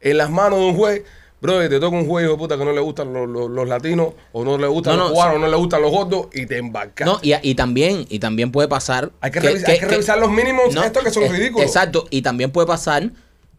en 0.00 0.16
las 0.16 0.30
manos 0.30 0.60
de 0.60 0.64
un 0.66 0.76
juez, 0.76 1.02
bro, 1.40 1.60
te 1.68 1.78
toca 1.80 1.96
un 1.96 2.06
de 2.08 2.36
puta 2.36 2.56
que 2.58 2.64
no 2.64 2.72
le 2.72 2.80
gustan 2.80 3.12
los, 3.12 3.28
los- 3.28 3.50
los 3.50 3.68
latinos, 3.68 4.08
o 4.32 4.44
no 4.44 4.58
le 4.58 4.66
gustan 4.66 4.96
No, 4.96 5.02
los 5.04 5.08
no, 5.10 5.14
cubanos, 5.14 5.36
o 5.36 5.38
no 5.38 5.48
le 5.48 5.56
gustan 5.56 5.82
los 5.82 5.90
gordos, 5.90 6.26
y 6.32 6.46
te 6.46 6.58
embarcas. 6.58 7.06
No, 7.06 7.18
y, 7.22 7.32
y 7.42 7.54
también, 7.54 8.06
y 8.08 8.18
también 8.18 8.50
puede 8.52 8.68
pasar. 8.68 9.10
hay 9.20 9.30
que, 9.30 9.40
revisar, 9.40 9.70
hay 9.70 9.78
que 9.78 9.86
revisar 9.86 10.18
los 10.18 10.30
mínimos 10.30 10.74
no, 10.74 10.82
estos 10.84 11.04
que 11.04 11.10
son 11.10 11.28
ridículos. 11.30 11.66
Exacto, 11.66 12.06
y 12.10 12.22
también 12.22 12.50
puede 12.50 12.66
pasar 12.66 13.10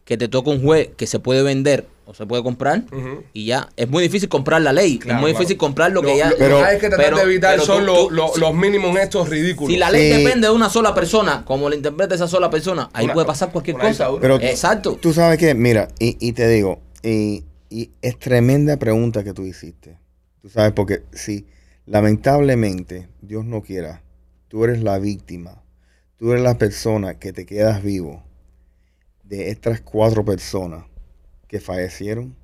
que 0.06 0.18
te 0.18 0.28
toca 0.28 0.50
un 0.50 0.62
juez 0.64 0.90
que 0.98 1.06
se 1.08 1.20
puede 1.20 1.44
vender 1.44 1.86
o 2.06 2.16
se 2.16 2.26
puede 2.26 2.42
comprar 2.42 2.82
y 3.34 3.46
ya 3.46 3.70
es 3.76 3.88
muy 3.88 4.02
difícil 4.02 4.28
comprar 4.28 4.60
la 4.64 4.74
ley, 4.74 4.98
Claro, 4.98 5.18
es 5.18 5.22
muy 5.22 5.30
claro. 5.32 5.40
difícil 5.40 5.58
comprar 5.58 5.92
lo 5.92 6.02
que 6.02 6.18
ya 6.18 6.32
lo 6.32 6.38
Pero- 6.38 6.58
que 6.58 6.64
hay 6.66 6.80
que 6.80 6.90
tratar 6.90 7.06
pero- 7.06 7.18
de 7.18 7.24
evitar 7.24 7.52
pero 7.54 7.66
son 7.68 7.80
tú- 7.82 7.86
los- 7.86 7.98
tú- 8.08 8.10
los- 8.16 8.34
si- 8.34 8.40
los 8.40 8.54
mínimos 8.56 8.98
estos 8.98 9.30
ridículos. 9.30 9.72
Si 9.72 9.78
la 9.78 9.92
ley 9.92 10.12
Sí. 10.12 10.24
depende 10.24 10.48
de 10.48 10.54
una 10.54 10.68
sola 10.72 10.96
persona, 10.96 11.46
como 11.46 11.70
le 11.70 11.76
interpreta 11.76 12.16
esa 12.16 12.28
sola 12.28 12.50
persona, 12.50 12.90
ahí 12.94 13.06
Una- 13.06 13.14
puede 13.14 13.28
pasar 13.28 13.52
cualquier 13.52 13.78
cosa. 13.78 14.10
Pero- 14.20 14.38
Exacto. 14.42 14.98
Tú 15.00 15.14
sabes 15.14 15.38
que, 15.38 15.54
mira, 15.54 15.90
y, 16.00 16.18
y 16.20 16.34
te 16.34 16.48
digo, 16.48 16.80
y, 17.04 17.44
y 17.70 17.92
es 18.02 18.18
tremenda 18.18 18.78
pregunta 18.78 19.24
que 19.24 19.34
tú 19.34 19.44
hiciste. 19.46 19.98
Tú 20.42 20.50
sabes, 20.50 20.74
porque 20.74 21.04
si 21.12 21.48
lamentablemente, 21.86 23.10
Dios 23.22 23.46
no 23.46 23.62
quiera, 23.62 24.04
tú 24.48 24.64
eres 24.64 24.82
la 24.82 24.98
víctima, 25.00 25.64
tú 26.18 26.32
eres 26.32 26.44
la 26.44 26.58
persona 26.58 27.20
que 27.20 27.32
te 27.32 27.46
quedas 27.46 27.84
vivo 27.84 28.24
de 29.24 29.52
estas 29.52 29.82
cuatro 29.82 30.26
personas 30.26 30.86
que 31.48 31.60
fallecieron, 31.60 32.36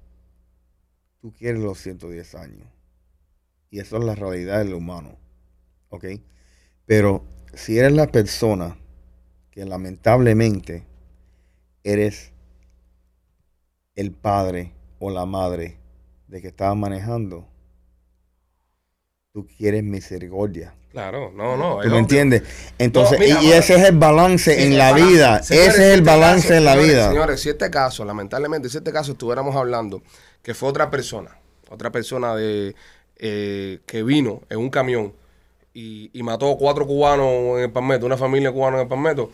tú 1.19 1.33
quieres 1.33 1.61
los 1.61 1.79
110 1.79 2.35
años. 2.35 2.67
Y 3.71 3.79
eso 3.79 3.97
es 3.97 4.03
la 4.03 4.15
realidad 4.15 4.59
del 4.59 4.73
humano. 4.73 5.17
¿Ok? 5.89 6.05
Pero 6.85 7.25
si 7.53 7.79
eres 7.79 7.93
la 7.93 8.07
persona 8.07 8.77
que 9.49 9.65
lamentablemente 9.65 10.85
eres 11.83 12.31
el 13.95 14.11
padre 14.11 14.74
o 14.99 15.09
la 15.09 15.25
madre 15.25 15.77
de 16.27 16.41
que 16.41 16.47
estaba 16.47 16.75
manejando, 16.75 17.47
tú 19.31 19.45
quieres 19.57 19.83
misericordia. 19.83 20.75
Claro, 20.91 21.31
no, 21.35 21.57
no. 21.57 21.81
¿Tú 21.81 21.89
me 21.89 21.97
entiendes? 21.99 22.43
Entonces, 22.77 23.19
No, 23.19 23.25
mira, 23.25 23.43
y, 23.43 23.51
ese 23.51 23.75
es 23.75 23.83
el 23.89 23.97
balance 23.97 24.63
en 24.65 24.77
la 24.77 24.91
balance. 24.91 25.13
vida. 25.13 25.43
Señores, 25.43 25.67
ese 25.75 25.87
es 25.87 25.93
el 25.93 25.99
este 25.99 26.01
balance 26.09 26.47
caso, 26.47 26.57
en 26.57 26.63
la 26.65 26.71
señores, 26.71 26.89
vida. 26.93 27.09
Señores, 27.09 27.39
si 27.41 27.49
este 27.49 27.69
caso, 27.69 28.05
lamentablemente, 28.05 28.69
si 28.69 28.77
este 28.77 28.93
caso 28.93 29.11
estuviéramos 29.11 29.55
hablando 29.55 30.01
que 30.41 30.53
fue 30.53 30.69
otra 30.69 30.89
persona, 30.89 31.37
otra 31.69 31.91
persona 31.91 32.33
de 32.35 32.75
eh, 33.17 33.79
que 33.85 34.03
vino 34.03 34.41
en 34.49 34.59
un 34.59 34.69
camión 34.69 35.13
y, 35.73 36.09
y 36.17 36.23
mató 36.23 36.55
cuatro 36.57 36.87
cubanos 36.87 37.57
en 37.57 37.63
el 37.63 37.71
Palmetto, 37.71 38.05
una 38.05 38.17
familia 38.17 38.51
cubana 38.53 38.77
en 38.77 38.83
el 38.83 38.87
Palmetto, 38.87 39.31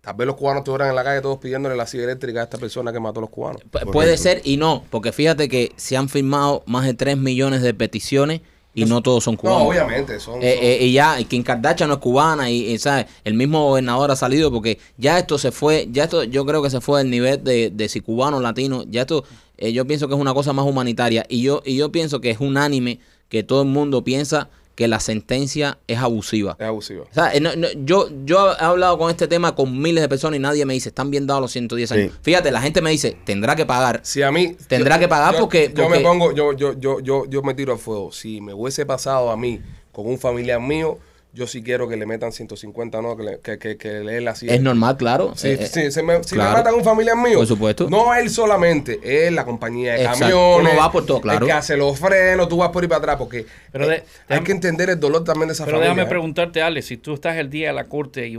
tal 0.00 0.14
vez 0.16 0.26
los 0.26 0.36
cubanos 0.36 0.60
estuvieran 0.60 0.88
en 0.90 0.94
la 0.96 1.04
calle 1.04 1.20
todos 1.20 1.38
pidiéndole 1.38 1.76
la 1.76 1.86
silla 1.86 2.04
eléctrica 2.04 2.40
a 2.40 2.44
esta 2.44 2.58
persona 2.58 2.92
que 2.92 3.00
mató 3.00 3.20
a 3.20 3.22
los 3.22 3.30
cubanos. 3.30 3.62
Pu- 3.70 3.90
Puede 3.92 4.16
ser 4.16 4.40
y 4.44 4.56
no, 4.56 4.84
porque 4.90 5.12
fíjate 5.12 5.48
que 5.48 5.72
se 5.76 5.96
han 5.96 6.08
firmado 6.08 6.62
más 6.66 6.86
de 6.86 6.94
3 6.94 7.16
millones 7.16 7.62
de 7.62 7.74
peticiones 7.74 8.40
y 8.72 8.84
no 8.84 9.02
todos 9.02 9.24
son 9.24 9.34
No, 9.34 9.40
cubanos. 9.40 9.62
obviamente, 9.68 10.20
son... 10.20 10.36
Eh, 10.42 10.54
son- 10.54 10.64
eh, 10.64 10.78
y 10.82 10.92
ya, 10.92 11.20
y 11.20 11.24
Kim 11.24 11.42
Kardashian 11.42 11.88
no 11.88 11.94
es 11.96 12.00
cubana 12.00 12.50
y, 12.50 12.66
y, 12.72 12.78
¿sabes? 12.78 13.06
el 13.24 13.34
mismo 13.34 13.66
gobernador 13.68 14.10
ha 14.12 14.16
salido 14.16 14.50
porque 14.52 14.78
ya 14.96 15.18
esto 15.18 15.38
se 15.38 15.50
fue, 15.52 15.88
ya 15.90 16.04
esto 16.04 16.22
yo 16.24 16.46
creo 16.46 16.62
que 16.62 16.70
se 16.70 16.80
fue 16.80 17.00
del 17.00 17.10
nivel 17.10 17.42
de, 17.42 17.70
de 17.70 17.88
si 17.88 18.00
cubano, 18.00 18.40
latino, 18.40 18.84
ya 18.88 19.02
esto 19.02 19.24
eh, 19.58 19.72
yo 19.72 19.84
pienso 19.86 20.06
que 20.08 20.14
es 20.14 20.20
una 20.20 20.32
cosa 20.32 20.52
más 20.52 20.64
humanitaria 20.66 21.26
y 21.28 21.42
yo, 21.42 21.62
y 21.66 21.76
yo 21.76 21.90
pienso 21.92 22.20
que 22.20 22.30
es 22.30 22.40
unánime 22.40 23.00
que 23.28 23.42
todo 23.42 23.62
el 23.62 23.68
mundo 23.68 24.02
piensa 24.04 24.48
que 24.80 24.88
la 24.88 24.98
sentencia 24.98 25.76
es 25.86 25.98
abusiva. 25.98 26.56
es 26.58 26.64
abusivo. 26.66 27.02
O 27.10 27.12
sea, 27.14 27.34
eh, 27.34 27.40
no- 27.40 27.54
no, 27.54 27.68
yo, 27.84 28.08
yo 28.24 28.52
he 28.52 28.64
hablado 28.64 28.96
con 28.96 29.10
este 29.10 29.28
tema 29.28 29.54
con 29.54 29.78
miles 29.78 30.00
de 30.00 30.08
personas 30.08 30.38
y 30.38 30.40
nadie 30.40 30.64
me 30.64 30.72
dice, 30.72 30.88
están 30.88 31.10
bien 31.10 31.26
dados 31.26 31.42
los 31.42 31.52
110 31.52 31.92
años. 31.92 32.12
Sí. 32.14 32.18
Fíjate, 32.22 32.50
la 32.50 32.62
gente 32.62 32.80
me 32.80 32.88
dice, 32.88 33.14
tendrá 33.26 33.54
que 33.56 33.66
pagar. 33.66 34.00
Si 34.04 34.22
a 34.22 34.32
mí... 34.32 34.56
Tendrá 34.68 34.98
que 34.98 35.06
pagar 35.06 35.34
yo- 35.34 35.40
porque- 35.40 35.70
Yo 35.76 35.90
me 35.90 36.00
pongo, 36.00 36.32
yo, 36.34 36.54
yo, 36.54 36.72
yo, 36.80 37.00
yo, 37.00 37.26
yo 37.26 37.42
me 37.42 37.52
tiro 37.52 37.74
al 37.74 37.78
fuego. 37.78 38.10
Si 38.10 38.40
me 38.40 38.54
hubiese 38.54 38.86
pasado 38.86 39.30
a 39.30 39.36
mí 39.36 39.60
con 39.92 40.06
un 40.06 40.18
familiar 40.18 40.60
mío, 40.62 40.98
yo 41.32 41.46
sí 41.46 41.62
quiero 41.62 41.88
que 41.88 41.96
le 41.96 42.06
metan 42.06 42.32
150, 42.32 43.00
no, 43.02 43.16
que 43.16 43.22
le, 43.22 43.40
que, 43.40 43.58
que, 43.58 43.76
que 43.76 44.00
le 44.00 44.20
la. 44.20 44.32
Es 44.32 44.60
normal, 44.60 44.96
claro. 44.96 45.32
Sí, 45.36 45.48
Eh, 45.48 45.58
eh, 45.60 45.66
sí, 45.66 45.90
se 45.92 46.02
me, 46.02 46.22
si 46.24 46.34
claro. 46.34 46.50
me 46.50 46.56
matan 46.58 46.74
un 46.74 46.82
familiar 46.84 47.16
mío, 47.16 47.38
Por 47.38 47.46
supuesto. 47.46 47.88
no 47.88 48.14
él 48.14 48.30
solamente, 48.30 48.98
es 49.02 49.32
la 49.32 49.44
compañía 49.44 49.92
de 49.94 50.00
Exacto. 50.02 50.20
camiones, 50.26 50.72
Uno 50.72 50.80
va 50.80 50.90
por 50.90 51.06
todo, 51.06 51.20
claro. 51.20 51.38
el 51.40 51.46
que 51.46 51.52
hace 51.52 51.76
los 51.76 51.98
frenos, 51.98 52.48
tú 52.48 52.56
vas 52.56 52.70
por 52.70 52.82
ahí 52.82 52.88
para 52.88 52.98
atrás, 52.98 53.16
porque 53.16 53.46
Pero 53.70 53.84
eh, 53.84 53.88
de- 53.88 53.94
hay 53.94 54.02
déjame- 54.40 54.44
que 54.46 54.52
entender 54.52 54.90
el 54.90 54.98
dolor 54.98 55.22
también 55.24 55.48
de 55.48 55.52
esa 55.54 55.64
Pero 55.64 55.76
familia. 55.76 55.90
déjame 55.94 56.06
¿eh? 56.06 56.10
preguntarte, 56.10 56.62
Ale, 56.62 56.82
si 56.82 56.96
tú 56.96 57.14
estás 57.14 57.36
el 57.36 57.48
día 57.48 57.68
de 57.68 57.74
la 57.74 57.84
corte 57.84 58.26
y 58.26 58.36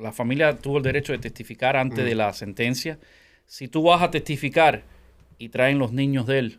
la 0.00 0.12
familia 0.12 0.56
tuvo 0.56 0.78
el 0.78 0.82
derecho 0.82 1.12
de 1.12 1.18
testificar 1.18 1.76
antes 1.76 2.04
Mm. 2.04 2.08
de 2.08 2.14
la 2.16 2.32
sentencia, 2.32 2.98
si 3.46 3.68
tú 3.68 3.84
vas 3.84 4.02
a 4.02 4.10
testificar 4.10 4.82
y 5.38 5.50
traen 5.50 5.78
los 5.78 5.92
niños 5.92 6.26
de 6.26 6.38
él. 6.40 6.58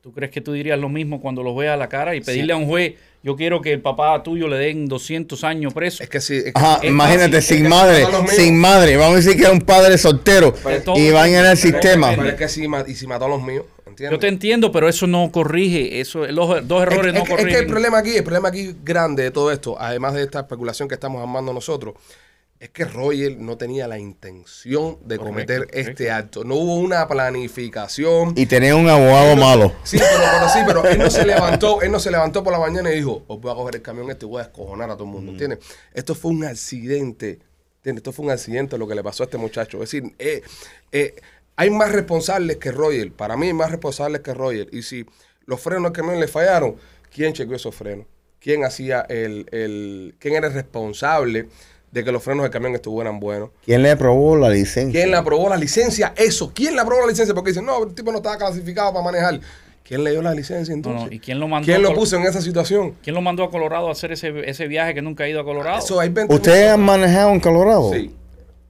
¿tú 0.00 0.12
crees 0.12 0.30
que 0.32 0.40
tú 0.40 0.52
dirías 0.52 0.78
lo 0.78 0.88
mismo 0.88 1.20
cuando 1.20 1.42
los 1.42 1.54
veas 1.56 1.74
a 1.74 1.76
la 1.76 1.88
cara 1.88 2.14
y 2.14 2.20
pedirle 2.20 2.52
a 2.52 2.56
un 2.56 2.66
juez, 2.66 2.94
yo 3.22 3.36
quiero 3.36 3.60
que 3.60 3.72
el 3.72 3.80
papá 3.80 4.22
tuyo 4.22 4.48
le 4.48 4.56
den 4.56 4.86
200 4.86 5.42
años 5.44 5.74
preso? 5.74 6.02
Es 6.02 6.08
que 6.08 6.20
sí. 6.20 6.36
es 6.36 6.44
que- 6.44 6.52
Ajá, 6.54 6.78
es 6.82 6.88
imagínate, 6.90 7.36
fácil, 7.40 7.42
sin 7.42 7.56
es 7.58 7.62
que 7.62 7.68
madre, 7.68 8.06
sin 8.28 8.56
madre. 8.58 8.96
Vamos 8.96 9.14
a 9.14 9.16
decir 9.16 9.36
que 9.36 9.42
es 9.44 9.50
un 9.50 9.60
padre 9.62 9.98
soltero 9.98 10.54
Pero 10.62 10.96
y 10.96 11.10
van 11.10 11.30
en 11.34 11.44
el 11.46 11.56
sistema. 11.56 12.10
Pero 12.16 12.28
es 12.28 12.34
que 12.56 12.68
ma- 12.68 12.84
y 12.86 12.94
si 12.94 13.06
mató 13.06 13.24
a 13.24 13.28
los 13.28 13.42
míos, 13.42 13.64
¿entiendes? 13.86 14.12
Yo 14.16 14.18
te 14.20 14.28
entiendo, 14.28 14.70
pero 14.72 14.88
eso 14.88 15.06
no 15.06 15.30
corrige, 15.32 16.00
eso 16.00 16.26
los 16.26 16.66
dos 16.68 16.82
Es, 16.82 16.92
errores 16.92 17.12
es 17.14 17.18
no 17.18 17.24
que- 17.24 17.32
es 17.32 17.38
corrigen. 17.38 17.52
que 17.52 17.58
el 17.58 17.66
problema 17.66 17.98
aquí, 17.98 18.16
el 18.16 18.24
problema 18.24 18.48
aquí 18.48 18.74
grande 18.84 19.24
de 19.24 19.30
todo 19.30 19.50
esto, 19.52 19.76
además 19.80 20.14
de 20.14 20.22
esta 20.22 20.40
especulación 20.40 20.88
que 20.88 20.94
estamos 20.94 21.20
armando 21.20 21.52
nosotros, 21.52 21.94
es 22.60 22.70
que 22.70 22.84
Roger 22.84 23.36
no 23.38 23.56
tenía 23.56 23.86
la 23.86 23.98
intención 23.98 24.98
de 25.04 25.16
Correcto, 25.16 25.24
cometer 25.24 25.58
correcto. 25.66 25.78
este 25.90 26.10
acto. 26.10 26.44
No 26.44 26.56
hubo 26.56 26.74
una 26.76 27.06
planificación. 27.06 28.32
Y 28.36 28.46
tenía 28.46 28.74
un 28.74 28.88
abogado 28.88 29.36
malo. 29.36 29.72
Sí, 29.84 29.96
pero, 29.98 30.08
pero 30.32 30.48
sí, 30.48 30.58
pero 30.66 30.84
él 30.88 30.98
no 30.98 31.10
se 31.10 31.24
levantó, 31.24 31.82
él 31.82 31.92
no 31.92 32.00
se 32.00 32.10
levantó 32.10 32.42
por 32.42 32.52
la 32.52 32.58
mañana 32.58 32.90
y 32.92 32.96
dijo, 32.96 33.22
os 33.28 33.40
voy 33.40 33.52
a 33.52 33.54
coger 33.54 33.76
el 33.76 33.82
camión 33.82 34.10
este 34.10 34.26
y 34.26 34.28
voy 34.28 34.40
a 34.40 34.44
descojonar 34.44 34.90
a 34.90 34.94
todo 34.94 35.04
el 35.04 35.10
mundo, 35.10 35.32
¿entiendes? 35.32 35.60
Esto 35.94 36.16
fue 36.16 36.32
un 36.32 36.44
accidente, 36.44 37.38
¿entiendes? 37.76 38.00
Esto 38.00 38.12
fue 38.12 38.24
un 38.24 38.32
accidente 38.32 38.76
lo 38.76 38.88
que 38.88 38.96
le 38.96 39.04
pasó 39.04 39.22
a 39.22 39.26
este 39.26 39.38
muchacho. 39.38 39.82
Es 39.82 39.90
decir, 39.92 40.14
eh, 40.18 40.42
eh, 40.90 41.14
hay 41.54 41.70
más 41.70 41.92
responsables 41.92 42.56
que 42.56 42.72
Roger, 42.72 43.12
para 43.12 43.36
mí 43.36 43.46
hay 43.46 43.52
más 43.52 43.70
responsables 43.70 44.20
que 44.22 44.34
Roger. 44.34 44.68
Y 44.72 44.82
si 44.82 45.06
los 45.46 45.60
frenos 45.60 45.84
del 45.84 45.92
camión 45.92 46.18
le 46.18 46.26
fallaron, 46.26 46.74
¿quién 47.14 47.34
chequeó 47.34 47.54
esos 47.54 47.74
frenos? 47.74 48.06
¿Quién 48.40 48.64
hacía 48.64 49.00
el, 49.08 49.46
el, 49.52 50.16
quién 50.18 50.34
era 50.34 50.48
el 50.48 50.54
responsable 50.54 51.48
de 51.90 52.04
que 52.04 52.12
los 52.12 52.22
frenos 52.22 52.42
del 52.42 52.50
camión 52.52 52.74
estuvieran 52.74 53.18
buenos? 53.20 53.50
¿Quién 53.64 53.82
le 53.82 53.90
aprobó 53.90 54.36
la 54.36 54.48
licencia? 54.50 54.92
¿Quién 55.00 55.10
le 55.10 55.16
aprobó 55.16 55.48
la 55.48 55.56
licencia? 55.56 56.12
Eso. 56.16 56.52
¿Quién 56.54 56.74
le 56.74 56.80
aprobó 56.82 57.00
la 57.02 57.08
licencia? 57.08 57.34
Porque 57.34 57.50
dicen, 57.50 57.64
no, 57.64 57.84
el 57.84 57.94
tipo 57.94 58.10
no 58.12 58.18
estaba 58.18 58.36
clasificado 58.36 58.92
para 58.92 59.04
manejar. 59.04 59.40
¿Quién 59.84 60.04
le 60.04 60.10
dio 60.10 60.20
la 60.20 60.34
licencia 60.34 60.72
No, 60.74 60.76
entonces? 60.76 61.08
no, 61.08 61.12
¿y 61.14 61.18
quién 61.18 61.40
lo 61.40 61.48
mandó 61.48 61.64
¿Quién 61.64 61.80
lo 61.82 61.94
puso 61.94 62.16
en 62.16 62.24
esa 62.24 62.42
situación? 62.42 62.94
¿Quién 63.02 63.14
lo 63.14 63.22
mandó 63.22 63.42
a 63.44 63.50
Colorado 63.50 63.88
a 63.88 63.92
hacer 63.92 64.12
ese, 64.12 64.32
ese 64.44 64.66
viaje 64.68 64.92
que 64.92 65.00
nunca 65.00 65.24
ha 65.24 65.28
ido 65.28 65.40
a 65.40 65.44
Colorado? 65.44 65.78
Eso 65.78 65.98
hay 65.98 66.10
20 66.10 66.34
¿Ustedes 66.34 66.70
han 66.72 66.80
manejado 66.82 67.30
en 67.30 67.40
Colorado? 67.40 67.90
Sí. 67.94 68.14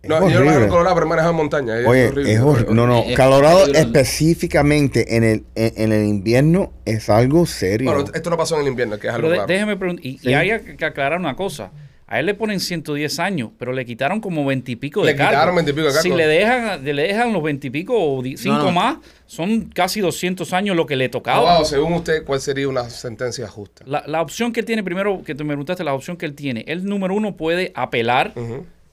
Es 0.00 0.08
No, 0.08 0.20
yo 0.20 0.38
no 0.38 0.42
en 0.42 0.48
horrible. 0.50 0.68
Colorado, 0.68 0.94
pero 0.94 1.06
he 1.06 1.08
manejado 1.08 1.32
en 1.32 1.36
montaña. 1.38 1.76
Es 1.80 1.86
Oye, 1.88 2.06
horrible, 2.06 2.32
es 2.32 2.40
horrible. 2.40 2.72
No, 2.72 2.86
no, 2.86 2.98
es 3.00 3.16
Colorado 3.16 3.66
específicamente 3.66 5.16
en 5.16 5.24
el, 5.24 5.44
en, 5.56 5.72
en 5.76 5.92
el 5.92 6.06
invierno 6.06 6.72
es 6.84 7.08
algo 7.10 7.46
serio. 7.46 7.92
Bueno, 7.92 8.08
esto 8.14 8.30
no 8.30 8.36
pasó 8.36 8.54
en 8.56 8.62
el 8.62 8.68
invierno, 8.68 8.98
que 8.98 9.08
es 9.08 9.12
algo 9.14 9.28
Pero 9.28 9.44
de- 9.46 9.52
déjeme 9.52 9.76
preguntar, 9.76 10.06
y, 10.06 10.20
y 10.22 10.34
hay 10.34 10.60
que 10.76 10.84
aclarar 10.84 11.18
una 11.18 11.34
cosa. 11.34 11.70
A 12.10 12.20
él 12.20 12.24
le 12.26 12.32
ponen 12.32 12.58
110 12.58 13.18
años, 13.18 13.50
pero 13.58 13.74
le 13.74 13.84
quitaron 13.84 14.20
como 14.22 14.42
20 14.46 14.72
y 14.72 14.76
pico 14.76 15.02
de 15.04 15.08
Le 15.08 15.12
quitaron 15.12 15.54
20 15.54 15.70
y 15.72 15.74
pico 15.74 15.86
de 15.88 15.92
Si 15.92 15.96
cargos. 16.08 16.16
le 16.16 16.26
dejan, 16.26 16.84
le 16.84 17.02
dejan 17.02 17.32
los 17.34 17.42
20 17.42 17.66
y 17.66 17.70
pico 17.70 17.94
o 17.96 18.22
5 18.24 18.38
No, 18.56 18.64
no. 18.64 18.72
más, 18.72 18.96
son 19.26 19.66
casi 19.66 20.00
200 20.00 20.50
años 20.54 20.74
lo 20.74 20.86
que 20.86 20.96
le 20.96 21.10
tocaba. 21.10 21.36
Abogado, 21.38 21.64
según 21.66 21.92
usted, 21.92 22.24
¿cuál 22.24 22.40
sería 22.40 22.66
una 22.66 22.88
sentencia 22.88 23.46
justa? 23.46 23.84
La, 23.86 24.04
la 24.06 24.22
opción 24.22 24.52
que 24.54 24.60
él 24.60 24.66
tiene, 24.66 24.82
primero 24.82 25.22
que 25.22 25.34
tú 25.34 25.44
me 25.44 25.48
preguntaste, 25.50 25.84
la 25.84 25.92
opción 25.92 26.16
que 26.16 26.24
él 26.24 26.34
tiene, 26.34 26.64
él 26.66 26.86
número 26.86 27.12
uno 27.14 27.36
puede 27.36 27.72
apelar, 27.74 28.32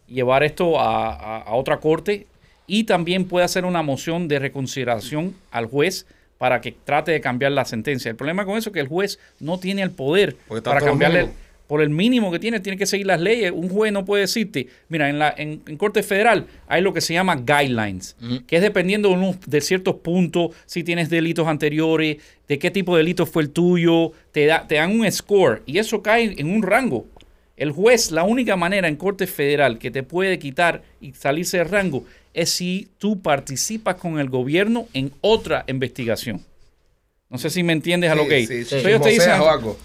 llevar 0.08 0.44
esto 0.44 0.78
a, 0.80 1.14
a- 1.14 1.42
a 1.44 1.56
otra 1.56 1.78
corte 1.80 2.28
y 2.68 2.84
también 2.84 3.26
puede 3.30 3.46
hacer 3.46 3.64
una 3.64 3.82
moción 3.82 4.28
de 4.28 4.40
reconsideración 4.40 5.36
al 5.52 5.68
juez 5.68 6.06
para 6.38 6.60
que 6.60 6.74
trate 6.74 7.14
de 7.14 7.22
cambiar 7.22 7.54
la 7.54 7.64
sentencia. 7.64 8.10
El 8.10 8.18
problema 8.18 8.44
con 8.46 8.58
eso 8.58 8.70
es 8.72 8.74
que 8.74 8.82
el 8.82 8.90
juez 8.90 9.20
no 9.40 9.58
tiene 9.58 9.84
el 9.84 9.92
poder 9.92 10.36
para 10.64 10.82
cambiarle. 10.82 11.30
Por 11.68 11.82
el 11.82 11.90
mínimo 11.90 12.32
que 12.32 12.40
tiene, 12.40 12.60
tiene 12.60 12.78
que 12.78 12.86
seguir 12.86 13.08
las 13.08 13.20
leyes. 13.20 13.52
Un 13.52 13.70
juez 13.70 13.92
no 13.92 14.06
puede 14.06 14.22
decirte, 14.22 14.68
mira, 14.90 15.10
en 15.10 15.18
la 15.20 15.34
en, 15.36 15.62
en 15.68 15.78
corte 15.78 16.04
federal 16.04 16.46
hay 16.68 16.82
lo 16.82 16.94
que 16.94 17.02
se 17.02 17.14
llama 17.14 17.36
guidelines, 17.38 18.16
que 18.48 18.58
es 18.58 18.62
dependiendo 18.62 19.10
de, 19.10 19.16
unos- 19.16 19.40
de 19.46 19.62
ciertos 19.62 19.96
puntos, 19.96 20.52
si 20.66 20.84
tienes 20.84 21.10
delitos 21.10 21.48
anteriores, 21.48 22.18
de 22.48 22.60
qué 22.60 22.70
tipo 22.72 22.96
de 22.96 23.04
delito 23.04 23.26
fue 23.26 23.44
el 23.44 23.50
tuyo, 23.50 24.12
te, 24.32 24.46
da, 24.46 24.68
te 24.68 24.76
dan 24.76 24.92
un 25.00 25.12
score 25.12 25.64
y 25.66 25.80
eso 25.80 26.02
cae 26.04 26.36
en 26.38 26.48
un 26.52 26.62
rango. 26.64 27.06
El 27.58 27.72
juez, 27.72 28.12
la 28.12 28.24
única 28.26 28.56
manera 28.58 28.88
en 28.88 28.98
corte 28.98 29.28
federal 29.28 29.80
que 29.80 29.90
te 29.90 30.04
puede 30.04 30.38
quitar 30.40 30.84
y 31.00 31.14
salirse 31.14 31.58
del 31.58 31.70
rango 31.70 32.04
es 32.34 32.50
si 32.50 32.90
tú 32.98 33.22
participas 33.22 33.96
con 33.96 34.20
el 34.20 34.30
gobierno 34.30 34.88
en 34.94 35.12
otra 35.22 35.64
investigación. 35.68 36.42
No 37.28 37.40
sé 37.40 37.50
si 37.50 37.64
me 37.64 37.74
entiendes 37.74 38.12
a 38.12 38.16
lo 38.16 38.28
que 38.28 38.46
sí, 38.46 38.54
ellos 38.78 39.02
te 39.02 39.10
dicen, 39.10 39.34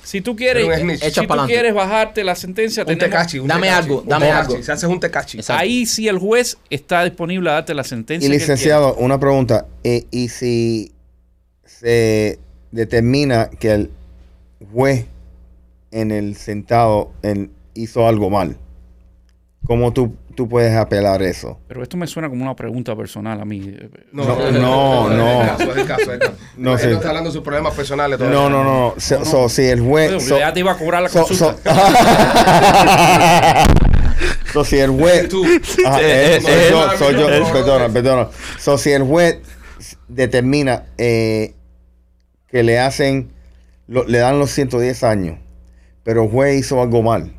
si 0.05 0.20
tú 0.20 0.36
quieres, 0.36 0.66
si 1.12 1.26
tú 1.26 1.34
quieres 1.47 1.72
bajarte 1.74 2.22
la 2.22 2.34
sentencia, 2.34 2.82
Un 2.82 2.88
tenemos- 2.88 3.11
tecachi, 3.11 3.38
un 3.38 3.49
Dame 3.49 3.68
tecachi, 3.68 3.82
algo, 3.82 4.03
un 4.03 4.09
dame 4.09 4.26
tecachi. 4.26 4.53
algo. 4.53 4.62
Se 4.62 4.72
hace 4.72 4.86
un 4.86 5.01
tecachi. 5.01 5.38
Exacto. 5.38 5.61
ahí 5.61 5.86
sí 5.86 6.07
el 6.07 6.18
juez 6.18 6.59
está 6.68 7.03
disponible 7.05 7.49
a 7.51 7.55
darte 7.55 7.72
la 7.74 7.82
sentencia. 7.82 8.26
Y 8.26 8.30
que 8.30 8.36
licenciado, 8.38 8.95
una 8.97 9.18
pregunta. 9.18 9.66
Eh, 9.84 10.05
¿Y 10.11 10.28
si 10.28 10.93
se 11.64 12.38
determina 12.72 13.49
que 13.49 13.72
el 13.72 13.91
juez 14.72 15.07
en 15.93 16.11
el 16.12 16.36
sentado 16.36 17.11
en- 17.22 17.51
hizo 17.74 18.07
algo 18.07 18.28
mal? 18.28 18.59
¿Cómo 19.64 19.93
tú, 19.95 20.14
tú 20.41 20.49
puedes 20.49 20.74
apelar 20.74 21.20
eso? 21.22 21.61
Pero 21.68 21.82
esto 21.82 21.99
me 21.99 22.07
suena 22.07 22.30
como 22.30 22.43
una 22.43 22.57
pregunta 22.57 22.97
personal 22.97 23.38
a 23.43 23.45
mí. 23.45 23.76
No, 24.11 24.24
no, 24.24 25.11
no. 25.11 25.41
Caso, 25.59 25.70
es 25.72 25.76
el 25.76 25.86
caso, 25.86 26.01
es 26.03 26.09
el 26.09 26.18
caso. 26.18 26.32
No, 26.57 26.72
Él 26.72 26.78
sí. 26.78 26.86
no 26.86 26.93
está 26.95 27.09
hablando 27.09 27.28
de 27.28 27.34
sus 27.34 27.43
problemas 27.45 27.74
personales 27.74 28.16
todavía. 28.18 28.38
No, 28.41 28.49
no, 28.49 28.64
no. 28.64 28.95
So, 28.97 29.22
so, 29.26 29.49
si 29.51 29.66
el 29.66 29.80
juez... 29.82 30.24
So- 30.26 30.38
ya 30.38 30.51
te 30.55 30.61
iba 30.61 30.72
a 30.72 30.78
cobrar 30.78 31.03
la 31.03 31.11
so- 31.11 31.26
consulta. 31.26 31.74
so- 31.74 31.82
so, 34.55 34.64
si 34.64 34.78
el 34.78 34.91
juez... 34.93 35.28
Tú. 35.28 35.45
Ajá, 35.86 36.01
Eh, 36.01 36.36
eh, 36.36 36.41
eh, 36.49 36.68
yo, 36.70 36.93
eh, 36.93 36.97
soy 36.99 37.14
yo, 37.14 37.28
eh, 37.28 37.43
perdona, 37.53 37.88
perdona. 37.91 38.28
So, 38.59 38.78
si 38.78 38.93
el 38.93 39.03
juez 39.03 39.41
determina 40.09 40.84
eh, 40.97 41.55
que 42.49 42.62
le 42.62 42.78
hacen, 42.78 43.30
lo- 43.88 44.05
le 44.05 44.18
dan 44.18 44.38
los 44.38 44.51
110 44.53 45.05
años, 45.05 45.38
pero 46.03 46.24
el 46.24 46.30
juez 46.30 46.59
hizo 46.61 46.80
algo 46.80 47.03
mal, 47.03 47.34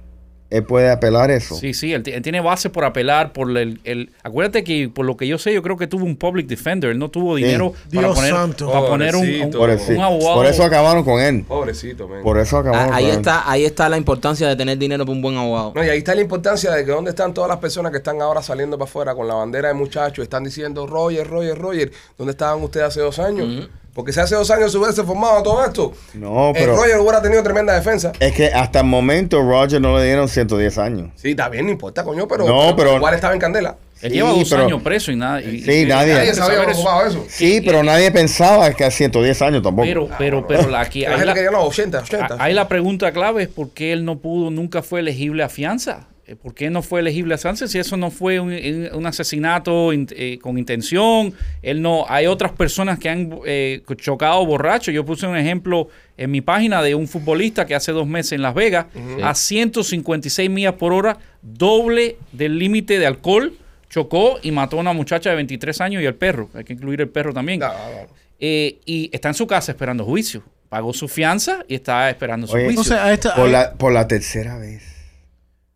él 0.51 0.63
puede 0.63 0.91
apelar 0.91 1.31
eso. 1.31 1.55
Sí, 1.55 1.73
sí, 1.73 1.93
él, 1.93 2.03
él 2.05 2.21
tiene 2.21 2.41
base 2.41 2.69
por 2.69 2.83
apelar 2.85 3.33
por 3.33 3.57
el, 3.57 3.79
el- 3.83 4.11
Acuérdate 4.21 4.63
que 4.63 4.89
por 4.93 5.05
lo 5.05 5.17
que 5.17 5.25
yo 5.27 5.37
sé, 5.39 5.53
yo 5.53 5.63
creo 5.63 5.77
que 5.77 5.87
tuvo 5.87 6.05
un 6.05 6.15
public 6.15 6.45
defender. 6.45 6.91
Él 6.91 6.99
no 6.99 7.09
tuvo 7.09 7.35
dinero 7.37 7.71
para 7.71 8.01
Dios 8.07 8.15
poner, 8.15 8.31
santo. 8.31 8.71
para 8.71 8.85
poner 8.87 9.15
un, 9.15 9.25
un- 9.25 9.55
un 9.95 10.01
abogado. 10.01 10.35
por 10.35 10.45
eso 10.45 10.63
acabaron 10.63 11.03
con 11.03 11.19
él. 11.21 11.43
Pobrecito, 11.47 12.07
man. 12.07 12.21
Por 12.21 12.37
eso 12.37 12.57
acabaron 12.57 12.93
Ah, 12.93 12.97
Ahí 12.97 13.05
con 13.05 13.13
está, 13.15 13.49
ahí 13.49 13.65
está 13.65 13.89
la 13.89 13.97
importancia 13.97 14.47
de 14.47 14.55
tener 14.55 14.77
dinero 14.77 15.05
para 15.05 15.15
un 15.15 15.21
buen 15.21 15.37
abogado. 15.37 15.71
No, 15.75 15.83
y 15.83 15.89
ahí 15.89 15.99
está 15.99 16.13
la 16.13 16.21
importancia 16.21 16.71
de 16.71 16.85
que 16.85 16.91
dónde 16.91 17.11
están 17.11 17.33
todas 17.33 17.47
las 17.49 17.57
personas 17.59 17.91
que 17.91 17.97
están 17.99 18.21
ahora 18.21 18.41
saliendo 18.43 18.77
para 18.77 18.89
afuera 18.89 19.15
con 19.15 19.27
la 19.27 19.35
bandera 19.35 19.69
de 19.69 19.73
muchachos, 19.73 20.21
están 20.23 20.43
diciendo, 20.43 20.85
Roger, 20.85 21.25
Roger, 21.27 21.57
Roger, 21.57 21.91
¿dónde 22.17 22.31
estaban 22.31 22.61
ustedes 22.61 22.87
hace 22.87 22.99
dos 22.99 23.17
años? 23.19 23.69
Porque 23.93 24.13
si 24.13 24.19
hace 24.21 24.35
dos 24.35 24.49
años 24.51 24.71
se 24.71 24.77
hubiese 24.77 25.03
formado 25.03 25.43
todo 25.43 25.65
esto. 25.65 25.91
No, 26.13 26.49
el 26.49 26.53
pero 26.53 26.75
Roger 26.77 26.97
hubiera 26.99 27.21
tenido 27.21 27.43
tremenda 27.43 27.73
defensa. 27.73 28.13
es 28.19 28.31
que 28.33 28.47
hasta 28.47 28.79
el 28.79 28.85
momento 28.85 29.41
Roger 29.41 29.81
no 29.81 29.97
le 29.97 30.05
dieron 30.05 30.29
110 30.29 30.77
años. 30.77 31.09
Sí, 31.15 31.31
está 31.31 31.49
bien, 31.49 31.65
no 31.65 31.71
importa, 31.73 32.03
coño, 32.03 32.27
pero, 32.27 32.47
No, 32.47 32.73
pero- 32.75 32.95
igual 32.95 33.13
estaba 33.13 33.33
en 33.33 33.39
candela. 33.39 33.75
Él 34.01 34.09
Sí, 34.11 34.17
lleva 34.17 34.29
dos 34.31 34.49
pero- 34.49 34.63
años 34.65 34.81
preso 34.81 35.11
y 35.11 35.15
nada. 35.15 35.41
y- 35.41 35.61
Sí, 35.61 35.71
y- 35.81 35.85
nadie- 35.85 35.87
Nadie 35.87 36.13
hay 36.21 36.27
que 36.29 36.33
se 36.33 36.41
había 36.41 36.73
saber 36.73 37.07
eso. 37.09 37.25
Sí, 37.29 37.61
pero 37.63 37.83
nadie 37.83 38.09
pensaba 38.11 38.73
que 38.73 38.83
a 38.85 38.89
110 38.89 39.39
años 39.43 39.61
tampoco. 39.61 39.85
Pero, 39.85 40.09
pero, 40.17 40.47
pero 40.47 40.69
la, 40.69 40.79
aquí, 40.79 41.01
La 41.01 41.09
gente 41.11 41.25
la, 41.25 41.33
que 41.33 41.39
llega 41.41 41.51
a 41.51 41.61
los 41.61 41.65
80, 41.69 41.99
80. 41.99 42.37
ahí 42.39 42.53
la 42.53 42.67
pregunta 42.67 43.11
clave 43.11 43.43
es 43.43 43.49
por 43.49 43.69
qué 43.71 43.91
él 43.93 44.03
no 44.05 44.17
pudo, 44.17 44.49
nunca 44.49 44.81
fue 44.81 45.01
elegible 45.01 45.43
a 45.43 45.49
fianza. 45.49 46.07
Eh, 46.31 46.35
¿Por 46.37 46.53
qué 46.53 46.69
no 46.69 46.81
fue 46.81 47.01
elegible 47.01 47.33
a 47.35 47.37
fianza 47.37 47.67
si 47.67 47.77
eso 47.77 47.97
no 47.97 48.09
fue 48.09 48.39
un, 48.39 49.05
asesinato 49.05 49.91
in- 49.91 50.07
eh, 50.11 50.39
con 50.41 50.57
intención? 50.57 51.33
Él 51.61 51.81
no, 51.81 52.05
hay 52.07 52.27
otras 52.27 52.53
personas 52.53 52.99
que 52.99 53.09
han 53.09 53.37
eh, 53.45 53.81
chocado 53.97 54.45
borrachos. 54.45 54.93
Yo 54.93 55.03
puse 55.05 55.27
un 55.27 55.35
ejemplo 55.35 55.89
en 56.17 56.31
mi 56.31 56.39
página 56.41 56.81
de 56.81 56.95
un 56.95 57.07
futbolista 57.07 57.65
que 57.65 57.75
hace 57.75 57.91
dos 57.91 58.07
meses 58.07 58.33
en 58.33 58.41
Las 58.43 58.53
Vegas 58.53 58.85
a 59.21 59.35
156 59.35 60.49
millas 60.49 60.73
por 60.75 60.93
hora, 60.93 61.17
doble 61.41 62.15
del 62.31 62.57
límite 62.57 62.97
de 62.97 63.07
alcohol, 63.07 63.53
chocó 63.89 64.39
y 64.41 64.51
mató 64.51 64.77
a 64.77 64.79
una 64.79 64.93
muchacha 64.93 65.29
de 65.31 65.35
23 65.35 65.81
años 65.81 66.01
y 66.01 66.05
el 66.05 66.15
perro. 66.15 66.49
Hay 66.53 66.63
que 66.63 66.73
incluir 66.73 67.01
el 67.01 67.09
perro 67.09 67.33
también. 67.33 67.59
No, 67.59 67.67
no, 67.67 67.73
no. 67.73 68.07
Eh, 68.39 68.79
y 68.85 69.09
está 69.13 69.27
en 69.27 69.33
su 69.35 69.45
casa 69.47 69.73
esperando 69.73 70.05
juicio. 70.05 70.43
Pagó 70.69 70.93
su 70.93 71.09
fianza 71.09 71.65
y 71.67 71.75
está 71.75 72.09
esperando 72.09 72.47
su 72.47 72.53
Oye, 72.53 72.65
juicio. 72.65 72.81
Entonces, 72.83 72.97
a 72.97 73.11
esta, 73.11 73.35
por, 73.35 73.49
la, 73.49 73.73
por 73.73 73.91
la 73.91 74.07
tercera 74.07 74.57
vez. 74.57 74.81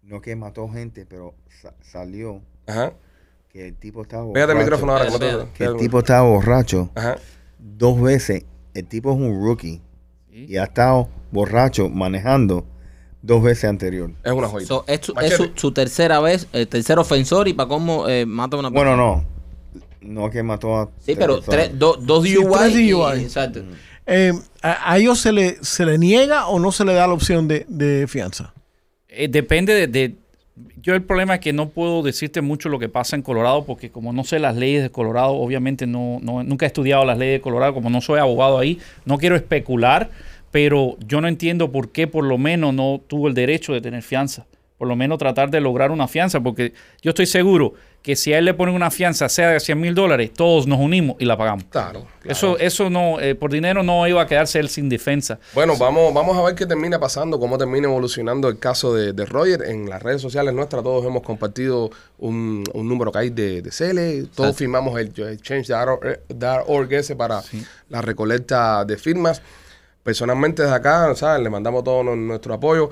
No 0.05 0.21
que 0.21 0.35
mató 0.35 0.67
gente, 0.69 1.05
pero 1.05 1.33
sa- 1.61 1.73
salió 1.81 2.41
Ajá. 2.67 2.93
que 3.49 3.67
el 3.69 3.75
tipo 3.75 4.03
estaba 4.03 4.23
Pégate 4.31 4.51
el 4.51 4.57
borracho. 4.57 4.63
micrófono 4.65 4.91
ahora. 4.93 5.05
Como 5.07 5.53
Que 5.53 5.63
el 5.65 5.77
tipo 5.77 5.99
estaba 5.99 6.21
borracho 6.29 6.89
Ajá. 6.95 7.17
dos 7.59 7.99
veces. 8.01 8.45
El 8.73 8.85
tipo 8.87 9.11
es 9.11 9.17
un 9.17 9.41
rookie 9.43 9.81
Sí. 10.31 10.45
y 10.49 10.57
ha 10.57 10.65
estado 10.65 11.09
borracho 11.31 11.89
manejando 11.89 12.65
dos 13.23 13.41
veces 13.41 13.65
anterior. 13.65 14.11
Es 14.23 14.31
una 14.31 14.47
joya. 14.47 14.67
So, 14.67 14.83
es 14.87 14.99
su, 15.01 15.11
es 15.13 15.15
Machete. 15.15 15.35
su- 15.37 15.51
su 15.55 15.71
tercera 15.71 16.19
vez, 16.19 16.47
el 16.53 16.67
tercer 16.67 16.99
ofensor 16.99 17.47
y 17.47 17.53
para 17.53 17.67
cómo 17.69 18.07
eh, 18.07 18.25
mata 18.27 18.57
a 18.57 18.59
una 18.59 18.69
Bueno, 18.69 18.95
no. 18.95 19.25
No 20.01 20.29
que 20.29 20.43
mató 20.43 20.77
a. 20.77 20.89
Sí, 20.99 21.15
pero 21.15 21.41
tres, 21.41 21.71
do- 21.79 21.95
dos 21.99 22.23
Sí, 22.25 22.35
DUI. 22.35 22.45
tres 22.59 22.75
y- 22.75 22.91
DUI. 22.91 23.23
exacto. 23.23 23.63
eh, 24.05 24.33
a, 24.61 24.91
a 24.91 24.97
ellos 24.99 25.19
se 25.19 25.31
le, 25.31 25.57
se 25.63 25.83
le 25.83 25.97
niega 25.97 26.45
o 26.45 26.59
no 26.59 26.71
se 26.71 26.85
le 26.85 26.93
da 26.93 27.07
la 27.07 27.13
opción 27.15 27.47
de, 27.47 27.65
de 27.67 28.05
fianza. 28.07 28.53
Eh, 29.17 29.27
depende 29.27 29.73
de, 29.73 29.87
de- 29.87 30.15
Yo 30.81 30.93
el 30.95 31.03
problema 31.03 31.35
es 31.35 31.39
que 31.41 31.51
no 31.53 31.69
puedo 31.69 32.01
decirte 32.01 32.41
mucho 32.41 32.69
lo 32.69 32.79
que 32.79 32.87
pasa 32.87 33.15
en 33.15 33.21
Colorado 33.21 33.65
porque 33.65 33.89
como 33.89 34.13
no 34.13 34.23
sé 34.23 34.39
las 34.39 34.55
leyes 34.55 34.83
de 34.83 34.89
Colorado, 34.89 35.33
obviamente 35.33 35.85
no, 35.85 36.19
no- 36.21 36.43
nunca 36.43 36.65
he 36.65 36.67
estudiado 36.67 37.03
las 37.05 37.17
leyes 37.17 37.35
de 37.39 37.41
Colorado, 37.41 37.73
como 37.73 37.89
no 37.89 37.99
soy 38.01 38.19
abogado 38.19 38.57
ahí, 38.57 38.79
no 39.03 39.17
quiero 39.17 39.35
especular, 39.35 40.09
pero 40.51 40.95
yo 41.05 41.19
no 41.19 41.27
entiendo 41.27 41.71
por 41.71 41.91
qué 41.91 42.07
por 42.07 42.23
lo 42.23 42.37
menos 42.37 42.73
no 42.73 43.01
tuvo 43.05 43.27
el 43.27 43.33
derecho 43.33 43.73
de 43.73 43.81
tener 43.81 44.01
fianza. 44.01 44.45
Por 44.77 44.87
lo 44.87 44.95
menos 44.95 45.17
tratar 45.17 45.49
de 45.51 45.59
lograr 45.61 45.91
una 45.91 46.07
fianza, 46.07 46.39
porque 46.41 46.73
yo 47.01 47.09
estoy 47.09 47.25
seguro 47.25 47.73
que 48.05 48.15
si 48.15 48.31
a 48.33 48.37
él 48.37 48.45
le 48.45 48.53
ponen 48.53 48.75
una 48.75 48.91
fianza, 48.91 49.27
sea 49.29 49.49
de 49.49 49.59
100 49.59 49.81
mil 49.81 49.95
dólares, 49.95 50.31
todos 50.31 50.67
nos 50.67 50.79
unimos 50.79 51.15
y 51.17 51.25
la 51.25 51.35
pagamos. 51.35 51.63
Claro. 51.71 52.05
Eso, 52.23 52.55
eso 52.59 52.91
no, 52.91 53.19
eh, 53.19 53.33
por 53.33 53.51
dinero 53.51 53.81
no 53.81 54.05
iba 54.07 54.21
a 54.21 54.27
quedarse 54.27 54.59
él 54.59 54.69
sin 54.69 54.89
defensa. 54.89 55.39
Bueno, 55.55 55.75
vamos, 55.75 56.13
vamos 56.13 56.37
a 56.37 56.43
ver 56.43 56.53
qué 56.53 56.67
termina 56.67 56.99
pasando, 56.99 57.39
cómo 57.39 57.57
termina 57.57 57.87
evolucionando 57.87 58.47
el 58.47 58.59
caso 58.59 58.93
de, 58.93 59.11
de 59.13 59.25
Roger. 59.25 59.63
En 59.63 59.89
las 59.89 60.03
redes 60.03 60.21
sociales 60.21 60.53
nuestras 60.53 60.83
todos 60.83 61.03
hemos 61.03 61.23
compartido 61.23 61.89
un, 62.19 62.63
un 62.75 62.87
número 62.87 63.11
que 63.11 63.17
hay 63.17 63.29
de, 63.31 63.63
de 63.63 63.69
CL. 63.71 64.29
Todos 64.35 64.55
firmamos 64.55 64.99
el, 64.99 65.11
el 65.19 65.41
change.org 65.41 66.93
ese 66.93 67.15
para 67.15 67.41
la 67.89 68.01
recolecta 68.03 68.85
de 68.85 68.97
firmas. 68.97 69.41
Personalmente 70.03 70.61
desde 70.61 70.75
acá, 70.75 71.15
¿sabes? 71.15 71.41
Le 71.41 71.49
mandamos 71.49 71.83
todo 71.83 72.03
nu- 72.03 72.15
nuestro 72.15 72.53
apoyo. 72.53 72.91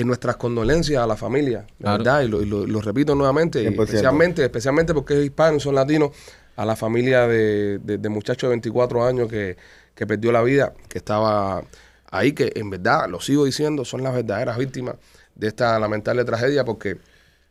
En 0.00 0.06
nuestras 0.06 0.36
condolencias 0.36 1.02
a 1.02 1.06
la 1.06 1.16
familia, 1.16 1.66
la 1.78 1.96
Claro. 1.96 1.98
verdad, 1.98 2.22
y 2.22 2.28
lo, 2.28 2.42
y 2.42 2.46
lo- 2.46 2.66
lo 2.66 2.80
repito 2.80 3.14
nuevamente, 3.14 3.60
y 3.62 3.66
100%. 3.66 3.84
especialmente, 3.84 4.42
especialmente 4.44 4.94
porque 4.94 5.18
es 5.18 5.24
hispano 5.24 5.56
y 5.56 5.60
son 5.60 5.74
latinos, 5.74 6.10
a 6.56 6.64
la 6.66 6.76
familia 6.76 7.26
de, 7.26 7.78
de, 7.78 7.96
de 7.98 8.08
muchacho 8.08 8.46
de 8.46 8.50
24 8.50 9.04
años 9.04 9.28
que, 9.30 9.56
que 9.94 10.06
perdió 10.06 10.30
la 10.32 10.42
vida, 10.42 10.74
que 10.88 10.98
estaba 10.98 11.62
ahí, 12.10 12.32
que 12.32 12.52
en 12.54 12.68
verdad, 12.70 13.08
lo 13.08 13.20
sigo 13.20 13.44
diciendo, 13.46 13.84
son 13.84 14.02
las 14.02 14.12
verdaderas 14.14 14.58
víctimas 14.58 14.96
de 15.34 15.48
esta 15.48 15.78
lamentable 15.78 16.24
tragedia 16.24 16.64
porque... 16.64 16.98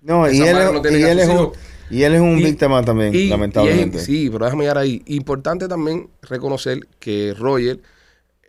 No, 0.01 0.29
y 0.31 0.41
él, 0.41 0.57
es- 0.57 0.71
no 0.71 0.81
tiene 0.81 0.99
y 0.99 1.01
que 1.03 1.11
él 1.11 1.19
es 1.19 1.25
sus 1.27 1.35
un, 1.39 1.51
y 1.89 2.03
él 2.03 2.13
es 2.13 2.21
un 2.21 2.37
Y- 2.39 2.43
víctima 2.43 2.83
también, 2.85 3.13
y- 3.13 3.17
y 3.17 3.23
es- 3.25 3.29
lamentablemente. 3.31 3.99
sí, 3.99 4.29
pero 4.31 4.45
déjame 4.45 4.63
llegar 4.63 4.77
ahí. 4.77 5.01
Importante 5.07 5.67
también 5.67 6.09
reconocer 6.21 6.87
que 6.99 7.33
Roger 7.37 7.79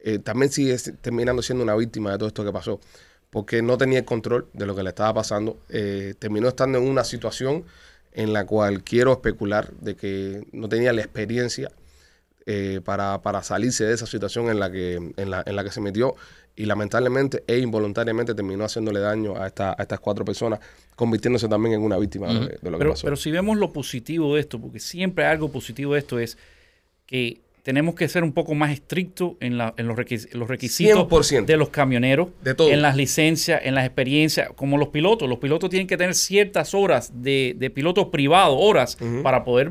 eh, 0.04 0.18
también 0.18 0.50
sigue 0.52 0.76
terminando 1.00 1.42
siendo 1.42 1.62
una 1.64 1.74
víctima 1.74 2.12
de 2.12 2.18
todo 2.18 2.28
esto 2.28 2.44
que 2.44 2.52
pasó, 2.52 2.80
porque 3.30 3.62
no 3.62 3.78
tenía 3.78 4.00
el 4.00 4.04
control 4.04 4.48
de 4.52 4.66
lo 4.66 4.74
que 4.74 4.82
le 4.82 4.88
estaba 4.90 5.14
pasando. 5.14 5.58
Eh, 5.68 6.14
terminó 6.18 6.48
estando 6.48 6.78
en 6.78 6.84
una 6.88 7.04
situación 7.04 7.64
en 8.12 8.32
la 8.32 8.44
cual 8.44 8.82
quiero 8.82 9.12
especular 9.12 9.70
de 9.80 9.94
que 9.94 10.44
no 10.52 10.68
tenía 10.68 10.92
la 10.92 11.00
experiencia 11.02 11.70
eh, 12.46 12.80
para, 12.84 13.22
para 13.22 13.42
salirse 13.42 13.84
de 13.84 13.94
esa 13.94 14.06
situación 14.06 14.48
en 14.50 14.58
la 14.58 14.70
que, 14.72 14.94
en 15.16 15.30
la, 15.30 15.42
en 15.46 15.54
la 15.54 15.62
que 15.62 15.70
se 15.70 15.80
metió 15.80 16.16
y 16.56 16.64
lamentablemente 16.64 17.44
e 17.46 17.58
involuntariamente 17.58 18.34
terminó 18.34 18.64
haciéndole 18.64 18.98
daño 18.98 19.36
a, 19.40 19.46
esta, 19.46 19.70
a 19.78 19.82
estas 19.82 20.00
cuatro 20.00 20.24
personas, 20.24 20.58
convirtiéndose 20.96 21.48
también 21.48 21.74
en 21.76 21.82
una 21.82 21.96
víctima 21.98 22.26
de, 22.26 22.34
lo 22.34 22.40
que- 22.48 22.56
de 22.60 22.70
lo 22.70 22.76
que 22.76 22.78
Pero, 22.78 22.90
pasó. 22.90 23.04
pero 23.04 23.16
si 23.16 23.30
vemos 23.30 23.56
lo 23.58 23.72
positivo 23.72 24.34
de 24.34 24.40
esto, 24.40 24.60
porque 24.60 24.80
siempre 24.80 25.24
algo 25.26 25.52
positivo 25.52 25.92
de 25.94 26.00
esto, 26.00 26.18
es 26.18 26.36
que 27.06 27.40
tenemos 27.62 27.94
que 27.94 28.08
ser 28.08 28.24
un 28.24 28.32
poco 28.32 28.54
más 28.54 28.70
estrictos 28.72 29.32
en, 29.40 29.58
la- 29.58 29.74
en 29.76 29.86
los, 29.86 29.96
requis- 29.96 30.28
en 30.32 30.38
los 30.40 30.48
requisitos 30.48 31.06
100%. 31.08 31.44
de 31.44 31.56
los 31.56 31.68
camioneros, 31.68 32.28
De 32.42 32.54
todo. 32.54 32.70
en 32.70 32.82
las 32.82 32.96
licencias, 32.96 33.60
en 33.64 33.74
las 33.74 33.84
experiencias, 33.84 34.48
como 34.56 34.78
los 34.78 34.88
pilotos. 34.88 35.28
Los 35.28 35.38
pilotos 35.38 35.68
tienen 35.70 35.86
que 35.86 35.96
tener 35.96 36.14
ciertas 36.14 36.74
horas 36.74 37.12
de, 37.14 37.54
de 37.58 37.70
pilotos 37.70 38.06
privados, 38.06 38.56
horas, 38.60 38.96
para 39.22 39.44
poder 39.44 39.70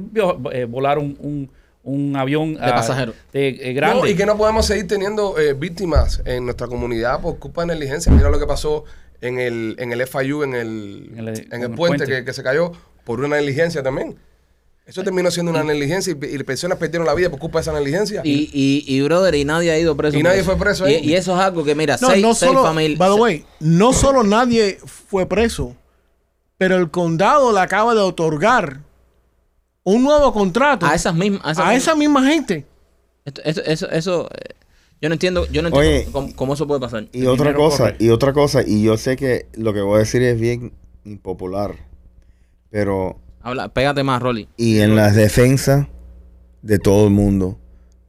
eh, 0.51 0.65
volar 0.65 0.97
un, 0.99 1.17
un- 1.19 1.49
un 1.81 2.15
avión 2.17 2.53
De 2.55 2.59
ah, 2.61 2.75
pasajero. 2.75 3.13
de, 3.33 3.47
eh, 3.49 3.73
grande. 3.73 4.01
No, 4.01 4.07
y 4.07 4.13
que 4.15 4.25
no 4.25 4.37
podemos 4.37 4.65
seguir 4.65 4.85
teniendo 4.87 5.39
eh, 5.39 5.53
víctimas 5.53 6.21
en 6.25 6.43
nuestra 6.45 6.67
comunidad 6.67 7.21
por 7.21 7.39
culpa 7.39 7.61
de 7.61 7.67
negligencia. 7.67 8.11
Mira 8.11 8.29
lo 8.29 8.37
que 8.37 8.45
pasó 8.45 8.83
en 9.21 9.39
el, 9.39 9.75
en 9.79 9.91
el 9.93 10.05
FIU, 10.05 10.43
en 10.43 10.53
el, 10.55 11.09
En 11.17 11.27
el- 11.27 11.39
en 11.39 11.53
en 11.53 11.63
el 11.63 11.71
el 11.71 11.75
puente, 11.77 11.97
puente. 11.99 12.05
Que, 12.05 12.25
que 12.25 12.33
se 12.33 12.43
cayó 12.43 12.73
por 13.05 13.19
una 13.21 13.37
negligencia 13.37 13.81
también. 13.81 14.15
Eso 14.89 15.03
terminó 15.03 15.29
siendo 15.29 15.51
una 15.51 15.63
negligencia 15.63 16.11
y, 16.19 16.25
y 16.35 16.43
personas 16.43 16.79
perdieron 16.79 17.05
la 17.05 17.13
vida 17.13 17.29
por 17.29 17.37
culpa 17.39 17.59
de 17.59 17.61
esa 17.61 17.73
negligencia. 17.73 18.21
Y, 18.23 18.49
y, 18.51 18.83
y, 18.87 19.01
brother, 19.01 19.35
y 19.35 19.45
nadie 19.45 19.69
ha 19.69 19.77
ido 19.77 19.95
preso. 19.95 20.17
Y 20.17 20.23
nadie 20.23 20.43
fue 20.43 20.57
preso 20.57 20.89
Y, 20.89 21.13
eso 21.13 21.35
es 21.35 21.39
algo 21.41 21.63
que, 21.63 21.75
mira, 21.75 21.95
No, 22.01 22.09
seis, 22.09 22.21
no 22.23 22.33
seis 22.33 22.49
solo, 22.51 22.63
familias. 22.63 22.97
by 22.97 23.13
the 23.13 23.21
way, 23.21 23.45
no 23.59 23.93
solo 23.93 24.23
nadie 24.23 24.79
fue 24.83 25.27
preso, 25.27 25.75
pero 26.57 26.75
el 26.77 26.89
condado 26.89 27.53
le 27.53 27.59
acaba 27.59 27.93
de 27.93 28.01
otorgar 28.01 28.79
un 29.83 30.03
nuevo 30.03 30.33
contrato 30.33 30.87
a 30.87 30.95
esas 30.95 31.13
mismas. 31.13 31.41
A, 31.45 31.51
esas 31.51 31.65
a 31.65 31.69
mismas- 31.69 31.81
esa 31.83 31.95
misma 31.95 32.23
gente. 32.25 32.65
Esto- 33.25 33.41
eso, 33.45 33.61
eso, 33.65 33.89
eso, 33.91 34.29
eh, 34.31 34.55
yo 35.01 35.09
no 35.09 35.13
entiendo, 35.13 35.45
yo 35.51 35.61
no 35.61 35.67
entiendo 35.67 35.89
Oye, 35.91 36.07
cómo, 36.11 36.35
cómo 36.35 36.53
eso 36.55 36.65
puede 36.65 36.81
pasar. 36.81 37.07
Y 37.11 37.27
otra 37.27 37.53
cosa, 37.53 37.91
corre. 37.91 37.95
y 37.99 38.09
otra 38.09 38.33
cosa, 38.33 38.63
y 38.65 38.81
yo 38.83 38.97
sé 38.97 39.15
que 39.17 39.45
lo 39.53 39.71
que 39.71 39.81
voy 39.81 39.97
a 39.97 39.99
decir 39.99 40.23
es 40.23 40.39
bien 40.39 40.73
impopular, 41.05 41.75
pero 42.71 43.19
Habla, 43.41 43.69
pégate 43.69 44.03
más, 44.03 44.21
Rolly. 44.21 44.47
y 44.57 44.79
en 44.79 44.95
las 44.95 45.15
defensas 45.15 45.87
de 46.61 46.79
todo 46.79 47.07
el 47.07 47.13
mundo, 47.13 47.57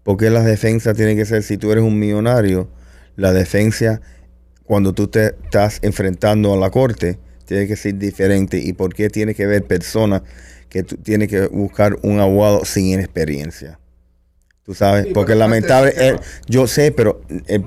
porque 0.02 0.30
las 0.30 0.44
defensas 0.44 0.96
tienen 0.96 1.16
que 1.16 1.24
ser, 1.24 1.42
si 1.42 1.56
tú 1.56 1.70
eres 1.70 1.84
un 1.84 1.98
millonario, 1.98 2.68
la 3.16 3.32
defensa 3.32 4.00
cuando 4.64 4.92
tú 4.92 5.08
te 5.08 5.34
estás 5.42 5.80
enfrentando 5.82 6.54
a 6.54 6.56
la 6.56 6.70
corte 6.70 7.18
tiene 7.44 7.66
que 7.66 7.74
ser 7.74 7.98
diferente 7.98 8.58
y 8.58 8.72
por 8.72 8.94
qué 8.94 9.10
tiene 9.10 9.34
que 9.34 9.44
ver 9.44 9.64
personas 9.64 10.22
que 10.68 10.84
tú 10.84 10.96
que 11.02 11.48
buscar 11.48 11.98
un 12.02 12.20
abogado 12.20 12.64
sin 12.64 13.00
experiencia. 13.00 13.80
Tú 14.70 14.74
sabes, 14.76 15.06
Sí, 15.06 15.10
porque 15.12 15.34
lamentable, 15.34 15.92
eh, 15.96 16.16
yo 16.46 16.68
sé, 16.68 16.92
pero 16.92 17.22
eh, 17.48 17.58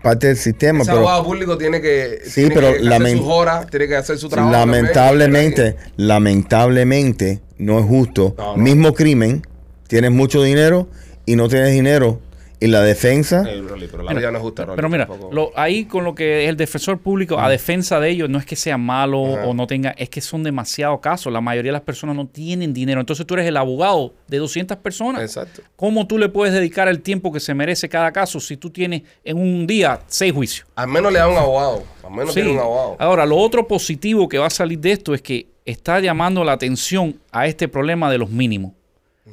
parte 0.00 0.28
del 0.28 0.36
sistema, 0.36 0.84
pero 0.84 0.98
abogado 0.98 1.24
público 1.24 1.58
tiene 1.58 1.80
que, 1.80 2.20
Sí, 2.24 2.34
tiene 2.46 2.54
pero 2.54 2.72
que 2.74 2.88
hacer 2.88 3.18
sus 3.18 3.26
horas, 3.26 3.66
tiene 3.66 3.88
que 3.88 3.96
hacer 3.96 4.18
su 4.18 4.28
trabajo. 4.28 4.52
lamentablemente, 4.52 5.74
lamentablemente 5.96 7.40
no 7.58 7.80
es 7.80 7.84
justo. 7.84 8.36
No, 8.38 8.56
no. 8.56 8.62
Mismo 8.62 8.94
crimen, 8.94 9.42
tienes 9.88 10.12
mucho 10.12 10.40
dinero 10.40 10.86
y 11.26 11.34
no 11.34 11.48
tienes 11.48 11.72
dinero 11.72 12.20
y 12.62 12.68
la 12.68 12.80
defensa 12.82 13.44
Eh, 13.48 13.60
Rolly, 13.60 13.88
pero 13.90 14.02
la 14.02 14.14
vida 14.14 14.30
no 14.30 14.38
es 14.38 14.42
justa, 14.42 14.64
Rolly, 14.64 14.76
Pero 14.76 14.88
mira, 14.88 15.06
tampoco. 15.06 15.34
lo, 15.34 15.50
ahí 15.56 15.84
con 15.84 16.04
lo 16.04 16.14
que 16.14 16.44
es 16.44 16.48
el 16.50 16.56
defensor 16.56 16.98
público, 16.98 17.38
a 17.38 17.48
defensa 17.48 17.98
de 18.00 18.10
ellos, 18.10 18.30
no 18.30 18.38
es 18.38 18.46
que 18.46 18.56
sea 18.56 18.78
malo 18.78 19.36
Ajá. 19.36 19.46
o 19.46 19.54
no 19.54 19.66
tenga, 19.66 19.90
es 19.98 20.08
que 20.08 20.20
son 20.20 20.42
demasiados 20.42 21.00
casos. 21.00 21.32
La 21.32 21.40
mayoría 21.40 21.70
de 21.70 21.74
las 21.74 21.82
personas 21.82 22.14
no 22.16 22.26
tienen 22.26 22.72
dinero. 22.72 23.00
Entonces 23.00 23.26
tú 23.26 23.34
eres 23.34 23.46
el 23.46 23.56
abogado 23.56 24.14
de 24.28 24.38
200 24.38 24.76
personas. 24.78 25.22
Exacto. 25.22 25.62
¿Cómo 25.76 26.06
tú 26.06 26.18
le 26.18 26.28
puedes 26.28 26.54
dedicar 26.54 26.88
el 26.88 27.00
tiempo 27.00 27.32
que 27.32 27.40
se 27.40 27.54
merece 27.54 27.88
cada 27.88 28.12
caso 28.12 28.40
si 28.40 28.56
tú 28.56 28.70
tienes 28.70 29.02
en 29.24 29.36
un 29.38 29.66
día 29.66 30.00
seis 30.06 30.32
juicios? 30.32 30.66
Al 30.76 30.88
menos 30.88 31.12
le 31.12 31.18
da 31.18 31.28
un 31.28 31.36
abogado. 31.36 31.82
Al 32.04 32.10
menos 32.10 32.34
Sí. 32.34 32.40
tiene 32.40 32.50
un 32.52 32.58
abogado. 32.58 32.96
Ahora, 32.98 33.26
lo 33.26 33.36
otro 33.36 33.66
positivo 33.68 34.28
que 34.28 34.38
va 34.38 34.46
a 34.46 34.50
salir 34.50 34.78
de 34.78 34.92
esto 34.92 35.14
es 35.14 35.22
que 35.22 35.46
está 35.64 36.00
llamando 36.00 36.42
la 36.44 36.52
atención 36.52 37.18
a 37.30 37.46
este 37.46 37.68
problema 37.68 38.10
de 38.10 38.18
los 38.18 38.30
mínimos. 38.30 38.72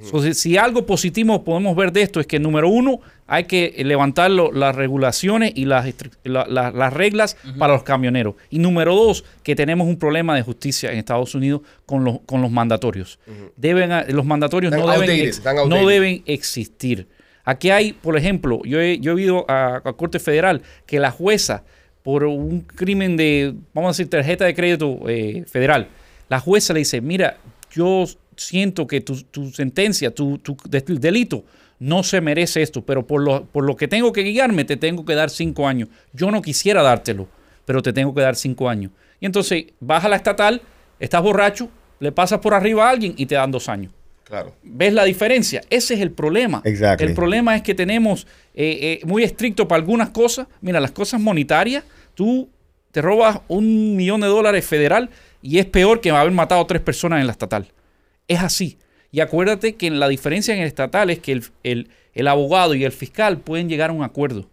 So, 0.04 0.22
si, 0.34 0.56
algo 0.56 0.86
positivo 0.86 1.44
podemos 1.44 1.76
ver 1.76 1.92
de 1.92 2.04
esto 2.04 2.20
es 2.20 2.28
que, 2.28 2.38
número 2.40 2.70
uno, 2.70 3.00
hay 3.26 3.46
que 3.46 3.74
levantar 3.84 4.30
lo- 4.30 4.52
las 4.52 4.76
regulaciones 4.76 5.52
y 5.56 5.66
las, 5.66 5.88
estri- 5.88 6.12
la- 6.24 6.46
la- 6.48 6.70
las 6.72 6.94
reglas 6.94 7.38
para 7.58 7.74
los 7.74 7.82
camioneros. 7.84 8.36
Y 8.52 8.60
número 8.60 8.94
dos, 8.96 9.24
que 9.42 9.56
tenemos 9.56 9.88
un 9.88 9.98
problema 9.98 10.36
de 10.36 10.44
justicia 10.44 10.92
en 10.92 11.00
Estados 11.00 11.34
Unidos 11.34 11.62
con 11.88 12.04
los, 12.04 12.20
con 12.28 12.40
los 12.42 12.52
mandatorios. 12.52 13.18
Deben, 13.58 13.92
a- 13.92 14.04
los 14.04 14.26
mandatorios 14.26 14.72
no 14.78 14.86
deben, 15.02 15.08
ex- 15.28 15.38
no 15.70 15.76
deben 15.88 16.24
existir. 16.28 17.08
Aquí 17.44 17.72
hay, 17.72 17.94
por 17.94 18.16
ejemplo, 18.16 18.62
yo 18.66 18.80
he, 18.80 19.00
yo 19.00 19.18
he 19.18 19.22
ido 19.24 19.46
a, 19.50 19.82
a 19.84 19.94
Corte 19.94 20.20
Federal 20.20 20.62
que 20.86 21.00
la 21.00 21.10
jueza, 21.10 21.64
por 22.04 22.26
un 22.26 22.62
crimen 22.62 23.18
de, 23.18 23.56
vamos 23.74 23.90
a 23.90 23.92
decir, 23.94 24.08
tarjeta 24.10 24.46
de 24.46 24.54
crédito 24.54 25.00
eh, 25.10 25.46
federal, 25.48 25.88
la 26.30 26.40
jueza 26.40 26.74
le 26.74 26.80
dice, 26.80 27.02
mira, 27.02 27.38
yo 27.72 28.06
siento 28.40 28.88
que 28.88 29.02
tu, 29.02 29.22
tu 29.24 29.52
sentencia, 29.52 30.12
tu, 30.12 30.38
tu 30.40 30.58
de- 30.68 30.82
delito, 30.82 31.44
no 31.80 32.04
se 32.04 32.20
merece 32.22 32.62
esto, 32.62 32.82
pero 32.84 33.06
por 33.08 33.22
lo, 33.22 33.46
por 33.46 33.64
lo 33.64 33.76
que 33.76 33.88
tengo 33.88 34.12
que 34.12 34.22
guiarme, 34.24 34.66
te 34.66 34.78
tengo 34.78 35.06
que 35.06 35.16
dar 35.16 35.30
cinco 35.30 35.68
años. 35.68 35.90
Yo 36.14 36.30
no 36.32 36.42
quisiera 36.42 36.82
dártelo, 36.82 37.28
pero 37.66 37.82
te 37.82 37.94
tengo 37.94 38.14
que 38.14 38.22
dar 38.22 38.36
cinco 38.36 38.70
años. 38.70 38.92
Y 39.20 39.26
entonces 39.26 39.66
vas 39.80 40.04
a 40.04 40.10
la 40.10 40.16
estatal, 40.16 40.62
estás 41.00 41.22
borracho, 41.22 41.70
le 42.00 42.12
pasas 42.12 42.40
por 42.40 42.54
arriba 42.54 42.88
a 42.88 42.90
alguien 42.92 43.14
y 43.18 43.26
te 43.26 43.36
dan 43.36 43.52
dos 43.52 43.70
años. 43.70 43.94
Claro. 44.24 44.54
¿Ves 44.62 44.94
la 44.94 45.06
diferencia? 45.06 45.62
Ese 45.70 45.96
es 45.96 46.02
el 46.02 46.12
problema. 46.12 46.62
Exactly. 46.64 47.08
El 47.08 47.14
problema 47.16 47.56
es 47.56 47.64
que 47.64 47.74
tenemos 47.74 48.28
eh, 48.54 49.00
eh, 49.02 49.06
muy 49.06 49.24
estricto 49.24 49.68
para 49.68 49.82
algunas 49.82 50.10
cosas. 50.10 50.48
Mira, 50.62 50.80
las 50.80 50.92
cosas 50.92 51.20
monetarias, 51.20 51.84
tú 52.14 52.48
te 52.92 53.02
robas 53.02 53.40
un 53.48 53.96
millón 53.96 54.22
de 54.22 54.28
dólares 54.28 54.66
federal 54.66 55.10
y 55.42 55.58
es 55.58 55.66
peor 55.66 56.00
que 56.02 56.12
haber 56.12 56.32
matado 56.32 56.62
a 56.62 56.68
tres 56.68 56.82
personas 56.82 57.22
en 57.22 57.26
la 57.28 57.32
estatal. 57.32 57.68
Es 58.30 58.40
así. 58.40 58.78
Y 59.12 59.20
acuérdate 59.20 59.76
que 59.76 59.90
la 59.92 60.08
diferencia 60.08 60.54
en 60.54 60.62
el 60.62 60.68
estatal 60.68 61.10
es 61.10 61.20
que 61.20 61.34
el, 61.34 61.44
el- 61.64 61.90
el 62.14 62.28
abogado 62.28 62.76
y 62.76 62.84
el 62.86 62.92
fiscal 62.92 63.40
pueden 63.40 63.68
llegar 63.70 63.90
a 63.90 63.94
un 63.94 64.04
acuerdo 64.04 64.50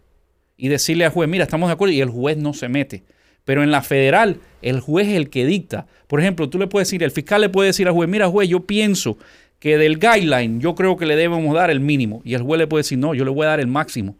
y 0.57 0.67
decirle 0.67 1.05
al 1.05 1.11
juez, 1.11 1.29
mira, 1.29 1.43
estamos 1.43 1.69
de 1.69 1.73
acuerdo 1.73 1.93
y 1.93 2.01
el 2.01 2.09
juez 2.09 2.37
no 2.37 2.53
se 2.53 2.67
mete. 2.69 3.03
Pero 3.45 3.63
en 3.63 3.71
la 3.71 3.81
federal, 3.81 4.39
el 4.61 4.79
juez 4.81 5.07
es 5.07 5.13
el 5.15 5.29
que 5.29 5.45
dicta. 5.45 5.87
Por 6.07 6.19
ejemplo, 6.19 6.49
tú 6.49 6.59
le 6.59 6.67
puedes 6.67 6.87
decir, 6.87 7.01
el 7.03 7.11
fiscal 7.11 7.39
le 7.41 7.49
puede 7.49 7.67
decir 7.67 7.87
al 7.87 7.93
juez, 7.93 8.09
mira, 8.09 8.27
juez, 8.27 8.49
yo 8.49 8.61
pienso 8.65 9.17
que 9.59 9.77
del 9.77 9.99
guideline 9.99 10.59
yo 10.59 10.75
creo 10.75 10.97
que 10.97 11.05
le 11.05 11.15
debemos 11.15 11.53
dar 11.55 11.69
el 11.71 11.79
mínimo. 11.79 12.21
Y 12.25 12.33
el 12.33 12.41
juez 12.41 12.59
le 12.59 12.67
puede 12.67 12.81
decir, 12.81 12.97
no, 12.97 13.13
yo 13.13 13.23
le 13.25 13.31
voy 13.31 13.45
a 13.45 13.49
dar 13.49 13.59
el 13.59 13.67
máximo. 13.67 14.15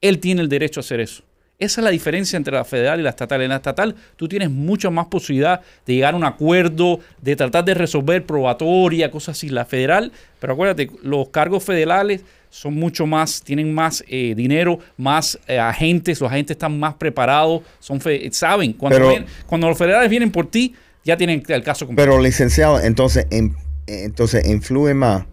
Él 0.00 0.18
tiene 0.18 0.42
el 0.42 0.48
derecho 0.48 0.80
a 0.80 0.82
hacer 0.82 1.00
eso. 1.00 1.22
Esa 1.62 1.80
es 1.80 1.84
la 1.84 1.90
diferencia 1.90 2.36
entre 2.36 2.54
la 2.54 2.64
federal 2.64 2.98
y 2.98 3.02
la 3.04 3.10
estatal. 3.10 3.40
En 3.42 3.50
la 3.50 3.56
estatal 3.56 3.94
tú 4.16 4.26
tienes 4.28 4.50
mucha 4.50 4.90
más 4.90 5.06
posibilidad 5.06 5.60
de 5.86 5.94
llegar 5.94 6.14
a 6.14 6.16
un 6.16 6.24
acuerdo, 6.24 6.98
de 7.20 7.36
tratar 7.36 7.64
de 7.64 7.74
resolver 7.74 8.24
probatoria, 8.26 9.10
cosas 9.10 9.36
así. 9.38 9.48
La 9.48 9.64
federal, 9.64 10.10
pero 10.40 10.54
acuérdate, 10.54 10.90
los 11.02 11.28
cargos 11.28 11.62
federales 11.62 12.22
son 12.50 12.74
mucho 12.74 13.06
más, 13.06 13.42
tienen 13.42 13.72
más 13.72 14.02
eh, 14.08 14.34
dinero, 14.36 14.78
más 14.96 15.38
eh, 15.46 15.58
agentes, 15.58 16.20
los 16.20 16.30
agentes 16.30 16.56
están 16.56 16.78
más 16.78 16.94
preparados, 16.94 17.62
son 17.78 18.00
saben, 18.32 18.72
cuando, 18.72 18.98
Pero- 18.98 19.08
ven- 19.08 19.26
cuando 19.46 19.68
los 19.68 19.78
federales 19.78 20.10
vienen 20.10 20.30
por 20.30 20.50
ti, 20.50 20.74
ya 21.04 21.16
tienen 21.16 21.42
el 21.46 21.62
caso 21.62 21.86
completo. 21.86 22.10
Pero 22.10 22.22
licenciado, 22.22 22.80
entonces, 22.80 23.26
en- 23.30 23.56
entonces 23.86 24.46
influye 24.48 24.94
más 24.94 25.24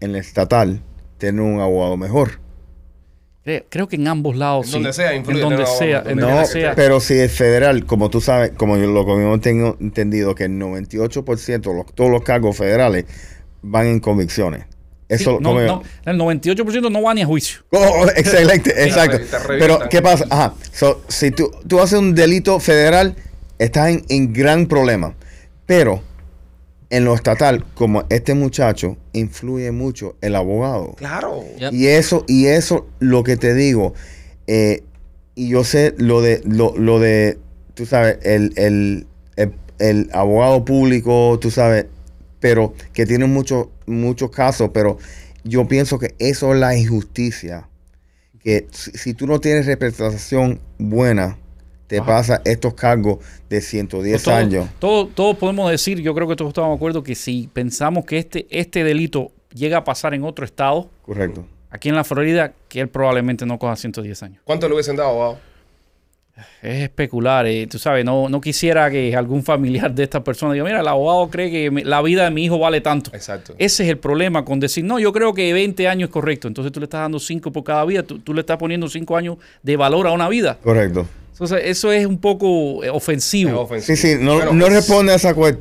en 0.00 0.10
el 0.10 0.16
estatal 0.16 0.80
tener 1.18 1.40
un 1.40 1.60
abogado 1.60 1.96
mejor. 1.96 2.40
Creo, 3.48 3.64
creo 3.70 3.88
que 3.88 3.96
en 3.96 4.06
ambos 4.08 4.36
lados. 4.36 4.66
En 4.66 4.68
sí. 4.68 4.72
donde 4.74 4.92
sea, 4.92 5.14
influye 5.14 5.40
En 5.42 5.48
donde 5.48 5.64
sea. 5.64 6.02
En 6.06 6.18
No, 6.18 6.44
sea. 6.44 6.74
pero 6.74 7.00
si 7.00 7.14
es 7.14 7.32
federal, 7.32 7.86
como 7.86 8.10
tú 8.10 8.20
sabes, 8.20 8.50
como 8.50 8.76
yo 8.76 8.86
lo 8.88 9.06
como 9.06 9.20
yo 9.34 9.40
tengo 9.40 9.74
entendido, 9.80 10.34
que 10.34 10.44
el 10.44 10.52
98%, 10.58 11.74
los, 11.74 11.86
todos 11.94 12.10
los 12.10 12.20
cargos 12.22 12.58
federales 12.58 13.06
van 13.62 13.86
en 13.86 14.00
convicciones. 14.00 14.66
Eso, 15.08 15.30
Sí, 15.30 15.36
no, 15.40 15.48
como 15.48 15.60
yo- 15.62 15.66
no, 15.66 15.82
el 16.12 16.18
98% 16.18 16.90
no 16.92 17.00
va 17.02 17.14
ni 17.14 17.22
a 17.22 17.26
juicio. 17.26 17.60
Oh, 17.70 18.06
excelente, 18.14 18.70
exacto. 18.84 19.18
Pero, 19.46 19.78
¿qué 19.88 20.02
pasa? 20.02 20.26
Ajá. 20.28 20.52
So, 20.70 21.00
si 21.08 21.30
tú, 21.30 21.50
tú 21.66 21.80
haces 21.80 21.98
un 21.98 22.14
delito 22.14 22.60
federal, 22.60 23.16
estás 23.58 23.88
en, 23.88 24.04
en 24.10 24.30
gran 24.34 24.66
problema. 24.66 25.14
Pero 25.64 26.02
en 26.90 27.04
lo 27.04 27.14
estatal, 27.14 27.64
como 27.74 28.04
este 28.08 28.34
muchacho, 28.34 28.96
influye 29.12 29.70
mucho 29.72 30.16
el 30.20 30.34
abogado. 30.34 30.94
Claro. 30.94 31.44
Yep. 31.58 31.72
Y 31.72 31.86
eso, 31.88 32.24
y 32.26 32.46
eso, 32.46 32.86
lo 32.98 33.24
que 33.24 33.36
te 33.36 33.54
digo, 33.54 33.94
eh, 34.46 34.82
y 35.34 35.48
yo 35.48 35.64
sé 35.64 35.94
lo 35.98 36.22
de, 36.22 36.40
lo, 36.44 36.74
lo 36.76 36.98
de, 36.98 37.38
tú 37.74 37.84
sabes, 37.84 38.18
el, 38.22 38.52
el, 38.56 39.06
el, 39.36 39.52
el 39.78 40.10
abogado 40.12 40.64
público, 40.64 41.38
tú 41.40 41.50
sabes, 41.50 41.86
pero 42.40 42.74
que 42.92 43.04
tiene 43.04 43.26
muchos, 43.26 43.68
muchos 43.86 44.30
casos, 44.30 44.70
pero 44.72 44.98
yo 45.44 45.68
pienso 45.68 45.98
que 45.98 46.14
eso 46.18 46.54
es 46.54 46.60
la 46.60 46.76
injusticia. 46.76 47.68
Que 48.40 48.66
si, 48.70 48.92
si 48.92 49.14
tú 49.14 49.26
no 49.26 49.40
tienes 49.40 49.66
representación 49.66 50.60
buena, 50.78 51.38
te 51.88 52.00
pasa 52.02 52.40
estos 52.44 52.74
cargos 52.74 53.18
de 53.50 53.60
110 53.60 54.22
Todos- 54.22 54.36
años. 54.38 54.68
Todos, 54.78 55.08
todos 55.14 55.36
podemos 55.36 55.68
decir, 55.70 56.00
yo 56.00 56.14
creo 56.14 56.28
que 56.28 56.36
todos 56.36 56.50
estamos 56.50 56.70
de 56.70 56.76
acuerdo, 56.76 57.02
que 57.02 57.14
si 57.16 57.48
pensamos 57.52 58.04
que 58.04 58.18
este, 58.18 58.46
este 58.50 58.84
delito 58.84 59.32
llega 59.52 59.78
a 59.78 59.84
pasar 59.84 60.14
en 60.14 60.22
otro 60.22 60.44
estado, 60.44 60.88
Correcto. 61.02 61.44
aquí 61.70 61.88
en 61.88 61.96
la 61.96 62.04
Florida, 62.04 62.52
que 62.68 62.80
él 62.80 62.88
probablemente 62.88 63.44
no 63.46 63.58
coja 63.58 63.74
110 63.74 64.22
años. 64.22 64.38
¿Cuánto 64.44 64.68
le 64.68 64.74
hubiesen 64.74 64.94
dado, 64.96 65.08
abogado? 65.10 65.38
Es 66.62 66.82
especular, 66.84 67.46
eh, 67.48 67.66
tú 67.66 67.80
sabes, 67.80 68.04
no, 68.04 68.28
no 68.28 68.40
quisiera 68.40 68.88
que 68.92 69.16
algún 69.16 69.42
familiar 69.42 69.92
de 69.92 70.04
esta 70.04 70.22
persona 70.22 70.52
diga, 70.52 70.64
mira, 70.64 70.80
el 70.80 70.86
abogado 70.86 71.28
cree 71.30 71.50
que 71.50 71.68
mi- 71.70 71.82
la 71.82 72.00
vida 72.00 72.22
de 72.24 72.30
mi 72.30 72.44
hijo 72.44 72.60
vale 72.60 72.80
tanto. 72.80 73.10
Exacto. 73.12 73.54
Ese 73.58 73.82
es 73.82 73.88
el 73.88 73.98
problema 73.98 74.44
con 74.44 74.60
decir, 74.60 74.84
no, 74.84 75.00
yo 75.00 75.12
creo 75.12 75.34
que 75.34 75.52
20 75.52 75.88
años 75.88 76.10
es 76.10 76.12
correcto. 76.12 76.46
Entonces 76.46 76.70
tú 76.72 76.78
le 76.78 76.84
estás 76.84 77.00
dando 77.00 77.18
5 77.18 77.50
por 77.50 77.64
cada 77.64 77.84
vida, 77.84 78.04
tú, 78.04 78.20
tú 78.20 78.34
le 78.34 78.40
estás 78.42 78.56
poniendo 78.56 78.88
5 78.88 79.16
años 79.16 79.38
de 79.64 79.76
valor 79.76 80.06
a 80.06 80.12
una 80.12 80.28
vida. 80.28 80.58
Correcto. 80.62 81.08
Entonces, 81.40 81.60
eso 81.66 81.92
es 81.92 82.04
un 82.04 82.20
poco 82.20 82.82
eh, 82.82 82.88
Es 82.88 82.92
ofensivo. 82.92 83.60
ofensivo. 83.60 83.96
Sí, 83.96 84.08
sí, 84.14 84.16
no, 84.20 84.34
Bueno, 84.34 84.52
no 84.54 84.68
responde 84.68 85.12
a 85.12 85.14
esa 85.14 85.32
pregunta. 85.34 85.60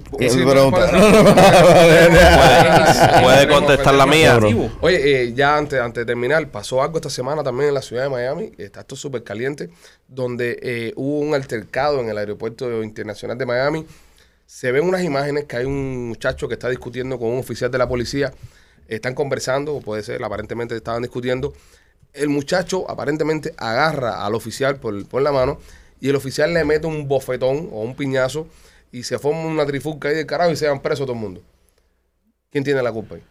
Puede 3.22 3.48
contestar 3.48 3.94
la 3.94 4.08
mía. 4.08 4.38
Ofensivo. 4.38 4.72
Oye, 4.82 5.22
eh, 5.22 5.34
ya 5.36 5.56
antes, 5.56 5.80
antes 5.80 6.02
de 6.02 6.06
terminar, 6.08 6.50
pasó 6.50 6.82
algo 6.82 6.98
esta 6.98 7.12
semana 7.12 7.44
también 7.44 7.68
en 7.70 7.76
la 7.76 7.84
ciudad 7.84 8.02
de 8.04 8.10
Miami, 8.10 8.52
está 8.58 8.80
esto 8.80 8.96
súper 8.96 9.24
caliente, 9.24 9.70
donde 10.08 10.58
eh, 10.64 10.94
hubo 10.96 11.20
un 11.20 11.36
altercado 11.36 12.00
en 12.00 12.10
el 12.10 12.18
aeropuerto 12.18 12.82
internacional 12.82 13.38
de 13.38 13.46
Miami. 13.46 13.86
Se 14.48 14.72
ven 14.72 14.84
unas 14.84 15.04
imágenes 15.04 15.44
que 15.44 15.58
hay 15.58 15.66
un 15.66 16.08
muchacho 16.08 16.48
que 16.48 16.56
está 16.56 16.70
discutiendo 16.70 17.20
con 17.20 17.30
un 17.30 17.38
oficial 17.38 17.70
de 17.70 17.78
la 17.78 17.88
policía, 17.88 18.34
están 18.88 19.14
conversando, 19.14 19.76
o 19.76 19.82
puede 19.82 20.02
ser, 20.02 20.24
aparentemente 20.24 20.76
estaban 20.76 21.04
discutiendo. 21.04 21.54
El 22.14 22.30
muchacho 22.30 22.90
aparentemente 22.90 23.54
agarra 23.58 24.26
al 24.26 24.36
oficial 24.36 24.78
por, 24.78 25.08
por 25.08 25.22
la 25.22 25.32
mano 25.32 25.60
y 26.00 26.10
el 26.10 26.16
oficial 26.16 26.54
le 26.54 26.64
mete 26.66 26.88
un 26.88 27.08
bofetón 27.08 27.70
o 27.72 27.82
un 27.82 27.96
piñazo 27.96 28.48
y 28.92 29.04
se 29.04 29.20
forma 29.20 29.46
una 29.46 29.66
trifulca 29.66 30.10
ahí 30.10 30.16
del 30.16 30.26
carajo 30.26 30.52
y 30.52 30.56
se 30.56 30.68
van 30.68 30.82
presos 30.82 31.06
todo 31.06 31.14
el 31.14 31.22
mundo. 31.22 31.44
¿Quién 32.50 32.64
tiene 32.64 32.82
la 32.82 32.92
culpa 32.92 33.16
ahí? 33.16 33.24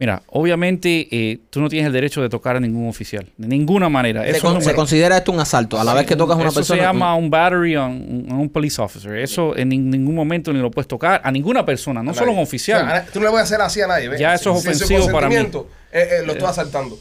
Mira, 0.00 0.22
obviamente 0.28 1.06
eh, 1.10 1.38
tú 1.50 1.60
no 1.60 1.68
tienes 1.68 1.86
el 1.86 1.92
derecho 1.92 2.22
de 2.22 2.30
tocar 2.30 2.56
a 2.56 2.60
ningún 2.60 2.88
oficial, 2.88 3.26
de 3.36 3.46
ninguna 3.46 3.90
manera. 3.90 4.22
Se, 4.24 4.30
Eso 4.30 4.40
con- 4.46 4.54
no- 4.54 4.60
se 4.62 4.74
considera 4.74 5.18
esto 5.18 5.30
un 5.30 5.40
asalto. 5.40 5.78
A 5.78 5.84
la 5.84 5.92
vez 5.92 6.06
que 6.06 6.16
tocas 6.16 6.36
a 6.36 6.40
una 6.40 6.48
eso 6.48 6.60
persona. 6.60 6.80
se 6.80 6.86
llama 6.86 7.14
un 7.16 7.28
battery 7.28 7.76
on, 7.76 8.26
on 8.30 8.38
un 8.38 8.48
police 8.48 8.80
officer. 8.80 9.14
Eso 9.18 9.54
en 9.58 9.68
nin- 9.70 9.84
ningún 9.90 10.14
momento 10.14 10.54
ni 10.54 10.58
lo 10.58 10.70
puedes 10.70 10.88
tocar 10.88 11.20
a 11.22 11.30
ninguna 11.30 11.66
persona, 11.66 12.02
no 12.02 12.14
solo 12.14 12.30
a 12.30 12.32
un 12.34 12.40
O 12.40 12.42
oficial. 12.42 12.80
sea, 12.86 13.04
tú 13.12 13.20
no 13.20 13.26
le 13.26 13.30
puedes 13.32 13.44
hacer 13.44 13.60
así 13.60 13.82
a 13.82 13.86
nadie. 13.86 14.08
¿ves? 14.08 14.18
Ya 14.18 14.34
eso 14.34 14.52
es 14.52 14.58
ofensivo 14.58 15.10
para 15.12 15.28
mí. 15.28 15.34
eh, 15.36 15.48
eh, 15.92 16.08
lo 16.24 16.32
estoy 16.32 16.48
asaltando. 16.48 16.98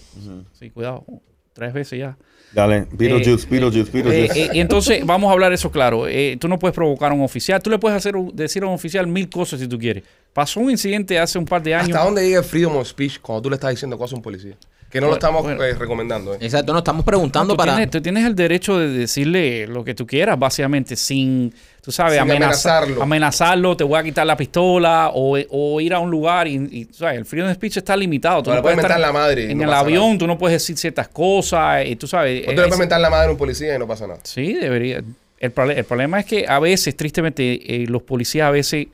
Sí, 0.60 0.70
cuidado. 0.70 1.06
Tres 1.54 1.72
veces 1.74 2.00
ya. 2.00 2.18
Dale, 2.52 2.88
Beetlejuice, 2.92 3.48
Beetlejuice, 3.48 3.90
Eh, 3.90 3.92
Beetlejuice. 3.94 4.42
eh, 4.46 4.50
y 4.54 4.60
entonces, 4.60 5.06
vamos 5.06 5.30
a 5.30 5.34
hablar 5.34 5.54
eso 5.54 5.70
claro. 5.72 6.08
Eh, 6.08 6.36
tú 6.40 6.48
no 6.48 6.58
puedes 6.58 6.74
provocar 6.76 7.12
a 7.12 7.14
un 7.16 7.22
oficial. 7.22 7.62
Tú 7.62 7.70
le 7.70 7.78
puedes 7.78 7.96
hacer 7.96 8.16
un- 8.16 8.36
decir 8.36 8.64
a 8.64 8.68
un 8.68 8.74
oficial 8.74 9.06
mil 9.08 9.30
cosas 9.30 9.60
si 9.60 9.68
tú 9.68 9.78
quieres. 9.78 10.04
Pasó 10.34 10.60
un 10.60 10.72
incidente 10.72 11.20
hace 11.20 11.38
un 11.38 11.46
par 11.46 11.62
de 11.62 11.76
años. 11.76 11.90
¿Hasta 11.90 12.04
dónde 12.06 12.24
llega 12.26 12.40
el 12.40 12.46
freedom 12.46 12.76
of 12.78 12.88
speech 12.88 13.20
cuando 13.20 13.42
tú 13.44 13.50
le 13.50 13.56
estás 13.56 13.70
diciendo 13.72 13.98
cosas 13.98 14.14
a 14.14 14.16
un 14.18 14.22
policía? 14.24 14.56
Que 14.90 15.00
no 15.00 15.08
lo 15.08 15.14
estamos 15.14 15.44
bueno. 15.44 15.64
eh, 15.64 15.74
recomendando. 15.76 16.34
¿eh? 16.34 16.38
Exacto, 16.42 16.74
no 16.74 16.80
estamos 16.80 17.02
No, 17.02 17.06
preguntando 17.06 17.54
tú, 17.54 17.58
para. 17.58 17.74
tienes, 17.76 17.92
tú 17.92 18.02
tienes 18.02 18.26
el 18.26 18.34
derecho 18.36 18.80
de 18.80 18.90
decirle 18.90 19.68
lo 19.68 19.84
que 19.84 19.94
tú 19.94 20.08
quieras, 20.08 20.40
básicamente, 20.40 20.96
sin, 20.96 21.54
tú 21.82 21.92
sabes, 21.92 22.14
Sin 22.14 22.22
amenaza- 22.24 22.78
amenazarlo. 22.80 23.04
amenazarlo, 23.04 23.78
te 23.78 23.84
voy 23.84 24.00
a 24.00 24.04
quitar 24.04 24.26
la 24.26 24.36
pistola 24.36 25.12
o, 25.14 25.38
o 25.52 25.80
ir 25.82 25.94
a 25.94 26.00
un 26.00 26.10
lugar 26.10 26.48
y, 26.48 26.56
y, 26.72 26.86
tú 26.86 26.96
sabes, 26.96 27.18
el 27.20 27.26
freedom 27.26 27.50
of 27.50 27.56
speech 27.56 27.78
está 27.78 27.96
limitado. 27.96 28.42
Tú 28.42 28.50
No 28.50 28.56
le 28.56 28.62
puedes 28.64 28.78
mentar 28.78 29.00
la 29.00 29.12
madre 29.12 29.52
En 29.52 29.58
no 29.60 29.66
el 29.66 29.74
avión 29.74 30.06
nada. 30.08 30.18
tú 30.18 30.28
no 30.28 30.38
puedes 30.40 30.56
decir 30.62 30.76
ciertas 30.76 31.08
cosas, 31.10 31.86
y 31.86 31.96
tú 31.96 32.08
sabes. 32.08 32.42
O 32.44 32.46
tú 32.46 32.56
le 32.56 32.62
es- 32.62 32.68
puedes 32.68 32.80
mentar 32.80 33.00
la 33.00 33.10
madre 33.12 33.28
a 33.28 33.32
un 33.32 33.38
policía 33.38 33.76
y 33.76 33.80
no 33.80 33.88
pasa 33.88 34.08
nada. 34.08 34.20
Sí, 34.24 34.54
debería. 34.54 35.04
El, 35.40 35.54
el 35.72 35.84
problema 35.86 36.20
es 36.20 36.26
que 36.26 36.46
a 36.48 36.58
veces, 36.60 36.98
tristemente, 36.98 37.84
eh, 37.84 37.86
los 37.88 38.02
policías 38.02 38.48
a 38.48 38.52
veces 38.52 38.88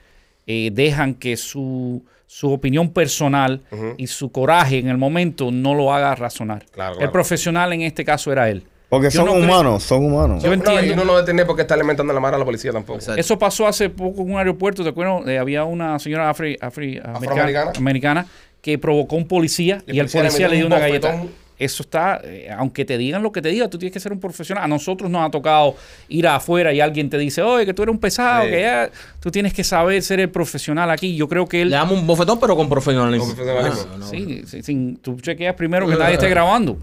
eh, 0.45 0.69
dejan 0.73 1.15
que 1.15 1.37
su, 1.37 2.03
su 2.27 2.51
opinión 2.51 2.89
personal 2.89 3.61
y 3.97 4.07
su 4.07 4.31
coraje 4.31 4.79
en 4.79 4.89
el 4.89 4.97
momento 4.97 5.51
no 5.51 5.73
lo 5.75 5.93
haga 5.93 6.13
razonar. 6.15 6.65
Claro, 6.71 6.93
El 6.93 6.97
claro. 6.97 7.11
profesional 7.11 7.71
en 7.73 7.81
este 7.81 8.03
caso 8.03 8.31
era 8.31 8.49
él. 8.49 8.63
Porque 8.89 9.09
yo 9.09 9.21
son 9.21 9.25
no 9.25 9.31
creo- 9.33 9.43
humanos, 9.45 9.83
son 9.83 10.05
humanos. 10.05 10.43
Yo 10.43 10.49
No, 10.49 10.53
entiendo. 10.53 10.93
y 10.93 10.95
no 11.05 11.13
debe 11.15 11.25
tener 11.25 11.45
por 11.47 11.55
qué 11.55 11.63
estarle 11.63 11.83
mentando 11.83 12.13
la 12.13 12.19
madre 12.19 12.35
a 12.35 12.39
la 12.39 12.45
policía 12.45 12.71
tampoco. 12.71 12.99
Exacto. 12.99 13.19
Eso 13.19 13.37
pasó 13.39 13.67
hace 13.67 13.89
poco 13.89 14.21
en 14.21 14.31
un 14.33 14.37
aeropuerto, 14.37 14.83
¿te 14.83 14.89
acuerdas? 14.89 15.27
Eh, 15.27 15.37
había 15.39 15.63
una 15.65 15.97
señora 15.99 16.29
afri, 16.29 16.55
afri- 16.57 17.01
Afroamericana. 17.03 17.71
americana, 17.77 18.25
que 18.61 18.77
provocó 18.77 19.15
un 19.15 19.27
policía 19.27 19.81
Y 19.87 19.91
el 19.91 19.95
y 19.97 19.99
el 20.01 20.07
policía 20.09 20.47
le 20.47 20.57
dio 20.57 20.67
una 20.67 20.75
un 20.77 20.81
galleta. 20.81 21.23
Eso 21.57 21.83
está, 21.83 22.19
eh, 22.23 22.49
aunque 22.57 22.83
te 22.83 22.97
digan 22.97 23.23
lo 23.23 23.31
que 23.31 23.41
te 23.41 23.47
digan, 23.49 23.69
tú 23.69 23.77
tienes 23.77 23.93
que 23.93 23.99
ser 24.01 24.11
un 24.11 24.19
profesional. 24.19 24.63
A 24.65 24.67
nosotros 24.67 25.09
nos 25.09 25.25
ha 25.25 25.31
tocado 25.31 25.75
ir 26.09 26.27
afuera 26.27 26.73
y 26.73 26.81
alguien 26.81 27.09
te 27.09 27.17
dice, 27.17 27.41
oye, 27.41 27.65
que 27.65 27.73
tú 27.73 27.83
eres 27.83 27.93
un 27.93 27.99
pesado, 27.99 28.43
Sí. 28.43 28.49
que 28.51 28.61
ya, 28.61 28.89
tú 29.21 29.31
tienes 29.31 29.53
que 29.53 29.63
saber 29.63 30.01
ser 30.03 30.19
el 30.19 30.29
profesional 30.29 30.91
aquí. 30.91 31.15
Yo 31.15 31.29
creo 31.29 31.47
que 31.47 31.61
él, 31.61 31.69
Le 31.69 31.77
damos 31.77 31.97
un 31.97 32.05
bofetón, 32.05 32.39
pero 32.41 32.55
con 32.57 32.67
profesionalismo. 32.67 33.25
Con 33.27 33.35
profesionalismo. 33.35 33.89
Ah, 33.93 33.97
no. 33.99 34.05
Sí, 34.07 34.43
sí, 34.45 34.63
sin- 34.63 34.97
tú 34.97 35.17
chequeas 35.21 35.55
primero 35.55 35.87
que 35.87 35.95
nadie 35.95 36.15
esté 36.15 36.27
grabando. 36.35 36.77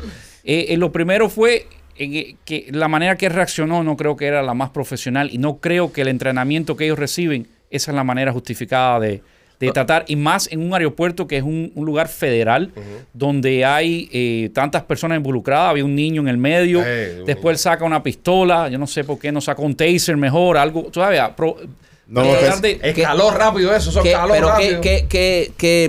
Eh, 0.45 0.67
eh, 0.71 0.77
lo 0.79 0.91
primero 0.91 1.29
fue 1.29 1.67
eh, 1.99 2.37
que 2.47 2.69
la 2.71 2.89
manera 2.89 3.17
que 3.17 3.29
reaccionó 3.29 3.85
no 3.85 3.97
creo 3.99 4.17
que 4.17 4.25
era 4.27 4.43
la 4.43 4.55
más 4.55 4.71
profesional 4.71 5.29
y 5.31 5.37
no 5.37 5.59
creo 5.59 5.93
que 5.93 6.01
el 6.01 6.09
entrenamiento 6.09 6.77
que 6.79 6.85
ellos 6.87 6.99
reciben, 6.99 7.47
esa 7.71 7.91
es 7.91 7.95
la 7.95 8.05
manera 8.05 8.33
justificada 8.33 8.99
de, 9.01 9.23
de 9.67 9.73
tratar, 9.73 10.05
y 10.09 10.17
más 10.17 10.51
en 10.53 10.61
un 10.61 10.73
aeropuerto 10.75 11.27
que 11.27 11.37
es 11.37 11.43
un, 11.43 11.71
un 11.75 11.85
lugar 11.87 12.09
federal, 12.09 12.71
donde 13.13 13.65
hay 13.65 14.09
eh, 14.13 14.51
tantas 14.53 14.83
personas 14.83 15.17
involucradas, 15.17 15.71
había 15.71 15.85
un 15.85 15.95
niño 15.95 16.21
en 16.23 16.29
el 16.29 16.37
medio, 16.39 16.81
Eh, 16.85 17.23
después 17.27 17.55
él 17.55 17.59
saca 17.59 17.85
una 17.85 18.03
pistola, 18.03 18.69
yo 18.69 18.79
no 18.79 18.87
sé 18.87 19.05
por 19.05 19.19
qué 19.19 19.31
no 19.33 19.41
sacó 19.41 19.63
un 19.63 19.75
taser 19.75 20.17
mejor, 20.17 20.57
algo, 20.57 20.83
tú 20.85 21.01
sabes, 21.01 21.21
a 21.21 21.35
pro- 21.35 21.57
No, 22.13 22.23
no, 22.25 22.61
de- 22.61 22.79
Escaló 22.83 23.31
rápido 23.31 23.75
eso, 23.75 23.89
eso 23.89 24.03
¿Qué- 24.03 24.11
escaló 24.13 24.35
pero 24.35 24.49
rápido. 24.49 24.81
¿qué, 24.83 25.07
qué, 25.09 25.53
qué, 25.57 25.89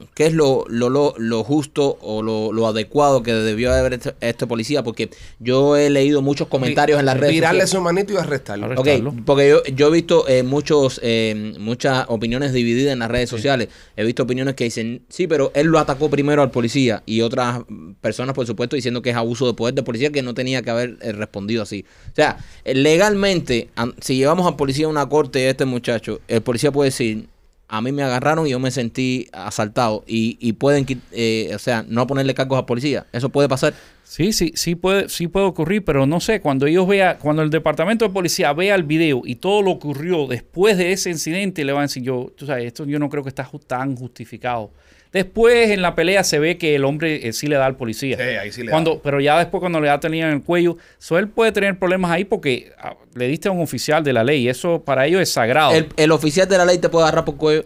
mm, 0.00 0.04
qué 0.14 0.26
es 0.26 0.32
lo, 0.32 0.64
lo, 0.68 0.88
lo, 0.88 1.14
lo 1.18 1.42
justo 1.42 1.98
o 2.00 2.22
lo, 2.22 2.52
lo 2.52 2.68
adecuado 2.68 3.24
que 3.24 3.32
debió 3.34 3.72
haber 3.74 3.94
este, 3.94 4.14
este 4.20 4.46
policía? 4.46 4.84
Porque 4.84 5.10
yo 5.40 5.76
he 5.76 5.90
leído 5.90 6.22
muchos 6.22 6.46
comentarios 6.46 7.00
en 7.00 7.06
las 7.06 7.18
redes 7.18 7.32
Virarle 7.34 7.66
su 7.66 7.80
manito 7.80 8.12
y 8.12 8.16
arrestarlo. 8.18 8.66
Arre- 8.66 8.78
Ok, 8.78 8.86
arrestarlo. 8.86 9.14
porque 9.26 9.48
yo, 9.48 9.64
yo 9.64 9.88
he 9.88 9.90
visto 9.90 10.28
eh, 10.28 10.44
muchos, 10.44 11.00
eh, 11.02 11.54
muchas 11.58 12.04
opiniones 12.08 12.52
divididas 12.52 12.92
en 12.92 13.00
las 13.00 13.10
redes 13.10 13.28
sociales. 13.28 13.68
He 13.96 14.04
visto 14.04 14.22
opiniones 14.22 14.54
que 14.54 14.62
dicen, 14.64 15.02
sí, 15.08 15.26
pero 15.26 15.50
él 15.54 15.66
lo 15.66 15.80
atacó 15.80 16.08
primero 16.08 16.40
al 16.42 16.52
policía 16.52 17.02
y 17.04 17.22
otras 17.22 17.62
personas, 18.00 18.36
por 18.36 18.46
supuesto, 18.46 18.76
diciendo 18.76 19.02
que 19.02 19.10
es 19.10 19.16
abuso 19.16 19.46
de 19.48 19.54
poder 19.54 19.74
de 19.74 19.82
policía 19.82 20.10
que 20.12 20.22
no 20.22 20.34
tenía 20.34 20.62
que 20.62 20.70
haber 20.70 20.98
eh, 21.02 21.10
respondido 21.10 21.64
así. 21.64 21.84
O 22.12 22.14
sea, 22.14 22.38
legalmente, 22.64 23.70
an- 23.74 23.94
si 24.00 24.16
llevamos 24.16 24.46
al 24.46 24.54
policía 24.56 24.86
a 24.86 24.88
una 24.88 25.08
corte 25.08 25.48
a 25.48 25.63
este 25.64 25.70
muchacho, 25.70 26.20
el 26.28 26.42
policía 26.42 26.70
puede 26.70 26.88
decir, 26.88 27.26
a 27.68 27.80
mí 27.80 27.92
me 27.92 28.02
agarraron 28.02 28.46
y 28.46 28.50
yo 28.50 28.60
me 28.60 28.70
sentí 28.70 29.28
asaltado 29.32 30.04
y, 30.06 30.36
y 30.40 30.52
pueden, 30.52 30.86
eh, 31.12 31.50
o 31.54 31.58
sea, 31.58 31.84
no 31.88 32.06
ponerle 32.06 32.34
cargos 32.34 32.58
al 32.58 32.66
policía. 32.66 33.06
Eso 33.12 33.30
puede 33.30 33.48
pasar. 33.48 33.74
Sí, 34.04 34.32
sí, 34.32 34.52
sí 34.54 34.74
puede, 34.74 35.08
sí 35.08 35.28
puede 35.28 35.46
ocurrir, 35.46 35.82
pero 35.82 36.06
no 36.06 36.20
sé, 36.20 36.40
cuando 36.40 36.66
ellos 36.66 36.86
vean, 36.86 37.16
cuando 37.20 37.42
el 37.42 37.50
departamento 37.50 38.06
de 38.06 38.12
policía 38.12 38.52
vea 38.52 38.74
el 38.74 38.82
video 38.82 39.22
y 39.24 39.36
todo 39.36 39.62
lo 39.62 39.70
ocurrió 39.70 40.26
después 40.26 40.76
de 40.76 40.92
ese 40.92 41.10
incidente, 41.10 41.64
le 41.64 41.72
van 41.72 41.80
a 41.80 41.86
decir, 41.86 42.02
yo, 42.02 42.30
tú 42.36 42.46
sabes, 42.46 42.66
esto 42.66 42.84
yo 42.84 42.98
no 42.98 43.08
creo 43.08 43.22
que 43.22 43.30
está 43.30 43.48
tan 43.66 43.96
justificado. 43.96 44.70
Después 45.14 45.70
en 45.70 45.80
la 45.80 45.94
pelea 45.94 46.24
se 46.24 46.38
ve 46.40 46.58
que 46.58 46.74
el 46.74 46.84
hombre 46.84 47.26
eh, 47.28 47.32
sí 47.32 47.46
le 47.46 47.54
da 47.56 47.64
al 47.66 47.76
policía. 47.76 48.16
Sí, 48.18 48.22
ahí 48.22 48.52
sí 48.52 48.62
le 48.64 48.70
cuando, 48.70 48.96
da. 48.96 49.00
Pero 49.02 49.20
ya 49.20 49.38
después 49.38 49.60
cuando 49.60 49.80
le 49.80 49.86
da 49.86 49.98
tenía 50.00 50.26
en 50.26 50.34
el 50.34 50.42
cuello, 50.42 50.76
so 50.98 51.16
él 51.18 51.28
puede 51.28 51.52
tener 51.52 51.78
problemas 51.78 52.10
ahí 52.10 52.24
porque 52.24 52.72
ah, 52.78 52.96
le 53.14 53.28
diste 53.28 53.48
a 53.48 53.52
un 53.52 53.62
oficial 53.62 54.02
de 54.04 54.12
la 54.12 54.24
ley 54.24 54.48
eso 54.48 54.82
para 54.84 55.06
ellos 55.06 55.22
es 55.22 55.30
sagrado. 55.30 55.72
El, 55.72 55.86
el 55.96 56.10
oficial 56.10 56.48
de 56.48 56.58
la 56.58 56.64
ley 56.66 56.78
te 56.78 56.88
puede 56.88 57.04
agarrar 57.06 57.24
por 57.24 57.36
cuello. 57.36 57.62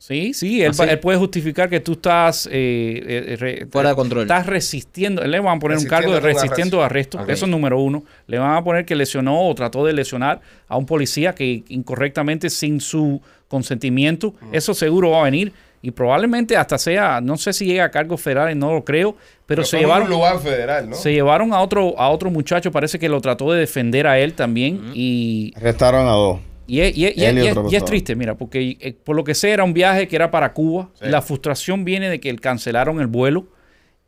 Sí, 0.00 0.32
sí, 0.32 0.62
él, 0.62 0.70
¿Ah, 0.70 0.72
sí? 0.74 0.82
va- 0.86 0.92
él 0.92 0.98
puede 1.00 1.18
justificar 1.18 1.68
que 1.70 1.80
tú 1.80 1.92
estás 1.92 2.48
eh, 2.50 3.02
eh, 3.32 3.36
re- 3.36 3.66
Fuera 3.70 3.88
de 3.90 3.94
control. 3.96 4.22
Estás 4.22 4.46
resistiendo. 4.46 5.24
Le 5.24 5.40
van 5.40 5.56
a 5.56 5.60
poner 5.60 5.78
un 5.78 5.86
cargo 5.86 6.12
de 6.12 6.20
Resistiendo 6.20 6.82
arresto. 6.82 7.20
Eso 7.28 7.44
es 7.46 7.50
número 7.50 7.80
uno. 7.80 8.04
Le 8.28 8.38
van 8.38 8.54
a 8.56 8.62
poner 8.62 8.84
que 8.84 8.94
lesionó 8.94 9.48
o 9.48 9.54
trató 9.54 9.84
de 9.86 9.92
lesionar 9.92 10.40
a 10.68 10.76
un 10.76 10.86
policía 10.86 11.32
que 11.34 11.62
incorrectamente, 11.68 12.48
sin 12.50 12.80
su 12.80 13.20
consentimiento, 13.48 14.34
eso 14.52 14.74
seguro 14.74 15.10
va 15.10 15.20
a 15.20 15.24
venir. 15.24 15.52
Y 15.80 15.92
probablemente 15.92 16.56
hasta 16.56 16.76
sea, 16.78 17.20
no 17.20 17.36
sé 17.36 17.52
si 17.52 17.64
llega 17.66 17.84
a 17.84 17.90
cargos 17.90 18.20
federales, 18.20 18.56
no 18.56 18.72
lo 18.72 18.84
creo, 18.84 19.16
pero, 19.46 19.64
se 19.64 19.78
llevaron, 19.78 20.04
un 20.04 20.10
lugar 20.10 20.38
federal, 20.40 20.90
¿no? 20.90 20.96
se 20.96 21.12
llevaron 21.12 21.52
a 21.52 21.60
otro, 21.60 21.94
a 21.98 22.08
otro 22.10 22.30
muchacho, 22.30 22.72
parece 22.72 22.98
que 22.98 23.08
lo 23.08 23.20
trató 23.20 23.52
de 23.52 23.60
defender 23.60 24.06
a 24.06 24.18
él 24.18 24.34
también. 24.34 24.90
Y 24.94 25.52
Arrestaron 25.56 26.08
a 26.08 26.12
dos. 26.12 26.40
y 26.66 26.80
es, 26.80 26.96
y 26.96 27.06
es- 27.06 27.16
y 27.16 27.24
es- 27.24 27.30
Él 27.30 27.38
y 27.38 27.42
y 27.42 27.46
es- 27.46 27.52
otra 27.52 27.62
y 27.62 27.66
es 27.66 27.70
persona. 27.72 27.86
triste, 27.86 28.16
mira, 28.16 28.34
porque 28.36 28.76
eh, 28.80 28.92
por 29.04 29.14
lo 29.14 29.22
que 29.22 29.34
sé 29.36 29.50
era 29.52 29.62
un 29.62 29.72
viaje 29.72 30.08
que 30.08 30.16
era 30.16 30.30
para 30.30 30.52
Cuba. 30.52 30.88
Sí. 30.94 31.06
La 31.08 31.22
frustración 31.22 31.84
viene 31.84 32.10
de 32.10 32.18
que 32.20 32.34
cancelaron 32.36 33.00
el 33.00 33.06
vuelo. 33.06 33.46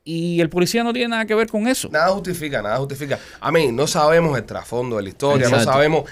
Y 0.02 0.40
el 0.40 0.48
policía 0.48 0.82
no 0.82 0.92
tiene 0.94 1.08
nada 1.08 1.26
que 1.26 1.34
ver 1.34 1.46
con 1.46 1.68
eso. 1.68 1.88
Nada 1.92 2.08
justifica, 2.08 2.62
nada 2.62 2.78
justifica. 2.78 3.18
A 3.38 3.52
mí, 3.52 3.70
no 3.70 3.86
sabemos 3.86 4.36
el 4.36 4.44
trasfondo 4.44 4.96
de 4.96 5.02
la 5.02 5.08
historia, 5.10 5.44
Exacto. 5.44 5.66
no 5.66 5.72
sabemos 5.72 6.04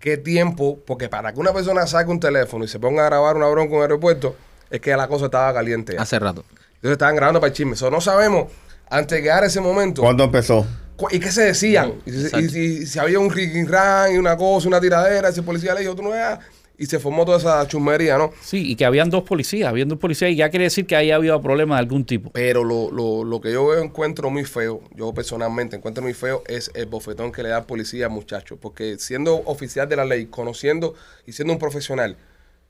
qué 0.00 0.16
tiempo, 0.16 0.78
porque 0.86 1.08
para 1.10 1.32
que 1.32 1.38
una 1.38 1.52
persona 1.52 1.86
saque 1.86 2.10
un 2.10 2.18
teléfono 2.18 2.64
y 2.64 2.68
se 2.68 2.80
ponga 2.80 3.02
a 3.02 3.06
grabar 3.10 3.36
una 3.36 3.46
bronca 3.48 3.70
en 3.72 3.76
un 3.76 3.82
aeropuerto, 3.82 4.34
es 4.74 4.80
que 4.80 4.96
la 4.96 5.06
cosa 5.08 5.26
estaba 5.26 5.52
caliente. 5.54 5.94
ya. 5.94 6.02
Hace 6.02 6.18
rato. 6.18 6.44
Entonces 6.76 6.92
estaban 6.92 7.16
grabando 7.16 7.40
para 7.40 7.48
el 7.48 7.54
chisme. 7.56 7.72
Eso 7.74 7.90
no 7.90 8.00
sabemos, 8.00 8.50
antes 8.90 9.16
de 9.16 9.22
llegar 9.22 9.42
a 9.42 9.46
ese 9.46 9.60
momento, 9.60 10.02
¿Cuándo 10.02 10.24
empezó? 10.24 10.66
¿y 11.10 11.18
qué 11.18 11.30
se 11.32 11.42
decían? 11.42 11.94
Y, 12.06 12.12
si- 12.48 12.84
y 12.84 12.98
había 12.98 13.18
un 13.18 13.30
rigging 13.30 13.66
ran 13.68 14.14
y 14.14 14.18
una 14.18 14.36
cosa, 14.36 14.68
una 14.68 14.80
tiradera, 14.80 15.28
ese 15.28 15.42
policía 15.42 15.74
le 15.74 15.80
dijo, 15.80 15.94
tú 15.94 16.02
no 16.02 16.10
veas, 16.10 16.38
y 16.76 16.86
se 16.86 16.98
formó 16.98 17.24
toda 17.24 17.38
esa 17.38 17.66
chusmería, 17.68 18.18
¿no? 18.18 18.32
Sí, 18.42 18.70
y 18.72 18.76
que 18.76 18.84
habían 18.84 19.08
dos 19.10 19.22
policías, 19.22 19.68
habían 19.68 19.88
dos 19.88 19.98
policías 19.98 20.30
y 20.32 20.36
ya 20.36 20.50
quiere 20.50 20.64
decir 20.64 20.86
que 20.86 20.96
ahí 20.96 21.10
había 21.12 21.38
problemas 21.40 21.76
de 21.78 21.80
algún 21.80 22.04
tipo. 22.04 22.30
Pero 22.32 22.64
lo, 22.64 22.90
lo, 22.90 23.22
lo 23.24 23.40
que 23.40 23.52
yo 23.52 23.66
veo 23.68 23.80
encuentro 23.82 24.28
muy 24.28 24.44
feo, 24.44 24.80
yo 24.94 25.14
personalmente 25.14 25.76
encuentro 25.76 26.02
muy 26.02 26.14
feo, 26.14 26.42
es 26.48 26.70
el 26.74 26.86
bofetón 26.86 27.30
que 27.32 27.42
le 27.44 27.50
da 27.50 27.58
el 27.58 27.64
policía 27.64 28.06
al 28.06 28.12
muchacho. 28.12 28.56
Porque 28.56 28.96
siendo 28.98 29.36
oficial 29.46 29.88
de 29.88 29.96
la 29.96 30.04
ley, 30.04 30.26
conociendo 30.26 30.94
y 31.26 31.32
siendo 31.32 31.52
un 31.52 31.60
profesional, 31.60 32.16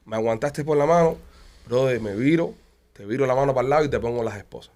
me 0.04 0.16
aguantaste 0.16 0.64
por 0.64 0.76
la 0.76 0.84
mano, 0.86 1.16
brother, 1.66 2.00
me 2.00 2.14
viro, 2.14 2.54
te 2.92 3.04
viro 3.04 3.26
la 3.26 3.34
mano 3.34 3.54
para 3.54 3.64
el 3.64 3.70
lado 3.70 3.84
y 3.84 3.88
te 3.90 3.98
pongo 3.98 4.22
las 4.22 4.36
esposas. 4.36 4.72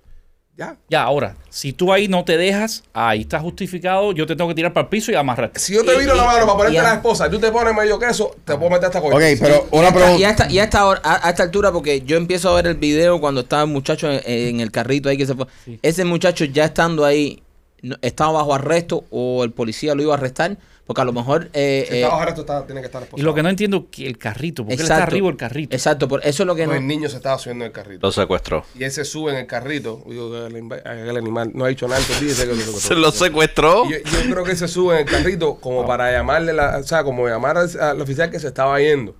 Ya. 0.56 0.76
Ya, 0.88 1.02
ahora, 1.04 1.36
si 1.50 1.72
tú 1.72 1.92
ahí 1.92 2.08
no 2.08 2.24
te 2.24 2.36
dejas, 2.36 2.82
ahí 2.92 3.20
está 3.20 3.38
justificado, 3.38 4.10
yo 4.10 4.26
te 4.26 4.34
tengo 4.34 4.48
que 4.48 4.56
tirar 4.56 4.72
para 4.72 4.82
el 4.86 4.88
piso 4.88 5.12
y 5.12 5.14
amarrarte. 5.14 5.60
Si 5.60 5.72
yo 5.72 5.84
te 5.84 5.94
Y- 5.94 6.00
viro 6.00 6.16
la 6.16 6.24
y- 6.24 6.26
mano 6.26 6.38
para 6.46 6.52
ponerte 6.56 6.74
y 6.74 6.78
a- 6.78 6.82
la 6.82 6.94
esposa 6.94 7.28
y 7.28 7.30
tú 7.30 7.38
te 7.38 7.52
pones 7.52 7.72
medio 7.76 7.96
queso, 7.96 8.34
te 8.44 8.56
puedo 8.56 8.70
meter 8.70 8.86
hasta 8.86 8.98
Ok, 8.98 9.04
coño. 9.12 9.20
pero 9.40 9.68
una 9.70 9.84
Y 9.84 9.86
a 9.86 9.92
pregunta. 9.94 10.28
esta, 10.30 10.50
y 10.50 10.58
a 10.58 10.64
esta 10.64 10.84
hora- 10.84 11.00
a, 11.04 11.28
a 11.28 11.30
esta 11.30 11.44
altura, 11.44 11.70
porque 11.70 12.00
yo 12.00 12.16
empiezo 12.16 12.48
a 12.50 12.56
ver 12.56 12.66
el 12.66 12.74
video 12.74 13.20
cuando 13.20 13.42
estaba 13.42 13.62
el 13.62 13.68
muchacho 13.68 14.10
en, 14.10 14.20
en 14.24 14.58
el 14.60 14.72
carrito 14.72 15.08
ahí 15.08 15.16
que 15.16 15.26
se 15.26 15.36
fue. 15.36 15.46
Sí. 15.64 15.78
Ese 15.80 16.04
muchacho 16.04 16.44
ya 16.46 16.64
estando 16.64 17.04
ahí, 17.04 17.40
no- 17.82 17.94
¿estaba 18.02 18.32
bajo 18.32 18.52
arresto 18.52 19.04
o 19.12 19.44
el 19.44 19.52
policía 19.52 19.94
lo 19.94 20.02
iba 20.02 20.14
a 20.14 20.16
arrestar? 20.16 20.56
Porque 20.88 21.02
a 21.02 21.04
lo 21.04 21.12
mejor... 21.12 21.50
eh, 21.52 21.84
Si 21.86 21.94
eh, 21.94 21.96
está 21.98 22.08
bajo 22.08 22.22
arresto, 22.22 22.40
está- 22.40 22.64
tiene 22.64 22.80
que 22.80 22.86
estar 22.86 23.02
esposado. 23.02 23.20
Y 23.20 23.24
lo 23.26 23.34
que 23.34 23.42
no 23.42 23.50
entiendo 23.50 23.90
que 23.90 24.06
el 24.06 24.16
carrito, 24.16 24.62
porque 24.64 24.76
él 24.76 24.80
está 24.80 25.02
arriba 25.02 25.28
el 25.28 25.36
carrito. 25.36 25.76
Exacto, 25.76 26.08
por 26.08 26.26
eso 26.26 26.42
es 26.44 26.46
lo 26.46 26.54
que 26.54 26.64
Pues 26.64 26.76
no... 26.76 26.80
el 26.80 26.86
niño 26.86 27.10
se 27.10 27.16
estaba 27.16 27.38
subiendo 27.38 27.66
en 27.66 27.68
el 27.68 27.72
carrito. 27.74 28.06
Lo 28.06 28.10
secuestró. 28.10 28.64
Y 28.74 28.84
él 28.84 28.90
se 28.90 29.04
sube 29.04 29.32
en 29.32 29.36
el 29.36 29.46
carrito. 29.46 30.02
Digo, 30.08 30.34
el, 30.46 31.16
animal 31.16 31.50
no 31.52 31.66
ha 31.66 31.68
dicho 31.68 31.86
nada, 31.86 32.00
entonces 32.00 32.26
dice 32.26 32.48
que 32.48 32.54
lo 32.54 32.62
Se 32.80 32.94
lo 32.94 33.12
secuestró. 33.12 33.84
Yo, 33.84 33.98
yo 33.98 34.30
creo 34.30 34.44
que 34.44 34.56
se 34.56 34.66
sube 34.66 34.94
en 34.94 35.06
el 35.06 35.12
carrito 35.12 35.56
como 35.56 35.86
para 35.86 36.10
llamarle, 36.10 36.54
la, 36.54 36.78
o 36.78 36.82
sea, 36.82 37.04
como 37.04 37.28
llamar 37.28 37.58
al, 37.58 37.68
al 37.78 38.00
oficial 38.00 38.30
que 38.30 38.40
se 38.40 38.46
estaba 38.46 38.80
yendo. 38.80 39.14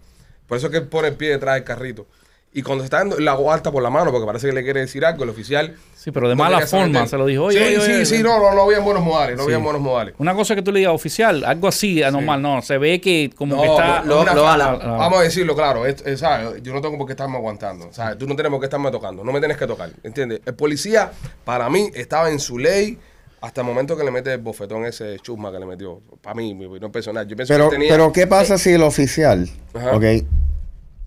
Por 0.47 0.57
eso 0.57 0.69
es 0.69 0.71
que 0.73 0.79
él 0.79 0.89
pone 0.89 1.09
el 1.09 1.17
pie 1.17 1.29
detrás 1.29 1.57
del 1.57 1.65
carrito. 1.65 2.07
Y 2.51 2.63
cuando 2.63 2.83
se 2.83 2.87
está 2.87 2.99
dando, 2.99 3.19
la 3.21 3.33
alta 3.53 3.71
por 3.71 3.83
la 3.83 3.91
mano, 3.91 4.11
porque 4.11 4.27
parece 4.27 4.49
que 4.49 4.55
le 4.55 4.65
quiere 4.65 4.81
decir 4.81 5.05
algo, 5.05 5.23
el 5.23 5.31
oficial. 5.31 5.77
Sí, 5.95 6.11
pero 6.11 6.29
de 6.31 6.35
no 6.35 6.43
mala 6.43 6.67
forma 6.67 7.07
se 7.07 7.19
lo 7.19 7.27
dijo. 7.27 7.45
Oye, 7.45 7.59
sí, 7.59 7.65
oye, 7.77 7.87
sí, 7.87 7.93
oye, 7.93 8.07
sí, 8.07 8.15
oye. 8.15 8.23
no, 8.25 8.39
no, 8.39 8.55
no 8.55 8.63
había 8.63 8.81
buenos 8.81 9.05
modales, 9.05 9.37
no 9.37 9.43
Sí. 9.45 9.53
había 9.53 9.63
buenos 9.63 9.83
modales. 9.83 10.15
Una 10.19 10.35
cosa 10.35 10.55
que 10.55 10.63
tú 10.63 10.73
le 10.73 10.79
digas 10.81 10.95
oficial, 10.95 11.45
algo 11.45 11.69
así 11.69 12.03
anormal, 12.03 12.41
no, 12.41 12.63
se 12.63 12.79
ve 12.79 13.01
que 13.03 13.31
como 13.37 13.57
No, 13.57 13.63
que 13.63 13.69
está... 13.69 14.03
lo. 14.03 14.23
Ah. 14.23 14.97
Vamos 14.99 15.19
a 15.19 15.23
decirlo 15.23 15.55
claro, 15.55 15.85
es- 15.85 16.05
es, 16.07 16.21
¿sabes? 16.21 16.63
yo 16.63 16.73
no 16.73 16.81
tengo 16.81 16.97
por 16.97 17.07
qué 17.07 17.13
estarme 17.13 17.37
aguantando, 17.37 17.93
¿sabes? 17.93 18.17
tú 18.19 18.27
no 18.27 18.35
tienes 18.35 18.51
por 18.51 18.61
qué 18.61 18.67
estarme 18.67 18.91
tocando, 18.91 19.23
no 19.23 19.31
me 19.33 19.41
tienes 19.41 19.59
que 19.59 19.67
tocar, 19.67 19.91
¿entiendes? 20.03 20.41
El 20.47 20.55
policía, 20.55 21.13
para 21.45 21.69
mí, 21.69 21.91
estaba 21.95 22.31
en 22.31 22.41
su 22.41 22.59
ley 22.59 22.99
hasta 23.43 23.61
el 23.61 23.67
momento 23.67 23.95
que 23.97 24.05
le 24.05 24.11
mete 24.11 24.33
el 24.33 24.39
bofetón 24.41 24.87
ese 24.87 25.19
chusma 25.21 25.53
que 25.53 25.59
le 25.59 25.67
metió, 25.67 26.01
para 26.23 26.35
mí, 26.35 26.55
mi 26.55 26.65
opinión 26.65 26.91
personal. 26.91 27.29
Yo 27.29 27.37
pienso 27.37 27.53
Pero, 27.53 27.69
que 27.69 27.77
tenía... 27.77 27.91
pero 27.93 28.11
¿qué 28.11 28.27
pasa 28.27 28.57
si 28.57 28.71
el 28.73 28.83
oficial, 28.83 29.49
Ajá. 29.75 29.95
ok, 29.95 30.05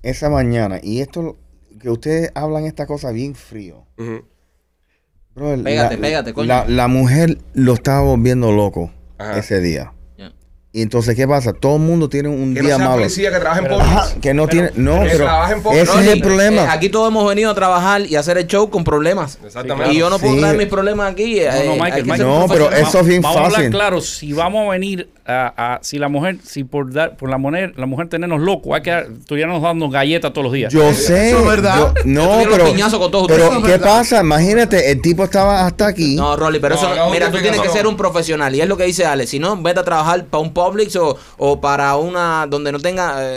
esa 0.03 0.29
mañana, 0.29 0.79
y 0.81 1.01
esto, 1.01 1.37
que 1.79 1.89
ustedes 1.89 2.31
hablan 2.35 2.65
esta 2.65 2.85
cosa 2.85 3.11
bien 3.11 3.35
frío. 3.35 3.85
Pégate, 5.63 5.95
la, 5.95 6.01
pégate, 6.01 6.33
coño. 6.33 6.47
La, 6.47 6.65
la 6.67 6.87
mujer 6.87 7.37
lo 7.53 7.73
estaba 7.73 8.01
volviendo 8.01 8.51
loco 8.51 8.91
Ajá. 9.17 9.37
ese 9.39 9.61
día. 9.61 9.93
Y 10.73 10.81
entonces, 10.83 11.17
¿qué 11.17 11.27
pasa? 11.27 11.51
Todo 11.51 11.75
el 11.75 11.81
mundo 11.81 12.07
tiene 12.07 12.29
un 12.29 12.53
Que 12.53 12.61
no 12.61 12.67
día 12.67 12.77
sea 12.77 12.85
malo. 12.85 13.01
policía, 13.01 13.29
que 13.29 13.39
trabaje 13.39 13.59
en 13.59 13.65
Pero- 13.67 14.21
que 14.21 14.33
no 14.33 14.47
tiene. 14.47 14.69
No, 14.75 15.01
que 15.01 15.09
pero. 15.09 15.25
trabaja 15.25 15.51
en. 15.53 15.59
Ese 15.59 15.81
es 15.81 15.87
Ronnie, 15.93 16.11
el 16.13 16.21
problema. 16.21 16.61
eh, 16.63 16.67
aquí 16.69 16.87
todos 16.87 17.09
hemos 17.09 17.27
venido 17.27 17.51
a 17.51 17.55
trabajar 17.55 18.05
y 18.05 18.15
a 18.15 18.21
hacer 18.21 18.37
el 18.37 18.47
show 18.47 18.69
con 18.69 18.85
problemas. 18.85 19.37
Exactamente. 19.45 19.93
Y 19.93 19.97
yo 19.97 20.09
no 20.09 20.17
puedo 20.17 20.33
Sí. 20.35 20.39
traer 20.39 20.55
mis 20.57 20.67
problemas 20.67 21.11
aquí. 21.11 21.39
eh, 21.41 21.49
No, 21.65 21.75
no, 21.75 21.83
hay 21.83 21.91
Michael, 21.91 22.03
Michael. 22.05 22.21
No, 22.23 22.45
pero 22.47 22.71
eso 22.71 22.99
es 23.01 23.05
bien 23.05 23.21
vamos 23.21 23.35
a 23.35 23.39
hablar 23.41 23.55
fácil. 23.57 23.71
claro, 23.71 23.99
si 23.99 24.31
vamos 24.31 24.65
a 24.65 24.71
venir 24.71 25.09
a, 25.31 25.53
a- 25.75 25.79
si 25.81 25.97
la 25.97 26.09
mujer, 26.09 26.37
si 26.43 26.63
por 26.63 26.91
dar, 26.93 27.17
por 27.17 27.29
la 27.29 27.37
mujer, 27.37 27.73
la 27.77 27.85
mujer 27.85 28.09
tenernos 28.09 28.39
locos, 28.41 28.73
hay 28.75 28.81
que 28.81 28.99
estuviéramos 29.19 29.61
dando 29.61 29.89
galletas 29.89 30.31
todos 30.33 30.43
los 30.45 30.53
días. 30.53 30.71
Yo 30.73 30.93
sé. 30.93 31.29
Eso 31.29 31.39
es 31.39 31.45
verdad. 31.45 31.77
yo- 31.77 31.93
no, 32.05 32.41
pero. 32.51 32.65
piñazo 32.65 32.99
con 32.99 33.09
todos 33.11 33.27
pero. 33.27 33.49
¿qué 33.63 33.71
verdad. 33.71 33.85
pasa? 33.99 34.21
Imagínate, 34.21 34.91
el 34.91 35.01
tipo 35.01 35.23
estaba 35.23 35.65
hasta 35.65 35.87
aquí. 35.87 36.15
No, 36.15 36.35
Rolly, 36.35 36.59
pero 36.59 36.75
No, 36.75 36.81
eso, 36.81 36.95
no, 36.95 37.09
mira, 37.09 37.31
tú 37.31 37.37
tienes 37.39 37.59
que 37.61 37.69
ser 37.69 37.87
un 37.87 37.97
profesional. 37.97 38.53
Y 38.55 38.61
es 38.61 38.67
lo 38.67 38.77
que 38.77 38.83
dice 38.85 39.05
Ale. 39.05 39.27
Si 39.27 39.39
no, 39.39 39.55
vete 39.61 39.79
a 39.79 39.83
trabajar 39.83 40.25
para 40.25 40.41
un 40.41 40.53
Publix 40.53 40.95
o, 40.97 41.17
o 41.37 41.61
para 41.61 41.95
una 41.95 42.45
donde 42.49 42.71
no 42.71 42.79
tenga 42.79 43.15
eh, 43.23 43.29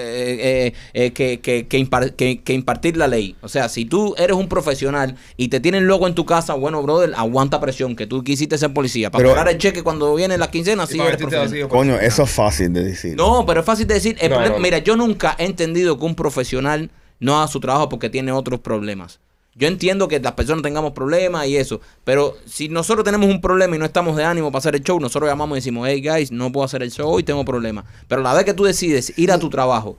eh, 0.69 0.73
eh, 0.95 1.13
que, 1.13 1.41
que, 1.41 1.67
que, 1.67 1.79
impar- 1.79 2.13
que- 2.15 2.41
que 2.43 2.53
impartir 2.53 2.97
la 2.97 3.07
ley. 3.09 3.37
O 3.43 3.49
sea, 3.49 3.69
si 3.69 3.85
tú 3.85 4.15
eres 4.19 4.37
un 4.37 4.49
profesional 4.49 5.17
y 5.37 5.49
te 5.49 5.61
tienen 5.61 5.87
loco 5.87 6.07
en 6.07 6.15
tu 6.15 6.25
casa, 6.27 6.55
bueno, 6.55 6.83
brother, 6.83 7.13
aguanta 7.17 7.61
presión, 7.61 7.97
que 7.97 8.07
tú 8.07 8.23
quisiste 8.25 8.59
ser 8.59 8.73
policía. 8.73 9.11
Para 9.11 9.23
Pero- 9.23 9.31
cobrar 9.35 9.49
el 9.49 9.59
cheque 9.59 9.83
cuando 9.83 10.15
viene 10.15 10.39
la 10.39 10.51
quincena, 10.51 10.85
Y 10.85 10.87
sí 10.93 11.01
eres 11.01 11.17
profesional. 11.17 11.47
así. 11.49 11.63
Coño, 11.87 12.01
eso 12.01 12.23
es 12.23 12.31
fácil 12.31 12.73
de 12.73 12.85
decir. 12.85 13.17
No, 13.17 13.45
pero 13.47 13.61
es 13.61 13.67
fácil 13.67 13.87
de 13.87 13.95
decir. 13.95 14.17
El 14.21 14.31
No, 14.31 14.37
problema- 14.37 14.53
no, 14.55 14.59
no. 14.59 14.63
Mira, 14.63 14.79
yo 14.79 14.97
nunca 14.97 15.35
he 15.39 15.45
entendido 15.45 15.99
que 15.99 16.05
un 16.05 16.15
profesional 16.15 16.91
no 17.21 17.37
haga 17.39 17.49
su 17.49 17.61
trabajo 17.61 17.89
porque 17.89 18.11
tiene 18.11 18.33
otros 18.33 18.61
problemas. 18.61 19.21
Yo 19.57 19.69
entiendo 19.69 20.09
que 20.09 20.19
las 20.19 20.33
personas 20.33 20.63
tengamos 20.63 20.93
problemas 20.95 21.47
y 21.47 21.57
eso, 21.57 21.81
pero 22.03 22.37
si 22.45 22.69
nosotros 22.69 23.05
tenemos 23.05 23.31
un 23.31 23.41
problema 23.41 23.77
y 23.77 23.79
no 23.79 23.85
estamos 23.85 24.17
de 24.17 24.25
ánimo 24.25 24.51
para 24.51 24.59
hacer 24.59 24.75
el 24.75 24.83
show, 24.83 24.99
nosotros 24.99 25.31
llamamos 25.31 25.57
y 25.57 25.61
decimos, 25.61 25.87
hey 25.89 26.01
guys, 26.05 26.33
no 26.33 26.51
puedo 26.51 26.65
hacer 26.65 26.83
el 26.83 26.91
show 26.91 27.09
hoy, 27.09 27.23
tengo 27.23 27.45
problemas. 27.45 27.85
Pero 28.09 28.21
la 28.23 28.35
vez 28.35 28.45
que 28.45 28.53
tú 28.55 28.65
decides 28.65 29.13
ir 29.17 29.31
a 29.31 29.39
tu 29.39 29.49
trabajo 29.51 29.97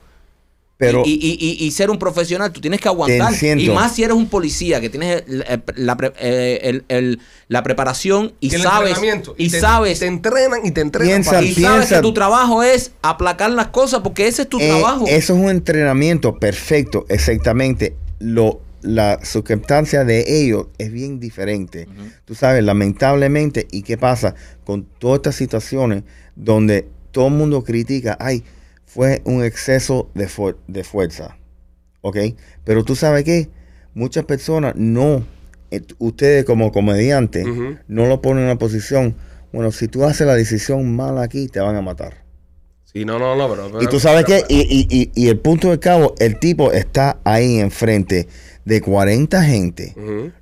Pero. 0.78 1.02
y, 1.06 1.12
y- 1.14 1.38
y- 1.40 1.64
y 1.66 1.70
ser 1.70 1.88
un 1.90 1.98
profesional, 1.98 2.52
tú 2.52 2.60
tienes 2.60 2.80
que 2.80 2.88
aguantar. 2.88 3.32
Y 3.42 3.70
más 3.70 3.94
si 3.94 4.04
eres 4.04 4.14
un 4.14 4.28
policía 4.28 4.78
que 4.80 4.90
tienes 4.90 5.24
el- 5.26 5.42
el- 5.48 5.62
la, 5.86 5.96
eh, 6.20 6.60
el- 6.64 6.84
el- 6.88 7.20
la 7.48 7.62
preparación 7.62 8.34
y 8.40 8.54
el 8.54 8.60
sabes 8.60 8.98
y 9.38 9.48
te, 9.48 9.58
sabes 9.60 10.00
Te 10.00 10.06
entrenan 10.06 10.66
y 10.66 10.70
te 10.72 10.82
entrenan. 10.82 11.08
Piensa, 11.08 11.30
para- 11.30 11.42
y 11.46 11.54
sabes 11.54 11.88
que 11.88 12.00
tu 12.00 12.12
trabajo 12.12 12.62
es 12.62 12.92
aplacar 13.00 13.50
las 13.52 13.68
cosas 13.68 14.00
porque 14.02 14.26
ese 14.26 14.42
es 14.42 14.48
tu 14.50 14.60
Eh, 14.60 14.68
trabajo. 14.68 15.06
Eso 15.08 15.34
es 15.34 15.40
un 15.40 15.48
entrenamiento 15.48 16.38
perfecto, 16.38 17.06
exactamente. 17.08 17.96
Lo, 18.18 18.60
la 18.82 19.18
circunstancia 19.24 20.04
de 20.04 20.24
ellos 20.42 20.66
es 20.76 20.92
bien 20.92 21.18
diferente. 21.20 21.88
Tú 22.26 22.34
sabes, 22.34 22.62
lamentablemente, 22.62 23.66
¿y 23.70 23.82
qué 23.82 23.96
pasa 23.96 24.34
con 24.64 24.84
todas 24.98 25.16
estas 25.20 25.36
situaciones 25.36 26.02
donde 26.34 26.86
todo 27.12 27.28
el 27.28 27.34
mundo 27.34 27.64
critica, 27.64 28.16
ay, 28.20 28.44
fue 28.96 29.20
un 29.26 29.44
exceso 29.44 30.08
de, 30.14 30.26
fu- 30.26 30.56
de 30.66 30.82
fuerza? 30.82 31.36
¿Ok? 32.00 32.16
Pero 32.64 32.82
tú 32.82 32.96
sabes 32.96 33.24
qué? 33.24 33.50
Muchas 33.94 34.24
personas 34.24 34.74
no, 34.76 35.22
eh, 35.70 35.82
ustedes 35.98 36.44
como 36.46 36.72
comediantes, 36.72 37.46
no 37.88 38.06
lo 38.06 38.20
ponen 38.22 38.38
en 38.44 38.50
una 38.50 38.58
posición, 38.58 39.14
bueno, 39.52 39.70
si 39.70 39.86
tú 39.88 40.04
haces 40.04 40.26
la 40.26 40.34
decisión 40.34 40.96
mala 40.96 41.22
aquí, 41.22 41.46
te 41.48 41.60
van 41.60 41.76
a 41.76 41.82
matar. 41.82 42.24
Sí, 42.84 43.04
no, 43.04 43.18
no, 43.18 43.36
no, 43.36 43.48
pero... 43.50 43.82
Y 43.82 43.86
tú 43.88 44.00
sabes 44.00 44.24
qué, 44.24 44.42
y, 44.48 44.60
y, 44.62 44.86
y, 44.90 45.10
y 45.14 45.28
el 45.28 45.38
punto 45.38 45.70
de 45.70 45.78
cabo, 45.78 46.14
el 46.18 46.38
tipo 46.38 46.72
está 46.72 47.18
ahí 47.24 47.58
enfrente 47.58 48.28
de 48.64 48.80
40 48.80 49.42
gente, 49.44 49.94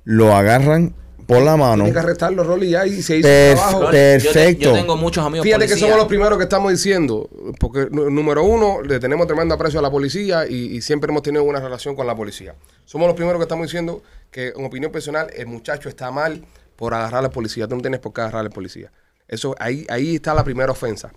lo 0.05 0.33
agarran 0.33 0.93
por 1.25 1.41
la 1.41 1.57
mano. 1.57 1.83
Tienen 1.83 1.93
que 1.93 1.99
arrestarlo, 1.99 2.43
Rolly, 2.43 2.69
ya, 2.69 2.85
y 2.85 3.01
se 3.01 3.17
hizo 3.17 3.27
Perf- 3.27 3.49
el 3.51 3.55
trabajo. 3.55 3.79
Rolly, 3.81 3.85
yo 3.85 3.91
te- 3.91 4.21
perfecto. 4.33 4.63
Yo, 4.65 4.73
tengo 4.73 4.95
muchos 4.97 5.25
amigos 5.25 5.43
Fíjate 5.43 5.67
que 5.67 5.75
somos 5.77 5.97
los 5.97 6.07
primeros 6.07 6.37
que 6.37 6.43
estamos 6.43 6.71
diciendo, 6.71 7.29
porque 7.59 7.87
número 7.91 8.43
uno, 8.43 8.81
le 8.81 8.99
tenemos 8.99 9.25
tremendo 9.27 9.55
aprecio 9.55 9.79
a 9.79 9.81
la 9.81 9.91
policía 9.91 10.47
y, 10.47 10.75
y 10.75 10.81
siempre 10.81 11.09
hemos 11.11 11.23
tenido 11.23 11.43
una 11.43 11.59
relación 11.59 11.95
con 11.95 12.05
la 12.07 12.15
policía. 12.15 12.55
Somos 12.85 13.07
los 13.07 13.15
primeros 13.15 13.39
que 13.39 13.43
estamos 13.43 13.65
diciendo 13.67 14.03
que, 14.31 14.53
en 14.55 14.65
opinión 14.65 14.91
personal, 14.91 15.27
el 15.35 15.47
muchacho 15.47 15.89
está 15.89 16.11
mal 16.11 16.43
por 16.75 16.93
agarrar 16.93 17.19
a 17.19 17.23
la 17.23 17.29
policía. 17.31 17.67
Tú 17.67 17.75
no 17.75 17.81
tienes 17.81 17.99
por 17.99 18.13
qué 18.13 18.21
agarrar 18.21 18.41
a 18.41 18.43
la 18.43 18.49
policía. 18.49 18.91
Eso, 19.27 19.55
ahí, 19.59 19.85
ahí 19.89 20.15
está 20.15 20.33
la 20.33 20.43
primera 20.43 20.71
ofensa. 20.71 21.11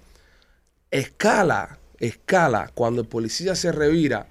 Escala, 0.90 1.78
escala, 1.98 2.70
cuando 2.74 3.02
el 3.02 3.08
policía 3.08 3.54
se 3.54 3.72
revira 3.72 4.26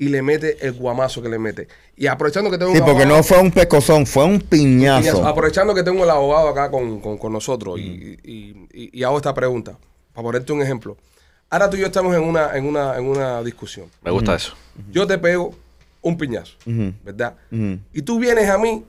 y 0.00 0.08
le 0.08 0.22
mete 0.22 0.56
el 0.66 0.72
guamazo 0.72 1.20
que 1.20 1.28
le 1.28 1.38
mete. 1.38 1.68
Y 1.94 2.06
aprovechando 2.06 2.50
que 2.50 2.56
tengo 2.56 2.72
Sí, 2.72 2.78
un 2.78 2.84
porque 2.86 3.02
abogado- 3.02 3.18
no 3.18 3.22
fue 3.22 3.38
un 3.38 3.50
pecozón, 3.52 4.06
fue 4.06 4.24
un 4.24 4.40
piñazo. 4.40 5.00
Piñazo. 5.02 5.26
Aprovechando 5.26 5.74
que 5.74 5.82
tengo 5.82 6.04
el 6.04 6.10
abogado 6.10 6.48
acá 6.48 6.70
con, 6.70 7.00
con- 7.00 7.18
con 7.18 7.32
nosotros 7.32 7.78
y, 7.78 8.18
y- 8.24 8.66
y- 8.72 8.98
y 8.98 9.02
hago 9.04 9.18
esta 9.18 9.34
pregunta, 9.34 9.76
para 10.14 10.22
ponerte 10.24 10.52
un 10.54 10.62
ejemplo. 10.62 10.96
Ahora 11.50 11.68
tú 11.68 11.76
y 11.76 11.80
yo 11.80 11.86
estamos 11.86 12.16
en 12.16 12.22
una, 12.22 12.56
en 12.56 12.64
una, 12.64 12.96
en 12.96 13.04
una 13.04 13.42
discusión. 13.42 13.86
Me 14.02 14.10
gusta 14.10 14.34
eso. 14.36 14.54
Yo 14.90 15.06
te 15.06 15.18
pego 15.18 15.54
un 16.00 16.16
piñazo. 16.16 16.56
¿verdad? 17.04 17.34
Y 17.92 18.00
tú 18.00 18.18
vienes 18.18 18.48
a 18.48 18.56
mí 18.56 18.82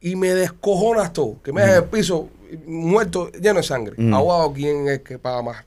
y 0.00 0.16
me 0.16 0.28
descojonas 0.34 1.12
todo, 1.12 1.42
que 1.42 1.52
me 1.52 1.60
dejas 1.60 1.76
el 1.78 1.84
piso 1.84 2.30
muerto, 2.66 3.30
lleno 3.32 3.56
de 3.58 3.62
sangre. 3.62 3.94
Abogado, 4.10 4.54
¿quién 4.54 4.88
es 4.88 5.00
que 5.00 5.18
paga 5.18 5.42
más? 5.42 5.64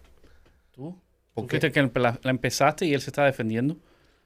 ¿Tú? 0.74 0.96
¿Por 1.36 1.46
¿Tú 1.46 1.60
qué? 1.60 1.72
que 1.72 2.00
la, 2.00 2.18
la 2.24 2.32
empezaste 2.32 2.88
y 2.88 2.94
él 2.96 3.02
se 3.02 3.12
está 3.12 3.24
defendiendo? 3.26 3.78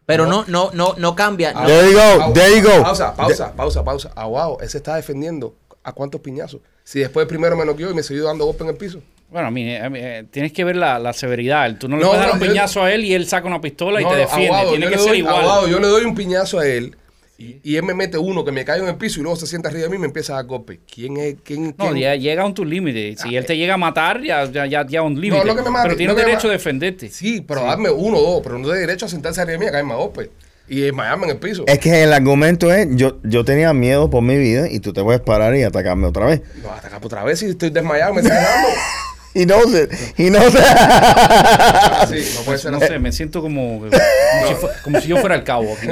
Pero 0.06 0.26
no, 0.26 0.44
no, 0.48 0.70
no, 0.74 0.96
no 0.98 1.16
cambia. 1.16 1.54
no. 1.54 1.66
There 1.66 1.90
you 1.90 1.94
go, 1.98 2.20
Pau- 2.20 2.34
there 2.34 2.56
you 2.58 2.62
go. 2.64 2.84
Pausa, 2.84 3.16
pausa, 3.16 3.54
pausa, 3.56 3.84
pausa. 3.84 4.12
Abogado, 4.16 4.58
él 4.62 4.70
se 4.70 4.78
está 4.78 4.96
defendiendo. 4.96 5.56
¿A 5.86 5.92
cuántos 5.94 6.22
piñazos? 6.22 6.62
Si 6.84 7.00
después 7.00 7.26
primero 7.28 7.56
me 7.58 7.66
noqueó 7.66 7.90
y 7.92 7.94
me 7.94 8.04
siguió 8.04 8.26
dando 8.26 8.46
golpe 8.46 8.64
en 8.64 8.70
el 8.70 8.76
piso. 8.78 9.00
Bueno, 9.30 9.48
a 9.48 9.52
mí, 9.52 9.68
eh, 9.70 9.82
a 9.82 9.90
mí, 9.90 10.00
eh, 10.02 10.26
tienes 10.30 10.54
que 10.54 10.64
ver 10.64 10.76
la, 10.76 11.00
la 11.00 11.12
severidad. 11.12 11.76
Tú 11.78 11.88
no, 11.90 11.98
le 11.98 12.04
No, 12.04 12.10
puedes 12.10 12.26
dar 12.26 12.34
un 12.36 12.40
yo- 12.40 12.48
piñazo 12.48 12.84
a 12.84 12.94
él 12.94 13.04
y 13.04 13.14
él 13.14 13.26
saca 13.28 13.48
una 13.48 13.60
pistola 13.60 14.02
y 14.02 14.06
te 14.06 14.16
defiende. 14.16 14.48
abogado, 14.50 14.70
Tiene 14.72 14.86
que 14.90 14.96
le 14.96 15.02
ser 15.02 15.16
igual. 15.16 15.36
abogado, 15.36 15.68
yo 15.68 15.80
le 15.80 15.88
doy 15.88 16.06
un 16.06 16.16
piñazo 16.16 16.60
a 16.60 16.68
él 16.68 16.96
y, 17.38 17.60
y 17.64 17.78
él 17.78 17.84
me 17.84 17.96
mete 17.96 18.18
uno 18.18 18.46
que 18.46 18.52
me 18.52 18.64
cae 18.64 18.80
en 18.80 18.88
el 18.88 18.96
piso 18.96 19.20
y 19.20 19.24
luego 19.24 19.36
se 19.36 19.48
sienta 19.48 19.70
arriba 19.70 19.86
de 19.86 19.90
mí 19.90 19.96
y 19.96 20.00
me 20.00 20.06
empieza 20.06 20.34
a 20.34 20.36
dar 20.38 20.46
golpe. 20.46 20.80
¿Quién 20.92 21.18
es? 21.18 21.36
¿Quién? 21.44 21.76
No, 21.78 21.86
quién? 21.90 21.98
ya 21.98 22.16
llega 22.16 22.44
a 22.44 22.46
un 22.46 22.54
tu 22.54 22.64
límite. 22.64 23.16
Si 23.18 23.36
él 23.36 23.46
te 23.46 23.58
llega 23.58 23.74
a 23.74 23.78
matar, 23.78 24.22
ya, 24.22 24.46
ya, 24.46 24.68
ya, 24.68 24.86
ya 24.86 25.02
un 25.02 25.20
límite. 25.20 25.44
pero 25.84 25.96
tiene 25.96 26.14
derecho 26.14 26.48
a 26.48 26.52
defenderte. 26.52 27.10
Sí, 27.10 27.42
pero 27.42 27.64
dame 27.64 27.90
uno 27.90 28.18
o 28.18 28.34
dos, 28.34 28.42
pero 28.44 28.60
no 28.60 28.68
de 28.68 28.80
derecho 28.80 29.08
a 29.08 29.10
sentarse 29.10 29.42
arriba 29.42 29.54
de 29.54 29.60
mí 29.60 29.66
a 29.68 29.72
caerme 29.72 29.94
a 29.94 29.98
golpe. 29.98 30.30
Y 30.68 30.80
desmayarme 30.80 31.26
en 31.26 31.32
el 31.32 31.38
piso. 31.38 31.66
Es 31.68 31.80
que 31.80 32.04
el 32.04 32.14
argumento 32.14 32.72
es, 32.72 32.88
yo, 32.92 33.20
yo 33.24 33.44
tenía 33.44 33.74
miedo 33.74 34.10
por 34.10 34.24
mi 34.24 34.38
vida 34.38 34.70
y 34.70 34.80
tú 34.80 34.94
te 34.94 35.04
puedes 35.04 35.20
parar 35.20 35.56
y 35.56 35.64
atacarme 35.64 36.08
otra 36.08 36.26
vez. 36.28 36.42
No, 36.62 36.72
atacar 36.72 37.04
otra 37.04 37.24
vez 37.24 37.40
si 37.40 37.48
estoy 37.48 37.70
desmayado, 37.70 38.14
me 38.14 38.22
está 38.22 38.36
dando. 38.36 38.70
He 39.40 39.46
knows 39.46 39.74
it. 39.74 39.92
He 40.18 40.30
knows 40.30 40.54
it. 40.54 40.62
Sí, 42.10 42.24
no 42.38 42.42
puede 42.46 42.58
ser 42.60 42.72
No 42.72 42.80
sé, 42.80 43.00
me 43.00 43.12
siento 43.12 43.42
como, 43.42 43.80
como, 43.80 44.48
si, 44.48 44.54
fue- 44.56 44.70
como 44.84 45.00
si 45.02 45.08
yo 45.08 45.18
fuera 45.18 45.36
el 45.36 45.44
cabo 45.44 45.74
aquí. 45.76 45.88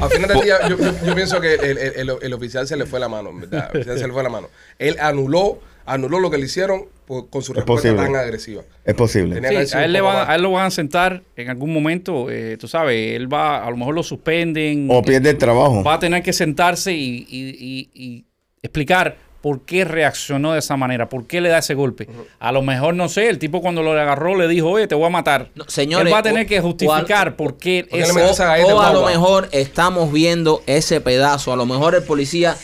Al 0.00 0.08
final 0.10 0.28
del 0.28 0.40
día, 0.42 0.56
yo, 0.68 0.78
yo- 0.78 0.92
yo 1.04 1.14
pienso 1.14 1.40
que 1.40 1.54
el, 1.54 1.78
el- 1.78 1.92
el- 1.96 2.12
el 2.22 2.32
oficial 2.32 2.66
se 2.66 2.76
le 2.76 2.86
fue 2.86 3.00
la 3.00 3.08
mano. 3.08 3.30
El 3.30 3.58
oficial 3.58 3.98
se 3.98 4.06
le 4.06 4.12
fue 4.12 4.22
la 4.22 4.28
mano. 4.28 4.48
Él 4.78 4.96
anuló, 5.00 5.58
anuló 5.86 6.20
lo 6.20 6.30
que 6.30 6.38
le 6.38 6.44
hicieron 6.46 6.84
por- 7.06 7.28
con 7.28 7.42
su 7.42 7.52
Es 7.52 7.56
respuesta 7.56 7.94
tan 7.96 8.14
agresiva. 8.16 8.62
Es 8.84 8.94
posible. 8.94 9.40
Sí, 9.66 9.76
a, 9.76 9.84
él 9.84 9.92
le 9.92 10.00
van, 10.00 10.28
a 10.30 10.34
él 10.34 10.42
lo 10.42 10.52
van 10.52 10.66
a 10.66 10.70
sentar 10.70 11.22
en 11.36 11.50
algún 11.50 11.72
momento, 11.72 12.30
eh, 12.30 12.56
tú 12.58 12.68
sabes, 12.68 13.16
él 13.16 13.32
va, 13.32 13.64
a 13.66 13.70
lo 13.70 13.76
mejor 13.76 13.94
lo 13.94 14.02
suspenden. 14.02 14.88
O 14.90 15.02
pierde 15.02 15.30
el 15.30 15.38
trabajo. 15.38 15.82
Va 15.82 15.94
a 15.94 15.98
tener 15.98 16.22
que 16.22 16.32
sentarse 16.32 16.92
y, 16.92 17.26
y- 17.28 17.56
y- 17.58 17.90
y 17.94 18.24
explicar 18.70 19.16
por 19.40 19.62
qué 19.62 19.86
reaccionó 19.86 20.52
de 20.52 20.58
esa 20.58 20.76
manera, 20.76 21.08
por 21.08 21.26
qué 21.26 21.40
le 21.40 21.48
da 21.48 21.58
ese 21.58 21.72
golpe. 21.72 22.08
A 22.40 22.52
lo 22.52 22.60
mejor, 22.60 22.94
no 22.94 23.08
sé, 23.08 23.28
el 23.30 23.38
tipo 23.38 23.62
cuando 23.62 23.82
lo 23.82 23.92
agarró 23.92 24.36
le 24.36 24.46
dijo, 24.48 24.68
oye, 24.68 24.86
te 24.86 24.94
voy 24.94 25.06
a 25.06 25.10
matar. 25.10 25.48
No, 25.54 25.64
señores, 25.66 26.08
él 26.08 26.12
va 26.12 26.18
a 26.18 26.22
tener 26.22 26.44
o- 26.44 26.48
que 26.48 26.58
o 26.60 26.62
justificar 26.62 27.36
por 27.36 27.56
qué 27.56 27.88
esa 27.90 28.44
galleta 28.46 28.74
O 28.74 28.80
a 28.82 28.92
lo 28.92 29.06
mejor 29.06 29.48
estamos 29.52 30.12
viendo 30.12 30.62
ese 30.66 31.00
pedazo. 31.00 31.54
A 31.54 31.56
lo 31.56 31.64
mejor 31.64 31.94
el 31.94 32.02
policía. 32.02 32.54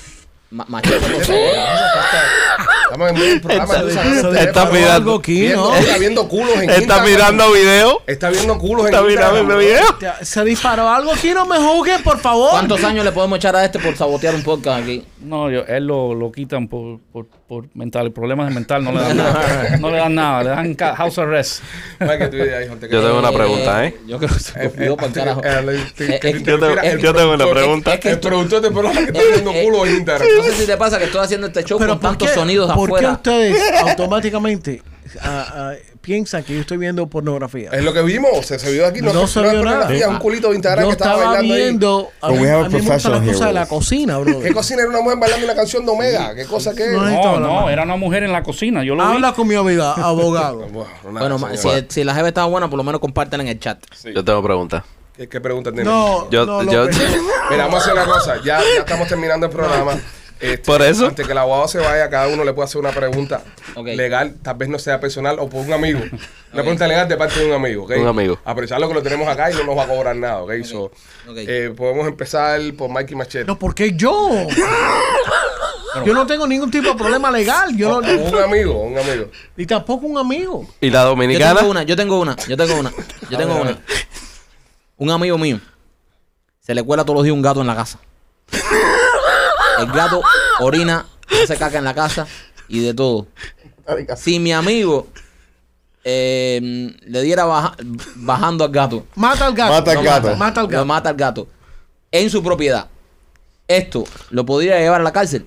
ma- 0.51 0.67
Machete, 0.69 0.99
por 1.15 1.25
favor. 1.25 1.41
Estamos 2.91 3.11
en 3.11 3.33
un 3.33 3.41
programa, 3.41 3.75
de- 3.83 3.91
Está 3.91 4.03
teléfono, 4.31 4.71
mirando. 4.73 4.93
algo 4.95 5.15
aquí, 5.17 5.49
¿no? 5.49 5.75
Está 5.77 5.99
viendo 5.99 6.29
culos 6.29 6.55
en 6.57 6.63
Está 6.71 6.77
Instagram. 6.81 7.07
mirando 7.11 7.53
video. 7.53 8.03
Está 8.07 8.31
viendo 8.31 8.59
culos 8.59 8.87
en 8.87 8.95
Está 8.95 9.03
mirando 9.07 9.57
video. 9.59 9.85
Se 10.23 10.45
disparó 10.45 10.89
algo 10.89 11.13
aquí, 11.13 11.31
no 11.35 11.47
me 11.47 11.59
juzguen, 11.59 12.03
por 12.03 12.19
favor. 12.21 12.51
¿Cuántos 12.51 12.83
años 12.85 13.05
le 13.05 13.13
podemos 13.13 13.39
echar 13.39 13.57
a 13.57 13.65
este 13.65 13.79
por 13.79 13.97
sabotear 13.97 14.35
un 14.35 14.43
podcast 14.43 14.83
aquí? 14.83 15.05
No, 15.21 15.51
yo- 15.51 15.65
él 15.67 15.87
lo, 15.87 16.15
lo 16.15 16.31
quitan 16.31 16.69
por, 16.69 17.01
por, 17.13 17.27
por 17.49 17.65
mental, 17.75 18.13
problemas 18.13 18.49
de 18.49 18.55
mental 18.55 18.85
no 18.85 18.93
le 18.93 19.01
dan 19.01 19.17
nada. 19.17 19.77
No 19.81 19.91
le 19.91 19.97
dan 19.99 20.15
nada, 20.15 20.43
le 20.43 20.49
dan 20.51 20.77
house 20.97 21.19
arrest. 21.19 21.63
Yo 22.01 22.07
tengo 23.03 23.19
una 23.19 23.31
Eh, 23.31 23.33
pregunta, 23.35 23.85
¿eh? 23.87 23.97
Yo 24.07 24.19
creo 24.19 24.31
que 24.31 24.39
se 24.41 24.53
Eh, 24.53 24.63
confundió 24.65 24.93
eh, 24.93 24.97
para 24.97 25.07
el 25.09 25.13
carajo. 25.13 25.41
eh, 25.45 25.49
Eh, 25.99 26.21
eh, 26.23 26.99
yo 27.01 27.13
tengo- 27.15 27.35
una 27.35 27.47
pregunta. 27.49 27.95
El 27.95 28.21
productor 28.21 28.61
del 28.61 28.73
programa 28.73 29.01
que 29.01 29.07
está 29.07 29.21
Eh, 29.21 29.25
viendo 29.33 29.51
eh, 29.53 29.65
culos 29.65 29.89
en 29.89 29.95
Instagram. 29.97 30.29
No 30.37 30.43
sé 30.45 30.53
si 30.53 30.67
te 30.67 30.77
pasa 30.77 30.99
que 30.99 31.05
estoy 31.05 31.21
haciendo 31.25 31.47
este 31.49 31.65
show 31.65 31.79
con 31.79 31.89
¿por 31.89 32.01
tantos 32.01 32.29
qué, 32.29 32.35
sonidos 32.35 32.71
¿por 32.89 33.01
qué 33.01 33.07
ustedes 33.07 33.57
automáticamente 33.83 34.83
piensan 36.01 36.43
que 36.45 36.55
yo 36.55 36.61
estoy 36.61 36.77
viendo 36.79 37.07
pornografía? 37.09 37.71
Es 37.73 37.83
lo 37.83 37.93
que 37.93 38.03
vimos, 38.03 38.47
se, 38.47 38.59
se 38.59 38.71
vio 38.73 38.87
aquí. 38.87 39.01
No, 39.01 39.27
se 39.27 39.41
vio 39.41 39.53
nada. 39.53 39.63
pornografía, 39.63 40.09
un 40.09 40.19
culito 40.19 40.49
de 40.51 40.55
Instagram 40.57 40.85
Yo 40.85 40.89
que 40.89 40.93
estaba, 40.93 41.15
estaba 41.15 41.31
bailando 41.35 41.55
ahí. 41.55 41.61
viendo. 41.63 42.09
A 42.21 42.29
But 42.29 42.37
mí, 42.37 42.43
we 42.43 42.51
have 42.51 42.63
a 42.63 42.67
a 42.67 42.69
mí 42.69 42.75
me 42.75 42.79
las 42.79 42.87
professional 42.87 43.27
cosas 43.27 43.47
de 43.49 43.53
la 43.53 43.67
cocina, 43.67 44.19
bro. 44.19 44.41
¿Qué 44.41 44.53
cocina 44.53 44.83
era 44.83 44.91
una 44.91 45.01
mujer 45.01 45.19
bailando 45.19 45.45
una 45.47 45.55
canción 45.55 45.85
de 45.87 45.93
Omega? 45.93 46.35
¿Qué 46.35 46.45
cosa 46.47 46.75
que 46.75 46.85
es? 46.85 46.93
No, 46.93 47.41
No, 47.41 47.67
la- 47.67 47.73
era 47.73 47.83
una 47.85 47.97
mujer 47.97 48.23
en 48.23 48.33
la 48.33 48.43
cocina, 48.43 48.85
yo 48.85 48.95
lo 48.95 49.03
Habla 49.03 49.31
vi. 49.31 49.37
con 49.37 49.49
mi 49.49 49.55
amiga, 49.55 49.93
abogado. 49.97 50.59
Bueno, 50.69 50.87
nada, 51.05 51.19
Bueno, 51.21 51.39
ma- 51.39 51.57
señor. 51.57 51.81
si, 51.89 52.01
si 52.01 52.05
la 52.05 52.15
jefa 52.15 52.29
estaba 52.29 52.47
buena, 52.47 52.69
por 52.69 52.77
lo 52.77 52.85
menos 52.85 53.01
compártela 53.01 53.43
en 53.43 53.49
el 53.49 53.59
chat. 53.61 53.79
Yo 54.15 54.25
tengo 54.25 54.43
pregunta. 54.43 54.85
¿Qué, 55.17 55.29
qué 55.29 55.41
pregunta 55.41 55.73
tiene? 55.73 55.85
No, 55.89 56.31
Yo- 56.31 56.45
no, 56.45 56.63
yo- 56.71 56.85
López. 56.85 56.99
Mira, 57.51 57.65
vamos 57.65 57.81
a 57.81 57.83
hacer 57.85 57.93
una 57.95 58.05
cosa. 58.05 58.37
Ya, 58.45 58.61
ya 58.61 58.81
estamos 58.81 59.09
terminando 59.09 59.47
el 59.47 59.53
programa. 59.53 59.93
Este, 60.39 60.59
Por 60.59 60.83
eso. 60.83 61.07
Antes 61.07 61.25
que 61.27 61.33
el 61.33 61.39
abogado 61.39 61.67
se 61.69 61.79
vaya, 61.79 62.11
cada 62.11 62.29
uno 62.29 62.45
le 62.45 62.53
puede 62.53 62.67
hacer 62.67 62.79
una 62.81 62.91
pregunta 62.91 63.43
legal, 63.85 64.35
tal 64.43 64.57
vez 64.57 64.69
no 64.69 64.79
sea 64.79 65.01
personal 65.01 65.39
o 65.39 65.49
por 65.49 65.65
un 65.65 65.73
amigo. 65.73 66.01
Una 66.53 66.63
pregunta 66.63 66.87
legal 66.87 67.07
de 67.07 67.17
parte 67.19 67.39
de 67.41 67.47
un 67.47 67.53
amigo, 67.53 67.85
¿ok? 67.85 67.93
Un 67.99 68.07
amigo. 68.07 68.39
Aprovechar 68.43 68.81
lo 68.81 68.89
que 68.89 68.95
lo 68.95 69.03
tenemos 69.03 69.29
acá 69.29 69.51
y 69.51 69.55
no 69.55 69.65
nos 69.65 69.77
va 69.77 69.83
a 69.83 69.87
cobrar 69.89 70.17
nada, 70.17 70.39
¿ok? 70.43 70.53
So, 70.65 70.91
eh, 71.37 71.71
podemos 71.77 72.07
empezar 72.07 72.59
por 72.79 72.89
Mikey 72.89 73.15
Machete. 73.15 73.45
No, 73.45 73.59
¿por 73.59 73.75
qué 73.75 73.93
yo? 73.95 74.31
Yo 76.05 76.15
no 76.15 76.27
tengo 76.27 76.47
ningún 76.47 76.71
tipo 76.71 76.89
de 76.89 76.95
problema 76.95 77.31
legal. 77.31 77.77
Yo 77.77 78.01
no, 78.01 78.09
un 78.09 78.39
amigo, 78.43 78.81
un 78.83 78.97
amigo. 78.99 79.31
ni 79.57 79.67
tampoco 79.67 80.07
un 80.07 80.17
amigo. 80.17 80.67
¿Y 80.81 80.89
la 80.89 81.03
Yo 81.03 81.09
dominicana? 81.11 81.57
tengo 81.61 81.71
una, 81.71 81.83
yo 81.83 81.97
tengo 81.97 82.21
una, 82.21 82.37
yo 82.49 82.57
tengo 82.57 82.75
una, 82.79 82.93
yo 83.29 83.37
tengo 83.39 83.57
una. 83.57 83.79
Un 84.97 85.11
amigo 85.11 85.37
mío 85.37 85.61
se 86.61 86.75
le 86.75 86.83
cuela 86.83 87.05
todos 87.05 87.17
los 87.19 87.25
días 87.25 87.35
un 87.35 87.43
gato 87.43 87.61
en 87.61 87.67
la 87.69 87.77
casa. 87.77 87.99
El 89.79 89.87
gato 89.93 90.23
orina, 90.61 91.07
hace 91.43 91.57
caca 91.57 91.79
en 91.79 91.85
la 91.85 91.95
casa 91.95 92.27
y 92.69 92.81
de 92.81 92.95
todo. 92.95 93.27
Si 94.17 94.39
mi 94.39 94.53
amigo 94.53 95.09
eh, 96.05 96.95
le 97.03 97.23
diera 97.23 97.45
baja- 97.45 97.77
bajando 98.17 98.65
al 98.65 98.71
gato, 98.73 99.07
Mata 99.15 99.47
al 99.47 99.55
gato. 99.55 99.73
Mata 99.73 99.91
al 99.93 100.05
gato. 100.05 100.37
Mata 100.37 100.61
al 100.61 100.67
lo 100.67 100.71
gato. 100.73 100.85
mata 100.87 101.09
al 101.11 101.17
gato 101.17 101.49
en 102.13 102.31
su 102.31 102.43
propiedad, 102.43 102.87
esto 103.69 104.05
lo 104.31 104.47
podría 104.47 104.79
llevar 104.79 105.01
a 105.01 105.05
la 105.05 105.13
cárcel. 105.13 105.47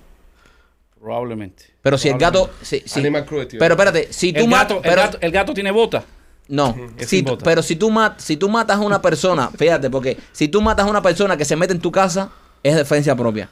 Probablemente. 1.00 1.66
Pero 1.82 1.98
si 1.98 2.10
el 2.10 2.18
gato, 2.18 2.50
si- 2.62 2.84
si- 2.86 3.00
Animal 3.00 3.26
cruelty. 3.26 3.58
pero 3.58 3.76
espérate, 3.76 4.12
si 4.12 4.34
tú 4.34 4.42
El 4.42 4.48
matas, 4.50 4.78
gato, 4.78 4.90
el, 4.90 4.96
gato, 4.96 5.18
el 5.22 5.32
gato 5.32 5.54
tiene 5.54 5.72
bota. 5.72 6.04
No, 6.50 6.76
Es 6.98 7.08
si 7.10 7.18
sin 7.18 7.26
tú- 7.26 7.32
bota. 7.32 7.46
pero 7.46 7.62
si 7.62 7.76
tú, 7.76 7.90
mat, 7.90 8.20
si 8.20 8.36
tú 8.36 8.50
matas 8.50 8.78
a 8.78 8.82
una 8.82 9.02
persona, 9.02 9.50
fíjate, 9.56 9.90
porque 9.90 10.18
si 10.34 10.48
tú 10.50 10.62
matas 10.62 10.86
a 10.86 10.90
una 10.90 11.02
persona 11.02 11.38
que 11.38 11.46
se 11.46 11.56
mete 11.56 11.74
en 11.74 11.80
tu 11.80 11.92
casa, 11.92 12.32
es 12.64 12.76
defensa 12.76 13.16
propia. 13.16 13.50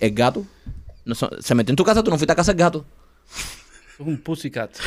El 0.00 0.14
gato 0.14 0.44
no 1.04 1.14
se 1.14 1.54
metió 1.54 1.72
en 1.72 1.76
tu 1.76 1.84
casa, 1.84 2.02
tú 2.02 2.10
no 2.10 2.16
fuiste 2.16 2.32
a 2.32 2.36
casa 2.36 2.52
del 2.52 2.58
gato. 2.60 2.84
Es 3.94 4.00
un 4.06 4.18
pussycat. 4.18 4.70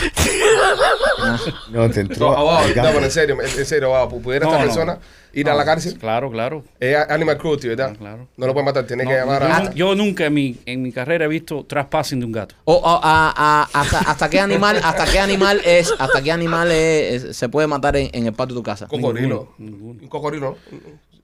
No, 1.72 1.90
te 1.90 2.04
No, 2.04 2.12
entró. 2.12 2.38
abogado, 2.38 2.68
no, 2.68 2.74
gato. 2.76 2.90
pero 2.94 3.06
en 3.06 3.12
serio, 3.12 3.38
en 3.42 3.60
en 3.60 3.66
serio, 3.66 3.88
abogado, 3.96 4.22
¿pudiera 4.22 4.46
No, 4.46 4.52
esta 4.52 4.64
no. 4.66 4.68
persona 4.74 5.00
ir 5.34 5.50
a 5.50 5.56
la 5.56 5.66
cárcel? 5.66 5.98
Claro, 5.98 6.30
claro. 6.32 6.64
Es 6.80 6.96
animal 7.10 7.38
cruelty, 7.38 7.68
¿verdad? 7.70 7.96
Claro. 7.98 8.28
No 8.38 8.48
lo 8.48 8.54
puede 8.54 8.66
matar, 8.66 8.86
tiene 8.86 9.04
No, 9.04 9.10
que 9.10 9.16
llamar 9.16 9.42
yo, 9.42 9.54
a... 9.54 9.60
nu- 9.64 9.72
yo 9.74 9.96
nunca 9.96 10.26
en 10.26 10.34
mi, 10.34 10.58
en 10.66 10.82
mi 10.82 10.92
carrera 10.92 11.26
he 11.26 11.28
visto 11.28 11.66
trespassing 11.66 12.20
de 12.20 12.26
un 12.26 12.32
gato. 12.32 12.56
O, 12.66 12.76
o, 12.76 13.00
a- 13.04 13.34
a- 13.36 13.70
hasta, 13.74 14.00
hasta 14.00 14.30
qué 14.30 14.40
animal, 14.40 14.80
hasta 14.84 15.06
qué 15.06 15.20
animal 15.20 15.62
es, 15.66 15.92
hasta 15.98 16.22
qué 16.22 16.32
animal 16.32 16.72
es- 16.72 17.24
es- 17.24 17.38
se 17.38 17.50
puede 17.50 17.68
matar 17.68 17.96
en, 17.98 18.10
en 18.14 18.28
el 18.28 18.34
patio 18.34 18.56
de 18.56 18.60
tu 18.60 18.64
casa. 18.64 18.88
Cocodrilo. 18.88 19.54
Ninguno, 19.58 19.78
ninguno. 19.78 20.02
Un 20.04 20.08
cocodrilo, 20.10 20.58
¿no? 20.72 20.78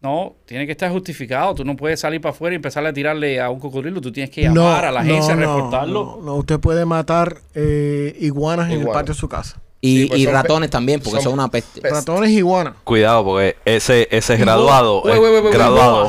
No, 0.03 0.35
tiene 0.45 0.65
que 0.65 0.73
estar 0.73 0.91
justificado. 0.91 1.55
Tú 1.55 1.63
no 1.63 1.77
puedes 1.77 2.01
salir 2.01 2.19
para 2.19 2.31
afuera 2.33 2.53
y 2.53 2.57
empezar 2.57 2.85
a 2.85 2.91
tirarle 2.91 3.39
a 3.39 3.49
un 3.49 3.57
cocodrilo. 3.59 4.01
Tú 4.01 4.11
tienes 4.11 4.29
que 4.29 4.49
No, 4.49 4.55
llamar 4.65 4.83
a 4.85 4.91
la 4.91 4.99
agencia, 4.99 5.33
no, 5.33 5.45
no, 5.45 5.55
reportarlo. 5.55 6.03
No, 6.19 6.21
no, 6.25 6.35
usted 6.35 6.59
puede 6.59 6.83
matar 6.83 7.37
eh, 7.55 8.13
iguanas 8.19 8.69
en 8.69 8.81
el 8.81 8.87
patio 8.87 9.13
de 9.13 9.19
su 9.19 9.29
casa. 9.29 9.61
Y, 9.79 10.03
Sí, 10.03 10.05
pues 10.07 10.19
y 10.19 10.25
ratones 10.27 10.69
también, 10.69 10.99
porque 11.01 11.17
son 11.17 11.23
son 11.31 11.33
una 11.33 11.49
peste. 11.49 11.81
pe- 11.81 11.89
Ratones 11.89 12.29
y 12.31 12.37
iguanas. 12.37 12.73
Cuidado, 12.83 13.23
porque 13.25 13.55
ese, 13.65 14.07
ese 14.11 14.33
es 14.33 14.39
graduado. 14.39 15.01
Wait, 15.03 15.15
es 15.15 15.21
wait, 15.21 15.43
wait, 15.43 15.53
graduado. 15.53 16.07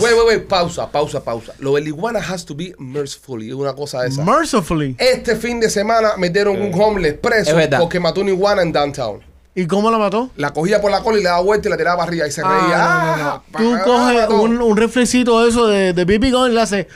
pausa, 0.48 0.90
pausa, 0.90 1.22
pausa. 1.24 1.54
Lo 1.58 1.74
del 1.74 1.86
iguana 1.88 2.18
has 2.20 2.44
to 2.44 2.54
be 2.54 2.72
merciful. 2.78 3.42
Y 3.42 3.52
una 3.52 3.74
cosa 3.74 4.06
esa. 4.06 4.24
Mercifully. 4.24 4.96
Este 4.98 5.36
fin 5.36 5.58
de 5.60 5.70
semana 5.70 6.16
metieron 6.16 6.60
un 6.60 6.72
homeless 6.80 7.14
preso 7.14 7.56
porque 7.78 7.98
mató 8.00 8.20
una 8.22 8.30
iguana 8.30 8.62
en 8.62 8.72
downtown. 8.72 9.33
¿Y 9.56 9.66
cómo 9.66 9.90
la 9.90 9.98
mató? 9.98 10.30
La 10.36 10.52
cogía 10.52 10.80
por 10.80 10.90
la 10.90 11.02
cola 11.02 11.18
y 11.18 11.22
le 11.22 11.28
daba 11.28 11.40
vuelta 11.40 11.68
y 11.68 11.70
la 11.70 11.76
tiraba 11.76 11.96
para 11.98 12.08
arriba 12.08 12.26
y 12.26 12.32
se 12.32 12.42
reía. 12.42 12.74
Ah, 12.74 13.16
no, 13.16 13.16
no, 13.16 13.24
no. 13.24 13.30
Ah, 13.30 13.42
Tú 13.56 13.76
coges 13.84 14.28
un, 14.30 14.60
un 14.62 14.76
reflexito 14.76 15.42
de 15.42 15.48
eso 15.50 15.66
de, 15.68 15.92
de 15.92 16.04
Gun 16.30 16.50
y 16.50 16.54
le 16.54 16.60
haces 16.60 16.86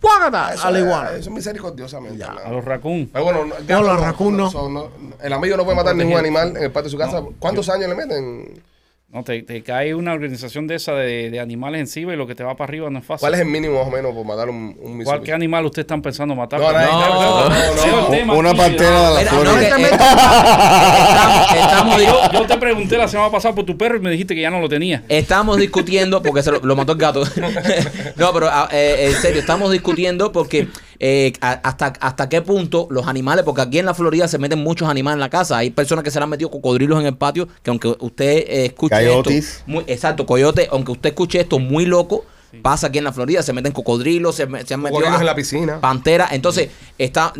¡Guácata! 0.00 0.54
Eso 0.54 0.66
a 0.68 0.70
la 0.70 0.78
iguana. 0.78 1.10
Eso 1.10 1.18
es 1.18 1.30
misericordiosamente. 1.30 2.22
A 2.22 2.50
los 2.50 2.64
raccoon. 2.64 3.10
Pero 3.12 3.24
bueno, 3.24 3.44
no, 3.68 3.82
los 3.82 4.00
raccoon 4.00 4.36
no. 4.36 4.48
son- 4.50 4.72
no- 4.74 4.90
El 5.20 5.32
amigo 5.32 5.56
no 5.56 5.64
puede 5.64 5.76
matar 5.76 5.96
ningún 5.96 6.16
animal 6.18 6.56
en 6.56 6.62
el 6.62 6.70
patio 6.70 6.84
de 6.84 6.90
su 6.90 6.98
casa. 6.98 7.20
¿Cuántos 7.40 7.68
años 7.68 7.88
le 7.88 7.94
meten? 7.96 8.62
No, 9.10 9.24
te, 9.24 9.42
te 9.42 9.62
cae 9.62 9.94
una 9.94 10.12
organización 10.12 10.66
de 10.66 10.74
esa 10.74 10.92
de, 10.92 11.30
de 11.30 11.40
animales 11.40 11.80
encima 11.80 12.12
y 12.12 12.16
lo 12.16 12.26
que 12.26 12.34
te 12.34 12.44
va 12.44 12.54
para 12.58 12.68
arriba 12.68 12.90
no 12.90 12.98
es 12.98 13.06
fácil. 13.06 13.20
¿Cuál 13.20 13.32
es 13.32 13.40
el 13.40 13.46
mínimo 13.46 13.78
más 13.78 13.88
o 13.88 13.90
menos 13.90 14.12
por 14.14 14.26
matar 14.26 14.50
un, 14.50 14.76
un 14.82 15.02
¿Cuál? 15.02 15.22
¿Qué 15.22 15.32
animal 15.32 15.64
usted 15.64 15.80
están 15.80 16.02
pensando 16.02 16.34
matar? 16.34 16.60
No, 16.60 16.70
No, 16.70 16.78
no, 16.78 17.08
no, 17.08 17.48
no, 17.48 18.00
no. 18.02 18.06
tema 18.08 18.34
Una 18.34 18.52
pantera 18.52 19.12
de 19.12 19.14
la 19.14 19.20
estamos- 21.58 22.02
Yo, 22.02 22.20
yo 22.34 22.46
te 22.46 22.58
pregunté 22.58 22.98
la 22.98 23.08
semana 23.08 23.30
pasada 23.30 23.54
por 23.54 23.64
tu 23.64 23.78
perro 23.78 23.96
y 23.96 24.00
me 24.00 24.10
dijiste 24.10 24.34
que 24.34 24.42
ya 24.42 24.50
no 24.50 24.60
lo 24.60 24.68
tenía. 24.68 25.02
Estamos 25.08 25.56
discutiendo, 25.56 26.22
porque 26.22 26.42
se 26.42 26.52
lo, 26.52 26.60
lo 26.60 26.76
mató 26.76 26.92
el 26.92 26.98
gato. 26.98 27.22
no, 28.16 28.32
pero 28.34 28.48
ah, 28.50 28.68
eh, 28.72 29.06
en 29.10 29.14
serio, 29.22 29.40
estamos 29.40 29.72
discutiendo 29.72 30.32
porque 30.32 30.68
eh, 31.00 31.32
hasta, 31.40 31.92
hasta 32.00 32.28
qué 32.28 32.42
punto 32.42 32.88
los 32.90 33.06
animales, 33.06 33.44
porque 33.44 33.60
aquí 33.60 33.78
en 33.78 33.86
la 33.86 33.94
Florida 33.94 34.26
se 34.26 34.38
meten 34.38 34.58
muchos 34.58 34.88
animales 34.88 35.16
en 35.16 35.20
la 35.20 35.30
casa. 35.30 35.58
Hay 35.58 35.70
personas 35.70 36.04
que 36.04 36.10
se 36.10 36.18
le 36.18 36.24
han 36.24 36.30
metido 36.30 36.50
cocodrilos 36.50 37.00
en 37.00 37.06
el 37.06 37.16
patio, 37.16 37.48
que 37.62 37.70
aunque 37.70 37.94
usted 38.00 38.44
eh, 38.48 38.66
escuche 38.66 38.96
Coyotes. 38.96 39.44
esto, 39.44 39.62
muy, 39.66 39.84
exacto, 39.86 40.26
coyote, 40.26 40.68
aunque 40.70 40.92
usted 40.92 41.10
escuche 41.10 41.40
esto 41.40 41.58
muy 41.58 41.86
loco, 41.86 42.24
pasa 42.62 42.88
aquí 42.88 42.98
en 42.98 43.04
la 43.04 43.12
Florida, 43.12 43.42
se 43.42 43.52
meten 43.52 43.72
cocodrilos, 43.72 44.34
se, 44.34 44.46
se 44.64 44.74
han 44.74 44.80
metido 44.80 45.04
en 45.18 45.26
la 45.26 45.34
piscina. 45.34 45.80
Pantera. 45.80 46.28
Entonces, 46.32 46.68
está, 46.96 47.32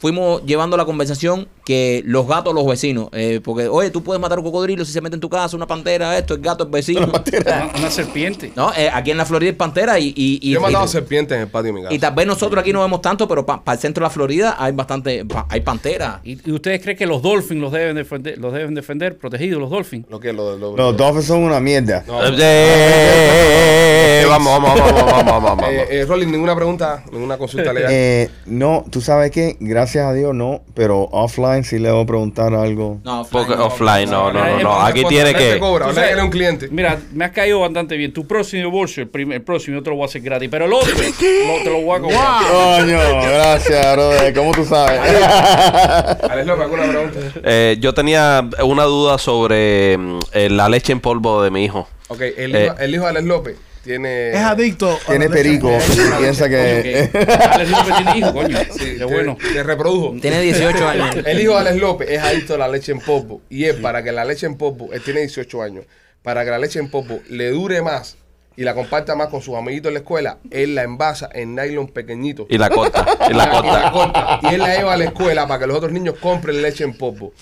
fuimos 0.00 0.42
llevando 0.44 0.76
la 0.76 0.84
conversación 0.84 1.48
que 1.64 2.02
los 2.06 2.26
gatos 2.26 2.54
los 2.54 2.66
vecinos. 2.66 3.08
Eh, 3.12 3.40
porque, 3.42 3.68
oye, 3.68 3.90
tú 3.90 4.02
puedes 4.02 4.20
matar 4.20 4.38
un 4.38 4.44
cocodrilo 4.44 4.84
si 4.84 4.92
se 4.92 5.00
mete 5.00 5.14
en 5.16 5.20
tu 5.20 5.28
casa, 5.28 5.56
una 5.56 5.66
pantera, 5.66 6.16
esto, 6.18 6.34
el 6.34 6.40
gato, 6.40 6.64
el 6.64 6.70
vecino. 6.70 7.06
Una, 7.06 7.70
una 7.78 7.90
serpiente. 7.90 8.52
No, 8.56 8.72
eh, 8.76 8.90
aquí 8.92 9.10
en 9.10 9.16
la 9.18 9.24
Florida 9.24 9.50
hay 9.50 9.56
pantera 9.56 9.98
y... 9.98 10.08
y, 10.16 10.38
y 10.42 10.52
Yo 10.52 10.58
he 10.58 10.62
matado 10.62 10.86
serpientes 10.88 11.36
en 11.36 11.42
el 11.42 11.48
patio 11.48 11.66
de 11.66 11.72
mi 11.74 11.82
casa. 11.82 11.94
y 11.94 11.98
tal 11.98 12.14
vez 12.14 12.26
nosotros 12.26 12.60
aquí 12.60 12.72
no 12.72 12.80
vemos 12.80 13.00
tanto, 13.02 13.28
pero 13.28 13.44
para 13.46 13.72
el 13.72 13.78
centro 13.78 14.02
de 14.02 14.06
la 14.06 14.10
Florida 14.10 14.56
hay 14.58 14.72
bastante, 14.72 15.24
pa- 15.24 15.46
hay 15.48 15.60
pantera. 15.60 16.20
¿Y, 16.24 16.38
y 16.48 16.52
ustedes 16.52 16.82
creen 16.82 16.96
que 16.96 17.06
los 17.06 17.22
Dolphins 17.22 17.60
los 17.60 17.72
deben 17.72 17.94
defender, 17.96 18.38
los 18.38 18.52
deben 18.52 18.74
defender 18.74 19.16
protegidos, 19.18 19.60
los 19.60 19.70
Dolphins? 19.70 20.06
Lo 20.08 20.18
que 20.20 20.32
lo, 20.32 20.56
lo- 20.56 20.76
Los 20.76 20.96
Dolphins 20.96 21.26
son 21.26 21.42
una 21.42 21.60
mierda. 21.60 22.04
No. 22.06 22.24
Eh, 22.26 22.30
eh, 22.38 24.22
eh, 24.22 24.26
vamos, 24.28 24.47
vamos, 24.48 24.78
vamos, 24.78 24.92
vamos, 25.04 25.24
vamos, 25.24 25.42
vamos. 25.42 25.64
Eh, 25.68 25.86
eh, 25.90 26.04
Rolly, 26.06 26.26
ninguna 26.26 26.54
pregunta, 26.56 27.04
ninguna 27.12 27.36
consulta 27.38 27.72
legal. 27.72 27.90
Eh, 27.92 28.30
no, 28.46 28.84
tú 28.90 29.00
sabes 29.00 29.30
qué, 29.30 29.56
gracias 29.60 30.06
a 30.06 30.12
Dios 30.12 30.34
no, 30.34 30.62
pero 30.74 31.02
offline 31.12 31.64
sí 31.64 31.78
le 31.78 31.90
voy 31.90 32.02
a 32.02 32.06
preguntar 32.06 32.54
algo. 32.54 32.98
No, 33.04 33.26
Porque 33.30 33.52
offline 33.54 33.58
no. 33.58 33.66
offline, 33.66 34.10
no, 34.10 34.32
no, 34.32 34.40
no, 34.40 34.58
Eh, 34.58 34.62
no. 34.62 34.72
eh, 34.72 34.90
Aquí 34.90 35.04
tiene 35.04 35.34
que. 35.34 35.58
cobra, 35.58 35.92
sabes- 35.92 36.22
un 36.22 36.30
cliente. 36.30 36.68
Mira, 36.70 36.98
me 37.12 37.24
has 37.24 37.30
caído 37.32 37.60
bastante 37.60 37.96
bien. 37.96 38.12
Tu 38.12 38.26
próximo 38.26 38.62
divorcio, 38.64 39.02
el, 39.04 39.08
primer, 39.08 39.36
el 39.36 39.42
próximo, 39.42 39.76
yo 39.78 39.82
te 39.82 39.90
lo 39.90 39.96
voy 39.96 40.02
a 40.04 40.06
hacer 40.06 40.20
gratis. 40.22 40.48
Pero 40.50 40.64
el 40.66 40.72
otro, 40.72 40.88
lo- 40.98 41.62
te 41.62 41.70
lo 41.70 41.80
voy 41.82 41.96
a 41.96 42.00
cobrar. 42.00 42.42
Coño, 42.50 42.98
gracias, 43.22 43.94
brother. 43.96 44.34
¿Cómo 44.34 44.52
tú 44.52 44.64
sabes? 44.64 45.00
Alex 46.30 46.46
López, 46.46 46.62
¿alguna 46.64 46.82
pregunta? 46.84 47.18
Eh, 47.44 47.76
yo 47.80 47.94
tenía 47.94 48.48
una 48.64 48.84
duda 48.84 49.18
sobre 49.18 49.96
mm, 49.98 50.18
eh, 50.32 50.50
la 50.50 50.68
leche 50.68 50.92
en 50.92 51.00
polvo 51.00 51.42
de 51.42 51.50
mi 51.50 51.64
hijo. 51.64 51.88
Ok, 52.08 52.20
el, 52.36 52.54
Eh. 52.56 52.64
hijo, 52.66 52.74
el 52.78 52.94
hijo 52.94 53.04
de 53.04 53.10
Alex 53.10 53.26
López 53.26 53.56
tiene... 53.88 54.30
Es 54.30 54.36
adicto. 54.36 54.90
a 54.90 54.98
Tiene 55.10 55.28
la 55.28 55.34
leche. 55.34 55.42
perico 55.48 55.70
y 55.72 56.20
piensa 56.20 56.48
que... 56.48 57.10
Alex 57.50 57.70
López 57.70 57.94
tiene 57.96 58.18
hijo, 58.18 58.32
coño. 58.32 58.58
Sí, 58.70 58.78
Qué 58.84 58.94
te- 58.98 59.04
bueno. 59.04 59.36
Te 59.52 59.62
reprodujo. 59.62 60.16
Tiene 60.20 60.40
18 60.42 60.88
años. 60.88 61.16
El 61.24 61.40
hijo 61.40 61.54
de 61.54 61.58
Alex 61.60 61.76
López 61.78 62.10
es 62.10 62.20
adicto 62.20 62.54
a 62.54 62.58
la 62.58 62.68
leche 62.68 62.92
en 62.92 63.00
polvo. 63.00 63.40
Y 63.48 63.64
es 63.64 63.74
para 63.76 64.02
que 64.02 64.12
la 64.12 64.24
leche 64.24 64.46
en 64.46 64.56
polvo, 64.56 64.90
él 64.92 65.00
tiene 65.02 65.20
18 65.20 65.62
años, 65.62 65.84
para 66.22 66.44
que 66.44 66.50
la 66.50 66.58
leche 66.58 66.78
en 66.78 66.90
polvo 66.90 67.20
le 67.30 67.50
dure 67.50 67.80
más 67.82 68.16
y 68.60 68.64
la 68.64 68.74
comparta 68.74 69.14
más 69.14 69.28
con 69.28 69.40
sus 69.40 69.54
amiguitos 69.54 69.88
en 69.90 69.94
la 69.94 70.00
escuela, 70.00 70.38
él 70.50 70.74
la 70.74 70.82
envasa 70.82 71.28
en 71.32 71.54
nylon 71.54 71.86
pequeñito. 71.88 72.44
Y 72.50 72.58
la 72.58 72.68
corta. 72.68 73.06
Y 73.30 73.32
la 73.32 73.44
Y 73.62 73.66
la 73.66 73.90
corta. 73.92 73.92
corta. 73.92 74.40
Y 74.42 74.54
él 74.54 74.58
la 74.58 74.76
lleva 74.76 74.94
a 74.94 74.96
la 74.96 75.04
escuela 75.04 75.46
para 75.46 75.60
que 75.60 75.66
los 75.68 75.76
otros 75.76 75.92
niños 75.92 76.16
compren 76.20 76.60
leche 76.60 76.82
en 76.82 76.98
polvo. 76.98 77.32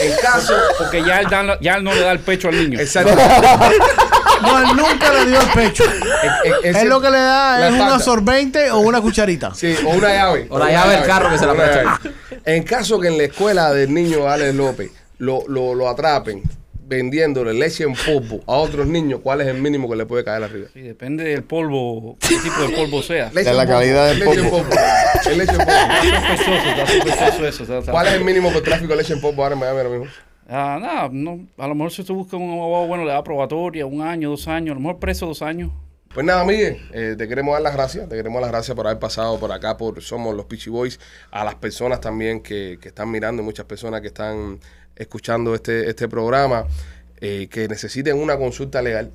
En 0.00 0.12
caso... 0.22 0.54
Porque 0.78 1.02
ya 1.04 1.18
él, 1.20 1.26
da- 1.28 1.58
ya 1.60 1.74
él 1.74 1.82
no 1.82 1.92
le 1.92 2.00
da 2.02 2.12
el 2.12 2.20
pecho 2.20 2.46
al 2.48 2.56
niño. 2.56 2.78
Exacto. 2.80 3.12
No, 4.42 4.58
él 4.58 4.68
nunca 4.74 5.12
le 5.12 5.26
dio 5.26 5.38
el 5.38 5.48
pecho. 5.48 5.84
Es, 6.64 6.76
Él 6.76 6.88
lo 6.88 6.98
que 6.98 7.10
le 7.10 7.18
da 7.18 7.68
es 7.68 7.74
un 7.74 7.80
absorbente 7.82 8.70
o 8.70 8.78
una 8.78 8.98
cucharita. 9.02 9.52
Sí, 9.54 9.76
o 9.84 9.90
una 9.90 10.08
llave. 10.14 10.46
O 10.48 10.58
la 10.58 10.64
Una 10.64 10.72
llave 10.72 10.94
del 10.96 11.04
carro 11.04 11.28
que 11.30 11.36
se 11.38 11.44
la 11.46 11.52
presta. 11.52 12.00
En 12.46 12.62
caso 12.62 12.98
que 12.98 13.08
en 13.08 13.18
la 13.18 13.24
escuela 13.24 13.70
del 13.74 13.92
niño 13.92 14.26
Alex 14.28 14.54
López 14.54 14.92
lo, 15.18 15.42
lo, 15.46 15.74
lo 15.74 15.90
atrapen 15.90 16.42
vendiéndole 16.90 17.54
leche 17.54 17.84
en 17.84 17.94
polvo 17.94 18.42
a 18.46 18.56
otros 18.56 18.86
niños, 18.86 19.20
¿cuál 19.22 19.40
es 19.40 19.46
el 19.46 19.62
mínimo 19.62 19.88
que 19.88 19.96
le 19.96 20.04
puede 20.04 20.24
caer 20.24 20.42
arriba? 20.42 20.66
Sí, 20.74 20.80
depende 20.80 21.24
del 21.24 21.44
polvo, 21.44 22.16
qué 22.20 22.36
tipo 22.36 22.60
de 22.68 22.76
polvo 22.76 23.02
sea. 23.02 23.30
De 23.30 23.42
la 23.44 23.50
en 23.52 23.56
polvo, 23.56 23.68
calidad 23.70 24.08
del 24.08 24.18
leche 24.18 24.40
en 24.40 24.50
polvo. 24.50 24.64
polvo. 24.68 24.80
Es 25.30 25.36
leche 25.38 25.52
en 25.52 25.58
polvo. 25.58 25.70
Está 25.70 26.36
sospechoso, 26.36 26.68
está 26.68 26.86
sospechoso 26.86 27.46
eso. 27.46 27.62
está- 27.62 27.78
está- 27.78 27.92
¿Cuál 27.92 28.06
es 28.08 28.12
el 28.14 28.24
mínimo 28.24 28.52
por 28.52 28.62
tráfico 28.62 28.88
de 28.92 28.96
leche 28.98 29.12
en 29.14 29.20
polvo 29.20 29.42
ahora 29.42 29.54
en 29.54 29.60
Miami 29.60 29.78
ahora 29.78 29.88
mismo? 29.90 30.06
Ah, 30.48 30.78
nada, 30.82 31.08
no, 31.12 31.46
a 31.58 31.68
lo 31.68 31.74
mejor 31.76 31.92
si 31.92 32.00
usted 32.02 32.12
busca 32.12 32.36
un 32.36 32.50
abogado 32.50 32.86
bueno, 32.88 33.04
le 33.04 33.12
da 33.12 33.22
probatoria, 33.22 33.86
un 33.86 34.02
año, 34.02 34.30
dos 34.30 34.48
años, 34.48 34.72
a 34.72 34.74
lo 34.74 34.80
mejor 34.80 34.98
preso 34.98 35.26
dos 35.26 35.42
años. 35.42 35.70
Pues 36.12 36.26
nada, 36.26 36.44
Miguel, 36.44 36.76
eh, 36.92 37.14
te 37.16 37.28
queremos 37.28 37.52
dar 37.52 37.62
las 37.62 37.72
gracias, 37.72 38.08
te 38.08 38.16
queremos 38.16 38.34
dar 38.40 38.42
las 38.42 38.50
gracias 38.50 38.74
por 38.74 38.84
haber 38.84 38.98
pasado 38.98 39.38
por 39.38 39.52
acá, 39.52 39.76
por 39.76 40.02
Somos 40.02 40.34
los 40.34 40.46
Peachy 40.46 40.68
Boys, 40.68 40.98
a 41.30 41.44
las 41.44 41.54
personas 41.54 42.00
también 42.00 42.40
que, 42.42 42.78
que 42.82 42.88
están 42.88 43.12
mirando, 43.12 43.44
muchas 43.44 43.64
personas 43.66 44.00
que 44.00 44.08
están 44.08 44.58
escuchando 45.00 45.54
este, 45.54 45.88
este 45.88 46.08
programa, 46.08 46.66
eh, 47.20 47.46
que 47.50 47.68
necesiten 47.68 48.18
una 48.18 48.36
consulta 48.36 48.82
legal, 48.82 49.10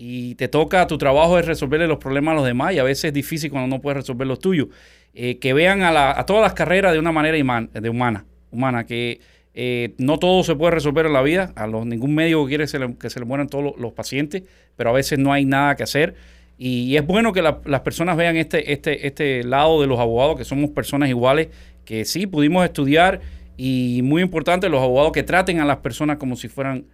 Y 0.04 0.34
te 0.36 0.48
toca, 0.48 0.88
tu 0.88 0.98
trabajo 0.98 1.38
es 1.38 1.46
resolverle 1.46 1.86
los 1.88 2.00
problemas 2.00 2.32
a 2.32 2.36
los 2.38 2.46
demás 2.46 2.74
y 2.74 2.80
a 2.80 2.84
veces 2.84 3.06
es 3.06 3.14
difícil 3.14 3.52
cuando 3.52 3.68
no 3.76 3.82
puedes 3.82 3.98
resolver 3.98 4.26
los 4.28 4.40
tuyos. 4.40 4.68
Eh, 5.14 5.40
que 5.40 5.54
vean 5.54 5.82
a, 5.82 6.20
a 6.20 6.26
todas 6.26 6.42
las 6.42 6.54
carreras 6.54 6.94
de 6.94 7.00
una 7.00 7.12
manera 7.12 7.36
de 7.36 7.90
humana, 7.90 8.26
humana, 8.50 8.86
que 8.86 9.20
eh, 9.54 9.94
no 9.98 10.18
todo 10.18 10.44
se 10.44 10.56
puede 10.56 10.72
resolver 10.72 11.06
en 11.06 11.14
la 11.14 11.22
vida, 11.22 11.52
a 11.56 11.68
los, 11.68 11.86
ningún 11.86 12.16
médico 12.16 12.46
quiere 12.48 12.66
que 12.66 13.10
se 13.10 13.20
le 13.20 13.26
mueran 13.26 13.48
todos 13.48 13.76
los, 13.78 13.94
pacientes, 13.94 14.44
pero 14.78 14.92
a 14.92 14.94
veces 14.94 15.20
no 15.20 15.34
hay 15.34 15.46
nada 15.46 15.76
que 15.76 15.84
hacer. 15.84 16.16
Y, 16.58 16.96
es 16.96 17.06
bueno 17.06 17.34
que 17.34 17.42
la- 17.42 17.60
las 17.66 17.82
personas 17.82 18.16
vean 18.16 18.38
este, 18.38 18.72
este, 18.72 19.08
este 19.08 19.44
lado 19.44 19.82
de 19.82 19.88
los 19.88 20.00
abogados, 20.00 20.38
que 20.38 20.46
somos 20.46 20.70
personas 20.70 21.10
iguales, 21.10 21.50
que 21.86 22.06
sí 22.06 22.28
pudimos 22.28 22.64
estudiar 22.64 23.20
y 23.58 24.02
muy 24.04 24.22
importante 24.22 24.70
los 24.70 24.82
abogados 24.82 25.12
que 25.12 25.24
traten 25.24 25.60
a 25.60 25.66
las 25.66 25.78
personas 25.78 26.18
como 26.18 26.36
si 26.36 26.48
fueran 26.48 26.86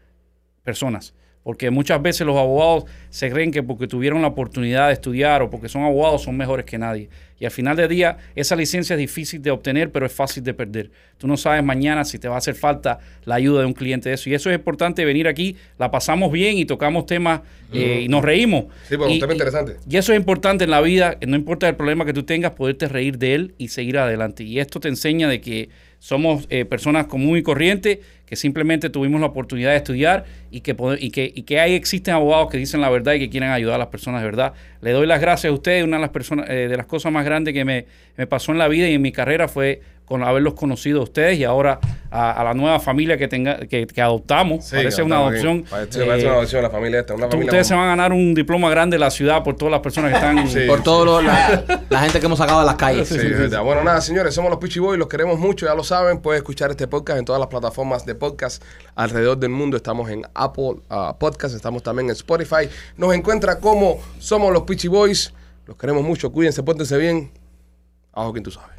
personas. 0.63 1.13
Porque 1.47 1.71
muchas 1.71 2.01
veces 2.01 2.27
los 2.27 2.35
abogados 2.35 2.83
se 3.09 3.31
creen 3.31 3.51
que 3.51 3.63
porque 3.63 3.87
tuvieron 3.87 4.21
la 4.21 4.27
oportunidad 4.27 4.87
de 4.87 4.93
estudiar 4.93 5.41
o 5.41 5.49
porque 5.49 5.69
son 5.69 5.83
abogados 5.83 6.23
son 6.23 6.35
mejores 6.35 6.65
que 6.65 6.77
nadie. 6.77 7.07
Y 7.39 7.45
al 7.45 7.51
final 7.51 7.77
del 7.77 7.87
día, 7.87 8.17
esa 8.35 8.53
licencia 8.57 8.95
es 8.95 8.99
difícil 8.99 9.41
de 9.41 9.51
obtener, 9.51 9.89
pero 9.89 10.05
es 10.05 10.11
fácil 10.11 10.43
de 10.43 10.53
perder. 10.53 10.91
Tú 11.17 11.25
no 11.25 11.37
sabes 11.37 11.63
mañana 11.63 12.03
si 12.03 12.19
te 12.19 12.27
va 12.27 12.35
a 12.35 12.39
hacer 12.39 12.55
falta 12.55 12.99
la 13.23 13.35
ayuda 13.35 13.61
de 13.61 13.65
un 13.65 13.71
cliente 13.71 14.09
de 14.09 14.15
eso. 14.15 14.29
Y 14.29 14.33
eso 14.33 14.49
es 14.49 14.57
importante 14.57 15.05
venir 15.05 15.25
aquí, 15.25 15.55
la 15.79 15.89
pasamos 15.89 16.33
bien 16.33 16.57
y 16.57 16.65
tocamos 16.65 17.05
temas 17.05 17.39
eh, 17.71 18.01
y 18.03 18.09
nos 18.09 18.25
reímos. 18.25 18.65
Sí, 18.89 18.97
porque 18.97 19.13
un 19.13 19.19
tema 19.21 19.31
interesante. 19.31 19.77
y 19.89 19.95
eso 19.95 20.11
es 20.11 20.19
importante 20.19 20.65
en 20.65 20.71
la 20.71 20.81
vida, 20.81 21.17
no 21.25 21.37
importa 21.37 21.69
el 21.69 21.77
problema 21.77 22.03
que 22.03 22.11
tú 22.11 22.23
tengas, 22.23 22.51
poderte 22.51 22.89
reír 22.89 23.17
de 23.19 23.35
él 23.35 23.55
y 23.57 23.69
seguir 23.69 23.99
adelante. 23.99 24.43
Y 24.43 24.59
esto 24.59 24.81
te 24.81 24.89
enseña 24.89 25.29
de 25.29 25.39
que 25.39 25.69
somos 25.99 26.45
eh, 26.49 26.65
personas 26.65 27.07
común 27.07 27.37
y 27.37 27.43
corriente, 27.43 28.01
que 28.27 28.35
simplemente 28.35 28.89
tuvimos 28.89 29.21
la 29.21 29.27
oportunidad 29.27 29.71
de 29.71 29.77
estudiar 29.77 30.25
y 30.51 30.59
que, 30.59 30.75
y 30.99 31.09
que, 31.11 31.31
y 31.33 31.43
que 31.43 31.59
hay, 31.59 31.73
existen 31.73 32.13
abogados 32.13 32.49
que 32.51 32.57
dicen 32.57 32.81
la 32.81 32.89
verdad 32.89 33.13
y 33.13 33.19
que 33.19 33.29
quieren 33.29 33.49
ayudar 33.49 33.75
a 33.75 33.77
las 33.79 33.87
personas 33.87 34.21
de 34.21 34.25
verdad. 34.25 34.53
Le 34.81 34.91
doy 34.91 35.07
las 35.07 35.21
gracias 35.21 35.49
a 35.49 35.53
ustedes. 35.53 35.85
Una 35.85 35.95
de 35.95 36.01
las, 36.01 36.09
personas, 36.09 36.49
eh, 36.49 36.67
de 36.67 36.75
las 36.75 36.85
cosas 36.85 37.11
más 37.11 37.23
grandes 37.23 37.53
que 37.53 37.63
me, 37.63 37.85
me 38.17 38.27
pasó 38.27 38.51
en 38.51 38.57
la 38.57 38.67
vida 38.67 38.89
y 38.89 38.95
en 38.95 39.01
mi 39.01 39.13
carrera 39.13 39.47
fue 39.47 39.81
con 40.07 40.23
haberlos 40.23 40.53
conocido 40.53 41.01
a 41.01 41.03
ustedes 41.03 41.37
y 41.37 41.43
ahora 41.43 41.79
a, 42.09 42.31
a 42.31 42.43
la 42.45 42.53
nueva 42.53 42.79
familia 42.79 43.17
que, 43.17 43.27
tenga, 43.27 43.59
que, 43.67 43.85
que 43.85 44.01
adoptamos. 44.01 44.63
Sí, 44.63 44.77
parece 44.77 44.95
que 44.97 45.03
una 45.03 45.17
aquí. 45.17 45.23
adopción. 45.27 45.63
Parece, 45.69 46.05
parece 46.05 46.25
Eh, 46.25 46.29
una 46.29 46.37
adopción 46.37 46.63
la 46.63 46.69
familia 46.69 46.99
esta. 47.01 47.13
Una 47.13 47.25
Tú- 47.25 47.31
familia 47.31 47.49
Ustedes 47.51 47.67
se 47.67 47.73
van 47.73 47.83
a 47.83 47.87
ganar 47.87 48.13
un 48.13 48.33
diploma 48.33 48.69
grande 48.69 48.95
de 48.95 48.99
la 48.99 49.11
ciudad 49.11 49.43
por 49.43 49.57
todas 49.57 49.69
las 49.73 49.81
personas 49.81 50.11
que 50.11 50.15
están. 50.15 50.47
Sí. 50.47 50.61
Por 50.65 50.81
toda 50.81 51.21
la, 51.21 51.83
la 51.89 51.99
gente 51.99 52.21
que 52.21 52.25
hemos 52.25 52.37
sacado 52.39 52.61
de 52.61 52.65
las 52.67 52.75
calles. 52.75 53.09
Sí. 53.09 53.17
Bueno, 53.61 53.83
nada, 53.83 53.99
señores, 53.99 54.33
somos 54.33 54.49
los 54.49 54.59
Peachy 54.61 54.79
Boys, 54.79 54.97
los 54.97 55.09
queremos 55.09 55.37
mucho, 55.39 55.65
ya 55.65 55.75
lo 55.75 55.83
saben. 55.83 56.19
Pueden 56.21 56.37
escuchar 56.37 56.71
este 56.71 56.87
podcast 56.87 57.19
en 57.19 57.25
todas 57.25 57.39
las 57.41 57.49
plataformas 57.49 58.05
de 58.05 58.15
podcast 58.15 58.63
alrededor 58.95 59.37
del 59.37 59.49
mundo. 59.49 59.75
Estamos 59.75 60.09
en 60.09 60.21
Apple 60.33 60.75
ah, 60.89 61.17
Podcast, 61.19 61.53
estamos 61.53 61.83
también 61.83 62.05
en 62.07 62.11
Spotify. 62.13 62.69
Nos 62.95 63.13
encuentra 63.13 63.59
como 63.59 63.99
somos 64.19 64.53
los 64.53 64.61
Peachy 64.63 64.87
Boys. 64.87 65.33
Los 65.65 65.75
queremos 65.75 66.03
mucho, 66.03 66.31
cuídense, 66.31 66.63
pórtense 66.63 66.97
bien. 66.97 67.29
Abajo 68.13 68.31
quien 68.31 68.45
tú 68.45 68.51
sabes. 68.51 68.76